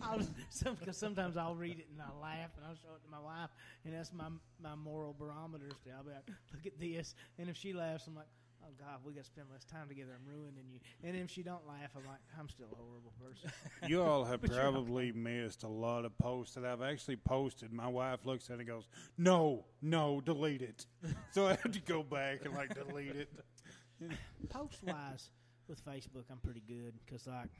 I'll, 0.00 0.20
some, 0.50 0.76
cause 0.76 0.96
sometimes 0.96 1.36
I'll 1.36 1.56
read 1.56 1.80
it 1.80 1.86
and 1.92 2.00
I'll 2.00 2.20
laugh 2.22 2.50
and 2.56 2.64
I'll 2.64 2.76
show 2.76 2.94
it 2.94 3.02
to 3.02 3.10
my 3.10 3.18
wife 3.18 3.50
and 3.84 3.92
that's 3.92 4.12
my 4.12 4.28
my 4.62 4.74
moral 4.74 5.14
barometer. 5.18 5.66
Still, 5.80 5.94
I'll 5.96 6.04
be 6.04 6.10
like, 6.10 6.28
"Look 6.52 6.66
at 6.66 6.78
this," 6.78 7.14
and 7.38 7.48
if 7.48 7.56
she 7.56 7.72
laughs, 7.72 8.06
I'm 8.06 8.14
like, 8.14 8.26
"Oh 8.62 8.70
God, 8.78 9.00
we 9.04 9.12
got 9.12 9.24
to 9.24 9.26
spend 9.26 9.48
less 9.52 9.64
time 9.64 9.88
together. 9.88 10.12
I'm 10.14 10.32
ruining 10.32 10.64
you." 10.70 10.78
And 11.02 11.16
if 11.16 11.30
she 11.30 11.42
don't 11.42 11.66
laugh, 11.66 11.90
I'm 11.96 12.06
like, 12.06 12.20
"I'm 12.38 12.48
still 12.48 12.68
a 12.72 12.76
horrible 12.76 13.12
person." 13.20 13.50
You 13.88 14.02
all 14.02 14.24
have 14.24 14.40
But 14.42 14.50
you're 14.50 14.60
probably 14.60 15.12
missed 15.12 15.62
a 15.64 15.68
lot 15.68 16.04
of 16.04 16.16
posts 16.18 16.54
that 16.54 16.64
I've 16.64 16.82
actually 16.82 17.16
posted. 17.16 17.72
My 17.72 17.88
wife 17.88 18.26
looks 18.26 18.50
at 18.50 18.54
it 18.54 18.60
and 18.60 18.68
goes, 18.68 18.88
"No, 19.16 19.64
no, 19.82 20.20
delete 20.20 20.62
it." 20.62 20.86
So 21.32 21.46
I 21.46 21.50
have 21.50 21.72
to 21.72 21.80
go 21.80 22.02
back 22.02 22.44
and 22.44 22.54
like 22.54 22.74
delete 22.74 23.16
it. 23.16 23.28
Post 24.50 24.82
wise, 24.84 25.30
with 25.68 25.84
Facebook, 25.84 26.24
I'm 26.30 26.38
pretty 26.38 26.62
good 26.66 26.94
because 27.04 27.26
like 27.26 27.50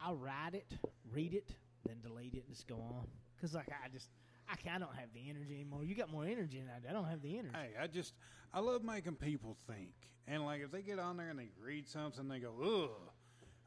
I'll 0.00 0.16
write 0.16 0.54
it, 0.54 0.72
read 1.12 1.34
it, 1.34 1.50
then 1.86 1.96
delete 2.02 2.34
it, 2.34 2.44
and 2.46 2.54
just 2.54 2.66
go 2.66 2.76
on. 2.76 3.06
Because 3.36 3.54
like 3.54 3.68
I 3.68 3.88
just 3.88 4.08
I, 4.48 4.54
I 4.74 4.78
don't 4.78 4.94
have 4.94 5.08
the 5.14 5.28
energy 5.28 5.54
anymore. 5.54 5.84
You 5.84 5.94
got 5.94 6.10
more 6.10 6.24
energy 6.24 6.60
than 6.60 6.70
I 6.74 6.80
do. 6.80 6.88
I 6.88 6.92
don't 6.92 7.08
have 7.08 7.22
the 7.22 7.38
energy. 7.38 7.54
Hey, 7.54 7.70
I 7.80 7.86
just 7.86 8.14
I 8.52 8.60
love 8.60 8.82
making 8.84 9.14
people 9.16 9.56
think, 9.66 9.92
and 10.26 10.44
like 10.44 10.62
if 10.62 10.70
they 10.70 10.82
get 10.82 10.98
on 10.98 11.16
there 11.16 11.30
and 11.30 11.38
they 11.38 11.48
read 11.62 11.88
something, 11.88 12.28
they 12.28 12.38
go, 12.40 12.52
"Ugh," 12.62 12.90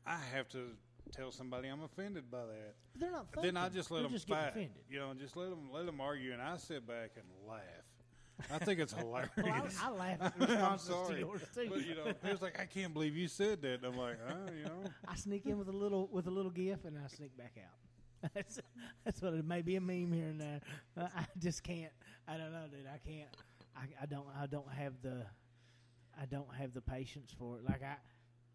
I 0.06 0.18
have 0.36 0.48
to 0.50 0.72
tell 1.12 1.32
somebody 1.32 1.70
I'm 1.70 1.84
offended 1.84 2.30
by 2.30 2.46
that. 2.46 2.76
They're 2.96 3.12
not. 3.12 3.28
Then 3.42 3.56
I 3.58 3.70
just 3.70 3.92
let 3.92 4.00
They're 4.00 4.04
them 4.04 4.14
just 4.14 4.28
fight, 4.28 4.50
offended. 4.50 4.72
you 4.90 5.00
know, 5.00 5.12
and 5.12 5.20
just 5.20 5.36
let 5.38 5.50
them 5.50 5.70
let 5.72 5.86
them 5.86 6.02
argue, 6.02 6.34
and 6.34 6.42
I 6.42 6.58
sit 6.58 6.86
back 6.88 7.12
and 7.16 7.26
laugh. 7.48 7.62
I 8.54 8.60
think 8.60 8.80
it's 8.80 8.94
hilarious. 8.94 9.32
Well, 9.38 9.46
I, 9.82 9.88
I 9.88 9.90
laugh 9.92 10.22
at 10.22 10.34
I'm 10.40 10.48
responses 10.50 10.88
to 10.88 10.94
sorry, 10.94 11.20
yours 11.20 11.42
too. 11.54 11.68
but 11.70 11.86
you 11.86 11.96
know, 11.96 12.14
it's 12.24 12.42
like 12.42 12.60
I 12.60 12.66
can't 12.66 12.94
believe 12.94 13.16
you 13.16 13.28
said 13.28 13.62
that. 13.64 13.84
And 13.84 13.86
I'm 13.86 13.98
like, 13.98 14.18
oh, 14.30 14.52
you 14.58 14.64
know, 14.66 14.90
I 15.08 15.16
sneak 15.16 15.46
in 15.46 15.58
with 15.58 15.68
a 15.68 15.72
little 15.74 16.08
with 16.12 16.28
a 16.28 16.32
little 16.32 16.52
gif 16.52 16.86
and 16.86 16.98
I 16.98 17.08
sneak 17.08 17.36
back 17.38 17.54
out. 17.58 18.30
that's 18.34 18.60
that's 19.06 19.22
what 19.22 19.34
it 19.34 19.46
may 19.46 19.62
be 19.62 19.76
a 19.76 19.82
meme 19.82 20.12
here 20.12 20.28
and 20.28 20.40
there. 20.42 20.62
I 20.98 21.26
just 21.40 21.64
can't. 21.64 21.92
I 22.28 22.38
don't 22.38 22.52
know, 22.52 22.66
dude. 22.70 22.88
I 22.88 22.98
can't. 22.98 23.30
I, 23.76 24.04
I 24.04 24.06
don't. 24.06 24.26
I 24.40 24.46
don't 24.48 24.72
have 24.72 24.94
the. 25.02 25.24
I 26.20 26.26
don't 26.26 26.54
have 26.56 26.74
the 26.74 26.82
patience 26.82 27.32
for 27.38 27.58
it. 27.58 27.64
Like 27.66 27.84
I, 27.84 27.96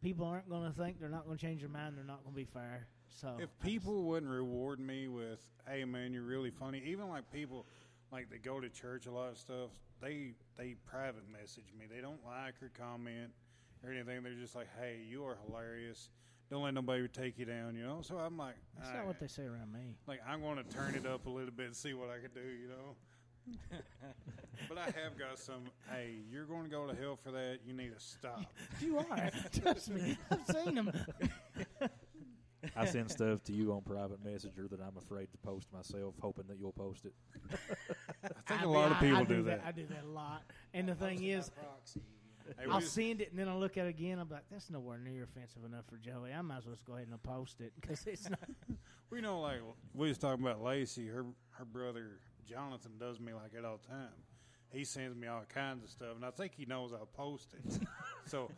people 0.03 0.27
aren't 0.27 0.49
going 0.49 0.71
to 0.71 0.77
think 0.77 0.99
they're 0.99 1.09
not 1.09 1.25
going 1.27 1.39
to 1.39 1.45
change 1.45 1.61
their 1.61 1.71
mind. 1.71 1.97
They're 1.97 2.05
not 2.05 2.25
going 2.25 2.35
to 2.35 2.41
be 2.41 2.45
fair. 2.45 2.87
So 3.09 3.29
if 3.29 3.35
I 3.35 3.41
just- 3.41 3.61
people 3.61 4.03
wouldn't 4.03 4.31
reward 4.33 4.81
me 4.81 5.07
with, 5.09 5.41
"Hey, 5.69 5.85
man, 5.85 6.13
you're 6.13 6.23
really 6.25 6.51
funny," 6.51 6.83
even 6.87 7.09
like 7.09 7.31
people 7.33 7.67
like 8.13 8.31
they 8.31 8.39
go 8.39 8.61
to 8.61 8.69
church 8.69 9.07
a 9.07 9.11
lot 9.11 9.31
of 9.31 9.39
stuff, 9.39 9.71
they 10.01 10.35
they 10.57 10.77
private 10.87 11.25
message 11.31 11.73
me. 11.79 11.87
They 11.93 12.01
don't 12.01 12.25
like 12.25 12.55
or 12.63 12.71
comment 12.79 13.31
or 13.83 13.91
anything. 13.91 14.23
They're 14.23 14.35
just 14.35 14.55
like, 14.55 14.69
"Hey, 14.79 15.01
you 15.09 15.25
are 15.25 15.39
hilarious." 15.47 16.11
Don't 16.51 16.63
let 16.63 16.75
nobody 16.75 17.09
take 17.09 17.39
you 17.39 17.47
down, 17.47 17.75
you 17.75 17.83
know. 17.83 18.01
So 18.03 18.19
I'm 18.19 18.37
like, 18.37 18.57
that's 18.77 18.91
"All 18.91 18.97
not 18.97 19.07
what 19.07 19.19
they 19.19 19.27
say 19.27 19.45
around 19.45 19.73
me. 19.73 19.97
Like 20.07 20.21
I'm 20.29 20.43
going 20.43 20.59
to 20.59 20.65
turn 20.65 20.95
it 20.95 21.07
up 21.07 21.27
a 21.27 21.31
little 21.31 21.51
bit 21.51 21.67
and 21.67 21.77
see 21.77 21.95
what 21.95 22.11
I 22.11 22.21
can 22.21 22.31
do, 22.35 22.47
you 22.47 22.69
know. 22.69 22.97
but 24.69 24.79
I 24.79 24.85
have 24.85 25.19
got 25.19 25.39
some. 25.39 25.65
Hey, 25.91 26.17
you're 26.31 26.45
going 26.45 26.65
to 26.65 26.69
go 26.69 26.87
to 26.87 26.95
hell 26.95 27.17
for 27.17 27.31
that. 27.31 27.61
You 27.67 27.73
need 27.73 27.95
to 27.95 28.01
stop. 28.01 28.53
You 28.81 28.99
are. 28.99 29.31
Trust 29.63 29.91
me. 29.91 30.19
I've 30.31 30.47
seen 30.47 30.75
them. 30.75 30.93
I 32.77 32.85
send 32.87 33.11
stuff 33.11 33.43
to 33.45 33.53
you 33.53 33.73
on 33.73 33.83
private 33.83 34.25
messenger 34.25 34.67
that 34.71 34.81
I'm 34.81 34.97
afraid 34.97 35.31
to 35.33 35.39
post 35.39 35.73
myself, 35.73 36.15
hoping 36.21 36.45
that 36.49 36.59
you'll 36.59 36.73
post 36.73 37.05
it. 37.05 37.13
I 38.25 38.29
think 38.47 38.61
I 38.63 38.65
a 38.65 38.69
lot 38.69 38.93
of 38.93 38.99
people 38.99 39.19
I 39.19 39.25
do 39.25 39.43
that. 39.43 39.63
I 39.67 39.73
do 39.73 39.87
that 39.87 40.05
a 40.05 40.09
lot. 40.09 40.43
And 40.75 40.89
the 40.89 40.95
thing 40.95 41.23
is, 41.23 41.51
proxy. 41.51 42.01
Hey, 42.59 42.65
I'll 42.71 42.79
we- 42.79 42.85
send 42.85 43.21
it 43.21 43.31
and 43.31 43.39
then 43.39 43.47
I'll 43.47 43.61
look 43.61 43.77
at 43.77 43.87
it 43.87 43.91
again. 43.91 44.19
I'm 44.19 44.29
like, 44.29 44.45
that's 44.51 44.71
nowhere 44.71 44.99
near 44.99 45.25
offensive 45.25 45.65
enough 45.65 45.85
for 45.87 45.97
Joey. 45.99 46.33
I 46.33 46.41
might 46.41 46.59
as 46.59 46.65
well 46.65 46.75
just 46.75 46.87
go 46.87 46.95
ahead 46.95 47.09
and 47.11 47.23
post 47.23 47.61
it 47.61 47.73
because 47.81 48.07
it's 48.07 48.29
not. 48.31 48.41
We 49.11 49.21
know, 49.21 49.41
like 49.41 49.61
we 49.95 50.09
was 50.09 50.17
talking 50.19 50.43
about 50.45 50.63
Lacey. 50.63 51.07
Her 51.09 51.27
her 51.51 51.65
brother 51.67 52.21
Jonathan 52.49 52.93
does 52.99 53.21
me 53.21 53.35
like 53.35 53.53
that 53.53 53.65
all 53.65 53.79
the 53.83 53.87
time. 53.89 54.13
He 54.71 54.85
sends 54.85 55.15
me 55.15 55.29
all 55.29 55.43
kinds 55.49 55.85
of 55.85 55.91
stuff, 55.91 56.17
and 56.17 56.25
I 56.25 56.31
think 56.31 56.53
he 56.57 56.65
knows 56.65 56.95
I'll 56.95 57.05
post 57.07 57.53
it. 57.53 57.79
so, 58.27 58.51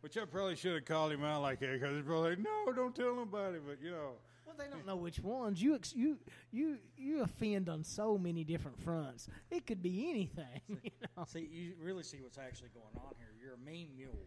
which 0.00 0.16
I 0.16 0.24
probably 0.24 0.56
should 0.56 0.74
have 0.74 0.84
called 0.84 1.12
him 1.12 1.24
out 1.24 1.42
like 1.42 1.60
that 1.60 1.72
because 1.72 1.96
he's 1.96 2.04
probably 2.04 2.30
like, 2.30 2.38
"No, 2.38 2.72
don't 2.72 2.94
tell 2.94 3.14
nobody." 3.14 3.58
But 3.66 3.78
you 3.82 3.90
know, 3.90 4.12
Well, 4.46 4.54
they 4.58 4.66
don't 4.70 4.86
know 4.86 4.96
which 4.96 5.20
ones. 5.20 5.62
You 5.62 5.74
ex- 5.74 5.94
you 5.94 6.18
you 6.50 6.78
you 6.96 7.22
offend 7.22 7.68
on 7.68 7.84
so 7.84 8.18
many 8.18 8.44
different 8.44 8.80
fronts. 8.82 9.28
It 9.50 9.66
could 9.66 9.82
be 9.82 10.08
anything. 10.10 10.60
You 10.82 10.90
know? 11.16 11.24
See, 11.24 11.48
you 11.52 11.74
really 11.82 12.02
see 12.02 12.18
what's 12.22 12.38
actually 12.38 12.70
going 12.74 13.06
on 13.06 13.14
here. 13.18 13.28
You're 13.40 13.54
a 13.54 13.58
meme 13.58 13.94
mule. 13.96 14.26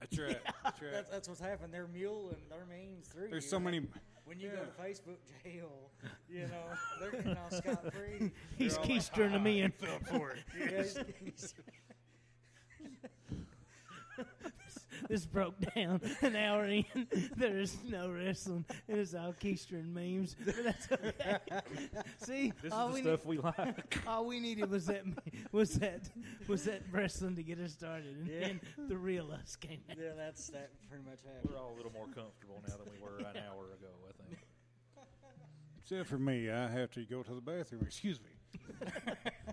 that's 0.00 0.18
right. 0.18 0.40
That's 0.64 0.82
right. 0.82 0.92
That's, 0.92 1.10
that's 1.10 1.28
what's 1.28 1.40
happened. 1.40 1.72
They're 1.72 1.86
muling 1.86 2.36
their 2.48 2.66
memes 2.66 3.06
through. 3.08 3.28
There's 3.28 3.44
you. 3.44 3.50
so 3.50 3.60
many. 3.60 3.86
When 4.24 4.38
you 4.38 4.50
go 4.50 4.56
to 4.64 4.82
Facebook 4.82 5.18
jail, 5.44 5.90
you 6.28 6.42
know 6.42 6.76
they're 7.00 7.10
getting 7.10 7.36
off 7.36 7.52
scot 7.52 7.92
free. 7.92 8.30
He's 8.58 8.76
all 8.76 8.82
like, 8.82 8.90
keystering 8.90 9.32
them 9.32 9.44
ah, 9.46 9.50
in. 9.50 9.70
Fell 9.72 9.98
for 10.10 10.30
it. 10.30 10.38
Yes. 10.72 11.54
This 15.08 15.26
broke 15.26 15.54
down 15.74 16.00
an 16.22 16.36
hour 16.36 16.64
in. 16.66 16.84
There 17.36 17.58
is 17.58 17.76
no 17.88 18.10
wrestling. 18.10 18.64
It 18.88 18.98
is 18.98 19.14
all 19.14 19.32
keystering 19.32 19.92
memes. 19.92 20.36
But 20.44 20.54
that's 20.64 20.92
okay. 20.92 21.38
See, 22.18 22.52
This 22.62 22.72
all 22.72 22.88
is 22.88 22.94
we 22.94 23.00
the 23.02 23.08
stuff 23.16 23.26
we 23.26 23.38
like. 23.38 23.98
All 24.06 24.26
we 24.26 24.40
needed 24.40 24.70
was 24.70 24.86
that 24.86 25.02
was 25.50 25.74
that 25.74 26.08
was 26.48 26.64
that 26.64 26.82
wrestling 26.90 27.36
to 27.36 27.42
get 27.42 27.58
us 27.58 27.72
started, 27.72 28.16
and 28.16 28.28
Yeah. 28.28 28.40
then 28.40 28.60
the 28.88 28.96
real 28.96 29.30
us 29.32 29.56
came 29.56 29.80
out. 29.90 29.96
yeah, 29.98 30.10
that's 30.16 30.48
that 30.48 30.70
pretty 30.88 31.04
much 31.04 31.20
happened. 31.24 31.50
We're 31.50 31.58
all 31.58 31.72
a 31.74 31.76
little 31.76 31.92
more 31.92 32.06
comfortable 32.06 32.62
now 32.66 32.76
than 32.76 32.92
we 32.92 33.00
were 33.00 33.18
an 33.18 33.36
hour 33.36 33.64
ago, 33.72 33.90
I 34.08 34.12
think. 34.28 34.38
Except 35.80 36.08
for 36.08 36.18
me, 36.18 36.48
I 36.48 36.68
have 36.68 36.90
to 36.92 37.04
go 37.04 37.22
to 37.24 37.34
the 37.34 37.40
bathroom. 37.40 37.82
Excuse 37.84 38.20
me. 38.20 38.28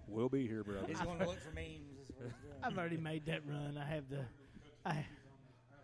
We'll 0.08 0.30
be 0.30 0.48
here, 0.48 0.64
brother. 0.64 0.86
He's 0.88 1.00
going 1.02 1.18
to 1.20 1.26
look 1.26 1.40
for 1.42 1.52
memes. 1.52 1.98
Is 2.04 2.10
what 2.16 2.26
he's 2.28 2.36
doing. 2.44 2.54
I've 2.64 2.78
already 2.78 2.98
made 2.98 3.26
that 3.26 3.42
run. 3.48 3.78
I 3.78 3.86
have 3.86 4.10
the, 4.10 4.26
I, 4.86 5.06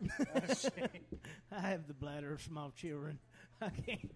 I 1.51 1.59
have 1.59 1.87
the 1.87 1.93
bladder 1.93 2.33
of 2.33 2.41
small 2.41 2.71
children. 2.71 3.19
I 3.61 3.69
can't, 3.69 4.11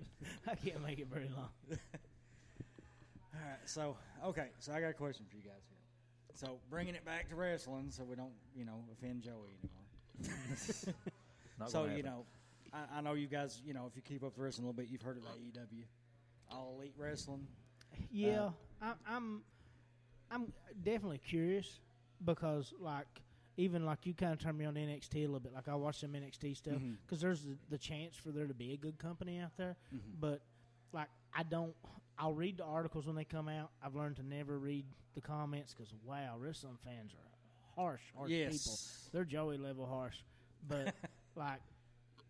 I 0.48 0.56
can't 0.56 0.84
make 0.86 1.00
it 1.00 1.08
very 1.12 1.30
long. 1.30 1.50
All 1.72 3.40
right, 3.42 3.60
so 3.66 3.96
okay, 4.26 4.48
so 4.60 4.74
I 4.74 4.82
got 4.82 4.90
a 4.90 4.94
question 4.94 5.26
for 5.30 5.38
you 5.38 5.44
guys 5.44 5.62
here. 5.70 5.78
So 6.36 6.60
bringing 6.70 6.96
it 6.96 7.06
back 7.06 7.30
to 7.30 7.36
wrestling, 7.36 7.88
so 7.90 8.04
we 8.04 8.16
don't, 8.16 8.34
you 8.56 8.66
know, 8.66 8.84
offend 8.92 9.22
Joey 9.24 9.58
anymore. 9.62 10.96
Not 11.60 11.70
so 11.70 11.82
gonna 11.82 11.92
you 11.92 12.04
happen. 12.04 12.12
know, 12.12 12.26
I, 12.74 12.98
I 12.98 13.02
know 13.02 13.14
you 13.14 13.28
guys, 13.28 13.62
you 13.66 13.74
know, 13.74 13.86
if 13.90 13.96
you 13.96 14.02
keep 14.02 14.24
up 14.24 14.36
the 14.36 14.42
wrestling 14.42 14.66
a 14.66 14.70
little 14.70 14.82
bit, 14.82 14.90
you've 14.92 15.02
heard 15.02 15.18
of 15.18 15.24
AEW, 15.24 15.84
All 16.52 16.76
Elite 16.78 16.94
Wrestling. 16.98 17.48
Yeah, 18.12 18.50
I, 18.82 18.94
I'm, 19.08 19.42
I'm 20.32 20.54
definitely 20.84 21.20
curious 21.20 21.80
because 22.26 22.74
like 22.80 23.08
even 23.60 23.86
like 23.86 24.06
you 24.06 24.14
kind 24.14 24.32
of 24.34 24.40
turned 24.40 24.58
me 24.58 24.66
on 24.66 24.76
NXT 24.76 25.16
a 25.16 25.20
little 25.22 25.40
bit. 25.40 25.54
Like 25.54 25.68
I 25.68 25.76
watch 25.76 26.00
some 26.00 26.12
NXT 26.12 26.56
stuff 26.58 26.82
because 27.06 27.20
there's 27.22 27.42
the, 27.44 27.58
the 27.70 27.78
chance 27.78 28.16
for 28.16 28.30
there 28.30 28.48
to 28.48 28.54
be 28.54 28.74
a 28.74 28.78
good 28.78 28.98
company 28.98 29.40
out 29.40 29.52
there, 29.58 29.76
Mhm. 29.94 30.20
but 30.20 30.42
like 30.94 31.10
I 31.36 31.44
don't. 31.44 31.76
I'll 32.18 32.34
read 32.34 32.58
the 32.58 32.66
articles 32.66 33.06
when 33.06 33.16
they 33.16 33.24
come 33.26 33.48
out. 33.48 33.70
I've 33.84 33.96
learned 33.96 34.18
to 34.18 34.24
never 34.24 34.58
read 34.58 34.86
the 35.14 35.22
comments 35.22 35.74
because 35.74 35.94
wow, 36.06 36.38
wrestling 36.40 36.78
fans 36.84 37.14
are 37.14 37.82
harsh, 37.82 38.02
harsh 38.16 38.30
people. 38.30 38.52
Yes. 38.52 39.10
They're 39.14 39.26
Joey 39.26 39.58
level 39.58 39.86
harsh, 39.86 40.18
but 40.68 40.94
like 41.36 41.62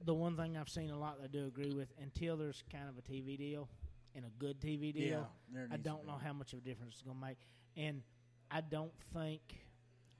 the 0.05 0.13
one 0.13 0.35
thing 0.35 0.57
I've 0.57 0.69
seen 0.69 0.89
a 0.89 0.97
lot 0.97 1.17
that 1.19 1.25
I 1.25 1.27
do 1.27 1.45
agree 1.45 1.73
with 1.73 1.89
until 2.01 2.37
there's 2.37 2.63
kind 2.71 2.85
of 2.89 2.97
a 2.97 3.01
TV 3.01 3.37
deal 3.37 3.67
and 4.15 4.25
a 4.25 4.29
good 4.39 4.59
TV 4.59 4.93
deal. 4.93 5.27
Yeah, 5.53 5.65
I 5.71 5.77
don't 5.77 6.05
know 6.07 6.17
how 6.23 6.33
much 6.33 6.53
of 6.53 6.59
a 6.59 6.61
difference 6.61 6.95
it's 6.95 7.01
going 7.03 7.19
to 7.19 7.25
make, 7.25 7.37
and 7.77 8.01
I 8.51 8.61
don't 8.61 8.93
think, 9.13 9.41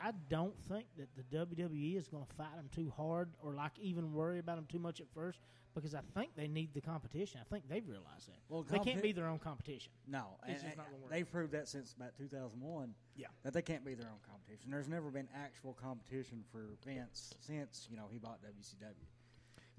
I 0.01 0.11
don't 0.30 0.55
think 0.69 0.85
that 0.97 1.09
the 1.15 1.23
WWE 1.45 1.97
is 1.97 2.07
going 2.07 2.26
to 2.26 2.34
fight 2.35 2.55
them 2.55 2.69
too 2.73 2.91
hard 2.95 3.30
or 3.43 3.53
like 3.53 3.77
even 3.80 4.13
worry 4.13 4.39
about 4.39 4.55
them 4.55 4.65
too 4.69 4.80
much 4.80 5.01
at 5.01 5.07
first 5.13 5.39
because 5.76 5.93
I 5.93 6.01
think 6.15 6.35
they 6.35 6.47
need 6.47 6.73
the 6.73 6.81
competition. 6.81 7.41
I 7.41 7.53
think 7.53 7.67
they've 7.69 7.88
realized 7.88 8.27
that 8.27 8.38
Well, 8.49 8.63
they 8.63 8.80
can't 8.80 9.01
be 9.01 9.11
their 9.11 9.27
own 9.27 9.39
competition. 9.39 9.91
No, 10.07 10.38
It's 10.47 10.63
just 10.63 10.77
and 10.77 10.85
they've 11.09 11.30
proved 11.30 11.51
that 11.53 11.67
since 11.67 11.93
about 11.93 12.15
2001. 12.17 12.93
Yeah. 13.15 13.27
that 13.43 13.53
they 13.53 13.61
can't 13.61 13.85
be 13.85 13.93
their 13.93 14.07
own 14.07 14.19
competition. 14.27 14.71
There's 14.71 14.88
never 14.88 15.09
been 15.09 15.27
actual 15.35 15.73
competition 15.73 16.43
for 16.51 16.65
Vince 16.85 17.34
since 17.39 17.88
you 17.89 17.97
know 17.97 18.07
he 18.11 18.17
bought 18.19 18.39
WCW. 18.41 19.05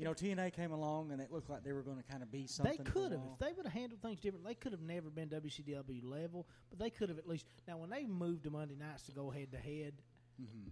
You 0.00 0.06
know, 0.06 0.14
TNA 0.14 0.54
came 0.54 0.72
along 0.72 1.12
and 1.12 1.20
it 1.20 1.30
looked 1.30 1.50
like 1.50 1.62
they 1.62 1.72
were 1.72 1.82
going 1.82 1.98
to 1.98 2.02
kind 2.02 2.22
of 2.22 2.32
be 2.32 2.46
something. 2.46 2.74
they 2.78 2.90
could 2.90 3.12
have 3.12 3.20
if 3.32 3.38
they 3.38 3.52
would 3.52 3.66
have 3.66 3.74
handled 3.74 4.00
things 4.00 4.18
different. 4.18 4.46
They 4.46 4.54
could 4.54 4.72
have 4.72 4.80
never 4.80 5.10
been 5.10 5.28
WCW 5.28 6.02
level, 6.02 6.46
but 6.70 6.78
they 6.78 6.88
could 6.88 7.10
have 7.10 7.18
at 7.18 7.28
least. 7.28 7.44
Now, 7.68 7.76
when 7.76 7.90
they 7.90 8.06
moved 8.06 8.44
to 8.44 8.50
Monday 8.50 8.76
nights 8.76 9.02
to 9.04 9.12
go 9.12 9.28
head 9.28 9.52
to 9.52 9.58
head, 9.58 9.92
Mhm. 10.40 10.70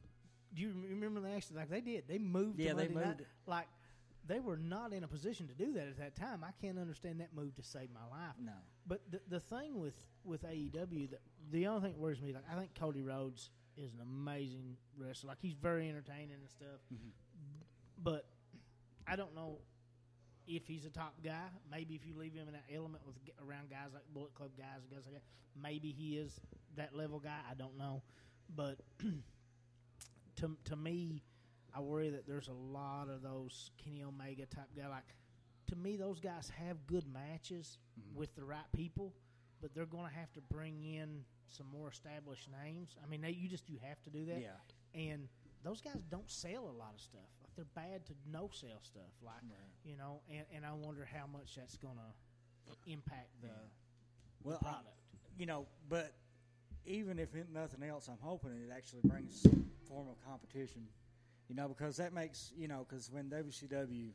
do 0.55 0.63
you 0.63 0.73
remember 0.91 1.21
the 1.21 1.29
actually 1.31 1.57
like 1.57 1.69
they 1.71 1.81
did? 1.81 2.09
They 2.09 2.19
moved. 2.19 2.59
Yeah, 2.59 2.75
they 2.75 2.89
Monday 2.89 2.95
night. 2.95 3.07
moved. 3.19 3.23
Like 3.47 3.67
they 4.27 4.41
were 4.41 4.57
not 4.57 4.93
in 4.93 5.05
a 5.05 5.09
position 5.09 5.47
to 5.49 5.55
do 5.55 5.73
that 5.75 5.89
at 5.89 5.97
that 5.99 6.17
time. 6.17 6.43
I 6.45 6.53
can't 6.61 6.79
understand 6.79 7.21
that 7.21 7.35
move 7.35 7.55
to 7.57 7.63
save 7.63 7.91
my 7.93 8.05
life. 8.11 8.35
No, 8.39 8.53
But 8.87 9.03
the 9.11 9.21
the 9.29 9.41
thing 9.41 9.79
with 9.79 9.97
with 10.25 10.43
AEW, 10.45 11.11
that 11.11 11.21
the 11.51 11.67
only 11.67 11.83
thing 11.83 11.93
that 11.93 12.01
worries 12.01 12.21
me, 12.21 12.33
like 12.33 12.45
I 12.51 12.59
think 12.59 12.75
Cody 12.75 13.03
Rhodes 13.03 13.51
is 13.77 13.95
an 13.95 14.01
amazing 14.01 14.77
wrestler. 14.97 15.29
Like 15.29 15.39
he's 15.41 15.55
very 15.55 15.89
entertaining 15.89 16.33
and 16.41 16.51
stuff. 16.51 16.81
Mhm. 16.93 17.13
But 18.03 18.27
I 19.07 19.17
don't 19.17 19.35
know 19.35 19.61
if 20.47 20.67
he's 20.67 20.85
a 20.85 20.91
top 20.91 21.15
guy. 21.23 21.49
Maybe 21.71 21.95
if 21.95 22.05
you 22.07 22.15
leave 22.17 22.35
him 22.35 22.49
in 22.49 22.55
that 22.55 22.65
element 22.75 23.07
with 23.07 23.17
around 23.41 23.71
guys 23.71 23.93
like 23.95 24.05
Bullet 24.13 24.35
Club 24.35 24.51
guys 24.57 24.83
and 24.83 24.91
guys 24.91 25.05
like 25.07 25.15
that, 25.15 25.23
maybe 25.55 25.91
he 25.93 26.17
is 26.19 26.41
that 26.77 26.95
level 26.95 27.19
guy. 27.21 27.39
I 27.51 27.55
don't 27.55 27.77
know, 27.79 28.03
but 28.55 28.81
to 30.41 30.57
to 30.65 30.77
me, 30.77 31.23
I 31.75 31.81
worry 31.81 32.11
that 32.11 32.27
there's 32.27 32.49
a 32.49 32.53
lot 32.53 33.09
of 33.09 33.23
those 33.23 33.71
Kenny 33.83 34.03
Omega 34.03 34.47
type 34.47 34.69
guy. 34.77 34.89
Like 34.89 35.05
to 35.69 35.77
me, 35.77 35.97
those 35.97 36.21
guys 36.21 36.51
have 36.67 36.87
good 36.87 37.05
matches 37.13 37.79
mm-hmm. 37.99 38.19
with 38.19 38.35
the 38.37 38.45
right 38.45 38.71
people, 38.75 39.15
but 39.61 39.75
they're 39.75 39.87
going 39.87 40.09
to 40.09 40.15
have 40.19 40.33
to 40.33 40.41
bring 40.41 40.83
in 40.83 41.25
some 41.47 41.67
more 41.71 41.91
established 41.91 42.49
names. 42.65 42.97
I 43.05 43.09
mean, 43.09 43.21
they, 43.21 43.31
you 43.31 43.49
just 43.49 43.69
you 43.69 43.79
have 43.87 44.01
to 44.03 44.11
do 44.11 44.25
that. 44.27 44.41
yeah, 44.41 45.01
And 45.11 45.29
those 45.65 45.81
guys 45.81 46.03
don't 46.11 46.31
sell 46.31 46.65
a 46.65 46.77
lot 46.79 46.93
of 46.95 47.01
stuff. 47.01 47.29
Like 47.43 47.51
they're 47.57 47.65
bad 47.75 48.07
to 48.07 48.13
no 48.31 48.51
sell 48.53 48.81
stuff. 48.83 49.13
Like 49.25 49.43
you 49.85 49.97
know, 49.97 50.21
and, 50.31 50.45
and 50.55 50.65
I 50.65 50.73
wonder 50.73 51.09
how 51.11 51.27
much 51.27 51.57
that's 51.57 51.77
gonna 51.77 52.13
impact 52.87 53.31
the 53.43 53.49
Well, 54.43 54.59
I, 54.63 54.65
product. 54.65 54.89
you 55.39 55.47
know, 55.47 55.67
but 55.89 56.13
even 56.87 57.19
if 57.19 57.29
nothing 57.53 57.83
else, 57.83 58.09
I'm 58.09 58.19
hoping 58.21 58.51
it 58.53 58.73
actually 58.75 59.03
brings 59.05 59.43
some 59.43 59.67
form 59.89 60.09
of 60.09 60.17
competition. 60.25 60.83
You 61.49 61.55
know, 61.55 61.69
because 61.69 61.97
that 61.97 62.13
makes 62.13 62.53
you 62.57 62.69
know, 62.69 62.87
because 62.89 63.11
when 63.11 63.31
WCW, 63.31 64.11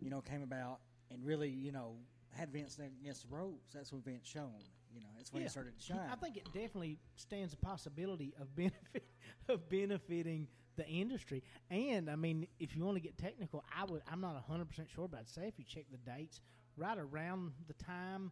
you 0.00 0.10
know, 0.10 0.20
came 0.20 0.42
about 0.42 0.80
and 1.10 1.24
really, 1.24 1.48
you 1.48 1.72
know, 1.72 1.96
had 2.30 2.52
Vince 2.52 2.78
against 2.78 3.28
the 3.28 3.34
ropes, 3.34 3.72
that's 3.72 3.92
when 3.92 4.02
Vince 4.02 4.26
shone. 4.26 4.52
You 4.94 5.00
know, 5.00 5.08
that's 5.16 5.32
when 5.32 5.42
he 5.42 5.48
started 5.48 5.78
to 5.78 5.84
shine. 5.84 6.08
I 6.10 6.16
think 6.16 6.36
it 6.36 6.44
definitely 6.46 6.98
stands 7.16 7.52
a 7.52 7.56
possibility 7.56 8.34
of 8.40 8.54
benefit 8.54 9.04
of 9.48 9.68
benefiting 9.68 10.48
the 10.76 10.86
industry. 10.86 11.42
And 11.70 12.10
I 12.10 12.16
mean, 12.16 12.46
if 12.58 12.74
you 12.74 12.84
want 12.84 12.96
to 12.96 13.02
get 13.02 13.18
technical, 13.18 13.64
I 13.76 13.84
would. 13.84 14.02
I'm 14.10 14.20
not 14.20 14.34
100 14.34 14.68
percent 14.68 14.88
sure, 14.94 15.08
but 15.08 15.20
I'd 15.20 15.28
say 15.28 15.46
if 15.46 15.58
you 15.58 15.64
check 15.64 15.84
the 15.90 15.98
dates, 16.10 16.40
right 16.76 16.98
around 16.98 17.52
the 17.66 17.74
time 17.74 18.30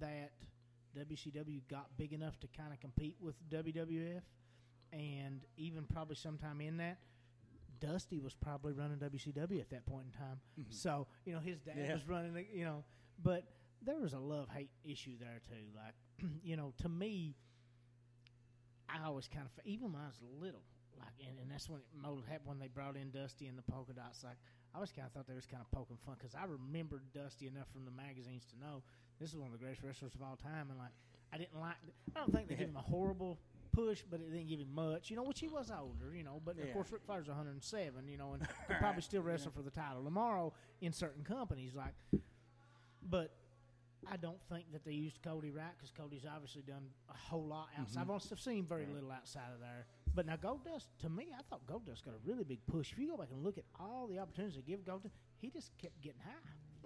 that 0.00 0.32
WCW 0.96 1.60
got 1.68 1.88
big 1.96 2.12
enough 2.12 2.38
to 2.40 2.48
kind 2.56 2.72
of 2.72 2.80
compete 2.80 3.16
with 3.20 3.34
WWF, 3.50 4.22
and 4.92 5.40
even 5.56 5.84
probably 5.84 6.16
sometime 6.16 6.60
in 6.60 6.76
that. 6.78 6.98
Dusty 7.78 8.18
was 8.18 8.32
probably 8.34 8.72
running 8.72 8.96
WCW 8.98 9.60
at 9.60 9.68
that 9.68 9.84
point 9.84 10.06
in 10.06 10.18
time, 10.18 10.40
mm-hmm. 10.58 10.70
so 10.70 11.06
you 11.26 11.34
know 11.34 11.40
his 11.40 11.60
dad 11.60 11.74
Yeah. 11.76 11.92
was 11.92 12.08
running. 12.08 12.32
the- 12.32 12.46
You 12.50 12.64
know, 12.64 12.84
but 13.22 13.44
there 13.82 13.98
was 13.98 14.14
a 14.14 14.18
love 14.18 14.48
hate 14.48 14.70
issue 14.82 15.18
there 15.18 15.40
too. 15.46 15.66
Like, 15.76 15.94
you 16.42 16.56
know, 16.56 16.72
to 16.78 16.88
me, 16.88 17.34
I 18.88 19.04
always 19.04 19.28
kind 19.28 19.44
of 19.46 19.52
even 19.66 19.92
when 19.92 20.00
I 20.02 20.06
was 20.06 20.16
little, 20.40 20.62
like, 20.98 21.12
and, 21.20 21.38
and 21.38 21.50
that's 21.50 21.68
when 21.68 21.80
it 21.80 22.28
happened 22.28 22.46
when 22.48 22.58
they 22.58 22.68
brought 22.68 22.96
in 22.96 23.10
Dusty 23.10 23.46
and 23.46 23.58
the 23.58 23.62
polka 23.62 23.92
dots. 23.92 24.24
Like, 24.24 24.38
I 24.72 24.78
always 24.78 24.92
kind 24.92 25.06
of 25.06 25.12
thought 25.12 25.26
they 25.26 25.34
was 25.34 25.46
kind 25.46 25.60
of 25.62 25.70
poking 25.70 25.98
fun 26.06 26.14
because 26.18 26.34
I 26.34 26.44
remembered 26.46 27.02
Dusty 27.12 27.46
enough 27.46 27.68
from 27.72 27.84
the 27.84 27.90
magazines 27.90 28.46
to 28.52 28.58
know 28.58 28.82
this 29.20 29.30
is 29.30 29.36
one 29.36 29.46
of 29.48 29.52
the 29.52 29.58
greatest 29.58 29.82
wrestlers 29.82 30.14
of 30.14 30.22
all 30.22 30.36
time, 30.36 30.70
and 30.70 30.78
like, 30.78 30.92
I 31.32 31.38
didn't 31.38 31.60
like. 31.60 31.76
I 32.14 32.20
don't 32.20 32.32
think 32.32 32.48
they 32.48 32.54
gave 32.54 32.68
him 32.68 32.76
a 32.76 32.80
horrible 32.88 33.38
push, 33.76 34.02
but 34.10 34.20
it 34.20 34.32
didn't 34.32 34.48
give 34.48 34.60
him 34.60 34.74
much. 34.74 35.10
You 35.10 35.16
know, 35.16 35.22
which 35.22 35.40
he 35.40 35.48
was 35.48 35.70
older. 35.70 36.14
You 36.14 36.24
know, 36.24 36.40
but 36.44 36.58
of 36.58 36.72
course 36.72 36.90
Ric 36.90 37.02
Flair's 37.04 37.28
107. 37.28 38.08
You 38.08 38.18
know, 38.18 38.32
and 38.32 38.42
could 38.66 38.78
probably 38.78 39.02
still 39.02 39.22
wrestle 39.22 39.52
for 39.54 39.62
the 39.62 39.70
title 39.70 40.02
tomorrow 40.02 40.52
in 40.80 40.92
certain 40.92 41.24
companies. 41.24 41.74
Like, 41.74 41.94
but 43.08 43.32
I 44.10 44.16
don't 44.16 44.40
think 44.48 44.72
that 44.72 44.84
they 44.84 44.92
used 44.92 45.22
Cody 45.22 45.50
right 45.50 45.72
because 45.76 45.90
Cody's 45.90 46.26
obviously 46.32 46.62
done 46.62 46.86
a 47.10 47.16
whole 47.16 47.46
lot 47.46 47.68
outside. 47.78 47.92
Mm-hmm. 47.92 48.00
I've 48.00 48.10
honestly 48.10 48.36
seen 48.38 48.64
very 48.64 48.86
little 48.86 49.10
outside 49.10 49.52
of 49.52 49.60
there. 49.60 49.86
But 50.14 50.26
now 50.26 50.36
Goldust, 50.36 50.86
to 51.00 51.08
me, 51.08 51.28
I 51.36 51.42
thought 51.50 51.66
Goldust 51.66 52.04
got 52.04 52.14
a 52.14 52.24
really 52.24 52.44
big 52.44 52.60
push. 52.66 52.92
If 52.92 52.98
you 52.98 53.08
go 53.08 53.16
back 53.16 53.28
and 53.32 53.42
look 53.42 53.58
at 53.58 53.64
all 53.78 54.06
the 54.06 54.18
opportunities 54.18 54.56
they 54.56 54.62
give 54.62 54.80
Goldust, 54.80 55.12
he 55.38 55.50
just 55.50 55.76
kept 55.78 56.00
getting 56.00 56.20
high. 56.24 56.32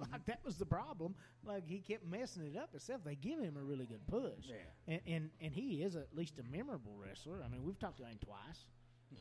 Like 0.01 0.25
that 0.31 0.41
was 0.45 0.57
the 0.57 0.67
problem. 0.67 1.15
Like 1.45 1.67
he 1.67 1.79
kept 1.79 2.07
messing 2.07 2.45
it 2.47 2.57
up. 2.57 2.71
Except 2.75 3.05
they 3.05 3.15
give 3.17 3.39
him 3.41 3.57
a 3.57 3.63
really 3.63 3.87
good 3.87 4.07
push, 4.07 4.47
Yeah. 4.49 4.57
and, 4.89 5.01
and 5.07 5.31
and 5.41 5.55
he 5.55 5.83
is 5.83 5.97
at 5.97 6.09
least 6.15 6.39
a 6.39 6.43
memorable 6.57 6.97
wrestler. 6.97 7.43
I 7.45 7.49
mean, 7.49 7.63
we've 7.65 7.79
talked 7.79 7.99
to 7.99 8.05
him 8.05 8.19
twice. 8.25 8.65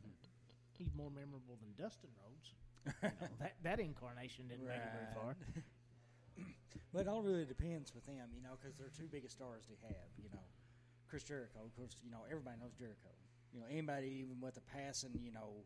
He's 0.78 0.94
more 0.96 1.10
memorable 1.12 1.58
than 1.60 1.76
Dustin 1.78 2.10
Rhodes. 2.24 2.54
You 3.04 3.10
know, 3.10 3.28
that 3.40 3.56
that 3.64 3.80
incarnation 3.80 4.48
didn't 4.48 4.66
make 4.66 4.78
it 4.78 4.92
very 4.94 5.14
far. 5.14 5.36
But 6.94 7.06
it 7.06 7.08
all 7.08 7.22
really 7.22 7.46
depends 7.46 7.94
with 7.94 8.06
them, 8.10 8.34
you 8.34 8.42
know, 8.42 8.58
because 8.58 8.74
they're 8.74 8.90
two 8.90 9.06
biggest 9.12 9.36
stars 9.38 9.68
they 9.70 9.78
have. 9.94 10.10
You 10.18 10.30
know, 10.34 10.42
Chris 11.06 11.22
Jericho, 11.22 11.62
of 11.62 11.76
course, 11.78 11.94
you 12.02 12.10
know 12.10 12.26
everybody 12.26 12.58
knows 12.58 12.74
Jericho. 12.74 13.14
You 13.54 13.60
know, 13.62 13.68
anybody 13.70 14.24
even 14.26 14.42
with 14.42 14.58
a 14.58 14.66
passing, 14.66 15.14
you 15.22 15.30
know, 15.32 15.62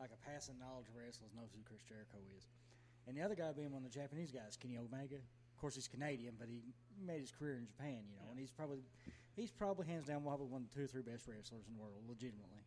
like 0.00 0.12
a 0.16 0.20
passing 0.24 0.56
knowledge 0.56 0.88
of 0.88 0.96
wrestlers 0.96 1.32
knows 1.36 1.52
who 1.52 1.60
Chris 1.68 1.82
Jericho 1.84 2.16
is. 2.38 2.48
And 3.06 3.16
the 3.16 3.22
other 3.22 3.34
guy 3.34 3.50
being 3.52 3.72
one 3.72 3.84
of 3.84 3.92
the 3.92 3.98
Japanese 3.98 4.30
guys, 4.30 4.56
Kenny 4.60 4.78
Omega. 4.78 5.16
Of 5.16 5.56
course, 5.60 5.74
he's 5.74 5.88
Canadian, 5.88 6.34
but 6.38 6.48
he 6.48 6.62
made 7.04 7.20
his 7.20 7.30
career 7.30 7.56
in 7.56 7.66
Japan. 7.66 8.00
You 8.08 8.16
know, 8.16 8.30
and 8.30 8.38
he's 8.38 8.50
probably 8.50 8.80
he's 9.36 9.50
probably 9.50 9.86
hands 9.86 10.06
down 10.06 10.22
probably 10.22 10.46
one 10.46 10.62
of 10.62 10.70
the 10.70 10.74
two 10.74 10.84
or 10.84 10.88
three 10.88 11.02
best 11.02 11.28
wrestlers 11.28 11.68
in 11.68 11.74
the 11.76 11.80
world, 11.80 12.00
legitimately. 12.08 12.64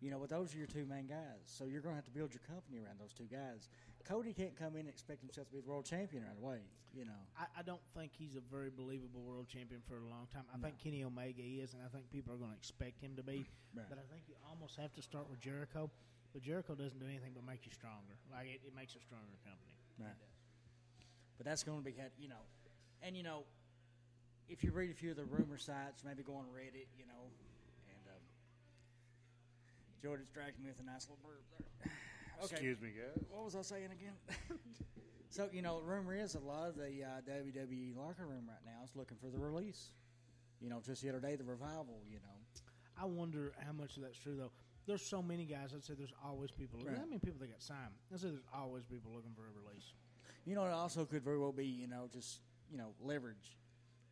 You 0.00 0.10
know, 0.10 0.18
but 0.18 0.30
those 0.30 0.54
are 0.54 0.58
your 0.58 0.66
two 0.66 0.86
main 0.86 1.06
guys. 1.06 1.44
So 1.44 1.66
you're 1.66 1.82
going 1.84 1.92
to 1.92 2.00
have 2.00 2.08
to 2.08 2.16
build 2.16 2.32
your 2.32 2.40
company 2.48 2.80
around 2.80 2.96
those 2.96 3.12
two 3.12 3.28
guys. 3.28 3.68
Cody 4.08 4.32
can't 4.32 4.56
come 4.56 4.72
in 4.72 4.88
and 4.88 4.88
expect 4.88 5.20
himself 5.20 5.48
to 5.48 5.52
be 5.52 5.60
the 5.60 5.68
world 5.68 5.84
champion 5.84 6.24
right 6.24 6.40
away. 6.40 6.64
You 6.96 7.04
know. 7.04 7.20
I, 7.36 7.60
I 7.60 7.62
don't 7.62 7.84
think 7.94 8.12
he's 8.16 8.34
a 8.34 8.40
very 8.50 8.70
believable 8.70 9.20
world 9.20 9.46
champion 9.46 9.82
for 9.86 10.00
a 10.00 10.08
long 10.08 10.26
time. 10.32 10.48
I 10.54 10.58
think 10.58 10.78
Kenny 10.78 11.04
Omega 11.04 11.44
is, 11.44 11.74
and 11.74 11.82
I 11.84 11.88
think 11.92 12.10
people 12.10 12.34
are 12.34 12.40
going 12.40 12.50
to 12.50 12.56
expect 12.56 13.00
him 13.00 13.12
to 13.16 13.22
be. 13.22 13.44
Right. 13.76 13.86
But 13.88 13.98
I 13.98 14.06
think 14.10 14.24
you 14.26 14.34
almost 14.48 14.76
have 14.80 14.92
to 14.94 15.02
start 15.02 15.28
with 15.28 15.38
Jericho. 15.40 15.90
But 16.32 16.42
Jericho 16.42 16.74
doesn't 16.74 16.98
do 16.98 17.06
anything 17.06 17.32
but 17.34 17.44
make 17.44 17.66
you 17.66 17.72
stronger. 17.72 18.14
Like 18.30 18.46
it, 18.46 18.60
it 18.66 18.74
makes 18.74 18.94
a 18.94 19.00
stronger 19.02 19.34
company. 19.42 19.74
Right. 19.98 20.14
But 21.36 21.46
that's 21.46 21.62
going 21.62 21.78
to 21.78 21.84
be, 21.84 21.92
had- 21.92 22.14
you 22.18 22.28
know, 22.28 22.44
and 23.02 23.16
you 23.16 23.22
know, 23.22 23.44
if 24.48 24.62
you 24.62 24.70
read 24.72 24.90
a 24.90 24.94
few 24.94 25.10
of 25.10 25.16
the 25.16 25.24
rumor 25.24 25.58
sites, 25.58 26.02
maybe 26.04 26.22
go 26.22 26.34
on 26.34 26.44
Reddit, 26.54 26.86
you 26.98 27.06
know, 27.06 27.30
and 27.88 28.02
um, 28.10 28.22
Joe 30.02 30.16
distracted 30.16 30.62
me 30.62 30.70
with 30.70 30.80
a 30.80 30.86
nice 30.86 31.06
little 31.08 31.18
burp 31.22 31.42
there. 31.58 31.92
Okay. 32.42 32.52
Excuse 32.54 32.80
me, 32.80 32.88
guys. 32.96 33.22
What 33.28 33.44
was 33.44 33.54
I 33.54 33.60
saying 33.60 33.90
again? 33.92 34.16
so 35.28 35.50
you 35.52 35.60
know, 35.60 35.82
rumor 35.84 36.16
is 36.16 36.36
a 36.36 36.38
lot 36.40 36.70
of 36.70 36.74
the 36.74 37.04
uh, 37.04 37.20
WWE 37.30 37.94
locker 37.94 38.24
room 38.24 38.48
right 38.48 38.64
now 38.64 38.82
is 38.82 38.96
looking 38.96 39.18
for 39.20 39.28
the 39.28 39.38
release. 39.38 39.90
You 40.58 40.70
know, 40.70 40.80
just 40.82 41.02
the 41.02 41.10
other 41.10 41.20
day, 41.20 41.36
the 41.36 41.44
revival. 41.44 42.00
You 42.08 42.16
know, 42.16 42.62
I 42.98 43.04
wonder 43.04 43.52
how 43.62 43.72
much 43.72 43.98
of 43.98 44.04
that's 44.04 44.16
true, 44.16 44.36
though. 44.38 44.52
There's 44.90 45.06
so 45.06 45.22
many 45.22 45.44
guys. 45.44 45.72
I'd 45.74 45.84
say 45.84 45.94
there's 45.96 46.12
always 46.24 46.50
people. 46.50 46.80
Right. 46.84 46.96
How 46.96 47.04
many 47.04 47.18
people 47.18 47.38
they 47.40 47.46
got 47.46 47.62
signed? 47.62 47.94
I'd 48.12 48.20
say 48.20 48.28
there's 48.28 48.42
always 48.52 48.84
people 48.84 49.12
looking 49.14 49.32
for 49.34 49.42
a 49.42 49.54
release. 49.64 49.94
You 50.44 50.54
know, 50.56 50.64
it 50.64 50.72
also 50.72 51.04
could 51.04 51.22
very 51.22 51.38
well 51.38 51.52
be, 51.52 51.66
you 51.66 51.86
know, 51.86 52.08
just, 52.12 52.40
you 52.70 52.76
know, 52.76 52.90
leverage, 53.00 53.56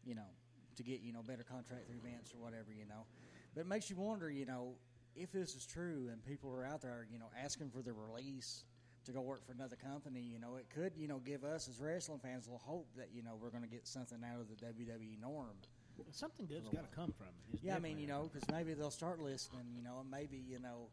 you 0.04 0.14
know, 0.14 0.30
to 0.76 0.82
get, 0.82 1.00
you 1.00 1.12
know, 1.12 1.22
better 1.22 1.42
contract 1.42 1.88
through 1.88 2.00
Vince 2.04 2.32
or 2.32 2.40
whatever, 2.40 2.70
you 2.70 2.86
know. 2.86 3.06
But 3.54 3.62
it 3.62 3.66
makes 3.66 3.90
you 3.90 3.96
wonder, 3.96 4.30
you 4.30 4.46
know, 4.46 4.74
if 5.16 5.32
this 5.32 5.56
is 5.56 5.66
true 5.66 6.08
and 6.12 6.24
people 6.24 6.52
are 6.52 6.64
out 6.64 6.82
there, 6.82 7.06
you 7.10 7.18
know, 7.18 7.30
asking 7.42 7.70
for 7.70 7.82
the 7.82 7.92
release 7.92 8.64
to 9.04 9.12
go 9.12 9.20
work 9.20 9.44
for 9.44 9.52
another 9.52 9.74
company, 9.74 10.20
you 10.20 10.38
know, 10.38 10.56
it 10.56 10.66
could, 10.72 10.92
you 10.96 11.08
know, 11.08 11.18
give 11.18 11.42
us 11.42 11.68
as 11.68 11.80
wrestling 11.80 12.20
fans 12.20 12.46
a 12.46 12.50
little 12.50 12.62
hope 12.64 12.86
that, 12.96 13.08
you 13.12 13.22
know, 13.22 13.36
we're 13.40 13.50
going 13.50 13.64
to 13.64 13.68
get 13.68 13.86
something 13.86 14.18
out 14.22 14.40
of 14.40 14.48
the 14.48 14.54
WWE 14.54 15.20
norm. 15.20 15.56
Something 16.12 16.46
good's 16.46 16.68
got 16.68 16.90
to 16.90 16.96
come 16.96 17.12
from 17.16 17.28
it. 17.28 17.54
It's 17.54 17.62
Yeah, 17.62 17.76
I 17.76 17.78
mean, 17.78 17.98
you 17.98 18.06
know, 18.06 18.30
because 18.32 18.48
maybe 18.50 18.74
they'll 18.74 18.90
start 18.90 19.20
listening, 19.20 19.66
you 19.74 19.82
know, 19.82 19.98
and 20.00 20.10
maybe, 20.10 20.36
you 20.36 20.58
know, 20.58 20.88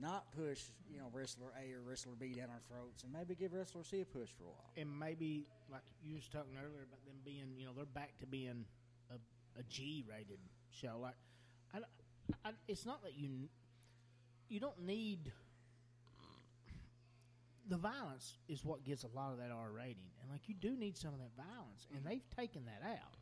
not 0.00 0.30
push, 0.32 0.62
you 0.90 0.98
know, 0.98 1.06
wrestler 1.12 1.52
A 1.60 1.72
or 1.72 1.82
wrestler 1.82 2.14
B 2.18 2.34
down 2.34 2.48
our 2.50 2.60
throats 2.68 3.04
and 3.04 3.12
maybe 3.12 3.34
give 3.34 3.52
wrestler 3.52 3.84
C 3.84 4.00
a 4.00 4.04
push 4.04 4.28
for 4.36 4.44
a 4.44 4.46
while. 4.46 4.70
and 4.76 4.98
maybe 4.98 5.46
like 5.70 5.82
you 6.02 6.14
was 6.14 6.26
talking 6.28 6.56
earlier 6.56 6.82
about 6.82 7.04
them 7.04 7.16
being, 7.24 7.54
you 7.56 7.66
know, 7.66 7.72
they're 7.76 7.84
back 7.84 8.16
to 8.18 8.26
being 8.26 8.64
a, 9.10 9.14
a 9.58 9.62
G-rated 9.68 10.40
show. 10.70 10.98
Like, 11.00 11.14
I, 11.72 11.78
I, 12.44 12.52
it's 12.66 12.84
not 12.84 13.02
that 13.02 13.16
you 13.16 13.48
you 14.48 14.60
don't 14.60 14.84
need 14.84 15.32
the 17.68 17.76
violence 17.76 18.38
is 18.48 18.64
what 18.64 18.84
gets 18.84 19.04
a 19.04 19.08
lot 19.14 19.32
of 19.32 19.38
that 19.38 19.50
R 19.50 19.70
rating, 19.74 20.10
and 20.20 20.30
like 20.30 20.42
you 20.48 20.54
do 20.54 20.76
need 20.76 20.96
some 20.96 21.14
of 21.14 21.20
that 21.20 21.32
violence, 21.36 21.86
and 21.90 22.00
mm-hmm. 22.00 22.08
they've 22.08 22.30
taken 22.36 22.64
that 22.66 22.86
out. 22.86 23.16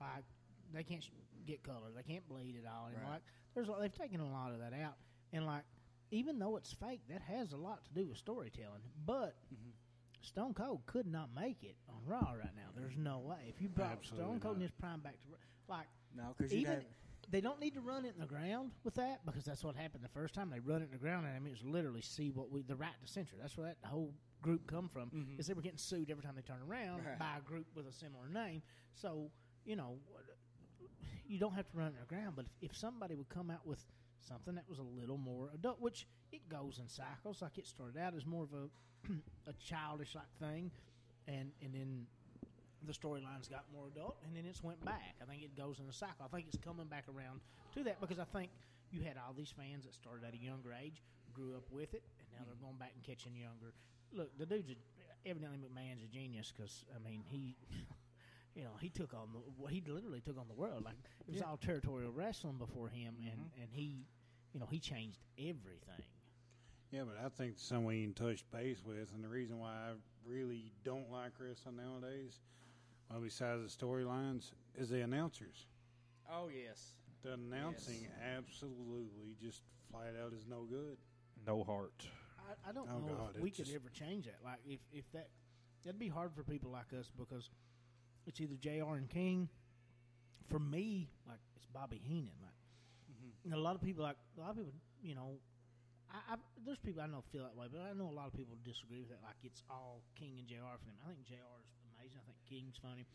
Like 0.00 0.24
they 0.72 0.82
can't 0.82 1.02
sh- 1.02 1.10
get 1.46 1.62
color, 1.62 1.88
they 1.94 2.02
can't 2.02 2.26
bleed 2.28 2.56
at 2.62 2.70
all, 2.70 2.86
and 2.86 2.96
Right. 3.02 3.10
like 3.12 3.22
there's 3.54 3.68
they've 3.80 3.92
taken 3.92 4.20
a 4.20 4.30
lot 4.30 4.52
of 4.52 4.58
that 4.60 4.72
out, 4.72 4.96
and 5.32 5.46
like 5.46 5.64
even 6.10 6.38
though 6.38 6.56
it's 6.56 6.72
fake, 6.72 7.00
that 7.08 7.20
has 7.22 7.52
a 7.52 7.56
lot 7.56 7.84
to 7.84 7.92
do 7.94 8.06
with 8.06 8.18
storytelling, 8.18 8.82
but. 9.04 9.36
Mm-hmm. 9.52 9.70
Stone 10.22 10.54
Cold 10.54 10.80
could 10.86 11.06
not 11.06 11.28
make 11.36 11.62
it 11.62 11.76
on 11.88 11.96
Raw 12.04 12.32
right 12.32 12.50
now. 12.56 12.70
There's 12.76 12.96
no 12.96 13.20
way. 13.20 13.36
If 13.48 13.62
you 13.62 13.68
brought 13.68 13.92
Absolutely 13.92 14.24
Stone 14.24 14.40
Cold 14.40 14.56
in 14.56 14.62
his 14.62 14.72
prime 14.72 14.98
back 14.98 15.12
to 15.22 15.28
like 15.68 15.86
No, 16.16 16.34
because 16.36 16.52
even 16.52 16.72
have 16.72 16.84
they 17.30 17.40
don't 17.40 17.60
need 17.60 17.74
to 17.74 17.80
run 17.80 18.04
it 18.04 18.12
in 18.14 18.20
the 18.20 18.26
ground 18.26 18.72
with 18.82 18.94
that 18.96 19.24
because 19.24 19.44
that's 19.44 19.62
what 19.62 19.76
happened 19.76 20.02
the 20.02 20.08
first 20.08 20.34
time 20.34 20.50
they 20.50 20.58
run 20.58 20.80
it 20.82 20.86
in 20.86 20.90
the 20.90 20.96
ground. 20.98 21.26
And 21.26 21.36
I 21.36 21.38
mean, 21.38 21.52
it's 21.52 21.62
literally 21.62 22.00
see 22.02 22.30
what 22.30 22.50
we 22.50 22.62
the 22.62 22.74
right 22.74 22.90
to 23.00 23.06
censor. 23.12 23.36
That's 23.40 23.56
where 23.56 23.66
that 23.68 23.76
whole 23.88 24.12
group 24.42 24.66
come 24.66 24.88
from. 24.88 25.36
Is 25.38 25.46
they 25.46 25.54
were 25.54 25.62
getting 25.62 25.78
sued 25.78 26.10
every 26.10 26.24
time 26.24 26.34
they 26.34 26.42
turn 26.42 26.60
around 26.68 27.04
Right. 27.04 27.18
by 27.20 27.36
a 27.38 27.40
group 27.42 27.66
with 27.76 27.86
a 27.86 27.92
similar 27.92 28.28
name. 28.28 28.62
So 28.94 29.30
you 29.64 29.76
know, 29.76 29.98
you 31.28 31.38
don't 31.38 31.54
have 31.54 31.68
to 31.70 31.76
run 31.76 31.88
it 31.88 31.94
in 31.94 32.00
the 32.00 32.06
ground. 32.06 32.34
But 32.36 32.46
if, 32.46 32.70
if 32.70 32.76
somebody 32.76 33.14
would 33.14 33.28
come 33.28 33.50
out 33.50 33.66
with 33.66 33.84
something 34.26 34.54
that 34.54 34.64
was 34.68 34.78
a 34.78 34.82
little 35.00 35.18
more 35.18 35.50
adult, 35.54 35.80
which 35.80 36.06
it 36.32 36.48
goes 36.48 36.78
in 36.78 36.88
cycles. 36.88 37.42
Like 37.42 37.58
it 37.58 37.66
started 37.66 37.98
out 37.98 38.14
as 38.14 38.26
more 38.26 38.44
of 38.44 38.52
a 38.52 38.66
a 39.50 39.52
childish 39.54 40.14
like 40.14 40.30
thing, 40.40 40.70
and 41.28 41.50
and 41.62 41.74
then 41.74 42.06
the 42.86 42.92
storylines 42.92 43.50
got 43.50 43.64
more 43.72 43.88
adult, 43.88 44.16
and 44.24 44.36
then 44.36 44.44
it's 44.46 44.62
went 44.62 44.84
back. 44.84 45.14
I 45.22 45.24
think 45.24 45.42
it 45.42 45.56
goes 45.56 45.78
in 45.80 45.88
a 45.88 45.92
cycle. 45.92 46.26
I 46.26 46.28
think 46.34 46.46
it's 46.48 46.58
coming 46.62 46.86
back 46.86 47.04
around 47.08 47.40
to 47.74 47.84
that 47.84 48.00
because 48.00 48.18
I 48.18 48.24
think 48.24 48.50
you 48.90 49.02
had 49.02 49.16
all 49.16 49.34
these 49.34 49.52
fans 49.56 49.84
that 49.84 49.94
started 49.94 50.26
at 50.26 50.34
a 50.34 50.38
younger 50.38 50.72
age, 50.72 51.02
grew 51.34 51.56
up 51.56 51.64
with 51.70 51.94
it, 51.94 52.02
and 52.18 52.26
now 52.32 52.44
they're 52.46 52.60
going 52.60 52.78
back 52.78 52.92
and 52.94 53.02
catching 53.02 53.34
younger. 53.34 53.74
Look, 54.12 54.30
the 54.38 54.46
dude's 54.46 54.70
a, 54.70 54.76
evidently 55.28 55.58
McMahon's 55.58 56.02
a 56.02 56.10
genius 56.12 56.52
because 56.54 56.84
I 56.94 56.98
mean 57.02 57.22
he. 57.26 57.56
You 58.56 58.64
know, 58.64 58.70
he 58.80 58.88
took 58.88 59.12
on 59.12 59.28
the. 59.34 59.38
well, 59.58 59.68
He 59.68 59.82
literally 59.86 60.20
took 60.22 60.38
on 60.38 60.48
the 60.48 60.54
world. 60.54 60.82
Like 60.84 60.94
it 61.28 61.32
was 61.34 61.42
all 61.42 61.58
territorial 61.58 62.10
wrestling 62.10 62.56
before 62.56 62.88
him, 62.88 63.14
and 63.20 63.38
mm-hmm. 63.38 63.62
and 63.62 63.68
he, 63.70 64.06
you 64.54 64.58
know, 64.60 64.66
he 64.70 64.80
changed 64.80 65.18
everything. 65.38 66.04
Yeah, 66.90 67.02
but 67.04 67.18
I 67.22 67.28
think 67.28 67.54
someone 67.58 67.86
we 67.86 68.02
can 68.02 68.14
touch 68.14 68.44
base 68.50 68.78
with, 68.84 69.12
and 69.14 69.22
the 69.22 69.28
reason 69.28 69.58
why 69.58 69.72
I 69.72 69.92
really 70.24 70.72
don't 70.84 71.10
like 71.12 71.32
wrestling 71.38 71.76
nowadays, 71.76 72.40
well, 73.10 73.20
besides 73.20 73.76
the 73.76 73.86
storylines, 73.86 74.52
is 74.74 74.88
the 74.88 75.02
announcers. 75.02 75.66
Oh 76.32 76.48
yes. 76.48 76.92
The 77.22 77.34
announcing 77.34 78.06
absolutely 78.36 79.36
just 79.42 79.60
flat 79.90 80.14
out 80.24 80.32
is 80.32 80.46
no 80.48 80.62
good. 80.64 80.96
No 81.46 81.62
heart. 81.62 82.06
I, 82.38 82.70
I 82.70 82.72
don't 82.72 82.88
Oh, 82.88 83.00
know 83.00 83.14
God, 83.14 83.30
if 83.36 83.42
we 83.42 83.50
it 83.50 83.56
could 83.56 83.64
just- 83.66 83.76
ever 83.76 83.90
change 83.90 84.24
that. 84.26 84.38
Like 84.42 84.60
if 84.66 84.80
if 84.92 85.04
that 85.12 85.28
that'd 85.84 85.98
be 85.98 86.08
hard 86.08 86.32
for 86.32 86.42
people 86.42 86.70
like 86.70 86.92
us 86.98 87.10
because 87.18 87.50
it's 88.26 88.40
either 88.40 88.56
Jr. 88.60 88.94
and 88.98 89.08
King. 89.08 89.48
For 90.50 90.58
me, 90.58 91.10
like 91.26 91.42
it's 91.56 91.66
Bobby 91.66 92.00
Heenan. 92.02 92.36
Like 92.42 92.52
Mm-hmm. 93.06 93.46
and 93.46 93.54
a 93.54 93.62
lot 93.62 93.78
of 93.78 93.80
people, 93.80 94.02
like 94.02 94.18
a 94.36 94.40
lot 94.42 94.50
of 94.50 94.58
people, 94.58 94.74
you 94.98 95.14
know, 95.14 95.38
I, 96.10 96.34
I 96.34 96.42
there's 96.66 96.78
people 96.82 96.98
I 97.02 97.06
know 97.06 97.22
feel 97.30 97.46
that 97.46 97.54
way, 97.54 97.70
but 97.70 97.78
I 97.86 97.94
know 97.94 98.10
a 98.10 98.14
lot 98.18 98.26
of 98.26 98.34
people 98.34 98.58
disagree 98.66 98.98
with 98.98 99.10
that. 99.14 99.22
Like 99.22 99.38
it's 99.46 99.62
all 99.70 100.02
King 100.18 100.38
and 100.42 100.46
Jr. 100.50 100.74
for 100.82 100.90
them. 100.90 100.98
I 101.06 101.14
think 101.14 101.22
Jr. 101.22 101.38
is 101.62 101.86
amazing. 101.94 102.18
I 102.18 102.24
think 102.26 102.38
King's 102.50 102.74
funny, 102.82 103.06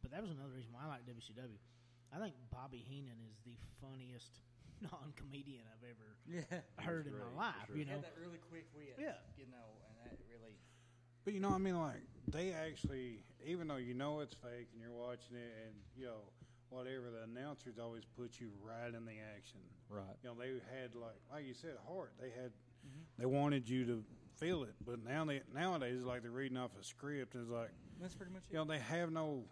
but 0.00 0.10
that 0.16 0.24
was 0.24 0.32
another 0.32 0.52
reason 0.56 0.72
why 0.72 0.88
I 0.88 0.96
like 0.96 1.04
WCW. 1.04 1.60
I 2.08 2.16
think 2.24 2.34
Bobby 2.48 2.80
Heenan 2.88 3.20
is 3.28 3.36
the 3.44 3.52
funniest 3.84 4.40
non-comedian 4.84 5.64
I've 5.68 5.84
ever 5.84 6.08
Yeah. 6.24 6.64
heard 6.80 7.04
in 7.08 7.12
great, 7.16 7.28
my 7.36 7.52
life. 7.52 7.68
sure. 7.68 7.76
You 7.76 7.84
know, 7.84 8.00
had 8.00 8.08
that 8.08 8.16
really 8.16 8.40
quick 8.48 8.64
wit. 8.72 8.96
Yeah. 8.96 9.20
You 9.36 9.44
know, 9.52 9.68
and 9.76 9.80
that 9.84 9.87
really. 9.87 9.87
But 11.28 11.34
you 11.34 11.40
know, 11.40 11.50
I 11.50 11.58
mean, 11.58 11.78
like 11.78 12.00
they 12.26 12.52
actually, 12.54 13.18
even 13.44 13.68
though 13.68 13.76
you 13.76 13.92
know 13.92 14.20
it's 14.20 14.32
fake 14.32 14.68
and 14.72 14.80
you're 14.80 14.96
watching 14.98 15.36
it, 15.36 15.52
and 15.66 15.74
you 15.94 16.06
know 16.06 16.24
whatever, 16.70 17.10
the 17.10 17.24
announcers 17.24 17.78
always 17.78 18.04
put 18.16 18.40
you 18.40 18.48
right 18.64 18.88
in 18.88 19.04
the 19.04 19.20
action. 19.36 19.60
Right. 19.90 20.04
You 20.22 20.30
know, 20.30 20.36
they 20.40 20.52
had 20.80 20.94
like, 20.94 21.20
like 21.30 21.44
you 21.44 21.52
said, 21.52 21.72
heart. 21.86 22.14
They 22.18 22.30
had, 22.30 22.48
mm-hmm. 22.48 23.20
they 23.20 23.26
wanted 23.26 23.68
you 23.68 23.84
to 23.84 24.04
feel 24.40 24.62
it. 24.62 24.72
But 24.86 25.04
now 25.04 25.26
they 25.26 25.42
nowadays, 25.54 25.96
it's 25.98 26.06
like 26.06 26.22
they're 26.22 26.30
reading 26.30 26.56
off 26.56 26.70
a 26.80 26.82
script, 26.82 27.34
and 27.34 27.42
it's 27.42 27.52
like, 27.52 27.72
That's 28.00 28.14
pretty 28.14 28.32
much 28.32 28.44
it. 28.48 28.54
you 28.54 28.58
know, 28.60 28.64
they 28.64 28.78
have 28.78 29.12
no. 29.12 29.42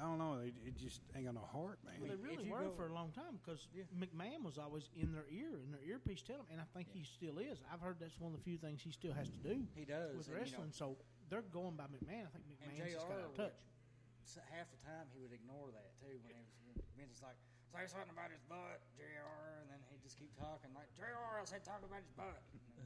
I 0.00 0.08
don't 0.08 0.16
know. 0.16 0.40
They, 0.40 0.48
it 0.64 0.80
just 0.80 1.04
ain't 1.12 1.28
got 1.28 1.36
no 1.36 1.44
heart, 1.44 1.76
man. 1.84 2.00
Well, 2.00 2.08
they 2.08 2.16
really 2.16 2.48
you 2.48 2.52
were 2.56 2.72
go- 2.72 2.72
for 2.72 2.88
a 2.88 2.94
long 2.96 3.12
time 3.12 3.36
because 3.36 3.68
Yeah. 3.76 3.84
McMahon 3.92 4.40
was 4.40 4.56
always 4.56 4.88
in 4.96 5.12
their 5.12 5.28
ear, 5.28 5.60
in 5.60 5.68
their 5.76 5.84
earpiece, 5.84 6.24
telling 6.24 6.48
them, 6.48 6.56
and 6.56 6.60
I 6.60 6.68
think 6.72 6.88
he 6.88 7.04
still 7.04 7.36
is. 7.36 7.60
I've 7.68 7.84
heard 7.84 8.00
that's 8.00 8.16
one 8.16 8.32
of 8.32 8.40
the 8.40 8.44
few 8.48 8.56
things 8.56 8.80
he 8.80 8.90
still 8.96 9.12
has 9.12 9.28
to 9.28 9.36
do 9.44 9.60
He 9.76 9.84
does. 9.84 10.16
with 10.16 10.24
and, 10.32 10.40
you 10.40 10.56
know, 10.56 10.64
wrestling. 10.64 10.72
so 10.72 10.96
they're 11.28 11.44
going 11.52 11.76
by 11.76 11.84
McMahon. 11.92 12.24
I 12.24 12.32
think 12.32 12.48
And 12.48 12.72
McMahon's 12.72 12.96
just 12.96 13.04
got 13.04 13.12
JR 13.12 13.20
out 13.20 13.28
of 13.28 13.36
touch. 13.36 13.52
would- 13.60 14.48
half 14.56 14.70
the 14.72 14.78
time 14.86 15.04
he 15.12 15.18
would 15.20 15.34
ignore 15.36 15.68
that 15.74 15.90
too 16.00 16.16
when 16.24 16.38
he 16.64 16.70
was 16.72 16.86
Vince 16.96 17.10
was 17.18 17.22
like 17.22 17.36
say 17.74 17.82
something 17.90 18.10
about 18.14 18.30
his 18.30 18.40
butt, 18.46 18.78
Jr. 18.94 19.26
And 19.60 19.68
then 19.68 19.80
he'd 19.90 20.00
just 20.06 20.16
keep 20.16 20.30
talking 20.38 20.70
like 20.72 20.86
Jr. 20.94 21.12
I 21.36 21.44
said 21.44 21.60
talk 21.66 21.82
about 21.82 21.98
his 22.00 22.14
butt. 22.14 22.38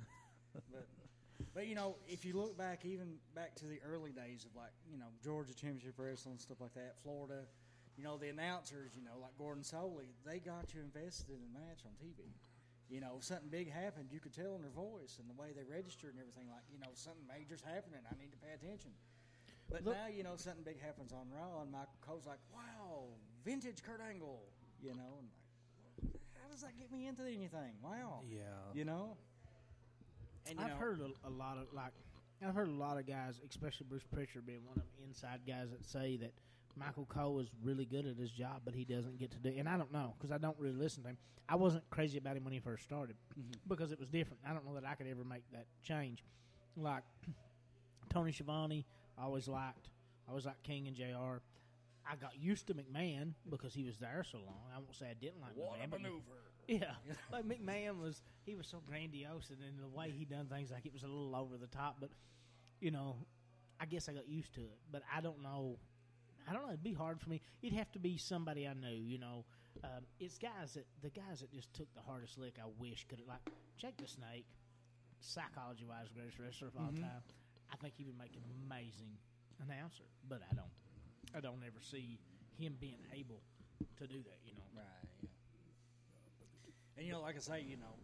but 0.72 0.88
but 1.54 1.66
you 1.66 1.74
know 1.74 1.96
if 2.08 2.24
you 2.24 2.34
look 2.34 2.58
back 2.58 2.84
even 2.84 3.16
back 3.34 3.54
to 3.56 3.66
the 3.66 3.78
early 3.86 4.10
days 4.10 4.44
of 4.44 4.54
like 4.56 4.72
you 4.90 4.98
know 4.98 5.08
Georgia 5.22 5.54
Championship 5.54 5.94
Wrestling 5.96 6.38
stuff 6.38 6.60
like 6.60 6.74
that, 6.74 6.96
Florida. 7.02 7.46
You 7.96 8.02
know 8.02 8.18
the 8.18 8.28
announcers, 8.28 8.90
you 8.98 9.04
know 9.04 9.22
like 9.22 9.38
Gordon 9.38 9.62
Solie, 9.62 10.10
they 10.26 10.40
got 10.40 10.74
you 10.74 10.80
invested 10.82 11.30
in 11.30 11.42
a 11.46 11.52
match 11.54 11.86
on 11.86 11.92
TV. 12.02 12.26
You 12.90 13.00
know, 13.00 13.16
if 13.16 13.24
something 13.24 13.48
big 13.48 13.72
happened, 13.72 14.12
you 14.12 14.20
could 14.20 14.34
tell 14.34 14.56
in 14.56 14.62
their 14.62 14.74
voice 14.74 15.16
and 15.18 15.24
the 15.30 15.34
way 15.40 15.56
they 15.56 15.64
registered 15.64 16.12
and 16.12 16.20
everything. 16.20 16.52
Like, 16.52 16.68
you 16.68 16.78
know, 16.78 16.92
something 16.92 17.24
major's 17.24 17.64
happening. 17.64 18.04
I 18.04 18.12
need 18.20 18.30
to 18.32 18.38
pay 18.38 18.52
attention. 18.52 18.92
But 19.70 19.84
Look- 19.84 19.96
now, 19.96 20.08
you 20.12 20.22
know, 20.22 20.36
something 20.36 20.64
big 20.64 20.80
happens 20.80 21.12
on 21.12 21.30
Raw, 21.32 21.62
and 21.62 21.72
Michael 21.72 21.96
Cole's 22.04 22.26
like, 22.26 22.40
wow, 22.52 23.08
vintage 23.44 23.82
Kurt 23.82 24.00
Angle. 24.04 24.44
You 24.82 24.92
know, 24.92 25.16
and 25.16 25.28
like, 25.80 26.20
how 26.42 26.50
does 26.50 26.60
that 26.60 26.76
get 26.76 26.92
me 26.92 27.06
into 27.06 27.24
anything? 27.24 27.72
Wow. 27.82 28.20
Yeah. 28.28 28.52
You 28.74 28.84
know? 28.84 29.16
And, 30.46 30.58
you 30.58 30.64
I've 30.64 30.72
know, 30.72 30.76
heard 30.76 31.00
a, 31.00 31.28
a 31.28 31.30
lot 31.30 31.58
of 31.58 31.72
like, 31.72 31.92
I've 32.46 32.54
heard 32.54 32.68
a 32.68 32.72
lot 32.72 32.98
of 32.98 33.06
guys, 33.06 33.40
especially 33.48 33.86
Bruce 33.88 34.04
Prichard 34.12 34.46
being 34.46 34.64
one 34.66 34.76
of 34.76 34.82
the 34.98 35.04
inside 35.06 35.40
guys 35.46 35.70
that 35.70 35.84
say 35.86 36.16
that 36.18 36.32
Michael 36.76 37.06
Cole 37.06 37.38
is 37.38 37.48
really 37.62 37.84
good 37.84 38.06
at 38.06 38.16
his 38.16 38.30
job, 38.30 38.62
but 38.64 38.74
he 38.74 38.84
doesn't 38.84 39.18
get 39.18 39.30
to 39.30 39.38
do. 39.38 39.52
And 39.56 39.68
I 39.68 39.76
don't 39.76 39.92
know 39.92 40.14
because 40.18 40.32
I 40.32 40.38
don't 40.38 40.58
really 40.58 40.76
listen 40.76 41.02
to 41.04 41.10
him. 41.10 41.18
I 41.48 41.56
wasn't 41.56 41.88
crazy 41.90 42.18
about 42.18 42.36
him 42.36 42.44
when 42.44 42.52
he 42.52 42.58
first 42.58 42.84
started 42.84 43.16
mm-hmm. 43.38 43.52
because 43.68 43.92
it 43.92 43.98
was 43.98 44.08
different. 44.08 44.40
I 44.48 44.52
don't 44.52 44.64
know 44.66 44.74
that 44.74 44.84
I 44.86 44.94
could 44.94 45.06
ever 45.06 45.24
make 45.24 45.42
that 45.52 45.66
change. 45.82 46.24
Like 46.76 47.04
Tony 48.12 48.32
Schiavone, 48.32 48.86
I 49.18 49.24
always 49.24 49.46
liked. 49.48 49.88
I 50.26 50.30
always 50.30 50.46
liked 50.46 50.62
King 50.62 50.88
and 50.88 50.96
Jr. 50.96 51.40
I 52.06 52.16
got 52.16 52.38
used 52.38 52.66
to 52.66 52.74
McMahon 52.74 53.32
because 53.48 53.72
he 53.74 53.84
was 53.84 53.96
there 53.98 54.24
so 54.30 54.38
long. 54.38 54.60
I 54.74 54.78
won't 54.78 54.94
say 54.94 55.06
I 55.10 55.14
didn't 55.14 55.40
like 55.40 55.52
what 55.54 55.78
McMahon. 55.78 55.84
a 55.84 55.88
but- 55.88 56.02
maneuver. 56.02 56.40
Yeah, 56.68 56.92
like 57.32 57.44
McMahon 57.44 58.00
was, 58.00 58.22
he 58.44 58.54
was 58.54 58.66
so 58.66 58.82
grandiose, 58.86 59.50
and 59.50 59.58
in 59.60 59.80
the 59.80 59.88
way 59.88 60.10
he 60.10 60.24
done 60.24 60.46
things, 60.46 60.70
like 60.70 60.86
it 60.86 60.92
was 60.92 61.02
a 61.02 61.06
little 61.08 61.34
over 61.36 61.56
the 61.56 61.66
top. 61.66 61.96
But 62.00 62.10
you 62.80 62.90
know, 62.90 63.16
I 63.80 63.86
guess 63.86 64.08
I 64.08 64.12
got 64.12 64.28
used 64.28 64.54
to 64.54 64.60
it. 64.62 64.78
But 64.90 65.02
I 65.14 65.20
don't 65.20 65.42
know. 65.42 65.78
I 66.48 66.52
don't 66.52 66.62
know. 66.62 66.68
It'd 66.68 66.82
be 66.84 66.92
hard 66.92 67.20
for 67.20 67.30
me. 67.30 67.40
It'd 67.62 67.76
have 67.78 67.90
to 67.92 67.98
be 67.98 68.18
somebody 68.18 68.66
I 68.68 68.74
knew. 68.74 68.94
You 69.02 69.18
know, 69.18 69.44
um, 69.82 70.04
it's 70.20 70.38
guys 70.38 70.74
that 70.74 70.86
the 71.02 71.10
guys 71.10 71.40
that 71.40 71.52
just 71.52 71.72
took 71.74 71.92
the 71.94 72.00
hardest 72.02 72.38
lick. 72.38 72.56
I 72.60 72.68
wish 72.78 73.06
could 73.08 73.18
have 73.20 73.28
like 73.28 73.40
Jake 73.78 73.96
the 73.96 74.06
Snake, 74.06 74.46
psychology 75.20 75.84
wise, 75.84 76.08
greatest 76.14 76.38
wrestler 76.38 76.68
of 76.68 76.76
all 76.76 76.92
time. 76.92 77.22
I 77.72 77.76
think 77.76 77.94
he 77.96 78.04
would 78.04 78.18
make 78.18 78.34
an 78.36 78.44
amazing 78.66 79.16
announcer, 79.64 80.04
but 80.28 80.40
I 80.50 80.54
don't. 80.54 80.72
I 81.36 81.40
don't 81.40 81.62
ever 81.66 81.80
see 81.80 82.18
him 82.58 82.76
being 82.80 83.02
able 83.12 83.40
to 83.98 84.06
do 84.06 84.22
that. 84.22 84.38
You 84.44 84.54
know. 84.54 84.62
Right, 84.76 84.84
yeah. 85.22 85.28
And, 86.96 87.06
you 87.06 87.12
know, 87.12 87.20
like 87.22 87.36
I 87.36 87.40
say, 87.42 87.60
you 87.66 87.76
know, 87.76 87.94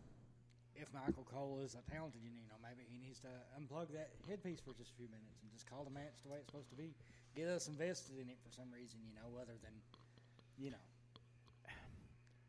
if 0.74 0.88
Michael 0.94 1.26
Cole 1.28 1.60
is 1.62 1.76
a 1.76 1.82
talented, 1.90 2.20
you 2.24 2.46
know, 2.48 2.56
maybe 2.62 2.82
he 2.88 2.98
needs 2.98 3.20
to 3.20 3.30
unplug 3.58 3.92
that 3.92 4.10
headpiece 4.28 4.60
for 4.60 4.72
just 4.74 4.92
a 4.92 4.96
few 4.96 5.08
minutes 5.08 5.42
and 5.42 5.50
just 5.52 5.68
call 5.68 5.84
the 5.84 5.90
match 5.94 6.22
the 6.24 6.30
way 6.30 6.38
it's 6.38 6.48
supposed 6.50 6.70
to 6.70 6.76
be. 6.76 6.94
Get 7.36 7.46
us 7.46 7.68
invested 7.68 8.18
in 8.18 8.28
it 8.28 8.38
for 8.42 8.50
some 8.50 8.66
reason, 8.72 8.98
you 9.06 9.14
know, 9.14 9.36
other 9.38 9.54
than, 9.62 9.74
you 10.58 10.70
know, 10.70 10.82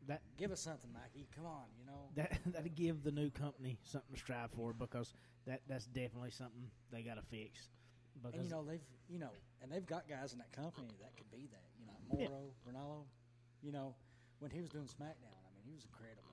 That 0.08 0.20
give 0.36 0.50
us 0.50 0.58
something, 0.60 0.90
Mikey. 0.92 1.28
Come 1.36 1.46
on, 1.46 1.70
you 1.78 1.86
know. 1.86 2.10
that 2.16 2.34
that'd 2.52 2.74
give 2.74 3.04
the 3.04 3.12
new 3.12 3.30
company 3.30 3.78
something 3.84 4.14
to 4.14 4.18
strive 4.18 4.50
for 4.50 4.72
because 4.72 5.14
that 5.46 5.60
that's 5.68 5.86
definitely 5.86 6.32
something 6.34 6.66
they 6.90 7.02
got 7.02 7.22
to 7.22 7.26
fix. 7.30 7.68
Because 8.18 8.34
And 8.34 8.44
you 8.44 8.50
know 8.50 8.64
they've 8.66 8.82
you 9.08 9.18
know, 9.20 9.30
and 9.62 9.70
they've 9.70 9.86
got 9.86 10.08
guys 10.08 10.32
in 10.32 10.38
that 10.42 10.50
company 10.50 10.88
that 11.00 11.14
could 11.16 11.30
be 11.30 11.46
that. 11.54 11.66
You 11.78 11.86
know, 11.86 11.98
Yeah. 12.18 12.28
Mauro, 12.28 12.50
Ranallo. 12.66 13.04
You 13.62 13.70
know, 13.70 13.94
when 14.40 14.50
he 14.50 14.58
was 14.60 14.70
doing 14.70 14.86
SmackDown, 14.90 15.38
I 15.46 15.50
mean, 15.54 15.62
he 15.70 15.72
was 15.74 15.84
incredible. 15.86 16.31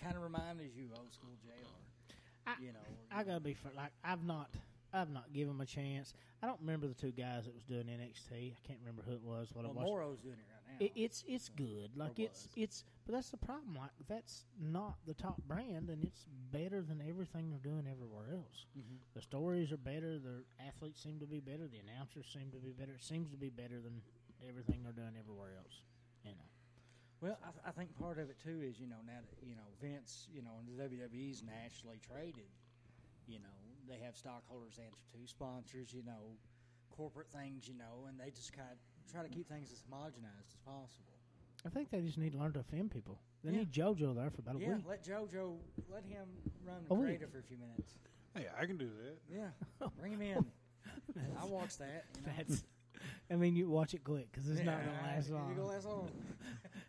You 0.00 0.06
know, 0.06 0.10
it 0.10 0.14
kind 0.14 0.16
of 0.16 0.22
reminded 0.22 0.70
you 0.76 0.86
of 0.92 0.98
old 0.98 1.12
school 1.12 1.30
Jr. 1.42 1.66
I, 2.46 2.54
you 2.60 2.72
know, 2.72 2.78
I 3.12 3.24
gotta 3.24 3.40
be 3.40 3.54
fair. 3.54 3.72
Like 3.76 3.92
I've 4.04 4.24
not, 4.24 4.50
I've 4.92 5.10
not 5.10 5.32
given 5.32 5.54
him 5.54 5.60
a 5.60 5.66
chance. 5.66 6.14
I 6.42 6.46
don't 6.46 6.60
remember 6.60 6.86
the 6.86 6.94
two 6.94 7.12
guys 7.12 7.44
that 7.44 7.54
was 7.54 7.64
doing 7.64 7.84
NXT. 7.84 8.52
I 8.52 8.66
can't 8.66 8.78
remember 8.80 9.02
who 9.06 9.12
it 9.12 9.22
was. 9.22 9.50
What 9.52 9.64
well, 9.64 9.72
it 9.72 9.76
was. 9.76 9.84
Mauro's 9.84 10.20
doing 10.20 10.38
it 10.38 10.48
right 10.48 10.78
now. 10.78 10.86
It, 10.86 10.92
it's 10.94 11.24
it's 11.26 11.50
good. 11.50 11.90
Like 11.96 12.18
it's 12.18 12.44
was. 12.44 12.52
it's, 12.56 12.84
but 13.04 13.12
that's 13.14 13.30
the 13.30 13.36
problem. 13.36 13.76
Like 13.76 13.90
that's 14.08 14.44
not 14.60 14.96
the 15.06 15.14
top 15.14 15.42
brand, 15.46 15.90
and 15.90 16.04
it's 16.04 16.26
better 16.52 16.80
than 16.80 17.02
everything 17.06 17.50
they're 17.50 17.72
doing 17.72 17.84
everywhere 17.90 18.32
else. 18.32 18.66
Mm-hmm. 18.78 18.96
The 19.14 19.22
stories 19.22 19.72
are 19.72 19.76
better. 19.76 20.18
The 20.18 20.44
athletes 20.66 21.02
seem 21.02 21.18
to 21.20 21.26
be 21.26 21.40
better. 21.40 21.68
The 21.68 21.80
announcers 21.84 22.26
seem 22.32 22.50
to 22.52 22.58
be 22.58 22.70
better. 22.70 22.94
It 22.94 23.04
seems 23.04 23.30
to 23.30 23.36
be 23.36 23.50
better 23.50 23.80
than 23.80 24.00
everything 24.48 24.80
they're 24.84 24.92
doing 24.92 25.18
everywhere 25.18 25.52
else. 25.58 25.82
You 26.24 26.32
know. 26.32 26.48
Well, 27.20 27.36
I, 27.42 27.50
th- 27.50 27.64
I 27.66 27.70
think 27.72 27.90
part 27.98 28.18
of 28.18 28.30
it 28.30 28.38
too 28.38 28.62
is 28.62 28.78
you 28.78 28.86
know 28.86 29.02
now 29.06 29.18
that 29.18 29.46
you 29.46 29.54
know 29.56 29.66
Vince, 29.82 30.28
you 30.32 30.42
know, 30.42 30.54
and 30.60 30.66
the 30.68 30.76
WWE's 30.82 31.42
nationally 31.42 31.98
traded. 32.00 32.48
You 33.26 33.40
know, 33.40 33.58
they 33.88 33.98
have 34.04 34.16
stockholders 34.16 34.76
to 34.76 34.82
answer 34.82 34.96
to, 35.12 35.28
sponsors, 35.28 35.92
you 35.92 36.02
know, 36.02 36.32
corporate 36.90 37.28
things, 37.30 37.68
you 37.68 37.74
know, 37.74 38.06
and 38.08 38.18
they 38.18 38.30
just 38.30 38.52
kind 38.56 38.68
of 38.72 38.78
try 39.12 39.22
to 39.22 39.28
keep 39.28 39.46
things 39.48 39.70
as 39.70 39.82
homogenized 39.84 40.48
as 40.48 40.56
possible. 40.64 41.12
I 41.66 41.68
think 41.68 41.90
they 41.90 42.00
just 42.00 42.16
need 42.16 42.32
to 42.32 42.38
learn 42.38 42.52
to 42.54 42.60
offend 42.60 42.90
people. 42.90 43.18
They 43.44 43.50
Yeah. 43.52 43.58
need 43.58 43.72
JoJo 43.72 44.14
there 44.14 44.30
for 44.30 44.40
about 44.40 44.56
a 44.56 44.60
yeah, 44.60 44.74
week. 44.76 44.84
let 44.88 45.04
JoJo 45.04 45.58
let 45.90 46.04
him 46.04 46.26
run 46.64 46.78
A 46.86 46.88
the 46.88 46.94
week. 46.94 47.20
for 47.30 47.38
a 47.38 47.42
few 47.42 47.58
minutes. 47.58 47.94
Hey, 48.34 48.46
I 48.58 48.64
can 48.64 48.78
do 48.78 48.88
that. 48.88 49.18
Yeah, 49.30 49.88
bring 50.00 50.12
him 50.12 50.22
in. 50.22 50.46
I 51.38 51.44
watch 51.44 51.76
that. 51.78 52.06
You 52.16 52.22
know? 52.26 52.32
That's, 52.38 52.64
I 53.30 53.36
mean, 53.36 53.56
you 53.56 53.68
watch 53.68 53.92
it 53.92 54.04
quick 54.04 54.32
because 54.32 54.48
it's 54.48 54.62
not 54.62 54.82
going 54.82 54.96
to 54.96 55.02
last 55.02 55.28
it 55.28 55.34
ain't 55.34 55.56
gonna 55.56 55.66
last 55.68 55.84
long. 55.86 56.10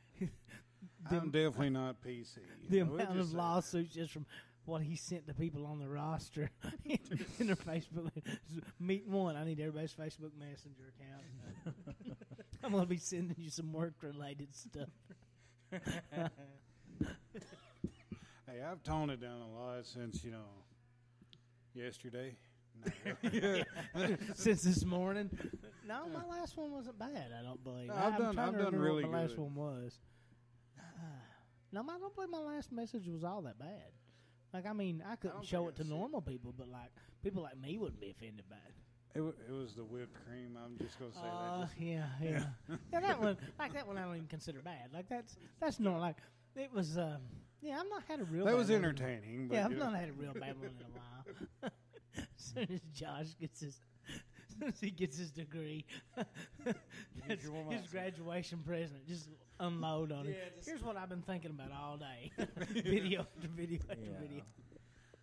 I'm 1.11 1.19
um, 1.19 1.31
definitely 1.31 1.71
not 1.71 2.01
PC. 2.01 2.37
The 2.69 2.83
know, 2.83 2.93
amount 2.93 3.19
of 3.19 3.33
lawsuits 3.33 3.93
just 3.93 4.11
from 4.11 4.25
what 4.65 4.81
he 4.81 4.95
sent 4.95 5.27
to 5.27 5.33
people 5.33 5.65
on 5.65 5.79
the 5.79 5.87
roster 5.87 6.49
in, 6.85 6.99
in 7.39 7.47
their 7.47 7.55
Facebook. 7.55 8.11
Meet 8.79 9.07
one. 9.07 9.35
I 9.35 9.43
need 9.43 9.59
everybody's 9.59 9.93
Facebook 9.93 10.31
Messenger 10.37 10.93
account. 10.95 11.77
I'm 12.63 12.71
going 12.71 12.83
to 12.83 12.89
be 12.89 12.97
sending 12.97 13.35
you 13.37 13.49
some 13.49 13.73
work 13.73 13.93
related 14.01 14.53
stuff. 14.55 14.89
Hey, 18.51 18.63
I've 18.63 18.81
toned 18.81 19.11
it 19.11 19.21
down 19.21 19.41
a 19.41 19.47
lot 19.47 19.85
since 19.85 20.23
you 20.23 20.31
know 20.31 20.47
yesterday. 21.75 22.35
No. 23.23 23.63
Since 24.33 24.63
this 24.63 24.83
morning. 24.85 25.29
No, 25.87 26.07
my 26.07 26.25
last 26.25 26.57
one 26.57 26.71
wasn't 26.71 26.97
bad, 26.97 27.27
I 27.39 27.43
don't 27.43 27.63
believe. 27.63 27.87
No, 27.87 27.93
I've 27.93 28.17
done- 28.17 28.39
I've 28.39 28.57
done 28.57 28.75
really 28.75 29.03
what 29.03 29.11
my 29.11 29.21
last 29.21 29.35
good. 29.35 29.39
one 29.39 29.55
was. 29.55 29.99
No, 31.71 31.81
I 31.81 31.97
don't 31.99 32.13
believe 32.15 32.29
my 32.29 32.39
last 32.39 32.71
message 32.71 33.07
was 33.07 33.23
all 33.23 33.41
that 33.43 33.59
bad. 33.59 33.91
Like 34.53 34.65
I 34.65 34.73
mean, 34.73 35.03
I 35.07 35.15
couldn't 35.15 35.37
don't 35.37 35.45
show 35.45 35.67
it 35.67 35.75
to 35.77 35.83
I've 35.83 35.89
normal 35.89 36.21
people, 36.21 36.53
but 36.57 36.67
like 36.69 36.89
people 37.23 37.43
like 37.43 37.59
me 37.59 37.77
wouldn't 37.77 37.99
be 38.01 38.09
offended 38.11 38.45
by 38.49 38.55
it. 38.55 38.73
It, 39.17 39.21
wa- 39.21 39.33
it 39.47 39.51
was 39.51 39.73
the 39.73 39.83
whipped 39.83 40.13
cream. 40.25 40.57
I'm 40.63 40.77
just 40.77 40.99
gonna 40.99 41.11
say 41.13 41.19
Uh, 41.23 41.59
that. 41.59 41.67
Just, 41.67 41.79
yeah, 41.79 42.05
yeah, 42.21 42.43
yeah. 42.93 42.99
That 42.99 43.19
one, 43.21 43.37
like 43.57 43.73
that 43.73 43.87
one, 43.87 43.97
I 43.97 44.03
don't 44.05 44.15
even 44.15 44.27
consider 44.27 44.61
bad. 44.61 44.89
Like 44.93 45.07
that's 45.09 45.35
that's 45.59 45.79
not 45.79 45.99
like 45.99 46.17
it 46.55 46.71
was. 46.73 46.97
Um, 46.97 47.17
yeah, 47.61 47.79
I've 47.79 47.89
not 47.89 48.03
had 48.07 48.21
a 48.21 48.23
real. 48.23 48.45
that 48.45 48.51
bad 48.51 48.57
was 48.57 48.69
one. 48.69 48.77
entertaining. 48.77 49.47
But 49.49 49.55
Yeah, 49.55 49.65
I've 49.65 49.71
not 49.77 49.93
had 49.95 50.09
a 50.09 50.13
real 50.13 50.33
bad 50.33 50.57
one 50.57 50.69
in 50.69 50.85
a 50.85 50.89
while. 51.63 51.71
as 52.17 52.23
soon 52.37 52.67
as 52.71 52.81
Josh 52.93 53.35
gets 53.39 53.59
his, 53.61 53.79
as 54.07 54.55
soon 54.59 54.69
as 54.69 54.79
he 54.79 54.89
gets 54.91 55.17
his 55.17 55.29
degree, 55.31 55.85
that's 57.27 57.43
his 57.71 57.87
graduation 57.91 58.59
present, 58.59 59.05
just 59.07 59.29
unload 59.59 60.11
on 60.11 60.25
him. 60.25 60.33
Yeah, 60.33 60.49
just- 60.55 60.67
Here's 60.67 60.81
what 60.83 60.97
I've 60.97 61.09
been 61.09 61.21
thinking 61.21 61.51
about 61.51 61.71
all 61.71 61.97
day: 61.97 62.31
video 62.69 63.21
after 63.21 63.47
video 63.47 63.79
after 63.89 64.01
Yeah. 64.03 64.19
video. 64.19 64.41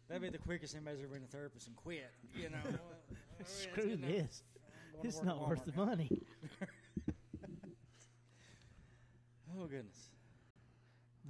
That'd 0.09 0.23
be 0.23 0.29
the 0.31 0.39
quickest 0.39 0.75
anybody's 0.77 1.01
ever 1.01 1.15
been 1.15 1.25
a 1.25 1.27
therapist 1.27 1.67
and 1.67 1.77
quit. 1.77 2.11
You 2.35 2.51
know, 2.51 2.59
Screw 3.45 3.97
this. 3.97 4.43
I'm 5.01 5.07
It's 5.07 5.23
not 5.23 5.47
worth 5.49 5.65
the 5.65 5.73
now. 5.73 5.85
money. 5.85 6.11
Oh 9.59 9.67
goodness. 9.67 10.11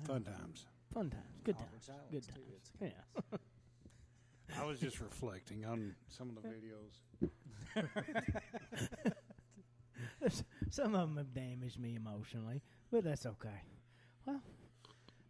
fun 0.05 0.25
times. 0.25 0.67
Fun 0.93 1.11
times, 1.11 1.23
good 1.45 1.55
Awkward 1.57 1.71
times, 1.71 1.85
silence, 1.87 2.11
good 2.11 2.27
times. 2.27 2.49
It's- 2.49 2.73
Yeah. 2.81 4.59
I 4.61 4.65
was 4.67 4.81
just 4.81 5.01
reflecting 5.01 5.65
on 5.65 5.95
some 6.09 6.31
of 6.31 6.43
the 6.43 6.49
videos. 6.49 7.03
Some 10.71 10.95
of 10.95 11.09
them 11.09 11.17
have 11.19 11.33
damaged 11.35 11.79
me 11.79 11.95
emotionally, 11.95 12.63
but 12.91 13.05
that's 13.05 13.27
okay. 13.27 13.63
Well, 14.27 14.41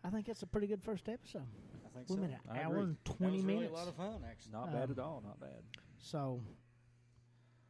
I 0.05 0.11
think 0.11 0.27
that's 0.27 0.43
a 0.43 0.47
pretty 0.47 0.67
good 0.67 0.83
first 0.83 1.09
episode. 1.09 1.43
I 1.85 1.89
think 1.99 2.09
We're 2.09 2.17
so. 2.17 2.23
at 2.25 2.31
an 2.31 2.39
I 2.51 2.63
hour 2.65 2.73
agree. 2.73 2.83
and 2.85 2.97
That 2.97 3.05
twenty 3.17 3.37
was 3.37 3.45
really 3.45 3.57
minutes. 3.59 3.73
a 3.75 3.77
lot 3.79 3.89
of 3.89 3.97
fun, 3.97 4.25
actually. 4.31 4.53
Not 4.53 4.73
bad 4.73 4.85
Um, 4.85 4.91
at 4.93 4.99
all. 4.99 5.23
Not 5.27 5.41
bad. 5.41 5.63
So 5.99 6.41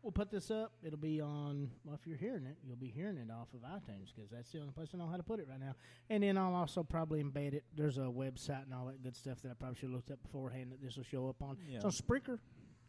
we'll 0.02 0.12
put 0.12 0.30
this 0.30 0.50
up. 0.50 0.72
It'll 0.82 0.98
be 0.98 1.20
on. 1.20 1.70
Well, 1.84 1.94
if 1.94 2.06
you're 2.06 2.16
hearing 2.18 2.44
it, 2.46 2.56
you'll 2.64 2.76
be 2.76 2.88
hearing 2.88 3.16
it 3.16 3.30
off 3.30 3.48
of 3.54 3.60
iTunes 3.60 4.12
because 4.14 4.30
that's 4.30 4.50
the 4.52 4.60
only 4.60 4.72
place 4.72 4.88
I 4.94 4.98
know 4.98 5.06
how 5.08 5.16
to 5.16 5.22
put 5.22 5.40
it 5.40 5.48
right 5.48 5.60
now. 5.60 5.74
And 6.10 6.22
then 6.22 6.36
I'll 6.36 6.54
also 6.54 6.82
probably 6.82 7.22
embed 7.22 7.54
it. 7.54 7.64
There's 7.74 7.98
a 7.98 8.02
website 8.02 8.64
and 8.64 8.74
all 8.74 8.86
that 8.86 9.02
good 9.02 9.16
stuff 9.16 9.40
that 9.42 9.50
I 9.50 9.54
probably 9.54 9.76
should 9.76 9.88
have 9.90 9.94
looked 9.94 10.10
up 10.10 10.22
beforehand 10.22 10.72
that 10.72 10.82
this 10.82 10.96
will 10.96 11.04
show 11.04 11.28
up 11.28 11.42
on. 11.42 11.56
Yeah. 11.68 11.76
It's 11.76 11.84
on 11.84 11.92
Spreaker. 11.92 12.38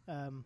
Um, 0.08 0.44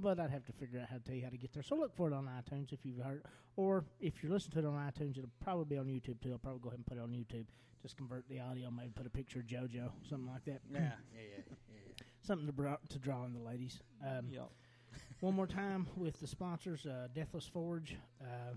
but 0.00 0.18
I'd 0.18 0.30
have 0.30 0.44
to 0.46 0.52
figure 0.52 0.80
out 0.80 0.88
how 0.88 0.96
to 0.96 1.02
tell 1.02 1.14
you 1.14 1.24
how 1.24 1.30
to 1.30 1.36
get 1.36 1.52
there. 1.52 1.62
So 1.62 1.76
look 1.76 1.94
for 1.94 2.08
it 2.08 2.14
on 2.14 2.26
iTunes 2.26 2.72
if 2.72 2.80
you've 2.84 2.98
heard, 3.04 3.22
or 3.56 3.84
if 4.00 4.22
you're 4.22 4.32
listening 4.32 4.62
to 4.62 4.68
it 4.68 4.70
on 4.70 4.74
iTunes, 4.92 5.18
it'll 5.18 5.30
probably 5.42 5.64
be 5.66 5.78
on 5.78 5.86
YouTube 5.86 6.20
too. 6.22 6.32
I'll 6.32 6.38
probably 6.38 6.60
go 6.60 6.68
ahead 6.68 6.78
and 6.78 6.86
put 6.86 6.96
it 6.98 7.00
on 7.02 7.10
YouTube. 7.10 7.46
Just 7.82 7.96
convert 7.96 8.26
the 8.28 8.40
audio, 8.40 8.70
maybe 8.70 8.90
put 8.94 9.06
a 9.06 9.10
picture 9.10 9.40
of 9.40 9.46
JoJo, 9.46 9.90
something 10.08 10.26
like 10.32 10.44
that. 10.46 10.60
Yeah, 10.70 10.78
yeah, 10.80 10.90
yeah, 11.12 11.20
yeah. 11.36 11.42
yeah. 11.74 12.04
something 12.22 12.46
to, 12.46 12.52
bra- 12.52 12.76
to 12.88 12.98
draw 12.98 13.24
in 13.26 13.34
the 13.34 13.40
ladies. 13.40 13.80
Um, 14.02 14.28
Yep. 14.30 14.48
one 15.20 15.34
more 15.34 15.46
time 15.46 15.86
with 15.96 16.18
the 16.20 16.26
sponsors 16.26 16.86
uh, 16.86 17.08
Deathless 17.14 17.46
Forge, 17.46 17.96
uh, 18.22 18.54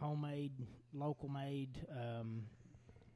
homemade, 0.00 0.52
local 0.94 1.28
made 1.28 1.76
um, 1.92 2.44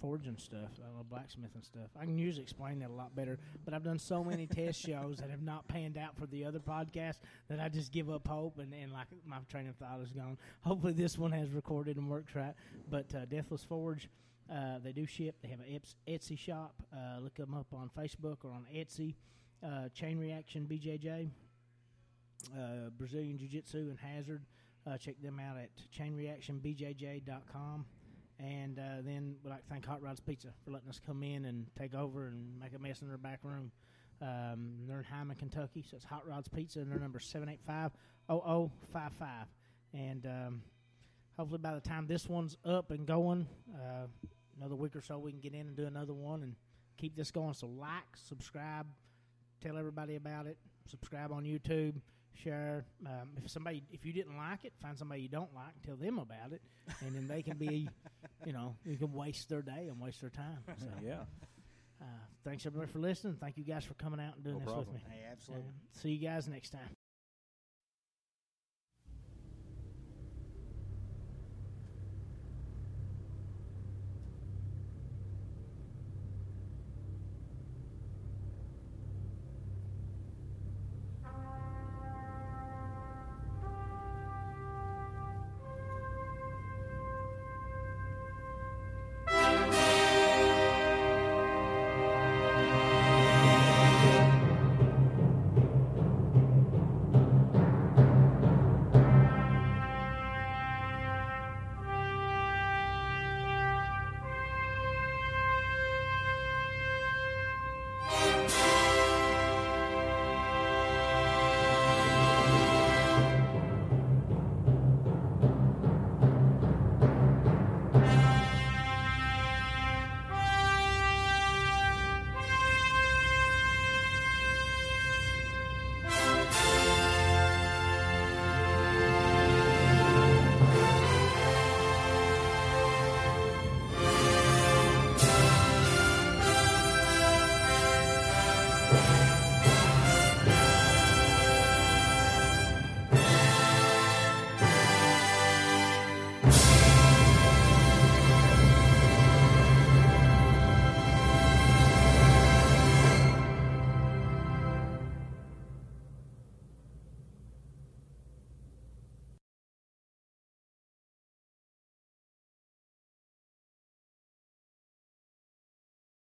forge 0.03 0.27
and 0.27 0.39
stuff, 0.39 0.69
uh, 0.79 1.03
blacksmith 1.09 1.55
and 1.55 1.65
stuff. 1.65 1.89
I 1.99 2.05
can 2.05 2.19
usually 2.19 2.43
explain 2.43 2.81
that 2.81 2.91
a 2.91 2.93
lot 2.93 3.17
better, 3.17 3.39
but 3.65 3.73
I've 3.73 3.85
done 3.85 3.99
so 3.99 4.23
many 4.23 4.47
test 4.47 4.81
shows 4.87 5.19
that 5.19 5.31
have 5.31 5.43
not 5.43 5.67
panned 5.69 5.97
out 5.97 6.19
for 6.19 6.27
the 6.27 6.45
other 6.45 6.59
podcast 6.59 7.17
that 7.49 7.61
I 7.61 7.69
just 7.71 7.93
give 7.93 8.11
up 8.11 8.29
hope 8.29 8.59
and, 8.59 8.75
and 8.75 8.93
like 8.93 9.07
my 9.25 9.39
train 9.49 9.69
of 9.69 9.77
thought 9.77 10.01
is 10.03 10.13
gone. 10.13 10.37
Hopefully, 10.63 10.93
this 10.93 11.17
one 11.17 11.33
has 11.33 11.49
recorded 11.51 11.97
and 11.97 12.11
worked 12.11 12.35
right. 12.35 12.55
But 12.91 13.15
uh, 13.15 13.25
Deathless 13.25 13.65
Forge. 13.65 14.11
Uh, 14.53 14.79
they 14.85 14.93
do 14.93 15.07
ship. 15.07 15.37
They 15.41 15.49
have 15.49 15.61
an 15.61 15.81
Etsy 16.07 16.37
shop. 16.37 16.75
Uh, 16.93 17.21
look 17.21 17.37
them 17.37 17.55
up 17.55 17.69
on 17.73 17.91
Facebook 17.97 18.39
or 18.45 18.51
on 18.51 18.67
Etsy. 18.75 19.15
Uh, 19.65 19.89
Chain 19.95 20.19
Reaction 20.19 20.67
BJJ 20.71 21.31
uh, 22.57 22.91
Brazilian 22.99 23.39
Jiu 23.39 23.49
Jitsu 23.49 23.89
and 23.91 23.99
Hazard. 23.99 24.45
Uh, 24.87 24.99
check 24.99 25.21
them 25.23 25.39
out 25.39 25.57
at 25.57 25.71
chainreactionbjj.com. 25.97 27.87
And 28.43 28.79
uh, 28.79 29.03
then 29.05 29.37
we'd 29.45 29.51
like 29.51 29.63
to 29.63 29.69
thank 29.69 29.87
Hot 29.87 30.03
Rods 30.03 30.19
Pizza 30.19 30.49
for 30.65 30.73
letting 30.73 30.89
us 30.89 31.01
come 31.05 31.23
in 31.23 31.45
and 31.45 31.67
take 31.79 31.95
over 31.95 32.27
and 32.27 32.59
make 32.59 32.75
a 32.75 32.79
mess 32.79 33.01
in 33.01 33.09
their 33.09 33.17
back 33.17 33.39
room. 33.45 33.71
Um, 34.21 34.73
they're 34.89 34.99
in 34.99 35.05
Hindman, 35.05 35.37
Kentucky, 35.37 35.85
so 35.89 35.97
it's 35.97 36.05
Hot 36.07 36.27
Rods 36.27 36.49
Pizza, 36.49 36.81
and 36.81 36.91
their 36.91 36.99
number 36.99 37.21
is 37.21 37.25
785 37.27 37.93
0055. 38.29 39.47
And 39.95 40.27
um, 40.27 40.63
hopefully 41.37 41.59
by 41.59 41.75
the 41.75 41.81
time 41.81 42.07
this 42.09 42.29
one's 42.29 42.57
up 42.65 42.91
and 42.91 43.07
going, 43.07 43.47
uh, 43.75 44.07
another 44.59 44.75
week 44.75 44.97
or 44.97 45.03
so, 45.03 45.19
we 45.19 45.31
can 45.31 45.41
get 45.41 45.55
in 45.55 45.69
and 45.69 45.77
do 45.77 45.87
another 45.87 46.15
one 46.15 46.43
and 46.43 46.57
keep 46.97 47.17
this 47.17 47.31
going. 47.31 47.55
So 47.55 47.69
like, 47.69 48.17
subscribe, 48.17 48.87
tell 49.61 49.77
everybody 49.77 50.17
about 50.17 50.47
it, 50.47 50.57
subscribe 50.89 51.31
on 51.31 51.45
YouTube, 51.45 51.95
share. 52.43 52.85
Um, 53.07 53.31
if 53.45 53.51
somebody, 53.51 53.83
if 53.91 54.05
you 54.05 54.13
didn't 54.13 54.37
like 54.37 54.65
it, 54.65 54.73
find 54.81 54.97
somebody 54.99 55.23
you 55.23 55.29
don't 55.29 55.55
like, 55.55 55.73
and 55.75 55.83
tell 55.85 55.97
them 55.97 56.19
about 56.19 56.53
it, 56.53 56.63
and 57.01 57.15
then 57.15 57.29
they 57.29 57.43
can 57.43 57.57
be, 57.59 57.89
you 58.47 58.53
know, 58.53 58.77
you 58.85 58.97
can 58.97 59.13
waste 59.13 59.49
their 59.49 59.63
day 59.63 59.89
and 59.89 60.01
waste 60.01 60.21
their 60.21 60.31
time. 60.31 60.59
So, 60.79 60.87
Yeah. 61.05 61.21
uh, 62.01 62.05
thanks 62.45 62.67
everybody 62.67 62.91
for 62.91 62.99
listening. 62.99 63.37
Thank 63.41 63.57
you 63.59 63.65
guys 63.65 63.85
for 63.85 63.95
coming 63.95 64.21
out 64.21 64.35
and 64.37 64.45
doing 64.45 64.57
No 64.59 64.65
this 64.65 64.73
problem. 64.73 64.95
with 64.95 65.05
me. 65.05 65.11
Hey, 65.11 65.25
absolutely. 65.31 65.69
Uh, 65.69 66.01
see 66.01 66.11
you 66.13 66.27
guys 66.29 66.49
next 66.49 66.71
time. 66.71 66.89